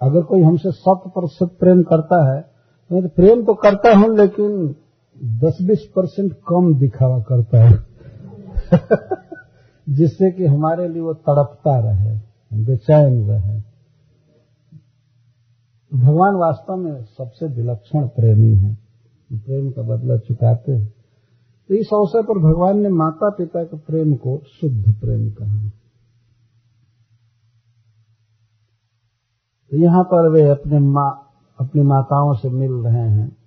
अगर 0.00 0.22
कोई 0.22 0.42
हमसे 0.42 0.72
शत 0.72 1.02
प्रतिशत 1.08 1.56
प्रेम 1.60 1.82
करता 1.84 2.24
है 2.26 2.40
तो 2.90 3.08
प्रेम 3.10 3.42
तो 3.42 3.54
करता 3.56 3.94
हूँ, 3.94 4.16
लेकिन 4.16 4.74
दस 5.22 5.58
बीस 5.62 5.92
परसेंट 5.96 6.32
कम 6.32 6.74
दिखावा 6.74 7.18
करता 7.20 7.64
है, 7.64 7.78
जिससे 9.88 10.30
कि 10.30 10.46
हमारे 10.46 10.88
लिए 10.88 11.02
वो 11.02 11.14
तड़पता 11.14 11.78
रहे, 11.78 12.18
बेचैन 12.64 13.30
रहे। 13.30 13.62
भगवान 15.98 16.34
वास्तव 16.34 16.76
में 16.76 17.04
सबसे 17.04 17.46
विलक्षण 17.46 18.06
प्रेमी 18.06 18.56
है। 18.56 18.84
प्रेम 19.32 19.70
का 19.70 19.82
बदला 19.82 20.16
चुकाते 20.16 20.72
हैं। 20.72 20.94
तो 21.68 21.74
इस 21.74 21.86
अवसर 21.86 22.22
पर 22.22 22.38
भगवान 22.38 22.78
ने 22.78 22.88
माता 22.88 23.30
पिता 23.30 23.64
के 23.64 23.76
प्रेम 23.76 24.14
को 24.14 24.42
शुद्ध 24.60 24.94
प्रेम 25.00 25.30
कहा। 25.30 25.68
तो 29.70 29.76
यहाँ 29.76 30.04
पर 30.04 30.28
वे 30.28 30.48
अपने 30.48 30.78
माँ, 30.78 31.30
अपनी 31.60 31.82
माताओं 31.82 32.34
से 32.34 32.48
मिल 32.48 32.72
रहे 32.72 33.10
हैं। 33.10 33.43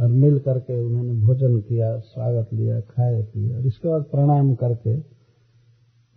और 0.00 0.06
मिल 0.06 0.38
करके 0.38 0.86
उन्होंने 0.86 1.12
भोजन 1.12 1.60
किया, 1.60 1.98
स्वागत 1.98 2.48
लिया, 2.52 2.80
खाए, 2.80 3.22
पिए। 3.22 3.54
और 3.54 3.60
इसके 3.60 3.88
बाद 3.88 4.02
प्रणाम 4.02 4.54
करके 4.54 5.00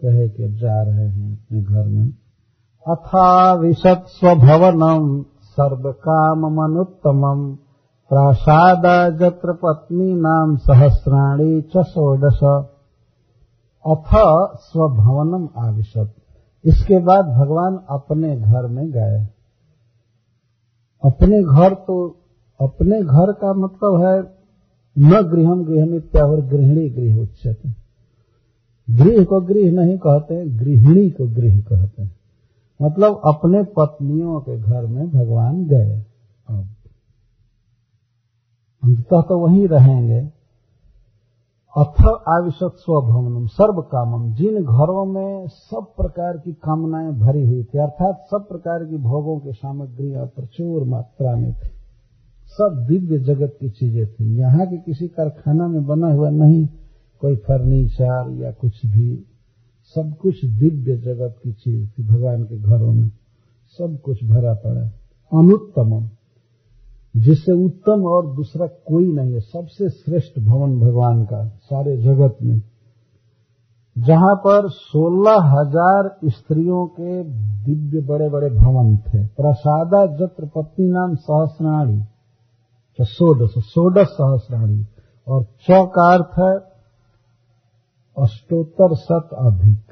कहे 0.01 0.29
कि 0.29 0.53
जा 0.53 0.81
रहे 0.81 1.07
हैं 1.07 1.33
अपने 1.33 1.61
घर 1.61 1.87
में। 1.87 2.13
अथा 2.87 3.53
विशत 3.53 4.03
स्वभवनम 4.07 5.25
सर्व 5.41 5.91
काम 5.91 6.39
मनुत्तमम। 6.39 7.55
प्रासाद 8.09 9.13
जत्र 9.19 9.53
पत्नी 9.53 10.13
नाम 10.15 10.57
सहस्राणी 10.57 11.61
च 11.61 11.77
अथ 13.85 14.05
स्वभवनम 14.59 15.49
आविशत। 15.57 16.15
इसके 16.65 16.99
बाद 16.99 17.25
भगवान 17.25 17.79
अपने 17.89 18.37
घर 18.37 18.67
में 18.67 18.91
गए। 18.91 19.27
अपने 21.03 21.43
घर 21.43 21.73
तो 21.73 22.23
अपने 22.61 23.01
घर 23.01 23.31
का 23.31 23.53
मतलब 23.53 24.01
है, 24.01 24.37
न 24.97 25.29
गृहम 25.29 25.65
गृह 25.65 26.21
और 26.23 26.41
गृहिणी 26.41 26.89
गृह 26.89 27.21
उच्चते 27.21 27.87
गृह 28.89 29.23
को 29.23 29.41
गृह 29.41 29.71
नहीं 29.71 29.97
कहते, 29.97 30.49
गृहिणी 30.49 31.09
को 31.09 31.27
गृह 31.27 31.59
कहते। 31.59 32.03
हैं 32.03 32.17
मतलब 32.81 33.21
अपने 33.25 33.63
पत्नियों 33.63 34.39
के 34.39 34.59
घर 34.59 34.85
में 34.85 35.09
भगवान 35.09 35.65
गए। 35.65 36.05
अब 36.49 36.67
अंततः 38.83 39.21
तो 39.21 39.39
वहीं 39.39 39.67
रहेंगे। 39.67 40.19
अथ 41.77 42.05
आविशत 42.29 42.71
स्वभवनम 42.77 43.47
सर्व 43.47 43.81
कामम 43.81 44.33
जिन 44.33 44.63
घरों 44.63 45.05
में 45.05 45.47
सब 45.47 45.85
प्रकार 45.97 46.37
की 46.37 46.53
कामनाएँ 46.53 47.11
भरी 47.11 47.45
हुई 47.45 47.63
थी, 47.63 47.77
अर्थात 47.77 48.25
सब 48.31 48.47
प्रकार 48.47 48.85
की 48.85 48.97
भोगों 48.97 49.39
की 49.39 49.51
सामग्रियाँ 49.51 50.25
प्रचुर 50.25 50.83
मात्रा 50.83 51.35
में 51.35 51.53
थी। 51.53 51.76
सब 52.47 52.85
दिव्य 52.89 53.19
जगत 53.19 53.57
की 53.59 53.69
चीज़ें 53.69 54.07
थी। 54.07 54.37
यहाँ 54.37 54.65
के 54.67 54.77
किसी 54.77 55.07
कारखाना 55.07 55.67
में 55.67 55.85
बना 55.85 56.13
हुआ 56.13 56.29
नहीं, 56.29 56.67
कोई 57.21 57.35
फर्नीचर 57.35 58.37
या 58.43 58.51
कुछ 58.51 58.85
भी। 58.85 59.25
सब 59.95 60.15
कुछ 60.21 60.45
दिव्य 60.45 60.97
जगत 60.97 61.35
की 61.43 61.51
चीज़ 61.53 61.89
थी, 61.89 62.03
भगवान 62.03 62.43
के 62.43 62.57
घरों 62.59 62.93
में। 62.93 63.11
सब 63.67 63.99
कुछ 64.03 64.23
भरा 64.23 64.53
पड़ा 64.53 64.81
अनुत्तम। 65.39 66.09
जिससे 67.17 67.51
उत्तम 67.51 68.03
और 68.03 68.35
दूसरा 68.35 68.67
कोई 68.67 69.11
नहीं 69.11 69.33
है। 69.33 69.39
सबसे 69.39 69.89
श्रेष्ठ 69.89 70.39
भवन 70.39 70.79
भगवान 70.79 71.25
का, 71.25 71.47
सारे 71.47 71.97
जगत 71.97 72.37
में। 72.43 72.61
जहाँ 73.97 74.35
पर 74.35 74.69
सोलह 74.69 75.31
हज़ार 75.31 76.15
स्त्रियों 76.25 76.87
के 76.87 77.23
दिव्य 77.63 78.01
बड़े 78.01 78.29
बड़े 78.29 78.49
भवन 78.49 78.97
थे। 78.97 79.27
प्रसादा 79.27 80.05
जत्र 80.05 80.45
पत्नी 80.45 80.87
नाम 80.89 81.15
सहस्राणी। 81.15 82.03
सोडस 82.99 83.53
सोडस 83.57 84.07
सहस्राणी। 84.07 84.85
और 85.27 85.43
च 85.43 85.65
का 85.69 86.13
अर्थ 86.13 86.39
है 86.39 86.53
अष्टोत्तर 88.17 88.95
शत 88.95 89.29
अधिक, 89.33 89.91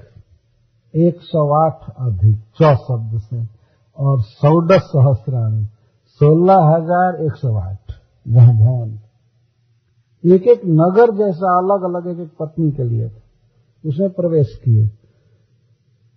एक 0.94 1.22
सौ 1.22 1.48
आठ 1.56 1.90
अधिक 1.90 2.38
च 2.62 2.76
शब्द 2.76 3.20
से। 3.20 3.46
और 3.98 4.22
सौडस 4.22 4.82
सहस्राणी, 4.82 5.66
सोलह 6.22 6.62
हज़ार 6.66 7.24
एक 7.26 7.36
सौ 7.36 7.56
आठ। 7.56 7.92
भवन। 8.28 9.00
एक 10.24 10.48
एक 10.48 10.62
नगर 10.66 11.12
जैसा 11.16 11.58
अलग 11.58 11.84
अलग 11.84 12.08
एक 12.08 12.20
एक 12.20 12.32
पत्नी 12.40 12.72
के 12.72 12.84
लिए 12.84 13.10
था। 13.10 13.90
उसमें 13.90 14.10
प्रवेश 14.10 14.56
किए 14.66 14.88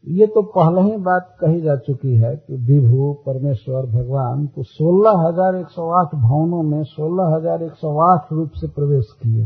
ये 0.07 0.27
तो 0.27 0.43
पहले 0.49 0.83
ही 0.83 0.97
बात 1.03 1.25
कही 1.41 1.61
जा 1.61 1.75
चुकी 1.77 2.15
है 2.17 2.35
कि 2.37 2.57
विभु, 2.67 3.13
परमेश्वर, 3.27 3.87
भगवान 3.87 4.47
तो 4.47 4.63
सोलह 4.65 5.15
हज़ार 5.23 5.57
एक 5.57 5.69
सौ 5.69 5.89
आठ 6.01 6.15
भवनों 6.15 6.63
में 6.63 6.83
सोलह 6.87 7.35
हज़ार 7.35 7.63
एक 7.63 7.75
सौ 7.75 7.91
आठ 8.05 8.33
रूप 8.33 8.51
से 8.55 8.69
प्रवेश 8.69 9.07
किए। 9.23 9.45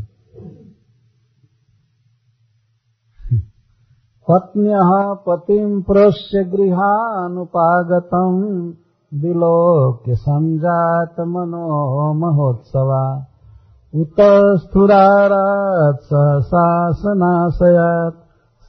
पत्न्य 4.29 4.77
पतिम 5.27 5.71
प्रोश्य 5.83 6.45
गृहानुपागतम 6.51 8.35
विलोक्य 9.13 10.15
संजात 10.17 11.21
मनो 11.29 12.13
महोत्सवा। 12.15 13.05
उत 13.95 14.21
स्फुरारात् 14.61 16.05
सहसासनाशयात् 16.05 16.91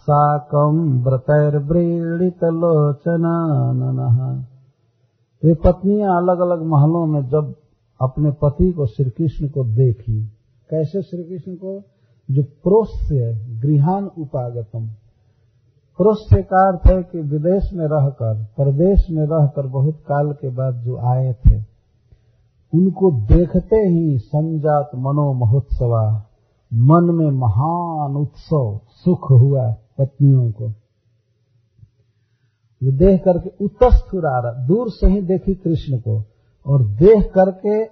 साकम 0.03 1.03
व्रतैर्व्रीड़ित 1.03 2.43
लोचना 2.43 4.45
ये 5.45 5.53
पत्नियाँ 5.53 6.17
अलग 6.17 6.39
अलग 6.39 6.63
महलों 6.63 7.05
में 7.05 7.29
जब 7.29 7.55
अपने 8.01 8.31
पति 8.31 8.71
को 8.71 8.85
श्री 8.85 9.09
कृष्ण 9.09 9.47
को 9.47 9.63
देखी, 9.63 10.31
कैसे 10.69 11.01
श्री 11.01 11.23
कृष्ण 11.23 11.55
को? 11.55 11.83
जो 12.31 12.43
प्रोस्य 12.43 13.45
गृहान 13.61 14.05
उपागतम। 14.05 14.89
प्रोस्य 15.97 16.41
का 16.41 16.67
अर्थ 16.67 16.87
है 16.87 17.03
कि 17.03 17.21
विदेश 17.21 17.73
में 17.73 17.85
रहकर, 17.85 18.47
प्रदेश 18.57 19.07
में 19.11 19.25
रहकर 19.25 19.67
बहुत 19.67 19.95
काल 19.95 20.31
के 20.31 20.49
बाद 20.49 20.73
जो 20.73 20.97
आए 20.97 21.33
थे, 21.33 21.63
उनको 22.73 23.11
देखते 23.11 23.75
ही 23.75 24.19
संजात 24.19 24.91
मनो 24.95 25.33
महोत्सवा, 25.33 26.25
मन 26.73 27.03
में 27.03 27.31
महान 27.31 28.15
उत्सव, 28.15 28.79
सुख 28.87 29.31
हुआ। 29.31 29.75
पत्नियों 29.97 30.51
को। 30.51 30.69
देख 32.83 33.21
करके 33.25 33.49
उत्स्थुरार 33.65 34.53
दूर 34.67 34.89
से 34.89 35.07
ही 35.07 35.21
देखी 35.21 35.53
कृष्ण 35.55 35.99
को 35.99 36.23
और 36.65 36.83
देख 36.85 37.31
करके 37.37 37.83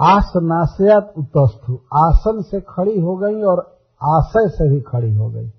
आसनाशयात 0.00 1.12
उत्स्थु 1.18 1.78
आसन 1.94 2.42
से 2.42 2.60
खड़ी 2.60 3.00
हो 3.00 3.16
गई 3.16 3.42
और 3.42 3.58
आशय 4.02 4.48
से 4.48 4.68
भी 4.70 4.80
खड़ी 4.80 5.14
हो 5.14 5.28
गई। 5.30 5.50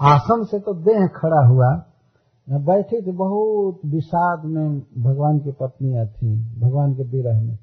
आसन 0.00 0.44
से 0.44 0.58
तो 0.58 0.74
देह 0.74 1.06
खड़ा 1.06 1.46
हुआ। 1.46 1.84
बैठी 2.48 3.00
थी 3.02 3.12
बहुत 3.12 3.80
विषाद 3.86 4.44
में 4.44 4.80
भगवान 4.98 5.38
की 5.38 5.52
पत्नियाँ 5.52 6.06
थी, 6.06 6.60
भगवान 6.60 6.94
के 6.94 7.02
विरह 7.02 7.40
में। 7.40 7.56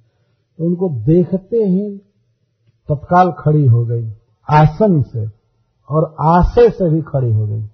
तो 0.57 0.65
उनको 0.65 0.90
देखते 0.90 1.57
ही 1.57 1.98
तत्काल 2.90 3.31
खड़ी 3.31 3.65
हो 3.65 3.85
गई 3.85 4.11
आसन 4.49 5.02
से। 5.02 5.42
और 5.89 6.15
आशय 6.19 6.69
से 6.69 6.89
भी 6.89 7.01
खड़ी 7.01 7.34
हो 7.34 7.47
गई। 7.47 7.69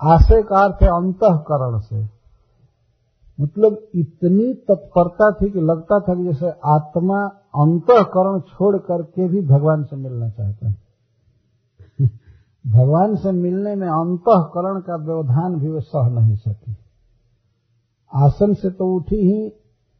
आशय 0.00 0.42
का 0.42 0.64
अर्थ 0.64 0.82
है 0.82 0.88
अंतकरण 0.88 1.78
से। 1.78 2.22
मतलब 3.40 3.86
इतनी 3.94 4.54
तत्परता 4.54 5.30
थी 5.30 5.50
कि 5.50 5.60
लगता 5.60 6.00
था 6.00 6.14
कि 6.14 6.24
जैसे 6.24 6.50
आत्मा 6.64 7.24
अंतकरण 7.54 8.40
छोड़ 8.40 8.76
करके 8.76 9.28
भी 9.28 9.40
भगवान 9.40 9.84
से 9.84 9.96
मिलना 9.96 10.28
चाहता 10.28 10.68
है। 10.68 10.76
भगवान 12.66 13.16
से 13.16 13.32
मिलने 13.32 13.74
में 13.74 13.88
अंतकरण 13.88 14.80
का 14.80 14.96
व्यवधान 14.96 15.54
भी 15.54 15.68
वे 15.68 15.80
सह 15.80 16.08
नहीं 16.08 16.36
सकी। 16.36 16.76
आसन 18.14 18.54
से 18.54 18.70
तो 18.70 18.96
उठी 18.96 19.16
ही 19.16 19.52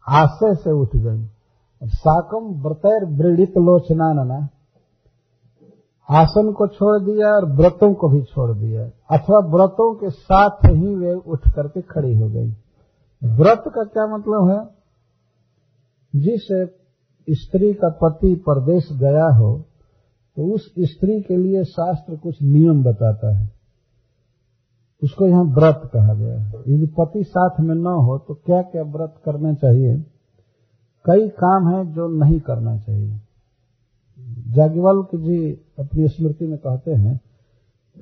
आशय 0.09 0.55
से 0.55 0.73
उठ 0.73 0.97
गई। 0.97 1.29
साकम 1.85 2.63
व्रतैर 2.63 3.05
वृणित 3.05 3.51
लोचना 3.51 4.13
ना 4.13 4.49
आसन 6.09 6.53
को 6.53 6.67
छोड़ 6.67 7.03
दिया 7.03 7.29
और 7.29 7.45
व्रतों 7.53 7.95
को 7.95 8.09
भी 8.09 8.23
छोड़ 8.23 8.51
दिया। 8.59 8.83
अथवा 9.17 9.39
व्रतों 9.39 9.95
के 9.95 10.11
साथ 10.11 10.65
ही 10.67 10.95
वे 10.95 11.15
उठ 11.15 11.49
करके 11.49 11.81
खड़ी 11.83 12.15
हो 12.19 12.29
गई। 12.29 12.49
व्रत 13.23 13.65
का 13.69 13.85
क्या 13.85 14.07
मतलब 14.07 14.49
है? 14.51 14.61
जिस 16.15 16.47
स्त्री 17.29 17.73
का 17.75 17.89
पति 18.03 18.35
परदेश 18.35 18.89
गया 18.93 19.27
हो 19.27 19.65
तो 20.37 20.45
उस 20.55 20.73
स्त्री 20.79 21.21
के 21.23 21.37
लिए 21.37 21.65
शास्त्र 21.65 22.17
कुछ 22.17 22.43
नियम 22.43 22.83
बताता 22.85 23.37
है। 23.37 23.51
उसको 25.03 25.27
यहाँ 25.27 25.45
व्रत 25.45 25.91
कहा 25.93 26.15
गया 26.15 26.41
है। 26.41 26.55
यदि 26.69 26.87
पति 26.87 27.25
साथ 27.25 27.61
में 27.61 27.75
न 27.75 27.87
हो 27.87 28.19
तो 28.19 28.35
क्या 28.35 28.63
क्या 28.63 28.83
व्रत 28.83 29.15
करने 29.25 29.55
चाहिए? 29.55 29.97
कई 31.05 31.29
काम 31.29 31.69
है 31.69 31.93
जो 31.93 32.09
नहीं 32.09 32.41
करना 32.41 32.77
चाहिए। 32.79 33.21
जागवल्क 34.55 35.15
जी 35.19 35.39
अपनी 35.79 36.09
स्मृति 36.09 36.47
में 36.47 36.59
कहते 36.59 36.95
हैं 36.95 37.19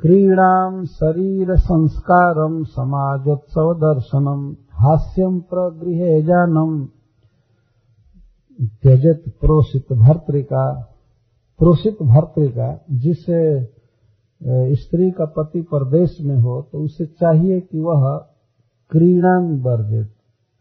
क्रीड़ाम 0.03 0.85
शरीर 0.93 1.55
संस्कारम 1.59 2.63
समाजोत्सव 2.71 3.73
दर्शनम 3.79 4.45
हास्यम 4.75 5.39
प्रगृह 5.51 6.21
जानम। 6.27 6.73
त्यजत 8.83 9.23
प्रोषित 9.41 9.93
भर्तृका 9.95 10.65
प्रोषित 11.61 12.03
भर्तृका, 12.05 12.69
जिसे 12.93 13.41
स्त्री 14.75 15.11
का 15.11 15.25
पति 15.37 15.61
परदेश 15.65 16.17
में 16.21 16.37
हो 16.37 16.61
तो 16.63 16.79
उसे 16.79 17.07
चाहिए 17.07 17.61
कि 17.61 17.81
वह 17.81 18.07
क्रीड़ा 18.93 19.35
वर्जित 19.65 20.09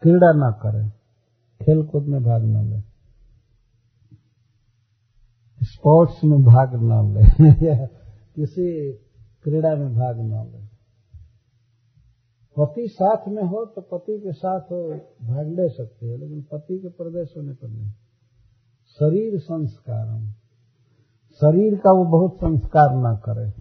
क्रीड़ा 0.02 0.32
न 0.36 0.52
करे 0.62 0.88
खेल 1.62 1.84
कूद 1.84 2.06
में 2.06 2.22
भाग 2.24 2.44
न 2.44 2.66
ले। 2.66 2.80
स्पोर्ट्स 5.74 6.24
में 6.24 6.44
भाग 6.44 6.76
न 6.76 7.14
ले। 7.14 7.24
किसी 8.36 8.94
क्रीड़ा 9.44 9.76
में 9.76 9.96
भाग 9.96 10.20
न 10.20 10.52
ले। 10.52 10.70
पति 12.58 12.88
साथ 12.88 13.28
में 13.28 13.44
हो 13.44 13.66
तो 13.66 13.82
पति 13.82 14.20
के 14.20 14.32
साथ 14.32 14.60
भाग 15.28 15.48
ले 15.48 15.70
सकते 15.70 16.06
हैं 16.06 16.18
लेकिन 16.18 16.42
पति 16.42 16.80
के 16.80 16.90
प्रदेश 16.90 17.34
होने 17.38 17.54
पर 17.54 17.68
नहीं। 17.68 17.92
शरीर 18.86 19.40
संस्कार 19.40 20.34
शरीर 21.34 21.76
का 21.76 21.92
वो 21.92 22.06
बहुत 22.06 22.36
संस्कार 22.36 22.90
न 22.92 23.16
करे। 23.16 23.54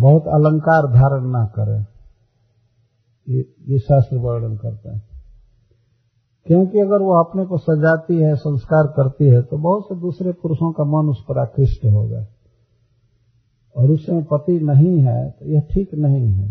बहुत 0.00 0.22
अलंकार 0.22 0.82
धारण 0.82 1.26
ना 1.30 1.46
करे। 1.46 1.96
ये, 3.32 3.54
ये 3.68 3.78
शास्त्र 3.78 4.16
वर्णन 4.16 4.56
करता 4.56 4.96
है। 4.96 5.15
क्योंकि 6.48 6.78
अगर 6.78 7.02
वो 7.02 7.14
अपने 7.20 7.44
को 7.46 7.58
सजाती 7.58 8.16
है, 8.16 8.34
संस्कार 8.36 8.86
करती 8.96 9.26
है 9.26 9.42
तो 9.42 9.58
बहुत 9.58 9.84
से 9.84 9.94
दूसरे 10.00 10.32
पुरुषों 10.32 10.70
का 10.72 10.84
मन 10.86 11.08
उस 11.10 11.24
पर 11.28 11.40
आकृष्ट 11.40 11.84
होगा 11.86 12.24
और 13.76 13.90
उसमें 13.90 14.22
पति 14.24 14.58
नहीं 14.64 14.98
है 15.00 15.30
तो 15.30 15.46
यह 15.46 15.60
ठीक 15.72 15.94
नहीं 15.96 16.30
है। 16.30 16.48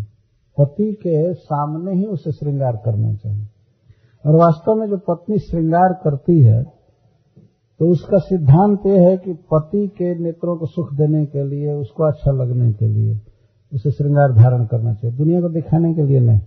पति 0.58 0.92
के 1.02 1.32
सामने 1.34 1.94
ही 1.94 2.04
उसे 2.06 2.32
श्रृंगार 2.32 2.76
करना 2.84 3.12
चाहिए। 3.14 3.46
और 4.24 4.34
वास्तव 4.34 4.74
में 4.74 4.86
जो 4.88 4.96
पत्नी 5.08 5.38
श्रृंगार 5.38 5.92
करती 6.04 6.40
है 6.40 6.62
तो 7.80 7.88
उसका 7.90 8.18
सिद्धांत 8.18 8.86
यह 8.86 9.08
है 9.08 9.16
कि 9.16 9.32
पति 9.52 9.86
के 9.88 10.14
नेत्रों 10.18 10.56
को 10.56 10.66
सुख 10.66 10.92
देने 10.94 11.24
के 11.26 11.42
लिए, 11.44 11.72
उसको 11.72 12.04
अच्छा 12.04 12.32
लगने 12.32 12.72
के 12.72 12.86
लिए 12.86 13.14
उसे 13.72 13.90
श्रृंगार 13.90 14.32
धारण 14.34 14.64
करना 14.64 14.92
चाहिए। 14.94 15.16
दुनिया 15.16 15.40
को 15.40 15.48
दिखाने 15.48 15.92
के 15.94 16.02
लिए 16.02 16.20
नहीं। 16.20 16.40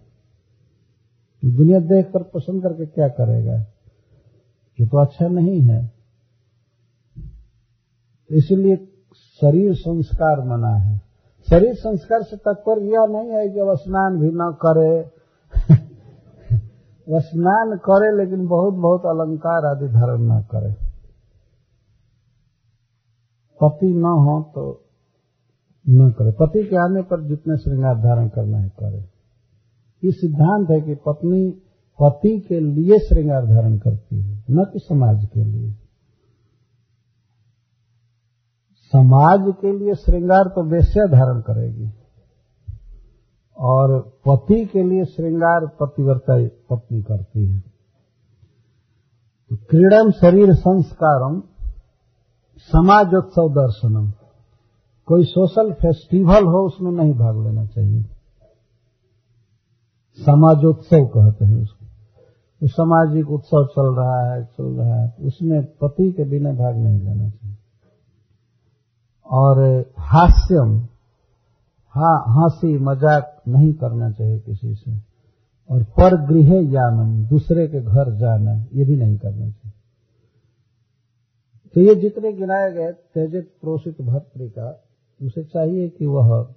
दुनिया 1.46 1.80
देख 1.80 2.06
कर 2.06 2.24
पसंद 2.24 2.64
करके 2.64 2.86
क्या 2.86 3.08
करेगा? 3.08 3.54
ये 4.80 4.88
तो 4.88 5.06
अच्छा 5.06 5.28
नहीं 5.28 5.62
है। 5.62 5.92
इसलिए 8.32 8.76
शरीर 9.16 9.74
संस्कार 9.74 10.42
मना 10.42 10.76
है। 10.76 11.02
शरीर 11.50 11.74
संस्कार 11.74 12.24
से 12.24 12.38
तत्पर 12.38 12.84
यह 12.84 13.06
नहीं 13.10 13.30
है 13.30 13.50
कि 13.50 13.62
वह 13.62 13.76
स्नान 13.76 14.20
भी 14.20 14.30
न 14.34 14.58
करे। 14.66 15.12
स्नान 17.20 17.78
करे 17.78 18.24
लेकिन 18.24 18.48
बहुत 18.48 18.74
बहुत 18.74 19.06
अलंकार 19.06 19.66
आदि 19.66 19.88
धारण 19.88 20.22
न 20.22 20.42
करे। 20.42 20.90
पति 23.64 23.94
न 23.94 24.04
हो 24.04 24.52
तो 24.56 24.86
न 25.90 26.12
करे। 26.12 26.32
पति 26.32 26.64
के 26.64 26.76
आने 26.76 27.02
पर 27.02 27.22
जितने 27.22 27.58
श्रृंगार 27.58 27.96
धारण 27.96 28.28
करना 28.28 28.58
है, 28.58 28.70
करे। 28.70 29.19
ये 30.04 30.12
सिद्धांत 30.12 30.68
है 30.72 30.82
कि 30.82 30.96
पत्नी, 30.96 31.50
पति 32.02 32.40
के 32.40 32.60
लिए 32.60 33.00
श्रृंगार 33.00 33.46
धारण 33.46 33.78
करती 33.78 34.22
है, 34.22 34.44
न 34.52 34.66
कि 34.74 34.80
समाज 34.80 35.28
के 35.34 35.44
लिए। 35.44 35.72
समाज 38.86 39.54
के 39.62 39.80
लिए 39.80 39.94
श्रृंगार 39.94 40.44
तो 40.44 40.64
वेश्या 40.64 41.06
धारण 41.06 41.42
करेगी। 41.42 41.90
और 43.58 44.02
पति 44.28 44.66
के 44.66 44.84
लिए 44.84 45.06
श्रृंगार 45.06 45.68
पतिव्रता 45.68 46.48
पत्नी 46.48 47.02
करती 47.02 47.46
है। 47.46 47.60
तो 49.50 49.56
क्रीडम 49.56 50.12
शरीर 50.12 50.54
संस्कारम, 50.54 51.44
समाजोत्सव 52.58 53.50
दर्शनम। 53.50 54.12
कोई 55.06 55.24
सोशल 55.24 55.74
फेस्टिवल 55.74 56.44
हो, 56.44 56.68
उसमें 56.68 56.92
नहीं 56.92 57.14
भाग 57.14 57.44
लेना 57.44 57.66
चाहिए। 57.66 58.06
समाजोत्सव 60.20 61.06
कहते 61.06 61.46
हैं 61.46 61.62
उसको। 61.62 61.86
तो 62.62 62.68
सामाजिक 62.68 63.32
उत्सव 63.32 63.66
चल 63.66 63.96
रहा 63.96 64.34
है, 64.34 64.44
चल 64.46 64.64
रहा 64.64 64.96
है 64.96 65.16
उसमें 65.20 65.66
पति 65.66 66.12
के 66.12 66.24
बिना 66.24 66.54
भाग 66.54 66.78
नहीं 66.78 67.00
लेना 67.00 67.30
चाहिए। 67.30 67.56
और 69.26 69.86
हास्यम 69.98 70.88
हाँ 71.94 72.24
हँसी 72.28 72.78
मज़ाक 72.78 73.42
नहीं 73.48 73.74
करना 73.74 74.12
चाहिए 74.12 74.40
किसी 74.40 74.74
से। 74.76 74.92
और 75.70 75.84
पर 75.84 76.16
गृह 76.26 76.54
यानम, 76.74 77.26
दूसरे 77.28 77.68
के 77.68 77.82
घर 77.82 78.16
जाना, 78.16 78.54
ये 78.74 78.86
भी 78.86 78.96
नहीं 78.96 79.18
करना 79.18 79.50
चाहिए। 79.50 79.72
तो 81.76 81.82
ये 81.82 81.96
जितने 81.96 82.34
गिनाए 82.34 82.72
गए 82.72 82.92
तेजित 82.92 83.54
प्रोषित 83.62 84.02
भर्तृका 84.02 84.84
उसे 85.22 85.44
चाहिए 85.44 85.90
कि 85.90 86.06
वह 86.06 86.56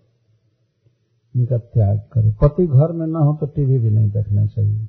इनका 1.36 1.58
त्याग 1.58 1.98
करे। 2.12 2.30
पति 2.30 2.66
घर 2.66 2.92
में 2.92 3.06
न 3.06 3.16
हो 3.16 3.36
तो 3.40 3.46
टीवी 3.46 3.78
भी 3.78 3.90
नहीं 3.90 4.10
देखना 4.10 4.46
चाहिए। 4.46 4.88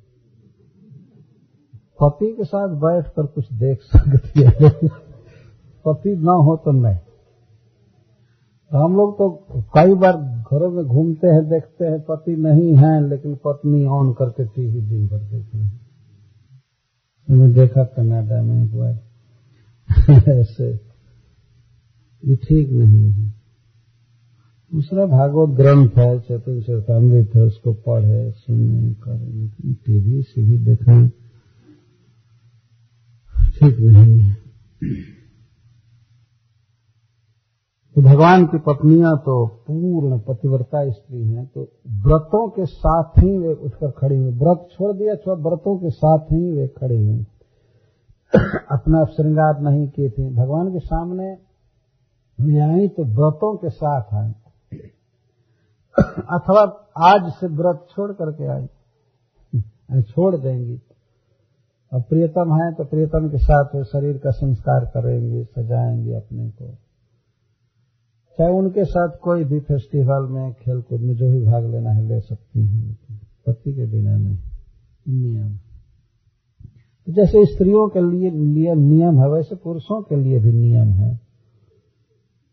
पति 2.03 2.33
के 2.33 2.43
साथ 2.43 2.69
बैठ 2.69 3.07
कर 3.07 3.25
कुछ 3.25 3.53
देख 3.53 3.79
सकती 3.81 4.41
है। 4.41 4.69
पति 5.85 6.15
न 6.15 6.27
हो 6.27 6.61
तो 6.65 6.71
नहीं। 6.71 6.97
तो 8.71 8.77
हम 8.77 8.95
लोग 8.95 9.13
तो 9.13 9.29
कई 9.61 9.93
बार 9.93 10.43
घरों 10.51 10.71
में 10.71 10.85
घूमते 10.85 11.27
हैं, 11.27 11.49
देखते 11.49 11.85
हैं, 11.85 12.01
पति 12.01 12.35
नहीं 12.35 12.75
है, 12.75 13.09
लेकिन 13.09 13.35
पत्नी 13.35 13.85
ऑन 13.85 14.13
करके 14.13 14.45
टीवी 14.45 14.81
दिन 14.81 15.07
भर 15.07 15.19
देख 15.19 15.55
रही 15.55 15.71
मैंने 17.29 17.53
देखा 17.53 17.83
कनाडा 17.83 18.41
में 18.41 18.65
एक 18.65 18.75
बार। 18.75 18.99
ऐसे। 20.29 20.79
ये 22.25 22.35
ठीक 22.35 22.69
नहीं 22.69 23.11
है। 23.11 23.42
दूसरा 24.73 25.05
भागवत 25.05 25.49
ग्रंथ 25.49 25.89
है 25.97 26.19
चतुर 26.19 26.61
चरतामृत 26.63 27.35
है, 27.35 27.41
उसको 27.41 27.73
पढ़े, 27.73 28.31
सुने, 28.31 28.93
करे, 28.93 29.47
टीवी 29.73 30.21
से 30.21 30.41
भी 30.41 30.57
देखें। 30.57 31.09
ठीक 33.49 33.79
नहीं 33.79 34.19
है। 34.19 34.33
तो 37.95 38.01
भगवान 38.01 38.45
की 38.45 38.57
पत्नियाँ 38.57 39.15
तो 39.17 39.45
पूर्ण 39.67 40.19
पतिव्रता 40.19 40.89
स्त्री 40.91 41.23
हैं 41.23 41.45
तो 41.45 41.61
व्रतों 41.87 42.49
के 42.49 42.65
साथ 42.65 43.19
ही 43.19 43.37
वे 43.37 43.53
उठकर 43.53 43.91
खड़ी 43.91 44.17
हुई। 44.17 44.31
व्रत 44.31 44.67
छोड़ 44.71 44.91
दिया 44.97 45.15
छोड़ 45.15 45.39
व्रतों 45.39 45.77
के 45.77 45.89
साथ 45.89 46.31
ही 46.31 46.51
वे 46.51 46.67
खड़ी 46.67 46.97
हुई। 46.97 47.25
अपना 48.71 49.03
श्रृंगार 49.05 49.61
नहीं 49.61 49.87
किए 49.87 50.09
थे। 50.09 50.29
भगवान 50.29 50.71
के 50.73 50.79
सामने 50.79 51.31
आई 52.61 52.87
तो 52.87 53.03
व्रतों 53.03 53.55
के 53.57 53.69
साथ 53.69 54.13
आई 54.13 54.31
अथवा 56.01 56.91
आज 56.97 57.33
से 57.33 57.47
व्रत 57.47 57.87
छोड़ 57.89 58.11
करके 58.11 58.47
आई। 58.47 58.67
छोड़ 60.01 60.35
देंगी। 60.35 60.81
अब 61.93 62.03
प्रियतम 62.03 62.55
है 62.55 62.73
तो 62.73 62.83
प्रियतम 62.83 63.29
के 63.29 63.37
साथ 63.37 63.83
शरीर 63.83 64.17
का 64.17 64.29
संस्कार 64.29 64.85
करेंगे, 64.85 65.43
सजाएँगे 65.43 66.13
अपने 66.13 66.49
को। 66.49 66.75
चाहे 68.37 68.51
उनके 68.51 68.85
साथ 68.85 69.09
कोई 69.21 69.43
भी 69.43 69.59
फेस्टिवल 69.59 70.27
में 70.31 70.53
खेलकूद 70.53 71.01
में 71.01 71.15
जो 71.15 71.31
भी 71.31 71.45
भाग 71.45 71.65
लेना 71.65 71.89
है, 71.89 72.07
ले 72.07 72.19
सकती 72.19 72.67
हैं। 72.67 72.97
पति 73.47 73.73
के 73.73 73.85
बिना 73.85 74.17
नहीं। 74.17 74.37
नियम। 75.09 75.57
तो 77.05 77.11
जैसे 77.11 77.45
स्त्रियों 77.45 77.89
के 77.89 78.01
लिए 78.01 78.75
नियम 78.75 79.19
है, 79.19 79.29
वैसे 79.29 79.55
पुरुषों 79.55 80.01
के 80.01 80.15
लिए 80.15 80.39
भी 80.39 80.51
नियम 80.51 80.87
है। 80.87 81.19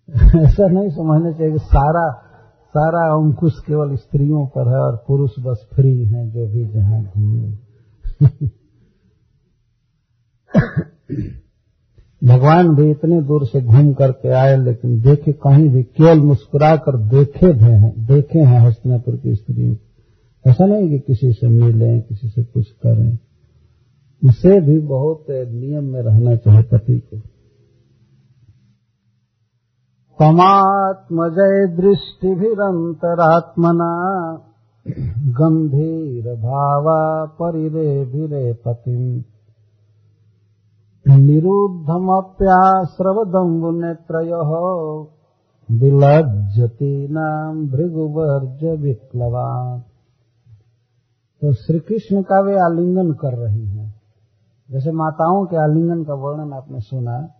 ऐसा 0.40 0.66
नहीं 0.66 0.90
समझना 0.90 1.32
चाहिए 1.32 1.52
कि 1.52 1.58
सारा 1.58 2.29
सारा 2.76 3.12
अंकुश 3.12 3.52
केवल 3.66 3.96
स्त्रियों 3.96 4.46
पर 4.46 4.68
है 4.68 4.78
और 4.78 5.04
पुरुष 5.08 5.30
बस 5.40 5.68
फ्री 5.74 6.04
हैं, 6.04 6.30
जो 6.30 6.46
भी 6.46 6.64
जहाँ 6.64 7.04
घूमे। 7.04 7.52
भगवान 12.24 12.74
भी 12.74 12.90
इतने 12.90 13.22
दूर 13.22 13.46
से 13.46 13.60
घूम 13.60 13.92
करके 13.92 14.28
आए, 14.28 14.56
लेकिन 14.56 15.00
देखे 15.00 15.32
कहीं 15.32 15.68
भी, 15.68 15.82
केवल 15.82 16.20
मुस्कुरा 16.20 16.76
कर 16.76 16.96
देखे 16.96 17.52
भी 17.52 17.64
हैं, 17.64 18.06
देखे 18.06 18.38
हैं 18.38 18.60
हस्तिनापुर 18.60 19.16
की 19.16 19.34
स्त्री। 19.34 19.78
ऐसा 20.46 20.66
नहीं 20.66 20.88
कि 20.88 20.98
किसी 20.98 21.32
से 21.32 21.48
मिलें, 21.48 22.00
किसी 22.00 22.28
से 22.28 22.44
कुछ 22.44 22.70
करें। 22.70 23.18
उसे 24.28 24.60
भी 24.60 24.78
बहुत 24.78 25.24
नियम 25.30 25.84
में 25.84 26.02
रहना 26.02 26.36
चाहिए 26.36 26.62
पति 26.62 26.98
को। 26.98 27.20
तमात्मजय 30.22 31.76
दृष्टिभिरंतरात्मना 31.76 33.92
गंभीर 35.18 36.34
भावा 36.34 37.24
परिरे 37.24 38.04
भिरे 38.04 38.52
पतिम 38.52 39.24
निरुद्धमप्याश्रवदम्बु 41.16 43.70
नेत्रयोः 43.70 45.06
विलज्जती 45.70 47.08
नाम 47.10 47.68
भृगुवर्ज 47.68 48.80
विप्लवान। 48.80 49.82
तो 51.42 51.52
श्री 51.52 51.78
कृष्ण 51.78 52.22
का 52.22 52.40
वे 52.40 52.52
आलिंगन 52.52 53.12
कर 53.12 53.38
रही 53.38 53.66
हैं। 53.66 54.00
जैसे 54.70 54.92
माताओं 54.92 55.46
के 55.46 55.56
आलिंगन 55.56 56.04
का 56.04 56.14
वर्णन 56.14 56.52
आपने 56.52 56.80
सुना 56.80 57.39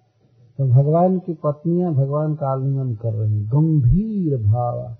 तो 0.60 0.68
भगवान 0.68 1.18
की 1.18 1.34
पत्नियाँ 1.34 1.94
भगवान 1.94 2.34
का 2.34 2.48
आलिंगन 2.48 2.94
कर 2.94 3.12
रही 3.12 3.34
हैं। 3.34 3.46
गंभीर 3.46 4.36
भाव। 4.36 4.96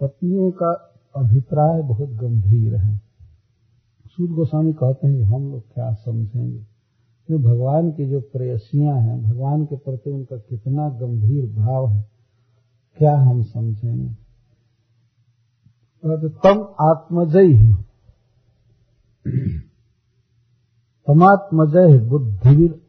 पत्नियों 0.00 0.50
का 0.50 0.98
अभिप्राय 1.16 1.82
बहुत 1.82 2.08
गंभीर 2.08 2.76
है। 2.76 3.00
सूर्य 4.06 4.32
गोस्वामी 4.32 4.72
कहते 4.72 5.08
हैं 5.08 5.22
हम 5.22 5.52
लोग 5.52 5.74
क्या 5.74 5.92
समझेंगे? 5.92 6.66
जो 7.30 7.38
भगवान 7.38 7.92
की 7.92 8.10
जो 8.10 8.20
प्रेयसियाँ 8.20 9.00
हैं, 9.00 9.22
भगवान 9.22 9.64
के 9.64 9.76
प्रति 9.76 10.10
उनका 10.10 10.36
कितना 10.36 10.88
गंभीर 10.88 11.52
भाव 11.52 11.88
है, 11.88 12.08
क्या 12.98 13.16
हम 13.16 13.42
समझेंगे? 13.42 14.14
तो 16.04 16.28
तम 16.28 16.74
आत्मजय 16.80 17.46
ही 17.46 17.74
तमात्मजय 21.06 21.98
बुद्धि 21.98 22.82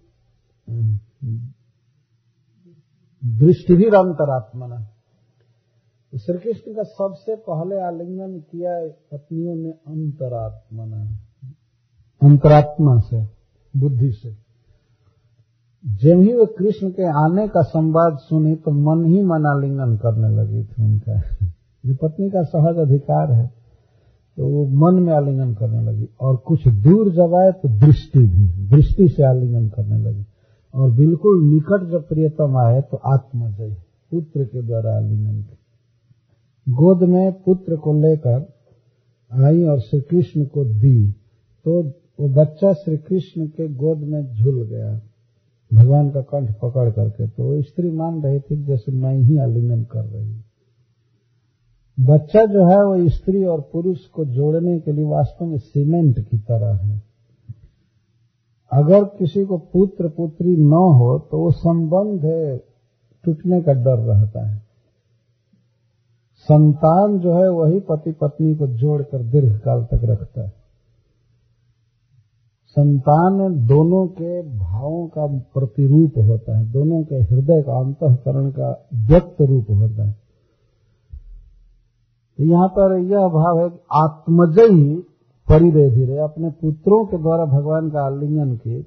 दृष्टि 3.23 3.75
भी 3.75 3.85
अंतरात्मना 3.85 4.85
श्री 6.13 6.37
कृष्ण 6.37 6.73
का 6.73 6.83
सबसे 6.83 7.35
पहले 7.35 7.79
आलिंगन 7.81 8.39
किया 8.41 8.71
पत्नियों 9.11 9.55
ने 9.55 9.69
अंतरात्मना। 9.87 11.01
अंतरात्मा 12.21 12.97
से, 12.99 13.21
बुद्धि 13.75 14.11
से। 14.11 14.29
जब 15.85 16.19
ही 16.19 16.33
वे 16.33 16.45
कृष्ण 16.45 16.89
के 16.89 17.03
आने 17.25 17.47
का 17.47 17.61
संवाद 17.61 18.17
सुनी 18.17 18.55
तो 18.55 18.71
मन 18.71 19.05
ही 19.05 19.21
मन 19.23 19.45
आलिंगन 19.45 19.97
करने 19.97 20.29
लगी 20.35 20.63
थी 20.63 20.83
उनका। 20.83 21.19
जो 21.83 21.95
पत्नी 21.95 22.29
का 22.29 22.41
सहज 22.43 22.77
अधिकार 22.77 23.31
है 23.31 23.47
तो 24.37 24.47
वो 24.47 24.65
मन 24.81 25.03
में 25.03 25.13
आलिंगन 25.13 25.53
करने 25.53 25.81
लगी। 25.81 26.07
और 26.21 26.35
कुछ 26.37 26.67
दूर 26.67 27.11
जब 27.11 27.35
आए 27.35 27.51
तो 27.51 27.69
दृष्टि 27.79 28.19
भी, 28.19 28.67
दृष्टि 28.69 29.07
से 29.07 29.23
आलिंगन 29.23 29.67
करने 29.69 29.97
लगी। 29.97 30.25
और 30.77 30.91
बिल्कुल 30.91 31.43
निकट 31.43 31.89
जब 31.91 32.07
प्रियतम 32.07 32.57
आए 32.57 32.81
तो 32.81 32.97
आत्मजय, 33.07 33.75
पुत्र 34.11 34.43
के 34.45 34.61
द्वारा 34.61 34.95
आलिंगन 34.95 35.45
गोद 36.67 37.03
में 37.03 37.31
पुत्र 37.43 37.75
को 37.75 37.93
लेकर 38.01 38.45
आई 39.31 39.63
और 39.63 39.79
श्री 39.79 39.99
कृष्ण 40.01 40.45
को 40.45 40.65
दी 40.73 41.11
तो 41.65 41.81
वो 42.19 42.27
बच्चा 42.35 42.73
श्री 42.73 42.97
कृष्ण 42.99 43.47
के 43.47 43.67
गोद 43.75 43.99
में 43.99 44.21
झूल 44.33 44.63
गया। 44.67 44.91
भगवान 45.71 46.09
का 46.09 46.21
कंठ 46.21 46.51
पकड़ 46.59 46.89
करके 46.91 47.27
तो 47.27 47.43
वो 47.43 47.61
स्त्री 47.61 47.89
मान 47.91 48.21
रही 48.23 48.39
थी 48.39 48.63
जैसे 48.65 48.91
मैं 48.91 49.15
ही 49.15 49.37
आलिंगन 49.37 49.83
कर 49.83 50.05
रही 50.05 50.33
बच्चा 51.97 52.45
जो 52.45 52.65
है 52.65 52.77
वो 52.85 53.09
स्त्री 53.09 53.43
और 53.45 53.61
पुरुष 53.73 54.05
को 54.05 54.25
जोड़ने 54.27 54.79
के 54.79 54.91
लिए 54.91 55.05
वास्तव 55.05 55.45
में 55.45 55.57
सीमेंट 55.57 56.19
की 56.19 56.37
तरह 56.39 56.75
है। 56.77 57.01
अगर 58.71 59.03
किसी 59.03 59.45
को 59.45 59.57
पुत्र 59.57 60.07
पुत्री 60.07 60.55
न 60.57 60.73
हो 60.73 61.19
तो 61.31 61.39
वो 61.39 61.51
संबंध 61.51 62.25
है, 62.25 62.57
टूटने 63.23 63.61
का 63.61 63.73
डर 63.73 63.97
रहता 63.97 64.45
है। 64.47 64.67
संतान 66.37 67.19
जो 67.19 67.33
है 67.33 67.49
वही 67.49 67.79
पति 67.79 68.11
पत्नी 68.11 68.55
को 68.55 68.67
जोड़कर 68.67 69.23
दीर्घ 69.23 69.57
काल 69.59 69.83
तक 69.83 69.99
रखता 70.03 70.41
है। 70.41 70.53
संतान 72.67 73.67
दोनों 73.67 74.07
के 74.07 74.57
भावों 74.57 75.07
का 75.07 75.25
प्रतिरूप 75.27 76.13
होता 76.17 76.57
है, 76.57 76.71
दोनों 76.71 77.03
के 77.03 77.15
हृदय 77.15 77.61
का 77.61 77.79
अंतकरण 77.79 78.51
का 78.51 78.87
व्यक्त 78.93 79.41
रूप 79.41 79.65
होता 79.69 80.03
है। 80.03 80.15
तो 82.37 82.43
यहाँ 82.43 82.67
पर 82.67 82.97
यह 82.97 83.27
भाव 83.27 83.59
है 83.59 83.69
कि 83.69 83.79
आत्मजयी 83.93 85.03
परिदे 85.47 85.89
धीरे 85.89 86.17
अपने 86.17 86.49
पुत्रों 86.51 87.05
के 87.05 87.17
द्वारा 87.17 87.45
भगवान 87.47 87.89
का 87.89 88.01
आलिंगन 88.01 88.55
किए। 88.55 88.79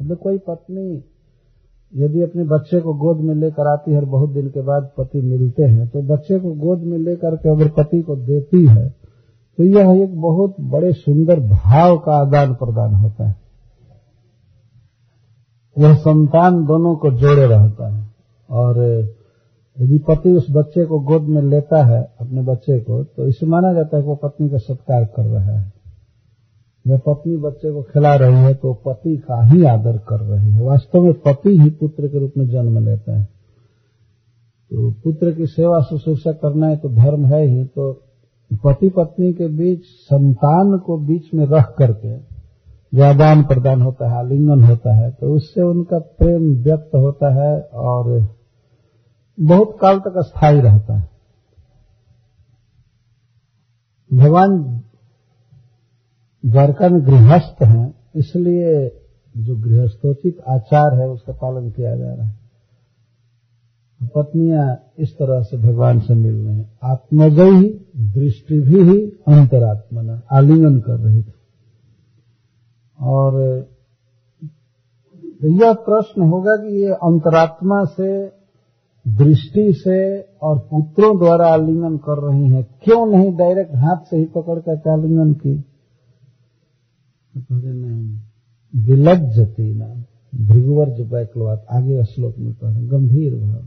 मतलब 0.00 0.16
कोई 0.16 0.38
पत्नी 0.38 1.02
यदि 1.92 2.22
अपने 2.22 2.44
बच्चे 2.44 2.80
को 2.80 2.94
गोद 2.94 3.20
में 3.20 3.34
लेकर 3.34 3.66
आती 3.66 3.92
है 3.92 3.98
और 3.98 4.04
बहुत 4.04 4.30
दिन 4.30 4.48
के 4.48 4.60
बाद 4.60 4.90
पति 4.98 5.20
मिलते 5.20 5.62
हैं 5.62 5.88
तो 5.88 6.02
बच्चे 6.02 6.38
को 6.38 6.52
गोद 6.52 6.78
में 6.78 6.98
लेकर 6.98 7.36
के 7.36 7.48
अगर 7.48 7.68
पति 7.68 8.00
को 8.02 8.16
देती 8.16 8.66
है 8.66 8.88
तो 9.58 9.64
यह 9.64 10.02
एक 10.02 10.20
बहुत 10.20 10.54
बड़े 10.60 10.92
सुंदर 10.92 11.40
भाव 11.40 11.98
का 11.98 12.12
आदान 12.12 12.54
प्रदान 12.54 12.94
होता 12.94 13.28
है। 13.28 13.34
यह 15.76 15.94
संतान 15.94 16.64
दोनों 16.66 16.94
को 16.96 17.10
जोड़े 17.10 17.46
रहता 17.46 17.88
है। 17.88 18.06
और 18.50 18.78
यदि 19.76 19.98
पति 19.98 20.32
उस 20.32 20.46
बच्चे 20.50 20.84
को 20.84 21.00
गोद 21.00 21.22
में 21.22 21.42
लेता 21.42 21.84
है, 21.84 22.02
अपने 22.20 22.42
बच्चे 22.42 22.78
को 22.80 23.02
तो 23.04 23.26
इसे 23.26 23.46
माना 23.46 23.72
जाता 23.72 23.96
है 23.96 24.02
कि 24.02 24.08
वो 24.08 24.14
पत्नी 24.14 24.48
का 24.48 24.56
सत्कार 24.56 25.04
कर 25.04 25.24
रहा 25.24 25.58
है। 25.58 25.81
जब 26.84 27.00
पत्नी 27.00 27.36
बच्चे 27.36 27.70
को 27.72 27.82
खिला 27.82 28.14
रही 28.16 28.36
है 28.36 28.54
तो 28.54 28.72
पति 28.86 29.16
का 29.18 29.42
ही 29.44 29.64
आदर 29.66 29.98
कर 30.08 30.20
रही 30.20 30.50
है। 30.50 30.60
वास्तव 30.60 31.02
में 31.02 31.12
पति 31.20 31.56
ही 31.58 31.68
पुत्र 31.72 32.08
के 32.08 32.18
रूप 32.18 32.32
में 32.38 32.46
जन्म 32.48 32.78
लेते 32.80 33.12
हैं। 33.12 33.24
तो 33.24 34.90
पुत्र 35.04 35.32
की 35.32 35.46
सेवा 35.48 35.80
शुश्रूषा 35.80 36.32
करना 36.32 36.66
है 36.66 36.76
तो 36.76 36.88
धर्म 36.90 37.26
है 37.26 37.44
ही 37.46 37.64
तो 37.66 37.92
पति 38.64 38.88
पत्नी 38.88 39.32
के 39.32 39.48
बीच 39.48 39.84
संतान 40.04 40.78
को 40.78 40.98
बीच 40.98 41.32
में 41.34 41.46
रख 41.46 41.74
करके 41.78 42.16
जो 42.92 43.02
आदान 43.02 43.42
प्रदान 43.44 43.82
होता 43.82 44.08
है, 44.08 44.18
आलिंगन 44.18 44.64
होता 44.64 44.94
है 44.96 45.10
तो 45.10 45.34
उससे 45.34 45.62
उनका 45.62 45.98
प्रेम 45.98 46.52
व्यक्त 46.62 46.94
होता 46.96 47.32
है 47.34 47.60
और 47.84 48.10
बहुत 49.38 49.76
काल 49.80 49.98
तक 49.98 50.20
स्थायी 50.20 50.60
रहता 50.60 50.96
है। 50.96 51.08
भगवान 54.10 54.58
द्वारका 56.46 56.88
में 56.88 57.06
गृहस्थ 57.06 57.62
हैं, 57.62 57.94
इसलिए 58.14 58.98
जो 59.36 59.56
गृहस्थोचित 59.56 60.36
आचार 60.48 61.00
है, 61.00 61.08
उसका 61.08 61.32
पालन 61.32 61.70
किया 61.70 61.96
जा 61.96 62.14
रहा 62.14 62.26
है। 62.26 62.42
पत्नियाँ 64.16 64.82
इस 64.98 65.14
तरह 65.14 65.42
से 65.42 65.56
भगवान 65.56 66.00
से 66.00 66.14
मिल 66.14 66.34
रही 66.34 66.58
हैं। 66.58 66.78
आत्मजयी 66.84 67.86
दृष्टि 67.96 68.60
भी 68.60 68.82
ही 68.82 69.00
अंतरात्मना 69.04 70.22
आलिंगन 70.32 70.80
कर 70.80 70.96
रही 70.96 71.22
थी। 71.22 71.32
और 73.00 73.40
यह 75.44 75.72
प्रश्न 75.72 76.22
होगा 76.22 76.56
कि 76.56 76.82
ये 76.82 76.88
अंतरात्मा 76.88 77.84
से, 77.84 78.26
दृष्टि 79.08 79.72
से 79.72 80.20
और 80.42 80.58
पुत्रों 80.58 81.18
द्वारा 81.18 81.46
आलिंगन 81.46 81.96
कर 81.96 82.30
रही 82.30 82.48
हैं, 82.48 82.66
क्यों 82.82 83.06
नहीं 83.06 83.36
डायरेक्ट 83.36 83.74
हाथ 83.74 83.96
से 83.96 84.16
ही 84.16 84.24
पकड़ 84.24 84.58
कर 84.58 84.90
आलिंगन 84.90 85.32
की? 85.32 85.64
विलज्जती 88.74 89.74
ना। 89.74 89.86
भृगुवर्ज 90.32 91.00
वैकलवात 91.12 91.66
आगे 91.70 92.04
श्लोक 92.04 92.34
में 92.38 92.52
रहे 92.54 92.86
गंभीर 92.88 93.34
भाव, 93.34 93.62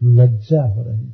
लज्जा 0.00 0.62
हो 0.64 0.82
रही 0.82 1.12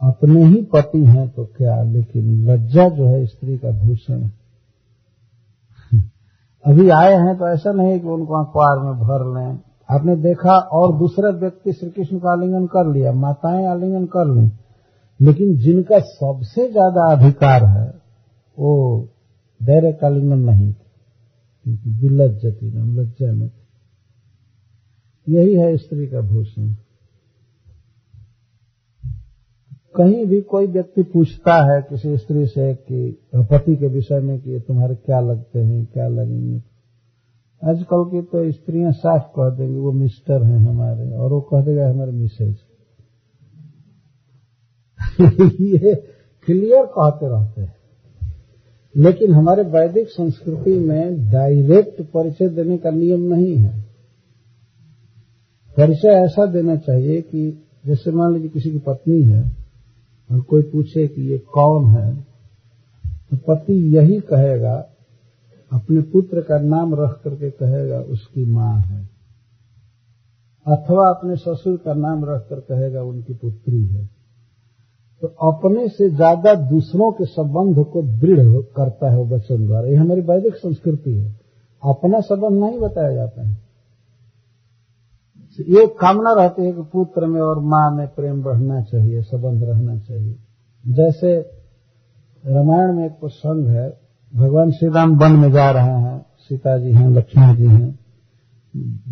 अपने 0.00 0.44
ही 0.44 0.62
पति 0.64 1.04
हैं 1.04 1.28
तो 1.28 1.44
क्या, 1.56 1.82
लेकिन 1.82 2.44
लज्जा 2.44 2.88
जो 2.88 3.06
है 3.06 3.24
स्त्री 3.26 3.56
का 3.58 3.70
भूषण 3.78 4.20
अभी 6.64 6.88
आए 6.90 7.14
हैं 7.14 7.36
तो 7.38 7.48
ऐसा 7.48 7.72
नहीं 7.72 7.98
कि 8.00 8.06
उनको 8.08 8.34
अखबार 8.34 8.78
में 8.84 8.94
भर 8.98 9.24
लें। 9.34 9.58
आपने 9.88 10.16
देखा 10.16 10.56
और 10.72 10.96
दूसरा 10.98 11.30
व्यक्ति 11.30 11.72
श्री 11.72 11.90
कृष्ण 11.90 12.18
का 12.18 12.30
आलिंगन 12.32 12.66
कर 12.66 12.92
लिया, 12.92 13.12
माताएँ 13.12 13.66
आलिंगन 13.66 14.04
कर 14.06 14.34
ली। 14.34 14.50
लेकिन 15.20 15.56
जिनका 15.56 15.98
सबसे 15.98 16.68
ज़्यादा 16.70 17.10
अधिकार 17.12 17.64
है, 17.64 17.88
वो 18.58 19.08
आलिंगन 20.04 20.38
नहीं 20.38 20.72
क्योंकि 21.64 21.90
विलज्जती 21.90 22.66
न 22.66 23.00
लज्जा 23.00 23.32
में 23.32 23.50
यही 25.28 25.54
है 25.54 25.76
स्त्री 25.76 26.06
का 26.06 26.20
भूषण। 26.20 26.74
कहीं 29.96 30.26
भी 30.26 30.40
कोई 30.40 30.66
व्यक्ति 30.66 31.02
पूछता 31.02 31.74
है 31.74 31.82
किसी 31.82 32.16
स्त्री 32.16 32.46
से 32.46 32.74
कि 32.74 33.28
पति 33.36 33.76
के 33.76 33.86
विषय 33.86 34.20
में 34.20 34.40
कि 34.40 34.60
तुम्हारे 34.60 34.94
क्या 34.94 35.20
लगते 35.20 35.58
हैं, 35.58 35.86
क्या 35.86 36.08
लगेंगे? 36.08 36.62
आजकल 37.64 38.10
की 38.10 38.22
तो 38.22 38.52
स्त्रियाँ 38.52 38.92
साफ़ 38.92 39.22
कह 39.22 39.56
देंगी, 39.56 39.78
वो 39.78 39.92
मिस्टर 39.92 40.42
हैं 40.42 40.58
हमारे, 40.58 41.10
और 41.10 41.32
वो 41.32 41.40
कह 41.40 41.64
देगा, 41.64 41.90
हमारे 41.90 42.12
मिसेज 42.12 42.56
ये 45.60 45.94
क्लियर 46.46 46.86
कहते 46.86 47.28
रहते 47.28 47.60
हैं। 47.60 47.77
लेकिन 48.98 49.32
हमारे 49.32 49.62
वैदिक 49.62 50.08
संस्कृति 50.08 50.78
में 50.78 51.30
डायरेक्ट 51.30 52.02
परिचय 52.02 52.48
देने 52.48 52.78
का 52.78 52.90
नियम 52.90 53.20
नहीं 53.34 53.54
है। 53.56 53.80
परिचय 55.76 56.08
ऐसा 56.08 56.46
देना 56.46 56.76
चाहिए 56.76 57.20
कि 57.22 57.64
जैसे 57.86 58.10
मान 58.10 58.32
लीजिए 58.32 58.48
किसी 58.48 58.70
की 58.70 58.78
पत्नी 58.78 59.22
है, 59.22 59.42
और 60.30 60.40
कोई 60.40 60.62
पूछे 60.62 61.06
कि 61.08 61.30
ये 61.30 61.38
कौन 61.38 61.90
है 61.90 62.14
तो 63.30 63.36
पति 63.48 63.74
यही 63.96 64.20
कहेगा, 64.20 64.74
अपने 65.72 66.00
पुत्र 66.02 66.40
का 66.40 66.58
नाम 66.58 66.94
रख 66.94 67.20
करके 67.24 67.50
कहेगा, 67.50 68.00
उसकी 68.00 68.44
माँ 68.44 68.78
है। 68.80 69.02
अथवा 70.66 71.08
अपने 71.08 71.36
ससुर 71.36 71.76
का 71.76 71.94
नाम 71.94 72.24
रखकर 72.24 72.60
कहेगा, 72.60 73.02
उनकी 73.02 73.34
पुत्री 73.34 73.84
है। 73.86 74.17
तो 75.22 75.28
अपने 75.28 75.88
से 75.88 76.10
ज़्यादा 76.10 76.54
दूसरों 76.54 77.12
के 77.12 77.24
संबंध 77.24 77.84
को 77.86 78.02
दृढ़ 78.02 78.62
करता 78.76 79.10
है 79.10 79.22
वचन 79.22 79.66
द्वारा। 79.66 79.88
ये 79.88 79.94
हमारी 79.94 80.20
वैदिक 80.20 80.54
संस्कृति 80.54 81.18
है। 81.18 81.40
अपना 81.82 82.20
संबंध 82.20 82.64
नहीं 82.64 82.78
बताया 82.78 83.12
जाता 83.12 83.48
है। 83.48 83.68
ये 85.68 85.86
कामना 85.86 86.32
रहती 86.32 86.64
है 86.64 86.72
कि 86.72 86.82
पुत्र 86.82 87.26
में 87.26 87.40
और 87.40 87.58
माँ 87.58 87.96
में 87.96 88.06
प्रेम 88.08 88.42
बढ़ना 88.42 88.82
चाहिए, 88.82 89.22
संबंध 89.22 89.64
रहना 89.64 89.98
चाहिए। 89.98 90.36
जैसे 90.86 91.36
रामायण 92.46 92.92
में 92.92 93.06
एक 93.06 93.12
प्रसंग 93.12 93.66
है, 93.66 94.00
भगवान 94.34 94.70
श्री 94.70 94.88
राम 94.88 95.18
वन 95.18 95.32
में 95.32 95.52
जा 95.52 95.70
रहे 95.70 96.00
हैं 96.00 96.26
सीता 96.38 96.78
जी 96.78 96.92
हैं 96.92 97.10
लक्ष्मण 97.10 97.56
जी 97.56 97.66
हैं। 97.66 97.98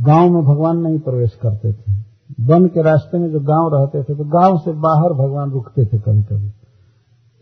गाँव 0.04 0.30
में 0.30 0.42
भगवान 0.42 0.78
नहीं 0.78 0.98
प्रवेश 0.98 1.34
करते 1.34 1.72
थे। 1.72 2.05
वन 2.40 2.66
के 2.66 2.82
रास्ते 2.82 3.18
में 3.18 3.30
जो 3.30 3.40
गाँव 3.40 3.70
रहते 3.74 4.02
थे 4.02 4.16
तो 4.18 4.24
गाँव 4.24 4.58
से 4.58 4.72
बाहर 4.72 5.12
भगवान 5.12 5.50
रुकते 5.50 5.84
थे 5.84 5.98
कभी 5.98 6.22
कभी 6.22 6.52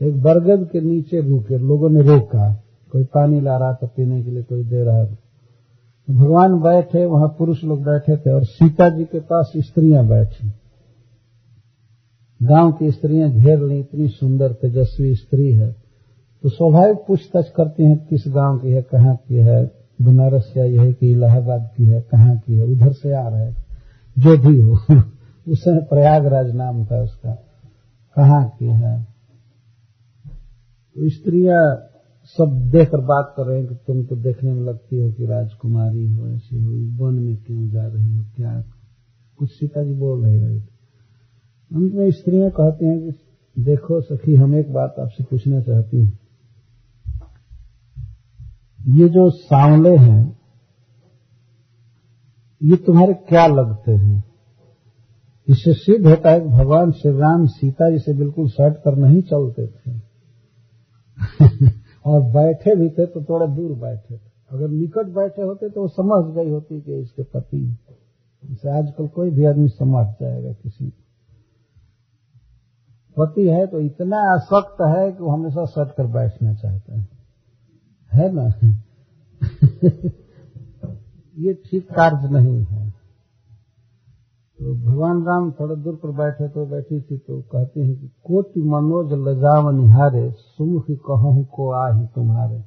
एक 0.02 0.22
बरगद 0.22 0.68
के 0.68 0.80
नीचे 0.80 1.20
रुके, 1.20 1.58
लोगों 1.58 1.90
ने 1.90 2.02
रोका, 2.02 2.62
कोई 2.92 3.04
पानी 3.04 3.40
ला 3.40 3.56
रहा 3.56 3.74
था 3.74 3.86
पीने 3.86 4.22
के 4.22 4.30
लिए, 4.30 4.42
कोई 4.42 4.64
दे 4.64 4.84
रहा 4.84 5.04
था। 5.04 5.14
तो 6.06 6.12
भगवान 6.12 6.60
बैठे, 6.60 7.06
वहाँ 7.06 7.28
पुरुष 7.28 7.64
लोग 7.64 7.84
बैठे 7.84 8.16
थे, 8.16 8.30
और 8.30 8.44
सीता 8.44 8.88
जी 8.88 9.04
के 9.04 9.20
पास 9.20 9.52
स्त्रियाँ 9.56 10.06
बैठी। 10.06 10.52
गाँव 12.42 12.72
की 12.72 12.90
स्त्रियाँ 12.90 13.30
घेर 13.30 13.58
ली, 13.58 13.80
इतनी 13.80 14.08
सुंदर, 14.08 14.52
तेजस्वी 14.52 15.14
स्त्री 15.14 15.52
है। 15.52 15.76
तो 16.42 16.48
स्वाभाविक 16.48 16.98
पूछताछ 17.08 17.50
करती 17.50 17.84
हैं, 17.84 18.06
किस 18.10 18.24
गाँव 18.28 18.58
की 18.58 18.70
है, 18.70 18.82
कहाँ 18.82 19.16
की 19.16 19.34
है, 19.34 19.70
बनारस 20.02 20.54
या 20.56 20.64
यह 20.64 20.92
की 20.92 21.12
इलाहाबाद 21.12 21.70
की 21.76 21.84
है, 21.84 22.00
कहाँ 22.00 22.36
की 22.36 22.58
है, 22.58 22.64
उधर 22.64 22.92
से 22.92 23.12
आ 23.12 23.28
रहे 23.28 23.63
जो 24.18 24.38
भी 24.38 24.60
हो, 24.60 24.72
उस 25.52 25.64
प्रयागराज 25.68 26.54
नाम 26.54 26.84
था 26.84 27.02
उसका। 27.02 27.32
कहाँ 28.16 28.48
की 28.48 28.66
है? 28.66 29.02
तो 30.94 31.08
स्त्रियाँ 31.08 31.90
सब 32.24 32.68
देखकर 32.72 33.00
बात 33.00 33.34
कर 33.36 33.46
रहे 33.46 33.58
हैं 33.58 33.68
कि 33.68 33.74
तुम 33.74 34.04
तो 34.04 34.16
देखने 34.16 34.52
में 34.52 34.62
लगती 34.62 34.98
हो 34.98 35.12
कि 35.12 35.26
राजकुमारी 35.26 36.14
हो, 36.14 36.28
ऐसी 36.28 36.62
हो, 36.62 36.70
वन 37.04 37.14
में 37.14 37.36
क्यों 37.36 37.68
जा 37.68 37.86
रही 37.86 38.16
हो, 38.16 38.24
क्या? 38.36 38.64
कुछ 39.38 39.50
सीता 39.50 39.82
जी 39.82 39.94
बोल 39.94 40.22
नहीं 40.22 40.40
रही 40.40 40.60
थी। 40.60 40.68
अंत 41.74 41.94
में 41.94 42.10
स्त्रियाँ 42.10 42.50
कहती 42.50 42.86
हैं 42.86 43.00
कि 43.00 43.12
देखो 43.58 44.00
सखी, 44.00 44.34
हम 44.34 44.54
एक 44.54 44.72
बात 44.72 44.94
आपसे 44.98 45.24
पूछना 45.24 45.60
चाहती 45.60 46.04
हैं। 46.04 46.18
ये 48.88 49.08
जो 49.08 49.30
सांवले 49.30 49.96
हैं 49.96 50.43
ये 52.64 52.76
तुम्हारे 52.76 53.14
क्या 53.14 53.46
लगते 53.46 53.92
हैं? 53.92 54.24
इससे 55.48 55.72
सिद्ध 55.72 56.06
होता 56.06 56.30
है 56.30 56.40
कि 56.40 56.48
भगवान 56.48 56.92
श्री 56.92 57.12
राम 57.12 57.46
सीता 57.46 57.90
जी 57.90 57.98
से 57.98 58.14
बिल्कुल 58.14 58.48
सट 58.48 58.76
कर 58.76 58.96
नहीं 58.96 59.22
चलते 59.22 59.66
थे। 59.66 59.96
और 62.06 62.22
बैठे 62.22 62.76
भी 62.76 62.90
थे 62.90 63.06
तो 63.06 63.24
थोड़ा 63.24 63.46
दूर 63.46 63.72
बैठे 63.72 64.16
थे। 64.16 64.30
अगर 64.50 64.68
निकट 64.68 65.06
बैठे 65.06 65.42
होते 65.42 65.68
तो 65.70 65.82
वो 65.82 65.88
समझ 65.88 66.34
गई 66.34 66.50
होती 66.50 66.80
कि 66.80 66.94
इसके 66.94 67.22
पति 67.22 67.76
जैसे 68.44 68.78
आजकल 68.78 69.06
कोई 69.06 69.30
भी 69.30 69.44
आदमी 69.44 69.68
समझ 69.68 70.06
जाएगा 70.06 70.52
किसी 70.52 70.92
पति 73.18 73.48
है 73.48 73.66
तो 73.66 73.80
इतना 73.80 74.16
आसक्त 74.16 74.76
है 74.80 75.12
कि 75.12 75.22
वो 75.22 75.30
हमेशा 75.30 75.64
सट 75.64 75.94
कर 75.96 76.06
बैठना 76.06 76.54
चाहता 76.54 77.00
है। 77.00 77.08
है 78.12 78.32
ना? 78.32 78.50
ये 81.36 81.54
ठीक 81.64 81.90
कार्य 81.90 82.28
नहीं 82.30 82.64
है। 82.64 82.90
तो 84.58 84.74
भगवान 84.74 85.22
राम 85.24 85.50
थोड़ा 85.50 85.74
दूर 85.74 85.94
पर 85.94 86.10
बैठे 86.10 86.48
तो 86.48 86.66
बैठी 86.66 87.00
थी 87.00 87.16
तो 87.18 87.40
कहते 87.42 87.80
हैं 87.80 87.94
कि 88.00 88.10
कोटि 88.24 88.60
मनोज 88.62 89.12
लजाव 89.28 89.70
निहारे 89.70 90.30
सुमुख 90.30 90.86
कहूँ 91.06 91.44
को 91.46 91.70
आ 91.70 91.88
ही 91.92 92.06
तुम्हारे। 92.06 92.62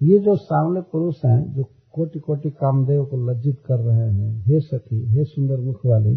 ये 0.00 0.18
जो 0.18 0.36
सामने 0.36 0.80
पुरुष 0.82 1.24
हैं, 1.24 1.54
जो 1.54 1.64
कोटि 1.92 2.18
कोटि 2.18 2.50
कामदेव 2.50 3.04
को 3.04 3.16
लज्जित 3.30 3.60
कर 3.66 3.78
रहे 3.78 4.10
हैं, 4.10 4.42
हे 4.42 4.60
सखी, 4.60 5.04
हे 5.06 5.24
सुंदर 5.24 5.60
मुख 5.60 5.86
वाली 5.86 6.14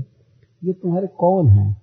ये 0.61 0.73
तुम्हारे 0.73 1.07
कौन 1.07 1.47
हैं? 1.47 1.81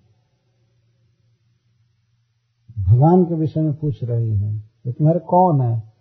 भगवान 2.79 3.25
के 3.25 3.35
विषय 3.35 3.61
में 3.61 3.75
पूछ 3.75 4.05
रही 4.05 4.37
हैं, 4.37 4.55
ये 4.87 4.93
तुम्हारे 4.93 5.21
कौन 5.21 5.61
है? 5.61 5.96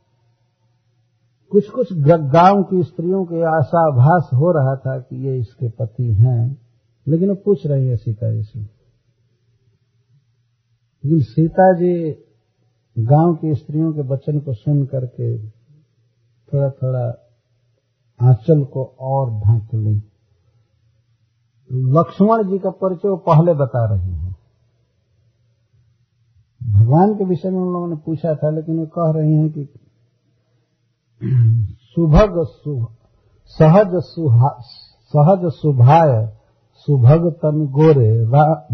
कुछ 1.56 1.70
कुछ 1.70 1.94
गाँव 1.94 2.64
की 2.64 2.84
स्त्रियों 2.84 3.26
के 3.26 3.42
आशाभास 3.42 4.30
हो 4.34 4.52
रहा 4.52 4.76
था 4.76 5.00
कि 5.00 5.28
ये 5.28 5.38
इसके 5.40 5.70
पति 5.70 6.14
हैं, 6.14 6.58
लेकिन 7.08 7.30
वो 7.30 7.36
पूछ 7.36 7.66
रही 7.66 7.88
है, 7.88 7.96
सीता 7.98 8.32
जी 8.32 8.44
से 8.44 8.60
लेकिन 11.04 11.22
सीता 11.22 11.72
जी 11.74 12.12
गाँव 12.98 13.36
की 13.36 13.54
स्त्रियों 13.56 13.94
के 13.94 14.02
वचन 14.02 14.40
को 14.40 14.54
सुन 14.54 14.86
करके 14.86 15.48
थोड़ा 15.48 16.70
थोड़ा 16.70 17.06
आंचल 18.20 18.64
को 18.64 18.84
और 19.00 19.32
ढांक 19.32 19.74
ली। 19.74 19.96
लक्ष्मण 21.94 22.44
जी 22.44 22.60
का 22.60 22.70
परिचय 22.70 23.10
वो 23.10 23.18
पहले 23.18 23.54
बता 23.54 23.86
रही 23.94 24.12
हैं। 24.12 24.36
भगवान 26.74 27.16
के 27.16 27.26
विषय 27.26 27.50
में 27.50 27.60
उन 27.60 27.74
लोगों 27.74 27.88
ने 27.88 27.96
पूछा 27.96 28.36
था, 28.36 28.50
लेकिन 28.50 28.80
वो 28.80 28.86
कह 28.86 29.20
रही 29.20 29.34
हैं 29.34 29.50
कि 29.50 29.68
सुभग 31.22 32.34
सहज 33.52 33.92
सहज 35.14 35.46
सुभाय, 35.52 36.12
सुभग 36.88 37.28
तन 37.34 37.66
गोरे 37.72 38.12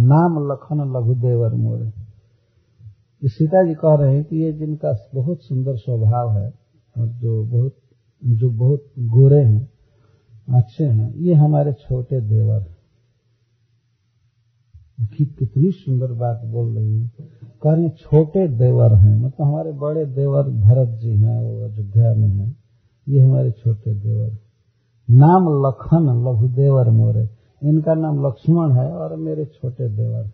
नाम 0.03 0.37
लखन 0.51 0.79
लघुदेवर 0.95 1.53
मोरे। 1.55 1.89
सीता 3.21 3.63
जी 3.67 3.73
कह 3.73 3.95
रहे 3.95 4.15
हैं 4.15 4.23
कि 4.23 4.43
ये 4.43 4.51
जिनका 4.53 4.91
बहुत 5.15 5.43
सुंदर 5.43 5.75
स्वभाव 5.75 6.31
है 6.37 6.47
और 6.95 7.07
जो 7.07 7.43
बहुत 7.43 7.75
जो 8.21 8.49
बहुत 8.49 8.85
गोरे 8.99 9.43
हैं, 9.43 9.69
अच्छे 10.49 10.83
हैं, 10.83 11.13
ये 11.15 11.33
हमारे 11.33 11.73
छोटे 11.73 12.21
देवर 12.21 12.59
कि 14.99 15.25
कितनी 15.39 15.71
सुंदर 15.71 16.11
बात 16.13 16.41
बोल 16.45 16.75
रही 16.77 16.99
है। 16.99 17.09
कह 17.63 17.73
रहे 17.73 17.89
छोटे 17.89 18.47
देवर 18.47 18.95
हैं। 18.95 19.17
मतलब 19.17 19.47
हमारे 19.47 19.71
बड़े 19.71 20.05
देवर 20.05 20.43
भरत 20.43 20.87
जी 20.87 21.15
हैं, 21.17 21.39
वो 21.41 21.63
अयोध्या 21.63 22.13
में 22.13 22.29
हैं। 22.29 22.57
ये 23.09 23.21
हमारे 23.21 23.51
छोटे 23.51 23.93
देवर 23.93 24.37
नाम 25.09 25.67
लखन, 25.67 26.29
लघुदेवर 26.29 26.89
मोरे। 26.89 27.29
इनका 27.63 27.93
नाम 27.93 28.27
लक्ष्मण 28.27 28.71
है 28.71 28.91
और 28.91 29.15
मेरे 29.15 29.45
छोटे 29.45 29.89
देवर 29.89 30.31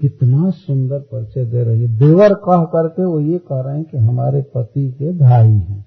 कितना 0.00 0.50
सुंदर 0.50 0.98
परिचय 0.98 1.44
दे 1.44 1.64
रही 1.64 1.82
है। 1.82 1.98
देवर 1.98 2.34
कह 2.34 2.64
करके 2.64 3.04
वो 3.04 3.20
ये 3.20 3.38
कह 3.38 3.60
रहे 3.60 3.76
हैं 3.76 3.84
कि 3.84 3.98
हमारे 3.98 4.42
पति 4.42 4.92
के 4.92 5.18
भाई 5.18 5.52
हैं। 5.52 5.86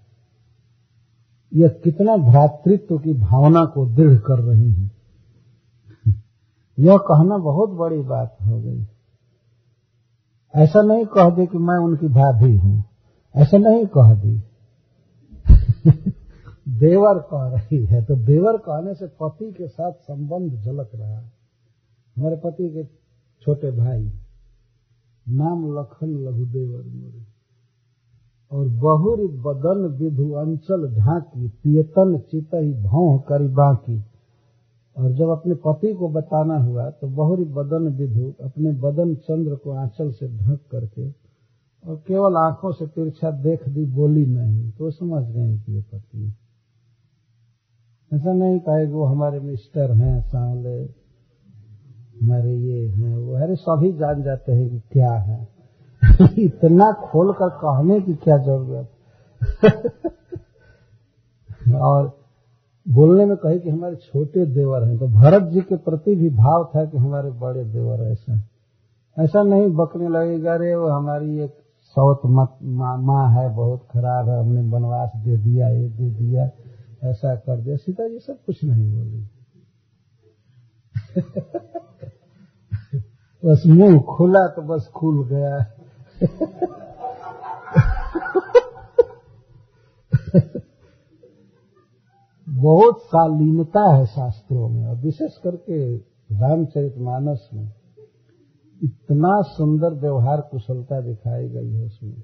यह 1.53 1.67
कितना 1.67 2.17
भ्रातृत्व 2.17 2.97
की 2.97 3.13
भावना 3.13 3.65
को 3.65 3.85
दृढ़ 3.85 4.17
कर 4.17 4.39
रही 4.39 4.73
है। 4.73 5.00
यह 6.79 6.97
कहना 6.97 7.37
बहुत 7.37 7.69
बड़ी 7.69 8.01
बात 8.01 8.37
हो 8.41 8.61
गई। 8.61 8.87
ऐसा 10.55 10.81
नहीं 10.81 11.05
कह 11.05 11.29
दे 11.29 11.45
कि 11.45 11.57
मैं 11.57 11.75
उनकी 11.75 12.07
भाभी 12.07 12.57
हूँ। 12.57 12.83
ऐसा 13.35 13.57
नहीं 13.57 13.85
कह 13.85 14.13
दी। 14.13 14.43
देवर 16.69 17.19
कह 17.19 17.57
रही 17.57 17.85
है। 17.85 18.05
तो 18.05 18.15
देवर 18.15 18.57
कहने 18.57 18.93
से 18.93 19.07
पति 19.07 19.51
के 19.51 19.67
साथ 19.67 19.91
संबंध 19.91 20.53
झलक 20.61 20.89
रहा 20.95 21.19
है। 21.19 21.31
हमारे 22.17 22.35
पति 22.35 22.69
के 22.69 22.83
छोटे 23.41 23.71
भाई, 23.71 24.11
नाम 25.29 25.79
लखन 25.79 26.07
लघुदेवर 26.07 26.83
मोरे। 26.83 27.31
और 28.51 28.67
बहुरी 28.67 29.27
बदन 29.27 29.97
विधु 29.99 30.31
अंचल 30.31 30.95
ढाकी, 30.95 31.47
पियतन 31.47 32.17
चित 32.17 32.79
भौह 32.83 33.17
करी 33.17 33.47
बाकी 33.47 34.10
और 34.97 35.11
जब 35.11 35.29
अपने 35.29 35.55
पति 35.55 35.93
को 35.93 36.09
बताना 36.09 36.57
हुआ 36.57 36.89
तो 36.89 37.07
बहुरी 37.07 37.43
बदन 37.43 37.87
विधु 37.87 38.33
अपने 38.43 38.71
बदन 38.71 39.15
चंद्र 39.15 39.55
को 39.55 39.71
आंचल 39.71 40.11
से 40.11 40.37
ढक 40.37 40.59
करके 40.71 41.21
और 41.87 42.03
केवल 42.07 42.37
आँखों 42.37 42.71
से 42.71 42.87
तिरछा 42.87 43.31
देख 43.31 43.69
दी, 43.69 43.85
बोली 43.85 44.25
नहीं। 44.25 44.71
तो 44.71 44.91
समझ 44.91 45.23
गए 45.23 45.57
कि 45.57 45.73
ये 45.73 45.81
पति 45.81 46.33
ऐसा 48.13 48.33
नहीं 48.33 48.59
कहे 48.59 48.85
वो 48.85 49.03
हमारे 49.03 49.39
मिस्टर 49.39 49.91
हैं, 49.91 50.21
सांवले, 50.21 50.89
हमारे 52.21 52.55
ये 52.55 52.89
हैं, 52.89 53.17
वो 53.17 53.33
अरे 53.33 53.55
सभी 53.55 53.93
जान 53.93 54.23
जाते 54.23 54.51
हैं 54.51 54.69
कि 54.69 54.79
क्या 54.79 55.11
है। 55.11 55.47
इतना 56.39 56.91
खोल 56.91 57.33
कर 57.33 57.49
कहने 57.49 58.01
की 58.01 58.13
क्या 58.13 58.37
ज़रूरत? 58.37 58.89
और 61.75 62.20
बोलने 62.89 63.25
में 63.25 63.37
कहे 63.37 63.59
कि 63.59 63.69
हमारे 63.69 63.95
छोटे 63.95 64.45
देवर 64.45 64.83
हैं 64.83 64.97
तो 64.97 65.07
भरत 65.07 65.43
जी 65.43 65.61
के 65.61 65.75
प्रति 65.75 66.15
भी 66.15 66.29
भाव 66.29 66.71
था 66.75 66.85
कि 66.85 66.97
हमारे 66.97 67.31
बड़े 67.31 67.65
देवर 67.65 68.11
ऐसा 68.11 68.43
ऐसा 69.19 69.43
नहीं 69.43 69.67
बकने 69.67 70.07
लगेगा 70.07 70.53
अरे 70.53 70.75
वो 70.75 70.87
हमारी 70.87 71.39
एक 71.39 71.55
सौत 71.81 72.21
माँ, 72.25 72.97
मा 72.97 73.29
है, 73.29 73.55
बहुत 73.55 73.87
खराब 73.91 74.29
है, 74.29 74.39
हमने 74.39 74.61
वनवास 74.61 75.11
दे 75.15 75.37
दिया, 75.37 75.69
ये 75.69 75.89
दे 75.89 76.09
दिया, 76.09 76.51
ऐसा 77.03 77.35
कर 77.35 77.61
दिया। 77.61 77.75
सीता 77.75 78.07
जी 78.07 78.19
सब 78.19 78.37
कुछ 78.45 78.63
नहीं 78.63 78.93
बोली। 78.93 79.27
बस 83.45 83.63
मुँह 83.67 83.99
खुला 83.99 84.47
तो 84.47 84.61
बस 84.61 84.91
खुल 84.95 85.27
गया। 85.27 85.65
बहुत 92.61 92.99
शालीनता 92.99 93.95
है 93.95 94.05
शास्त्रों 94.05 94.69
में, 94.69 94.85
और 94.85 94.95
विशेष 94.95 95.37
करके 95.37 95.97
रामचरित 96.31 96.97
मानस 96.97 97.49
में। 97.53 97.73
इतना 98.83 99.41
सुंदर 99.41 99.93
व्यवहार 99.93 100.41
कुशलता 100.41 101.01
दिखाई 101.01 101.49
गई 101.49 101.73
है 101.73 101.85
उसमें। 101.85 102.21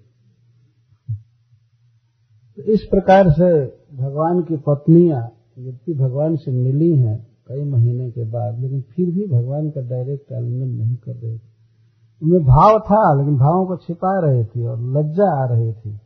तो 2.55 2.63
इस 2.63 2.81
प्रकार 2.83 3.29
से 3.29 3.65
भगवान 3.97 4.41
की 4.41 4.57
पत्नियाँ 4.57 5.31
यद्यपि 5.59 5.93
भगवान 5.93 6.35
से 6.35 6.51
मिली 6.51 6.97
हैं 6.97 7.27
कई 7.47 7.63
महीने 7.63 8.11
के 8.11 8.23
बाद, 8.23 8.59
लेकिन 8.59 8.81
फिर 8.81 9.11
भी 9.11 9.27
भगवान 9.27 9.69
का 9.69 9.81
डायरेक्ट 9.81 10.33
आलिंगन 10.33 10.67
नहीं 10.67 10.95
कर 10.95 11.11
रहे 11.11 11.37
थे। 11.37 11.57
उनमें 12.23 12.41
भाव 12.41 12.79
था, 12.79 13.19
लेकिन 13.19 13.37
भावों 13.37 13.65
को 13.65 13.77
छिपा 13.77 14.19
रहे 14.19 14.45
थे 14.45 14.67
और 14.67 14.81
लज्जा 14.81 15.43
आ 15.43 15.45
रही 15.45 15.73
थी। 15.73 15.99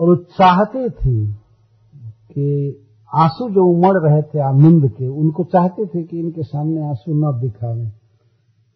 और 0.00 0.08
वो 0.08 0.16
चाहते 0.16 0.90
थी। 0.90 1.41
कि 2.32 2.78
आँसू 3.14 3.50
जो 3.50 3.64
उमड़ 3.64 3.98
रहे 3.98 4.22
थे 4.22 4.40
आनंद 4.40 4.90
के, 4.90 5.08
उनको 5.08 5.44
चाहते 5.44 5.86
थे 5.86 6.02
कि 6.02 6.18
इनके 6.18 6.42
सामने 6.42 6.88
आँसू 6.88 7.12
न 7.14 7.40
दिखावें। 7.40 7.92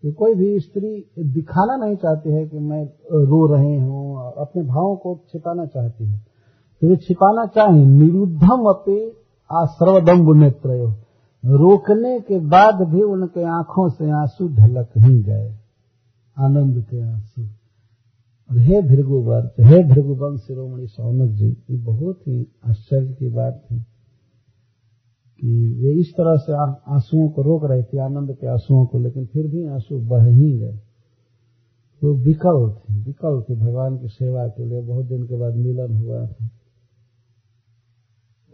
कि 0.02 0.12
कोई 0.12 0.34
भी 0.34 0.60
स्त्री 0.60 1.10
दिखाना 1.18 1.76
नहीं 1.76 1.96
चाहती 1.96 2.30
है 2.30 2.46
कि 2.46 2.58
मैं 2.58 2.84
रो 3.12 3.54
रहे 3.54 3.80
हूँ 3.80 4.16
और 4.16 4.34
अपने 4.38 4.62
भावों 4.62 4.96
को 4.96 5.20
छिपाना 5.32 5.66
चाहती 5.66 6.04
है। 6.04 6.18
तो 6.80 6.88
वे 6.88 6.96
छिपाना 6.96 7.46
चाहे, 7.46 7.86
निरुद्धम 7.86 8.64
अपे 8.66 9.16
आश्रवदम्ब 9.52 10.36
नेत्र 10.36 10.92
रोकने 11.44 12.20
के 12.20 12.38
बाद 12.38 12.88
भी 12.88 13.02
उनके 13.02 13.42
आँखों 13.42 13.88
से 13.88 14.10
आँसू 14.10 14.48
ढलक 14.48 14.88
ही 14.96 15.22
गए, 15.22 15.54
आनंद 16.38 16.84
के 16.90 17.02
आँसू। 17.02 17.42
और 18.50 18.58
हे 18.58 18.82
भृगुवर्त 18.82 19.54
हे 19.60 19.82
भृगुवंश 19.84 20.40
शिरोमणि 20.40 20.86
सौनक 20.86 21.30
जी, 21.30 21.48
ये 21.70 21.76
बहुत 21.76 22.20
ही 22.28 22.46
आश्चर्य 22.66 23.12
की 23.14 23.28
बात 23.28 23.62
थी 23.72 23.78
कि 25.40 25.80
वे 25.82 25.92
इस 25.92 26.12
तरह 26.12 26.36
से 26.36 26.52
आंसुओं 26.92 27.28
को 27.28 27.42
रोक 27.42 27.64
रहे 27.64 27.82
थे, 27.82 27.98
आनंद 27.98 28.36
के 28.36 28.46
आंसुओं 28.46 28.86
को, 28.86 28.98
लेकिन 28.98 29.26
फिर 29.26 29.46
भी 29.46 29.66
आँसू 29.66 29.98
बह 29.98 30.24
ही 30.24 30.58
गए। 30.58 30.78
तो 32.02 32.14
विकल 32.14 32.70
थे 32.70 33.00
विकल 33.02 33.42
थे 33.42 33.54
भगवान 33.54 33.98
की 33.98 34.08
सेवा 34.08 34.46
के 34.48 34.64
लिए, 34.64 34.80
बहुत 34.80 35.06
दिन 35.06 35.22
के 35.22 35.36
बाद 35.36 35.54
मिलन 35.54 35.96
हुआ 35.96 36.26
था। 36.26 36.48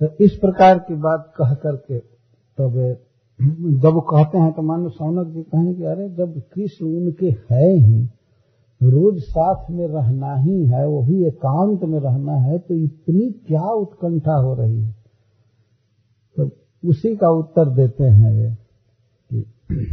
तो 0.01 0.25
इस 0.25 0.33
प्रकार 0.33 0.79
की 0.79 0.95
बात 0.95 1.33
कह 1.39 1.55
करके 1.55 1.99
तब, 2.59 2.99
जब 3.83 4.01
कहते 4.01 4.39
हैं 4.39 4.53
तो 4.53 4.63
मानो 4.63 4.89
सौनक 4.89 5.35
जी 5.35 5.43
कहें 5.43 5.75
कि 5.75 5.85
अरे 5.85 6.09
जब 6.09 6.43
कृष्ण 6.55 6.87
उनके 6.87 7.27
है 7.27 7.73
ही 7.77 8.09
रोज 8.83 9.23
साथ 9.23 9.71
में 9.71 9.87
रहना 9.89 10.35
ही 10.37 10.67
है, 10.67 10.87
वो 10.87 11.03
भी 11.03 11.27
एकांत 11.27 11.85
में 11.85 12.01
रहना 12.01 12.33
है 12.33 12.59
तो 12.59 12.75
इतनी 12.75 13.31
क्या 13.47 13.71
उत्कंठा 13.71 14.35
हो 14.35 14.55
रही 14.55 14.83
है? 14.83 14.93
तो 16.37 16.51
उसी 16.85 17.17
का 17.17 17.29
उत्तर 17.31 17.75
देते 17.75 18.05
हैं 18.05 18.33
वे 18.33 18.51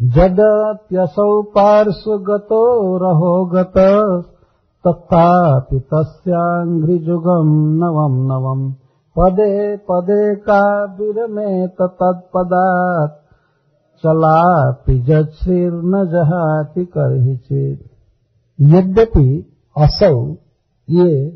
जदप्यसौ 0.00 1.42
पार्श्वगतो 1.42 2.64
रहो 2.98 3.32
गत 3.46 3.78
तत्थापि 4.84 5.78
तस्याङ्घ्रिजुगम् 5.94 7.54
नवम् 7.78 8.20
नवम् 8.26 8.72
पदे 9.16 9.76
पदे 9.76 10.34
का 10.36 10.60
विरमेत 10.94 11.82
तत्पदात् 11.82 13.27
चलापि 13.98 14.98
जश्रीर्न 15.00 16.04
जहाति 16.06 16.84
चेत 17.36 17.84
यद्यपि 18.60 19.46
असौ 19.76 20.32
ये 20.90 21.30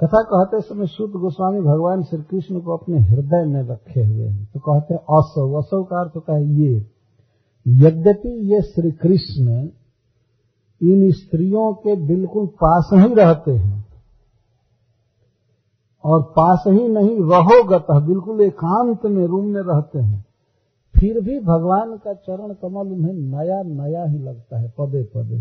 कथा 0.00 0.22
कहते 0.22 0.60
समय 0.60 0.86
शुद्ध 0.86 1.14
गोस्वामी 1.14 1.60
भगवान 1.60 2.02
श्री 2.02 2.22
कृष्ण 2.22 2.60
को 2.60 2.76
अपने 2.76 2.98
हृदय 2.98 3.44
में 3.46 3.62
रखे 3.62 4.04
हुए 4.04 4.26
हैं। 4.26 4.48
तो 4.54 4.60
कहते 4.60 4.94
हैं 4.94 5.00
असौ 5.00 5.52
असौ 5.58 5.82
का 5.84 6.00
अर्थ 6.00 6.16
होता 6.16 6.34
है 6.36 6.44
ये। 6.44 6.86
यद्यपि 7.68 8.28
ये 8.54 8.60
श्री 8.62 8.90
कृष्ण 8.90 9.68
इन 10.82 11.10
स्त्रियों 11.10 11.72
के 11.74 11.96
बिल्कुल 12.06 12.46
पास 12.46 12.90
ही 12.94 13.14
रहते 13.14 13.52
हैं 13.52 13.86
और 16.04 16.22
पास 16.22 16.64
ही 16.66 16.88
नहीं, 16.88 17.16
रहोगत, 17.16 17.86
बिल्कुल 18.06 18.40
एकांत 18.40 19.06
में, 19.06 19.26
रूम 19.26 19.44
में 19.44 19.60
रहते 19.60 19.98
हैं 19.98 20.24
फिर 21.00 21.20
भी 21.20 21.40
भगवान 21.40 21.96
का 21.96 22.12
चरण 22.12 22.54
कमल 22.54 22.92
उन्हें 22.92 23.12
नया 23.12 23.62
नया 23.62 24.04
ही 24.04 24.18
लगता 24.18 24.58
है, 24.58 24.74
पदे 24.78 25.02
पदे। 25.02 25.40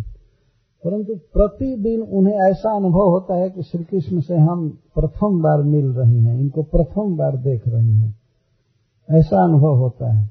परंतु 0.85 1.15
प्रतिदिन 1.15 2.01
उन्हें 2.01 2.35
ऐसा 2.35 2.75
अनुभव 2.75 3.09
होता 3.09 3.35
है 3.35 3.49
कि 3.49 3.63
श्री 3.63 3.83
कृष्ण 3.83 4.19
से 4.19 4.37
हम 4.37 4.69
प्रथम 4.69 5.41
बार 5.41 5.61
मिल 5.61 5.85
रही 5.85 6.23
हैं, 6.23 6.39
इनको 6.39 6.63
प्रथम 6.63 7.17
बार 7.17 7.37
देख 7.37 7.67
रही 7.67 7.95
हैं। 7.95 8.15
ऐसा 9.11 9.43
अनुभव 9.43 9.75
होता 9.75 10.13
है। 10.13 10.29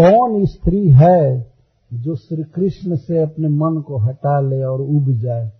कौन 0.00 0.46
स्त्री 0.46 0.90
है 0.90 1.52
जो 1.94 2.14
श्री 2.14 2.42
कृष्ण 2.42 2.96
से 2.96 3.18
अपने 3.18 3.48
मन 3.48 3.80
को 3.80 3.96
हटा 3.96 4.40
ले 4.40 4.62
और 4.62 4.80
उब 4.80 5.10
जाए? 5.10 5.52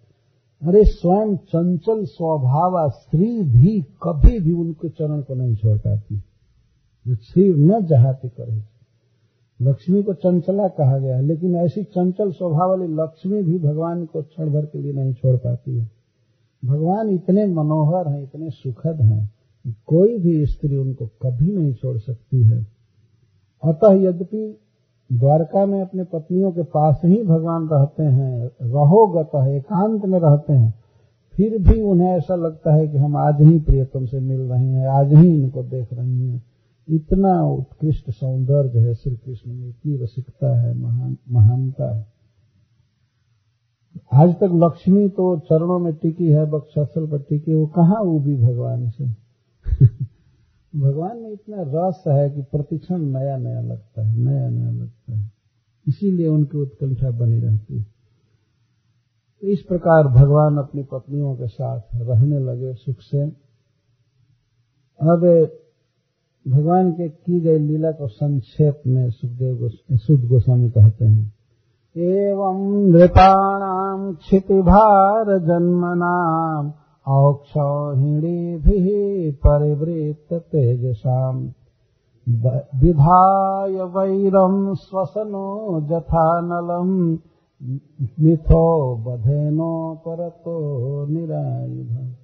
अरे 0.63 0.85
स्वयं 0.85 1.37
चंचल 1.37 2.05
स्वभाव 2.05 2.91
स्त्री 2.91 3.43
भी 3.43 3.81
कभी 3.81 4.41
भी 4.41 4.53
उनके 4.53 4.89
चरण 4.89 5.21
को 5.21 5.35
नहीं 5.35 5.57
छोड़ 5.57 5.79
पाती। 5.79 6.23
जो 7.07 7.17
क्षीर 7.17 7.57
न 7.57 7.81
जहाती 7.87 8.29
करे। 8.29 8.63
लक्ष्मी 9.61 10.03
को 10.03 10.15
चंचला 10.15 10.69
कहा 10.69 10.99
गया 10.99 11.17
है, 11.17 11.23
लेकिन 11.23 11.57
ऐसी 11.57 11.83
चंचल 11.83 12.31
स्वभाव 12.31 12.69
वाली 12.71 12.87
लक्ष्मी 12.95 13.43
भी 13.43 13.59
भगवान 13.59 14.05
को 14.05 14.23
क्षण 14.23 14.51
भर 14.51 14.65
के 14.67 14.79
लिए 14.79 14.93
नहीं 14.93 15.13
छोड़ 15.13 15.37
पाती 15.37 15.79
है। 15.79 15.91
भगवान 16.65 17.09
इतने 17.09 17.47
मनोहर 17.47 18.09
हैं, 18.09 18.23
इतने 18.23 18.51
सुखद 18.51 19.01
हैं, 19.01 19.31
कोई 19.87 20.19
भी 20.19 20.47
स्त्री 20.47 20.77
उनको 20.77 21.07
कभी 21.07 21.53
नहीं 21.53 21.75
छोड़ 21.75 21.99
सकती 21.99 22.43
है। 22.45 22.67
अतः 23.63 23.93
यद्यपि 23.93 24.61
द्वारका 25.13 25.67
में 25.67 25.81
अपने 25.81 26.05
पत्नियों 26.05 26.53
के 26.53 26.63
पास 26.63 27.01
ही 27.05 27.23
भगवान 27.23 27.69
रहते 27.69 28.03
हैं, 28.03 28.51
रहोगत 28.63 29.31
एकांत 29.49 30.05
में 30.05 30.19
रहते 30.19 30.53
हैं, 30.53 30.75
फिर 31.35 31.59
भी 31.59 31.81
उन्हें 31.83 32.09
ऐसा 32.09 32.35
लगता 32.35 32.75
है 32.75 32.89
कि 32.89 32.99
हम 32.99 33.17
आज 33.17 33.43
ही 33.43 33.59
प्रियतम 33.59 34.07
से 34.07 34.21
मिल 34.21 34.41
रहे 34.41 34.67
हैं, 34.67 34.87
आज 34.87 35.15
ही 35.15 35.35
इनको 35.35 35.63
देख 35.63 35.93
रही 35.93 36.27
हैं। 36.29 36.43
इतना 36.89 37.43
उत्कृष्ट 37.43 38.11
सौंदर्य 38.11 38.79
है 38.79 38.95
श्री 38.95 39.17
कृष्ण 39.17 39.53
में 39.53 39.69
इतनी 39.69 39.97
रसिकता 39.97 40.61
है, 40.61 40.75
महान, 40.75 41.17
महानता 41.31 41.97
है। 41.97 42.07
आज 44.13 44.35
तक 44.35 44.51
लक्ष्मी 44.55 45.09
तो 45.09 45.39
चरणों 45.39 45.79
में 45.79 45.95
टिकी 45.95 46.29
है 46.29 46.51
बक्सल 46.51 47.07
पर 47.07 47.19
टिकी 47.19 47.55
वो 47.55 47.67
कहाँ 47.67 48.01
उबी 48.01 48.37
भगवान 48.37 48.91
से? 48.91 49.05
भगवान 50.77 51.17
में 51.17 51.31
इतना 51.31 51.57
रस 51.59 52.05
है 52.09 52.31
कि 52.31 52.43
प्रतिक्षण 52.43 52.99
नया 52.99 53.37
नया 53.37 53.61
लगता 53.61 54.03
है 54.03 54.17
नया 54.17 54.49
नया 54.49 54.71
लगता 54.71 55.19
है। 55.19 55.33
इसीलिए 55.89 56.29
उनकी 56.29 56.59
उत्कंठा 56.59 57.11
बनी 57.11 57.41
रहती 57.41 57.79
है। 57.79 57.87
तो 59.41 59.47
इस 59.47 59.63
प्रकार 59.63 60.09
भगवान 60.09 60.57
अपनी 60.57 60.83
पत्नियों 60.83 61.37
के 61.37 61.47
साथ 61.47 61.81
रहने 61.95 62.39
लगे, 62.39 62.75
सुख 62.75 62.97
से। 63.01 63.23
अब 65.01 65.49
भगवान 66.49 66.93
के 66.93 67.09
की 67.09 67.41
गई 67.41 67.59
लीला 67.59 67.91
को 67.91 68.09
संक्षेप 68.09 68.83
में 68.87 69.11
सुखदेव 69.11 69.69
सुध 69.93 70.29
गोस्वामी 70.29 70.71
कहते 70.71 71.05
हैं। 71.05 71.35
एवं 71.97 72.87
नृपाणाम 72.91 74.15
क्षितिभार 74.15 75.39
जन्मनाम 75.39 76.73
औक्षहिणीभिः 77.09 78.87
परिवृत्त 79.47 80.33
तेजसाम् 80.33 81.49
विधाय 82.83 83.73
वैरम् 83.73 84.75
स्वसनो 84.75 85.81
जथानलम् 85.81 87.17
मिथो 88.21 88.97
बधेनो 88.97 89.95
परतो 89.95 90.57
निरायुध। 91.07 92.15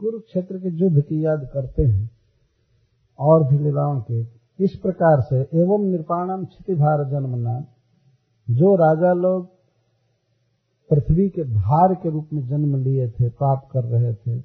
कुरुक्षेत्र 0.00 0.56
के 0.56 0.84
युद्ध 0.84 1.00
की 1.00 1.24
याद 1.24 1.48
करते 1.54 1.82
हैं। 1.82 2.19
और 3.20 3.44
भी 3.44 3.58
लीलाओं 3.58 4.00
के। 4.00 4.20
इस 4.58 4.78
प्रकार 4.82 5.20
से 5.20 5.40
एवं 5.60 5.84
निर्पाणम 5.90 6.44
क्षिति 6.44 6.74
भार 6.74 7.04
जन्मना, 7.04 7.60
जो 8.48 8.74
राजा 8.76 9.12
लोग 9.12 9.48
पृथ्वी 10.90 11.28
के 11.28 11.42
भार 11.44 11.94
के 11.94 12.10
रूप 12.10 12.28
में 12.32 12.46
जन्म 12.48 12.76
लिए 12.76 13.08
थे, 13.08 13.28
पाप 13.30 13.68
कर 13.72 13.84
रहे 13.84 14.14
थे, 14.14 14.42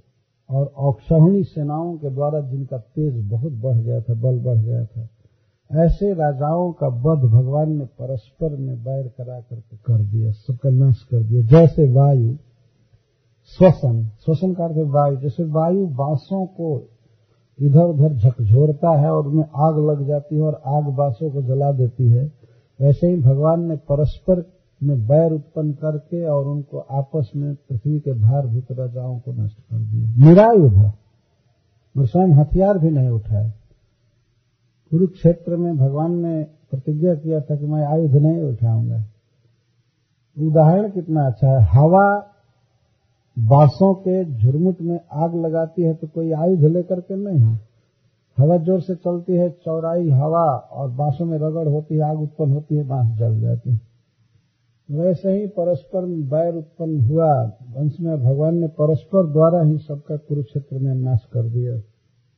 और 0.49 0.65
औक्षणी 0.77 1.43
सेनाओं 1.43 1.97
के 1.97 2.10
द्वारा 2.10 2.39
जिनका 2.41 2.77
तेज 2.77 3.14
बहुत 3.30 3.53
बढ़ 3.53 3.77
गया 3.77 4.02
था, 4.02 4.14
बल 4.14 4.39
बढ़ 4.39 4.57
गया 4.57 4.85
था, 4.85 5.07
ऐसे 5.72 6.14
राजाओं 6.14 6.72
का 6.72 6.88
वध 6.88 7.23
भगवान 7.31 7.72
ने 7.72 7.85
परस्पर 7.99 8.56
में 8.56 8.84
बैर 8.84 9.07
करा 9.07 9.39
करके 9.39 9.77
कर 9.77 10.03
दिया, 10.03 10.31
सबका 10.31 10.69
नाश 10.69 11.02
कर 11.11 11.23
दिया। 11.23 11.41
जैसे 11.43 11.91
वायु, 11.91 12.35
श्वसन 13.52 14.03
श्वसन 14.26 14.53
का 14.53 14.64
अर्थ 14.64 14.77
वायु, 14.88 15.18
जैसे 15.18 15.43
वायु 15.43 15.85
बांसों 15.88 16.45
को 16.45 16.77
इधर 17.61 17.84
उधर 17.84 18.14
झकझोरता 18.14 18.98
है 18.99 19.11
और 19.11 19.27
उनमें 19.27 19.45
आग 19.56 19.90
लग 19.90 20.07
जाती 20.07 20.36
है 20.36 20.41
और 20.41 20.61
आग 20.65 20.84
बासों 20.84 21.32
को 21.32 21.41
जला 21.41 21.72
देती 21.72 22.11
है। 22.11 22.32
वैसे 22.82 23.07
ही 23.07 23.22
भगवान 23.22 23.64
ने 23.64 23.76
परस्पर 23.76 24.52
में 24.84 25.07
बैर 25.07 25.32
उत्पन्न 25.32 25.72
करके 25.72 26.26
और 26.26 26.45
उनको 26.45 26.77
आपस 26.77 27.32
में 27.36 27.56
पृथ्वी 27.56 27.99
के 27.99 28.14
भार 28.14 28.41
भारभूत 28.41 28.72
राजाओं 28.72 29.19
को 29.19 29.34
नष्ट 29.34 29.60
कर 29.60 29.77
दिया। 29.77 30.30
निरायुध 30.30 30.91
और 31.98 32.07
स्वयं 32.07 32.27
हथियार 32.27 32.77
भी 32.77 32.90
नहीं 32.90 33.10
उठाए। 33.10 33.53
कुरुक्षेत्र 34.91 35.56
में 35.56 35.77
भगवान 35.77 36.11
ने 36.11 36.44
प्रतिज्ञा 36.44 37.15
किया 37.15 37.41
था 37.41 37.56
कि 37.56 37.65
मैं 37.65 37.86
आयुध 37.86 38.11
नहीं 38.11 38.44
उठाऊँगा। 38.44 39.06
उदाहरण 40.41 40.90
कितना 40.90 41.27
अच्छा 41.27 41.48
है। 41.48 41.61
हवा 41.61 42.35
बांसों 43.40 43.94
के 43.94 44.24
झुरमुट 44.26 44.82
में 44.82 44.99
आग 45.14 45.36
लगाती 45.36 45.82
है 45.82 45.94
तो 45.94 46.07
कोई 46.07 46.32
आयुध 46.32 46.60
लेकर 46.60 46.99
के 46.99 47.16
नहीं 47.16 47.57
हवा 48.38 48.57
ज़ोर 48.57 48.82
से 48.82 48.95
चलती 48.95 49.34
है, 49.34 49.49
चौराई 49.49 50.10
हवा 50.10 50.45
और 50.72 50.90
बांसों 50.91 51.26
में 51.26 51.38
रगड़ 51.38 51.68
होती 51.68 51.95
है, 51.95 52.02
आग 52.02 52.22
उत्पन्न 52.22 52.52
होती 52.52 52.76
है, 52.76 52.88
बाँस 52.88 53.18
जल 53.18 53.40
जाती 53.41 53.70
है। 53.70 53.82
वैसे 54.91 55.32
ही 55.32 55.48
परस्पर 55.48 56.06
बैर 56.06 56.56
उत्पन्न 56.56 56.99
हुआ। 56.99 57.30
वंश 57.76 57.99
में 57.99 58.24
भगवान 58.24 58.56
ने 58.56 58.68
परस्पर 58.68 59.32
द्वारा 59.32 59.62
ही 59.62 59.78
सबका 59.78 60.18
कुरुक्षेत्र 60.18 60.78
में 60.78 60.94
नाश 60.95 61.26
कर 61.34 61.44
दिया। 61.44 61.78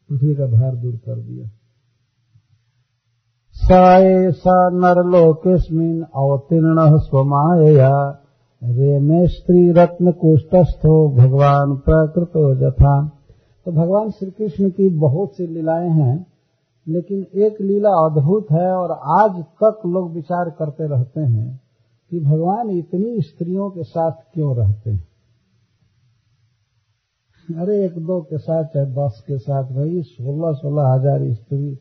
पृथ्वी 0.10 0.36
का 0.36 0.46
भार 0.46 0.76
दूर 0.76 0.96
कर 0.96 1.16
दिया। 1.16 1.48
स 3.56 4.44
नरलोकेस्मिन 4.74 6.02
अवतीर्ण 6.16 6.76
स्वमाया 8.64 8.98
रेमे 8.98 9.28
स्त्री 9.28 9.72
रत्न 9.72 10.12
कुष्ठस्थो 10.12 11.10
भगवान 11.16 11.76
प्रकृतो 11.76 12.56
जथा। 12.56 13.12
तो 13.66 13.72
भगवान 13.72 14.10
श्री 14.10 14.32
कृष्ण 14.32 14.70
की 14.70 14.90
बहुत 14.90 15.34
सी 15.36 15.48
लीलाएँ 15.48 15.90
हैं, 15.90 16.28
लेकिन 16.88 17.26
एक 17.36 17.62
लीला 17.62 17.90
अद्भुत 17.90 18.48
है 18.52 18.72
और 18.72 18.92
आज 18.92 19.44
तक 19.44 19.82
लोग 19.86 20.14
विचार 20.14 20.50
करते 20.50 20.88
रहते 20.88 21.22
हैं 21.22 21.62
कि 22.12 22.20
भगवान 22.20 22.70
इतनी 22.70 23.22
स्त्रियों 23.22 23.70
के 23.70 23.84
साथ 23.84 24.12
क्यों 24.12 24.56
रहते 24.56 24.90
हैं? 24.90 25.08
अरे, 27.60 27.86
एक 27.86 27.98
दो 27.98 28.22
के 28.22 28.38
साथ 28.38 28.64
चाहे 28.64 28.86
दस 28.86 29.24
के 29.28 29.38
साथ, 29.38 29.64
भाई 29.64 30.02
सोलह 30.02 30.54
सोलह 30.54 30.88
हज़ार 30.88 31.34
स्त्री। 31.34 31.80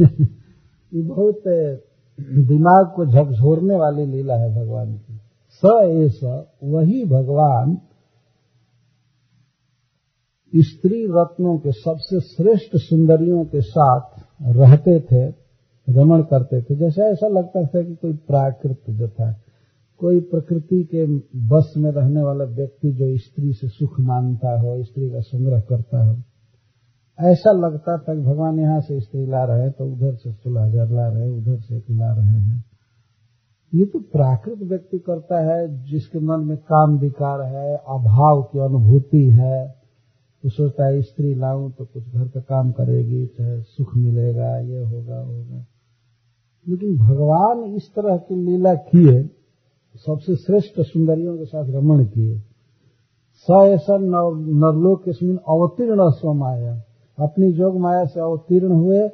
ये 0.94 1.02
बहुत 1.02 1.42
दिमाग 2.20 2.92
को 2.96 3.06
झकझोरने 3.06 3.76
वाली 3.76 4.06
लीला 4.06 4.34
है 4.34 4.56
भगवान 4.56 4.94
की। 4.94 5.21
स 5.64 6.44
वही 6.64 7.04
भगवान 7.04 7.76
स्त्री 10.52 11.04
रत्नों 11.06 11.56
के 11.58 11.72
सबसे 11.72 12.20
श्रेष्ठ 12.20 12.76
सुंदरियों 12.76 13.44
के 13.44 13.60
साथ 13.60 14.18
रहते 14.56 14.98
थे, 15.00 15.22
रमण 15.88 16.22
करते 16.22 16.60
थे। 16.62 16.76
जैसे 16.76 17.02
ऐसा 17.02 17.28
लगता 17.28 17.62
था 17.62 17.82
कि 17.82 17.94
कोई 17.94 18.12
प्राकृत 18.12 18.90
जथा 18.90 19.32
कोई 20.00 20.20
प्रकृति 20.20 20.82
के 20.84 21.06
बस 21.48 21.72
में 21.76 21.90
रहने 21.92 22.22
वाला 22.22 22.44
व्यक्ति 22.44 22.92
जो 22.92 23.16
स्त्री 23.18 23.52
से 23.52 23.68
सुख 23.68 24.00
मानता 24.00 24.58
हो, 24.60 24.82
स्त्री 24.84 25.10
का 25.10 25.20
संग्रह 25.20 25.60
करता 25.60 26.04
हो। 26.04 26.14
ऐसा 27.18 27.52
लगता 27.52 27.96
था 27.98 28.14
कि 28.14 28.20
भगवान 28.20 28.58
यहाँ 28.58 28.80
से 28.80 29.00
स्त्री 29.00 29.26
ला 29.26 29.44
रहे 29.44 29.62
हैं 29.62 29.70
तो 29.70 29.84
उधर 29.84 30.14
से 30.14 30.32
सोलह 30.32 30.62
हज़ार 30.62 30.88
ला 30.90 31.06
रहे 31.08 31.22
हैं, 31.22 31.30
उधर 31.30 31.58
से 31.60 31.76
एक 31.76 31.84
ला 31.90 32.12
रहे 32.14 32.38
हैं। 32.40 32.71
ये 33.74 33.84
तो 33.84 33.98
प्राकृत 33.98 34.58
व्यक्ति 34.58 34.98
करता 34.98 35.38
है, 35.40 35.84
जिसके 35.84 36.18
मन 36.18 36.40
में 36.40 36.56
काम 36.58 36.98
विकार 36.98 37.40
है, 37.42 37.76
अभाव 37.76 38.42
की 38.42 38.58
अनुभूति 38.58 39.30
है 39.30 39.82
तो 40.42 40.48
सोचता 40.48 40.86
है, 40.86 41.02
स्त्री 41.02 41.34
लाऊं 41.34 41.70
तो 41.70 41.84
कुछ 41.84 42.08
घर 42.08 42.28
का 42.28 42.40
काम 42.40 42.72
करेगी, 42.72 43.26
चाहे 43.26 43.60
सुख 43.62 43.96
मिलेगा, 43.96 44.58
ये 44.58 44.78
होगा 44.78 45.20
होगा। 45.20 45.66
लेकिन 46.68 46.98
भगवान 46.98 47.74
इस 47.74 47.92
तरह 47.96 48.16
की 48.16 48.34
लीला 48.34 48.74
किए, 48.74 49.22
सबसे 49.96 50.36
श्रेष्ठ 50.36 50.80
सुंदरियों 50.80 51.38
के 51.38 51.44
साथ 51.44 51.64
रमण 51.68 52.04
किए। 52.04 52.38
स 53.34 53.46
ऐसा 53.50 53.96
नरलोक 53.96 55.02
इसमें 55.08 55.36
अवतीर्ण 55.36 56.10
स्वमाया। 56.10 56.82
अपनी 57.18 57.52
जोग 57.52 57.78
माया 57.80 58.04
से 58.04 58.20
अवतीर्ण 58.20 58.72
हुए 58.72 59.08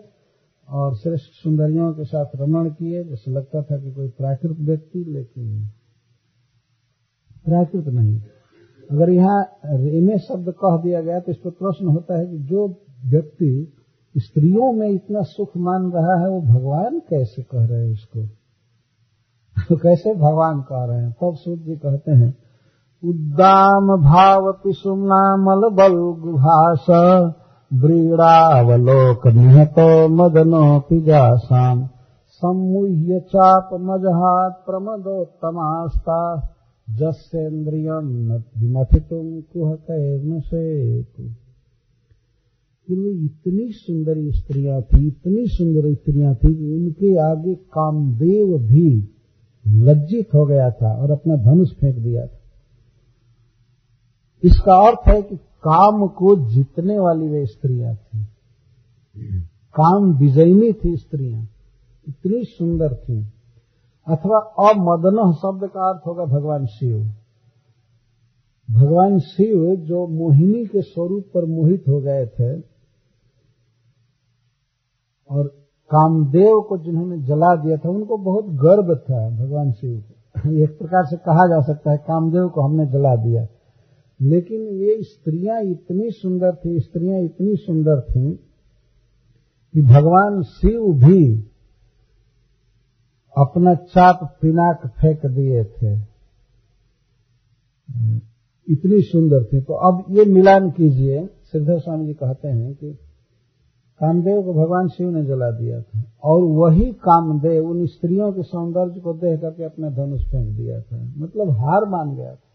और 0.69 0.95
श्रेष्ठ 0.97 1.33
सुंदरियों 1.43 1.93
के 1.93 2.05
साथ 2.05 2.37
रमण 2.37 2.69
किए, 2.71 3.05
जैसे 3.05 3.31
लगता 3.31 3.63
था 3.63 3.77
कि 3.77 3.93
कोई 3.93 4.09
प्राकृत 4.09 4.57
व्यक्ति, 4.61 5.05
लेकिन 5.09 5.67
प्राकृत 7.47 7.87
नहीं। 7.87 8.21
अगर 8.91 9.11
यहाँ 9.11 9.43
रेमे 9.65 10.19
शब्द 10.19 10.53
कह 10.65 10.77
दिया 10.83 11.01
गया 11.03 11.21
तो 11.21 11.33
इस 11.33 11.37
पर 11.37 11.51
प्रश्न 11.51 11.87
होता 11.87 12.19
है 12.19 12.27
कि 12.27 12.39
जो 12.39 12.67
व्यक्ति 13.07 13.73
स्त्रियों 14.17 14.73
में 14.73 14.89
इतना 14.89 15.23
सुख 15.23 15.57
मान 15.57 15.91
रहा 15.93 16.15
है, 16.21 16.29
वो 16.31 16.41
भगवान 16.43 16.99
कैसे 17.01 17.43
कह 17.43 17.65
रहे 17.65 17.85
हैं 17.85 17.93
उसको? 17.93 18.27
तो 19.57 19.77
कैसे 19.77 20.15
भगवान 20.15 20.61
कह 20.61 20.85
रहे 20.85 21.03
हैं? 21.03 21.13
तब 21.13 21.35
सूर्य 21.35 21.63
जी 21.63 21.77
कहते 21.77 22.13
हैं, 22.13 22.35
उद्दाम 23.03 23.87
भावती 24.03 24.73
सुमनामल 24.73 25.69
बल 25.71 25.97
गुभाष 26.23 26.87
व्रीड़ावलोक 27.71 29.27
निहतो 29.27 29.87
मदनो 30.09 30.79
पिजासाम 30.81 31.87
सम्मुह्य 32.43 33.19
चाप 33.29 33.71
मजहात 33.81 34.63
प्रमदोत्तमास्ता 34.67 36.21
जस्सेन्द्रियम 36.89 38.07
विमथितुम 38.33 39.27
कुह 39.43 39.75
कैर्न 39.75 40.41
से 40.41 40.63
इतनी 42.89 43.65
सुंदर 43.73 44.17
स्त्रियाँ 44.33 44.81
थी, 44.83 45.07
इतनी 45.07 45.47
सुंदर 45.47 45.93
स्त्रियाँ 45.95 46.35
थी 46.35 46.55
कि 46.55 46.73
उनके 46.75 47.11
आगे 47.23 47.55
कामदेव 47.55 48.57
भी 48.59 48.91
लज्जित 49.87 50.35
हो 50.35 50.45
गया 50.47 50.71
था 50.71 50.93
और 50.95 51.11
अपना 51.11 51.37
धनुष 51.45 51.71
फेंक 51.71 51.97
दिया 51.97 52.27
था। 52.27 52.39
इसका 54.43 54.75
अर्थ 54.87 55.09
है 55.09 55.21
कि 55.23 55.37
काम 55.67 56.07
को 56.07 56.51
जीतने 56.51 56.99
वाली 56.99 57.29
वे 57.29 57.47
स्त्रियाँ 57.47 57.95
थी। 57.95 58.25
काम 59.75 60.13
विजयनी 60.13 60.73
थी 60.73 60.97
स्त्रियाँ। 60.97 61.49
इतनी 62.09 62.45
सुंदर 62.45 62.95
थी। 62.95 63.33
अथवा 64.09 64.39
अमदन 64.39 65.33
शब्द 65.33 65.71
का 65.71 65.89
अर्थ 65.89 66.07
होगा 66.07 66.25
भगवान 66.25 66.67
शिव। 66.67 67.13
भगवान 68.71 69.19
शिव 69.19 69.77
जो 69.77 70.07
मोहिनी 70.07 70.67
के 70.67 70.83
स्वरूप 70.83 71.25
पर 71.35 71.45
मोहित 71.45 71.85
हो 71.89 72.01
गए 72.01 72.27
थे 72.27 72.61
और 75.31 75.47
कामदेव 75.91 76.61
को 76.69 76.79
जिन्होंने 76.79 77.19
जला 77.19 77.57
दिया 77.57 77.77
था, 77.77 77.91
उनको 77.91 78.17
बहुत 78.17 78.45
गर्व 78.45 78.95
था 78.95 79.31
भगवान 79.31 79.73
शिव 79.73 80.01
को। 80.01 80.53
एक 80.53 80.79
प्रकार 80.79 81.05
से 81.05 81.17
कहा 81.17 81.47
जा 81.47 81.61
सकता 81.61 81.91
है, 81.91 81.99
कामदेव 81.99 82.49
को 82.49 82.61
हमने 82.61 82.87
जला 82.87 83.17
दिया 83.17 83.47
लेकिन 84.23 84.63
ये 84.63 85.03
स्त्रियाँ 85.03 85.63
इतनी 85.63 86.11
सुंदर 86.11 86.55
थी, 86.55 86.81
स्त्रियाँ 86.81 87.21
इतनी 87.21 87.57
सुंदर 87.57 88.01
थी 88.01 88.33
कि 89.75 89.83
भगवान 89.83 90.43
शिव 90.43 90.81
भी 90.81 91.45
अपना 93.39 93.75
चाप 93.75 94.39
पिनाक 94.43 94.87
फेंक 94.87 95.27
दिए 95.27 95.65
थे। 95.65 95.95
इतनी 98.73 99.03
सुंदर 99.03 99.45
थी। 99.45 99.61
तो 99.61 99.75
अब 99.75 100.05
ये 100.11 100.25
मिलान 100.25 100.71
कीजिए। 100.71 101.27
सिद्धर 101.27 101.79
स्वामी 101.79 102.07
जी 102.07 102.15
कहते 102.15 102.49
हैं 102.49 102.75
कि 102.75 102.93
कामदेव 104.01 104.43
को 104.43 104.55
भगवान 104.55 104.89
शिव 104.89 105.11
ने 105.11 105.25
जला 105.25 105.51
दिया 105.51 105.81
था 105.81 106.03
और 106.25 106.43
वही 106.43 106.93
कामदेव 106.93 107.69
उन 107.69 107.87
स्त्रियों 107.87 108.33
के 108.33 108.43
सौंदर्य 108.43 109.01
को 109.01 109.15
देख 109.15 109.41
करके 109.41 109.65
अपना 109.65 109.91
धनुष 109.91 110.23
फेंक 110.25 110.57
दिया 110.57 110.81
था। 110.81 111.15
मतलब 111.17 111.51
हार 111.51 111.85
मान 111.85 112.17
गया 112.17 112.35
था। 112.35 112.48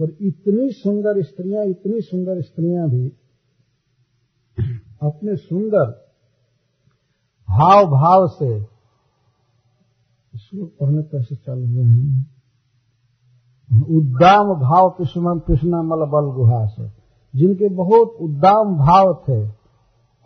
और 0.00 0.10
इतनी 0.20 0.70
सुंदर 0.70 1.22
स्त्रियाँ, 1.22 1.64
इतनी 1.64 2.00
सुंदर 2.00 2.42
स्त्रियाँ 2.42 2.88
भी 2.88 3.08
अपने 5.02 5.36
सुंदर 5.36 6.08
भाव 7.50 7.86
भाव 7.86 8.28
से 8.28 8.58
इसको 10.34 10.66
पढ़ने 10.66 11.02
कैसे 11.02 11.36
चल 11.36 11.58
हुए 11.58 11.84
हैं। 11.84 12.26
उद्दाम 13.90 14.60
भाव 14.60 14.90
पिष्मन 14.90 15.38
पिष्णा 15.38 15.82
मल 15.82 15.96
बल 15.96 16.34
गुहा 16.34 16.66
से। 16.66 16.90
जिनके 17.36 17.68
बहुत 17.68 18.08
उद्दाम 18.08 18.78
भाव 18.78 19.24
थे 19.28 19.48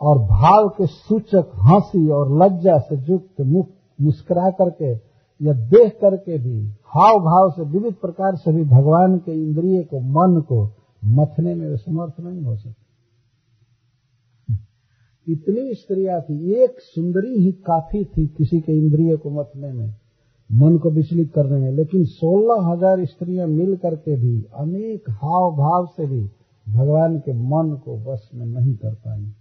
और 0.01 0.19
भाव 0.19 0.69
के 0.69 0.85
सूचक, 0.87 1.51
हँसी 1.57 2.09
और 2.09 2.43
लज्जा 2.43 2.77
से 2.77 3.11
युक्त 3.11 3.41
मुख 3.41 3.69
मुस्कुरा 4.01 4.49
करके 4.49 5.12
या 5.41 5.53
देख 5.53 5.91
करके 5.91 6.37
भी 6.37 6.67
हाव 6.67 7.19
भाव 7.19 7.49
से 7.51 7.63
विविध 7.63 7.93
प्रकार 7.93 8.35
से 8.35 8.51
भी 8.53 8.63
भगवान 8.63 9.17
के 9.17 9.31
इंद्रिय 9.31 9.83
को, 9.83 9.99
मन 9.99 10.41
को 10.41 10.71
मथने 11.05 11.55
में 11.55 11.75
समर्थ 11.77 12.13
नहीं 12.19 12.41
हो 12.43 12.55
सकते। 12.55 12.83
इतनी 15.31 15.73
स्त्रियाँ 15.73 16.21
थी, 16.21 16.53
एक 16.53 16.75
सुंदरी 16.79 17.43
ही 17.43 17.51
काफ़ी 17.51 18.03
थी 18.05 18.27
किसी 18.27 18.59
के 18.59 18.77
इंद्रिय 18.77 19.15
को 19.15 19.29
मथने 19.29 19.71
में, 19.73 19.95
मन 20.51 20.77
को 20.77 20.89
विचलित 20.89 21.31
करने 21.35 21.59
में, 21.59 21.71
लेकिन 21.71 22.03
सोलह 22.03 22.71
हज़ार 22.71 23.05
स्त्रियाँ 23.05 23.47
मिल 23.47 23.75
करके 23.75 24.15
भी, 24.15 24.45
अनेक 24.55 25.09
हाव 25.09 25.51
भाव 25.51 25.85
से 25.85 26.05
भी 26.05 26.29
भगवान 26.67 27.19
के 27.19 27.33
मन 27.33 27.75
को 27.85 27.97
बस 27.97 28.29
में 28.33 28.45
नहीं 28.45 28.75
कर 28.75 28.93
पाई। 28.93 29.33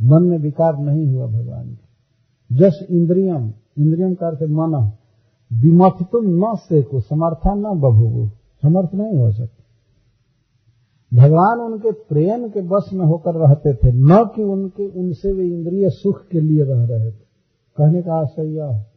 मन 0.00 0.22
में 0.22 0.38
विकार 0.38 0.78
नहीं 0.78 1.06
हुआ 1.06 1.26
भगवान 1.26 1.68
के। 1.68 2.56
जस 2.56 2.86
इंद्रियम 2.90 3.52
इंद्रियम 3.78 4.14
का 4.14 4.26
अर्थ 4.26 4.42
मन। 4.42 4.92
विमथितुम 5.52 6.24
न 6.24 6.54
से 6.56 6.82
को 6.82 7.00
समर्था 7.00 7.54
न 7.54 7.62
बभू 7.62 8.30
समर्थ 8.62 8.94
नहीं 8.94 9.18
हो 9.18 9.32
सकते। 9.32 9.62
भगवान 11.16 11.58
उनके 11.58 11.92
प्रेम 11.92 12.48
के 12.48 12.60
बस 12.60 12.90
में 12.92 13.06
होकर 13.06 13.34
रहते 13.34 13.74
थे, 13.74 13.92
न 13.92 14.30
कि 14.36 14.42
उनके, 14.42 14.88
उनसे 14.88 15.32
वे 15.32 15.48
इंद्रिय 15.48 15.90
सुख 15.90 16.26
के 16.28 16.40
लिए 16.40 16.62
रह 16.64 16.86
रहे 16.86 17.08
थे। 17.08 17.32
कहने 17.76 18.02
का 18.02 18.14
आशय 18.14 18.54
यह 18.54 18.64
है। 18.64 18.92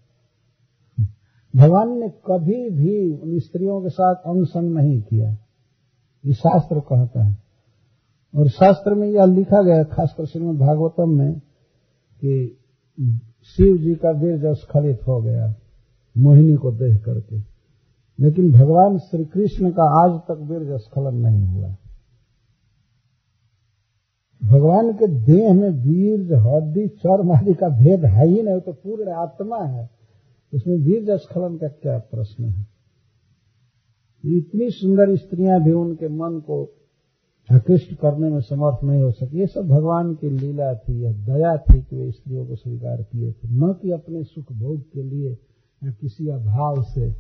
भगवान 1.56 2.00
ने 2.00 2.10
कभी 2.10 2.70
भी 2.70 3.18
उन 3.18 3.40
स्त्रियों 3.40 3.82
के 3.82 3.90
साथ 3.90 4.16
अनुसंग 4.16 4.72
नहीं 4.72 5.02
किया। 5.02 5.38
ये 6.26 6.34
शास्त्र 6.34 6.80
कहता 6.80 7.24
है। 7.24 7.38
और 8.36 8.48
शास्त्र 8.50 8.94
में 8.94 9.08
यह 9.08 9.26
लिखा 9.26 9.62
गया 9.62 9.84
खासकर 9.84 10.26
श्रीमद 10.26 10.60
भागवतम 10.60 11.10
में, 11.10 11.40
कि 12.22 12.58
शिव 13.44 13.78
जी 13.78 13.96
का 13.96 14.10
वीर 14.10 14.54
स्खलित 14.54 15.08
हो 15.08 15.22
गया। 15.22 15.54
मोहिनी 16.18 16.54
को 16.54 16.72
देख 16.72 17.04
करके। 17.04 17.56
लेकिन 18.20 18.52
भगवान 18.52 18.98
श्री 18.98 19.26
कृष्ण 19.26 19.72
का 19.72 19.84
आज 19.84 20.22
तक 20.22 20.48
वीर 20.52 20.78
स्खलन 20.78 21.18
नहीं 21.18 21.48
हुआ। 21.48 21.76
भगवान 24.44 24.94
के 24.94 25.08
देह 25.08 25.54
में 25.54 25.70
वीर, 25.70 26.36
हड्डी, 26.36 26.88
चर्म 26.88 27.32
आदि 27.32 27.54
का 27.54 27.70
भेद 27.70 28.06
है 28.06 28.28
ही 28.28 28.42
नहीं 28.42 28.60
तो 28.60 28.74
पूर्ण 28.74 29.12
आत्मा 29.12 29.58
है। 29.58 29.90
उसमें 30.54 30.78
वीर 30.78 31.18
स्खलन 31.18 31.58
का 31.58 31.68
क्या 31.68 31.98
प्रश्न 31.98 32.46
है? 32.46 32.68
इतनी 34.26 34.70
सुंदर 34.70 35.16
स्त्रियाँ 35.16 35.64
भी 35.64 35.72
उनके 35.72 36.08
मन 36.08 36.40
को 36.40 36.74
आकृष्ट 37.52 37.94
करने 37.94 38.30
में 38.30 38.42
समर्थ 38.42 38.84
नहीं 38.84 39.02
हो 39.02 39.12
सके। 39.12 39.38
ये 39.38 39.48
सब 39.48 39.68
भगवान 39.68 40.16
की 40.16 40.30
लीला 40.30 40.76
थी, 40.76 41.02
यह 41.02 41.12
दया 41.12 41.58
थी 41.58 41.82
कि 41.82 41.96
वे 41.96 42.12
स्त्रियों 42.12 42.46
को 42.46 42.56
स्वीकार 42.56 43.04
किए 43.04 43.32
थे। 43.32 43.48
न 43.48 43.76
कि 43.82 43.92
अपने 43.92 44.24
सुख 44.24 44.52
भोग 44.52 44.82
के 44.82 45.04
लिए 45.04 45.38
या 45.84 45.92
किसी 45.92 46.28
अभाव 46.28 46.84
से 46.84 47.16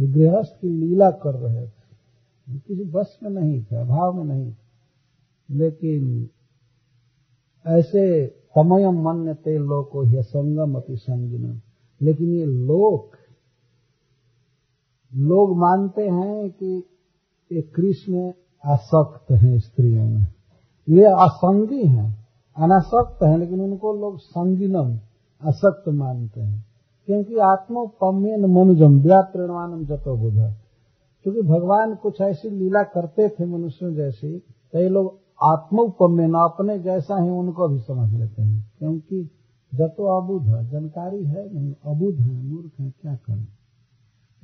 गृहस्थ 0.00 0.60
की 0.60 0.68
लीला 0.68 1.10
कर 1.10 1.34
रहे 1.34 1.66
थे 1.66 1.82
किसी 2.58 2.84
बस 2.84 3.18
में 3.22 3.30
नहीं 3.30 3.64
थे, 3.64 3.76
अभाव 3.76 4.12
में 4.12 4.24
नहीं 4.24 4.52
थे, 4.52 4.56
लेकिन 5.50 6.28
ऐसे 7.66 8.26
तमयम 8.26 9.02
मन 9.02 9.34
ते 9.34 9.58
लोको 9.58 10.02
ही 10.02 10.22
संगम 10.22 10.74
अति 10.74 10.96
संगिनम। 10.96 11.60
लेकिन 12.02 12.28
ये 12.28 12.44
लोक, 12.44 13.10
लोग 15.14 15.56
मानते 15.56 16.08
हैं 16.08 16.50
कि 16.50 16.84
ये 17.52 17.62
कृष्ण 17.62 18.32
आसक्त 18.64 19.32
हैं 19.32 19.58
स्त्रियों 19.58 20.06
में। 20.06 20.26
ये 20.88 21.04
असंगी 21.04 21.86
हैं, 21.86 22.28
अनासक्त 22.56 23.22
हैं, 23.22 23.38
लेकिन 23.38 23.60
उनको 23.60 23.92
लोग 23.92 24.18
संगिनम 24.18 24.98
असक्त 25.42 25.88
मानते 25.88 26.40
हैं। 26.40 26.71
क्योंकि 27.06 27.36
आत्मोपम्यन 27.36 28.44
मनुजम 28.44 29.00
व्याप्रणवानम 29.00 29.84
जतो 29.84 30.16
बुध। 30.16 30.34
क्योंकि 31.22 31.42
भगवान 31.42 31.94
कुछ 31.94 32.20
ऐसी 32.20 32.50
लीला 32.50 32.82
करते 32.82 33.28
थे 33.28 33.44
मनुष्यों 33.44 33.94
जैसी, 33.94 34.38
कई 34.72 34.88
लोग 34.88 35.18
आत्मोपम्यन 35.42 36.34
अपने 36.34 36.78
जैसा 36.78 37.22
ही 37.22 37.30
उनको 37.30 37.68
भी 37.68 37.78
समझ 37.78 38.12
लेते 38.12 38.42
हैं। 38.42 38.72
क्योंकि 38.78 39.30
जतो 39.74 40.20
अबुध, 40.20 40.70
जानकारी 40.70 41.24
है 41.24 41.54
नहीं, 41.54 41.74
अबुध 41.84 42.14
है, 42.14 42.44
मूर्ख 42.44 42.80
है, 42.80 42.90
क्या 42.90 43.14
करें? 43.14 43.46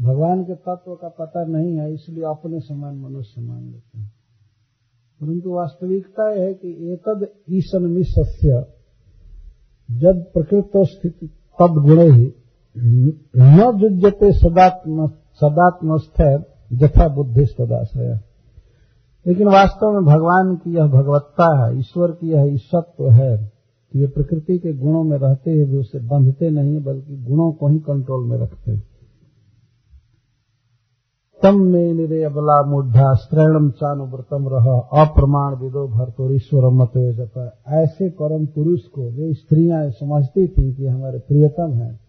भगवान 0.00 0.44
के 0.44 0.54
तत्व 0.54 0.94
का 0.94 1.08
पता 1.08 1.44
नहीं 1.44 1.76
है, 1.76 1.94
इसलिए 1.94 2.24
अपने 2.24 2.60
समान 2.60 2.96
मनुष्य 2.96 3.40
मान 3.40 3.64
लेते 3.64 3.98
हैं। 3.98 4.12
परंतु 5.20 5.50
वास्तविकता 5.50 6.30
यह 6.30 6.42
है 6.42 6.54
कि 6.54 6.92
एकद 6.92 7.28
ईशन 7.50 7.82
मिश्य 7.82 8.66
जब 9.90 10.32
प्रकृत 10.32 10.70
स्थिति 10.76 11.26
तद 11.26 11.74
गुण 11.74 12.12
ही 12.12 12.34
न 12.76 13.72
जुजते 13.78 14.32
सदात्म, 14.32 15.06
सदात्मस्थ 15.34 16.44
जथा 16.72 17.08
बुद्धि 17.08 17.46
सदाशय 17.46 18.18
लेकिन 19.26 19.46
वास्तव 19.46 19.90
में 19.90 20.04
भगवान 20.04 20.56
की 20.56 20.76
यह 20.76 20.86
भगवत्ता 20.86 21.66
है, 21.66 21.78
ईश्वर 21.78 22.10
की 22.10 22.30
यह 22.30 22.44
ईश्वत्व 22.54 23.10
है 23.10 23.52
कि 23.92 24.00
वे 24.00 24.06
प्रकृति 24.06 24.58
के 24.58 24.72
गुणों 24.72 25.04
में 25.04 25.18
रहते 25.18 25.50
हुए 25.50 25.64
भी 25.64 25.76
उसे 25.76 25.98
बंधते 25.98 26.50
नहीं, 26.50 26.84
बल्कि 26.84 27.16
गुणों 27.16 27.52
को 27.52 27.68
ही 27.68 27.78
कंट्रोल 27.78 28.26
में 28.26 28.38
रखते 28.38 28.72
हैं। 28.72 28.82
तम 31.42 31.60
में 31.60 31.94
निरे 31.94 32.22
अबला 32.22 32.70
मुद्धा 32.70 33.14
स्त्रैणम 33.14 33.70
चानुव्रतम 33.70 34.48
रह, 34.48 34.78
अप्रमाण 35.02 35.54
विदो 35.54 35.88
भरतोरीश्वर 35.88 36.70
मत 36.70 36.96
ऐसे 37.68 38.10
परम 38.10 38.46
पुरुष 38.46 38.80
को 38.80 39.10
वे 39.10 39.34
स्त्रियाँ 39.34 39.90
समझती 39.90 40.48
थी 40.48 40.74
कि 40.74 40.86
हमारे 40.86 41.18
प्रियतम 41.18 41.72
है। 41.72 42.07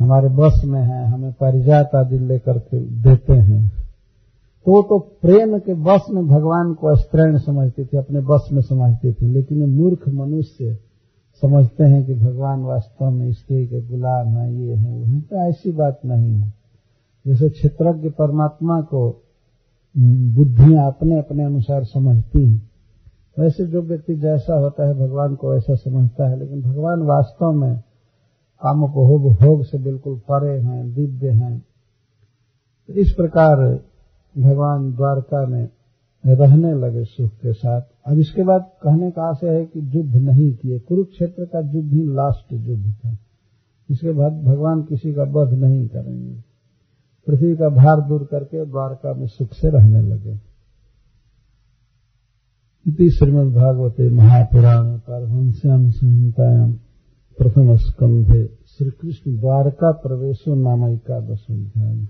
हमारे 0.00 0.28
बस 0.28 0.62
में 0.64 0.82
है, 0.82 1.06
हमें 1.06 1.32
परिजात 1.32 1.90
आदि 1.94 2.18
लेकर 2.18 2.58
के 2.58 2.80
देते 2.80 3.32
हैं। 3.32 3.72
तो 4.66 4.72
वो 4.72 4.82
तो 4.82 4.98
प्रेम 4.98 5.58
के 5.58 5.74
बस 5.74 6.00
में 6.10 6.26
भगवान 6.28 6.74
को 6.74 6.96
स्त्रैण 6.96 7.38
समझती 7.38 7.84
थी, 7.84 7.96
अपने 7.96 8.20
बस 8.20 8.48
में 8.52 8.62
समझती 8.62 9.12
थी, 9.12 9.26
लेकिन 9.26 9.58
ये 9.58 9.66
मूर्ख 9.66 10.08
मनुष्य 10.08 10.78
समझते 11.42 11.84
हैं 11.84 12.06
कि 12.06 12.14
भगवान 12.14 12.60
वास्तव 12.60 13.10
में 13.10 13.32
स्त्री 13.32 13.66
के 13.66 13.80
गुलाम 13.80 14.28
है, 14.28 14.54
ये 14.54 14.74
है, 14.74 14.98
वो 14.98 15.04
है। 15.04 15.20
तो 15.20 15.36
ऐसी 15.36 15.70
बात 15.70 16.00
नहीं 16.06 16.34
है। 16.34 16.54
जैसे 17.26 17.48
क्षेत्रज्ञ 17.48 18.10
परमात्मा 18.10 18.80
को 18.80 19.22
बुद्धियाँ 20.36 20.86
अपने 20.86 21.18
अपने 21.18 21.44
अनुसार 21.44 21.84
समझती 21.84 22.52
हैं, 22.52 22.70
वैसे 23.38 23.66
जो 23.66 23.82
व्यक्ति 23.82 24.14
जैसा 24.14 24.58
होता 24.58 24.88
है, 24.88 24.94
भगवान 24.94 25.34
को 25.34 25.50
वैसा 25.50 25.74
समझता 25.74 26.28
है, 26.28 26.38
लेकिन 26.38 26.62
भगवान 26.62 27.02
वास्तव 27.02 27.52
में 27.52 27.82
काम 28.62 28.82
उपभोग 28.82 29.32
भोग 29.32 29.64
से 29.64 29.78
बिल्कुल 29.78 30.18
परे 30.18 30.60
हैं, 30.60 30.94
दिव्य 30.94 31.30
हैं। 31.30 31.64
तो 32.86 32.92
इस 32.92 33.12
प्रकार 33.16 33.56
भगवान 34.38 34.92
द्वारका 34.92 35.46
में 35.46 35.68
रहने 36.26 36.74
लगे 36.74 37.04
सुख 37.04 37.30
के 37.30 37.52
साथ। 37.52 37.82
अब 38.06 38.18
इसके 38.18 38.42
बाद 38.42 38.70
कहने 38.82 39.10
का 39.10 39.22
आशय 39.22 39.48
है 39.48 39.64
कि 39.64 39.80
युद्ध 39.94 40.16
नहीं 40.16 40.52
किए। 40.52 40.78
कुरुक्षेत्र 40.78 41.44
का 41.44 41.60
युद्ध 41.60 41.92
ही 41.92 42.04
लास्ट 42.04 42.52
युद्ध 42.52 42.92
था। 42.92 43.18
इसके 43.90 44.10
बाद 44.10 44.32
भगवान 44.32 44.82
किसी 44.82 45.12
का 45.12 45.22
वध 45.22 45.52
नहीं 45.52 45.88
करेंगे। 45.88 46.44
पृथ्वी 47.26 47.56
का 47.56 47.68
भार 47.68 48.08
दूर 48.08 48.24
करके 48.24 48.66
द्वारका 48.66 49.14
में 49.14 49.26
सुख 49.26 49.48
से 49.52 49.70
रहने 49.70 50.00
लगे। 50.00 50.36
श्रीमद 53.10 53.54
भागवते 53.54 54.10
महापुराण 54.10 54.98
पारमश्याम 54.98 55.90
संहितायाम 55.90 56.72
प्रथम 57.38 57.76
स्कंधे 57.76 58.46
श्री 58.66 58.90
कृष्ण 58.90 59.38
द्वारका 59.38 59.92
प्रवेशो 59.92 60.54
नाम 60.54 60.88
एकादश 60.90 61.46
अध्याय 61.50 62.06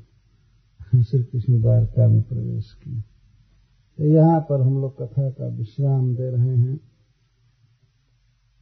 श्री 1.02 1.22
कृष्ण 1.22 1.60
द्वारका 1.60 2.08
में 2.08 2.22
प्रवेश 2.22 2.72
किए 2.84 3.00
तो 3.98 4.04
यहाँ 4.04 4.40
पर 4.40 4.60
हम 4.60 4.80
लोग 4.80 5.02
कथा 5.02 5.30
का 5.30 5.46
विश्राम 5.48 6.16
दे 6.16 6.30
रहे 6.30 6.56
हैं। 6.56 6.80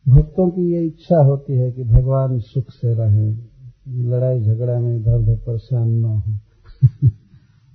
भक्तों 0.09 0.51
की 0.51 0.73
ये 0.73 0.87
इच्छा 0.87 1.17
होती 1.17 1.53
है 1.53 1.73
कि 1.73 1.85
भगवान 1.85 2.39
सुख 2.39 2.71
से 2.71 2.95
रहें। 2.95 3.49
लड़ाई 3.89 4.43
झगड़ा 4.43 4.81
में 4.81 4.97
इधर 4.97 5.15
उधर 5.15 5.37
परेशान 5.37 5.89
न 5.91 6.05
हो। 6.05 6.39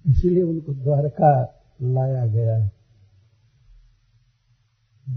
इसीलिए 0.08 0.44
उनको 0.44 0.74
द्वारका 0.74 1.64
लाया 1.82 2.28
गया। 2.28 2.58
है 2.58 2.72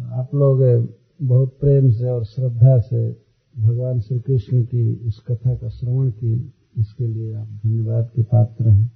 आप 0.04 0.34
लोग 0.34 0.88
बहुत 1.22 1.56
प्रेम 1.60 1.90
से 1.90 2.10
और 2.10 2.24
श्रद्धा 2.24 2.78
से 2.78 3.31
भगवान 3.62 4.00
श्री 4.00 4.20
कृष्ण 4.20 4.64
की 4.64 4.92
इस 4.92 5.18
कथा 5.18 5.54
का 5.54 5.68
श्रवण 5.68 6.10
की 6.10 6.52
इसके 6.78 7.06
लिए 7.06 7.34
आप 7.34 7.48
धन्यवाद 7.48 8.10
के 8.16 8.22
पात्र 8.22 8.68
हैं। 8.68 8.92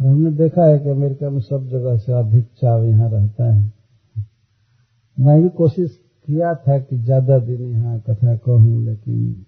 और 0.00 0.06
हमने 0.06 0.30
देखा 0.30 0.64
है 0.64 0.78
कि 0.78 0.88
अमेरिका 0.88 1.30
में 1.30 1.40
सब 1.40 1.68
जगह 1.68 1.96
से 1.96 2.12
अधिक 2.12 2.44
चाव 2.44 2.84
यहाँ 2.84 3.10
रहता 3.10 3.54
है। 3.54 3.72
मैं 5.18 5.42
भी 5.42 5.48
कोशिश 5.48 6.00
किया 6.26 6.54
था 6.54 6.78
कि 6.78 6.98
ज़्यादा 6.98 7.38
दिन 7.38 7.62
यहाँ 7.62 8.00
कथा 8.00 8.36
कहूँ, 8.36 8.84
लेकिन 8.84 9.46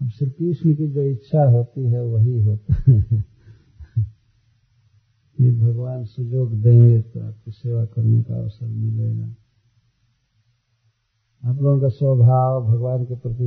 अब 0.00 0.08
श्री 0.08 0.30
कृष्ण 0.30 0.74
की 0.74 0.86
जो 0.86 1.02
इच्छा 1.02 1.44
होती 1.44 1.84
है, 1.84 2.04
वही 2.04 2.42
होता 2.42 2.74
है। 2.88 3.24
ये 5.40 5.50
भगवान 5.50 6.04
सुजोग 6.04 6.52
देंगे 6.62 7.00
तो 7.00 7.20
आपकी 7.20 7.50
सेवा 7.50 7.84
करने 7.84 8.22
का 8.22 8.34
अवसर 8.34 8.66
मिलेगा। 8.66 9.34
आप 11.42 11.62
लोगों 11.62 11.80
का 11.80 11.88
स्वभाव 11.88 12.60
भगवान 12.66 13.04
के 13.04 13.16
प्रति 13.16 13.46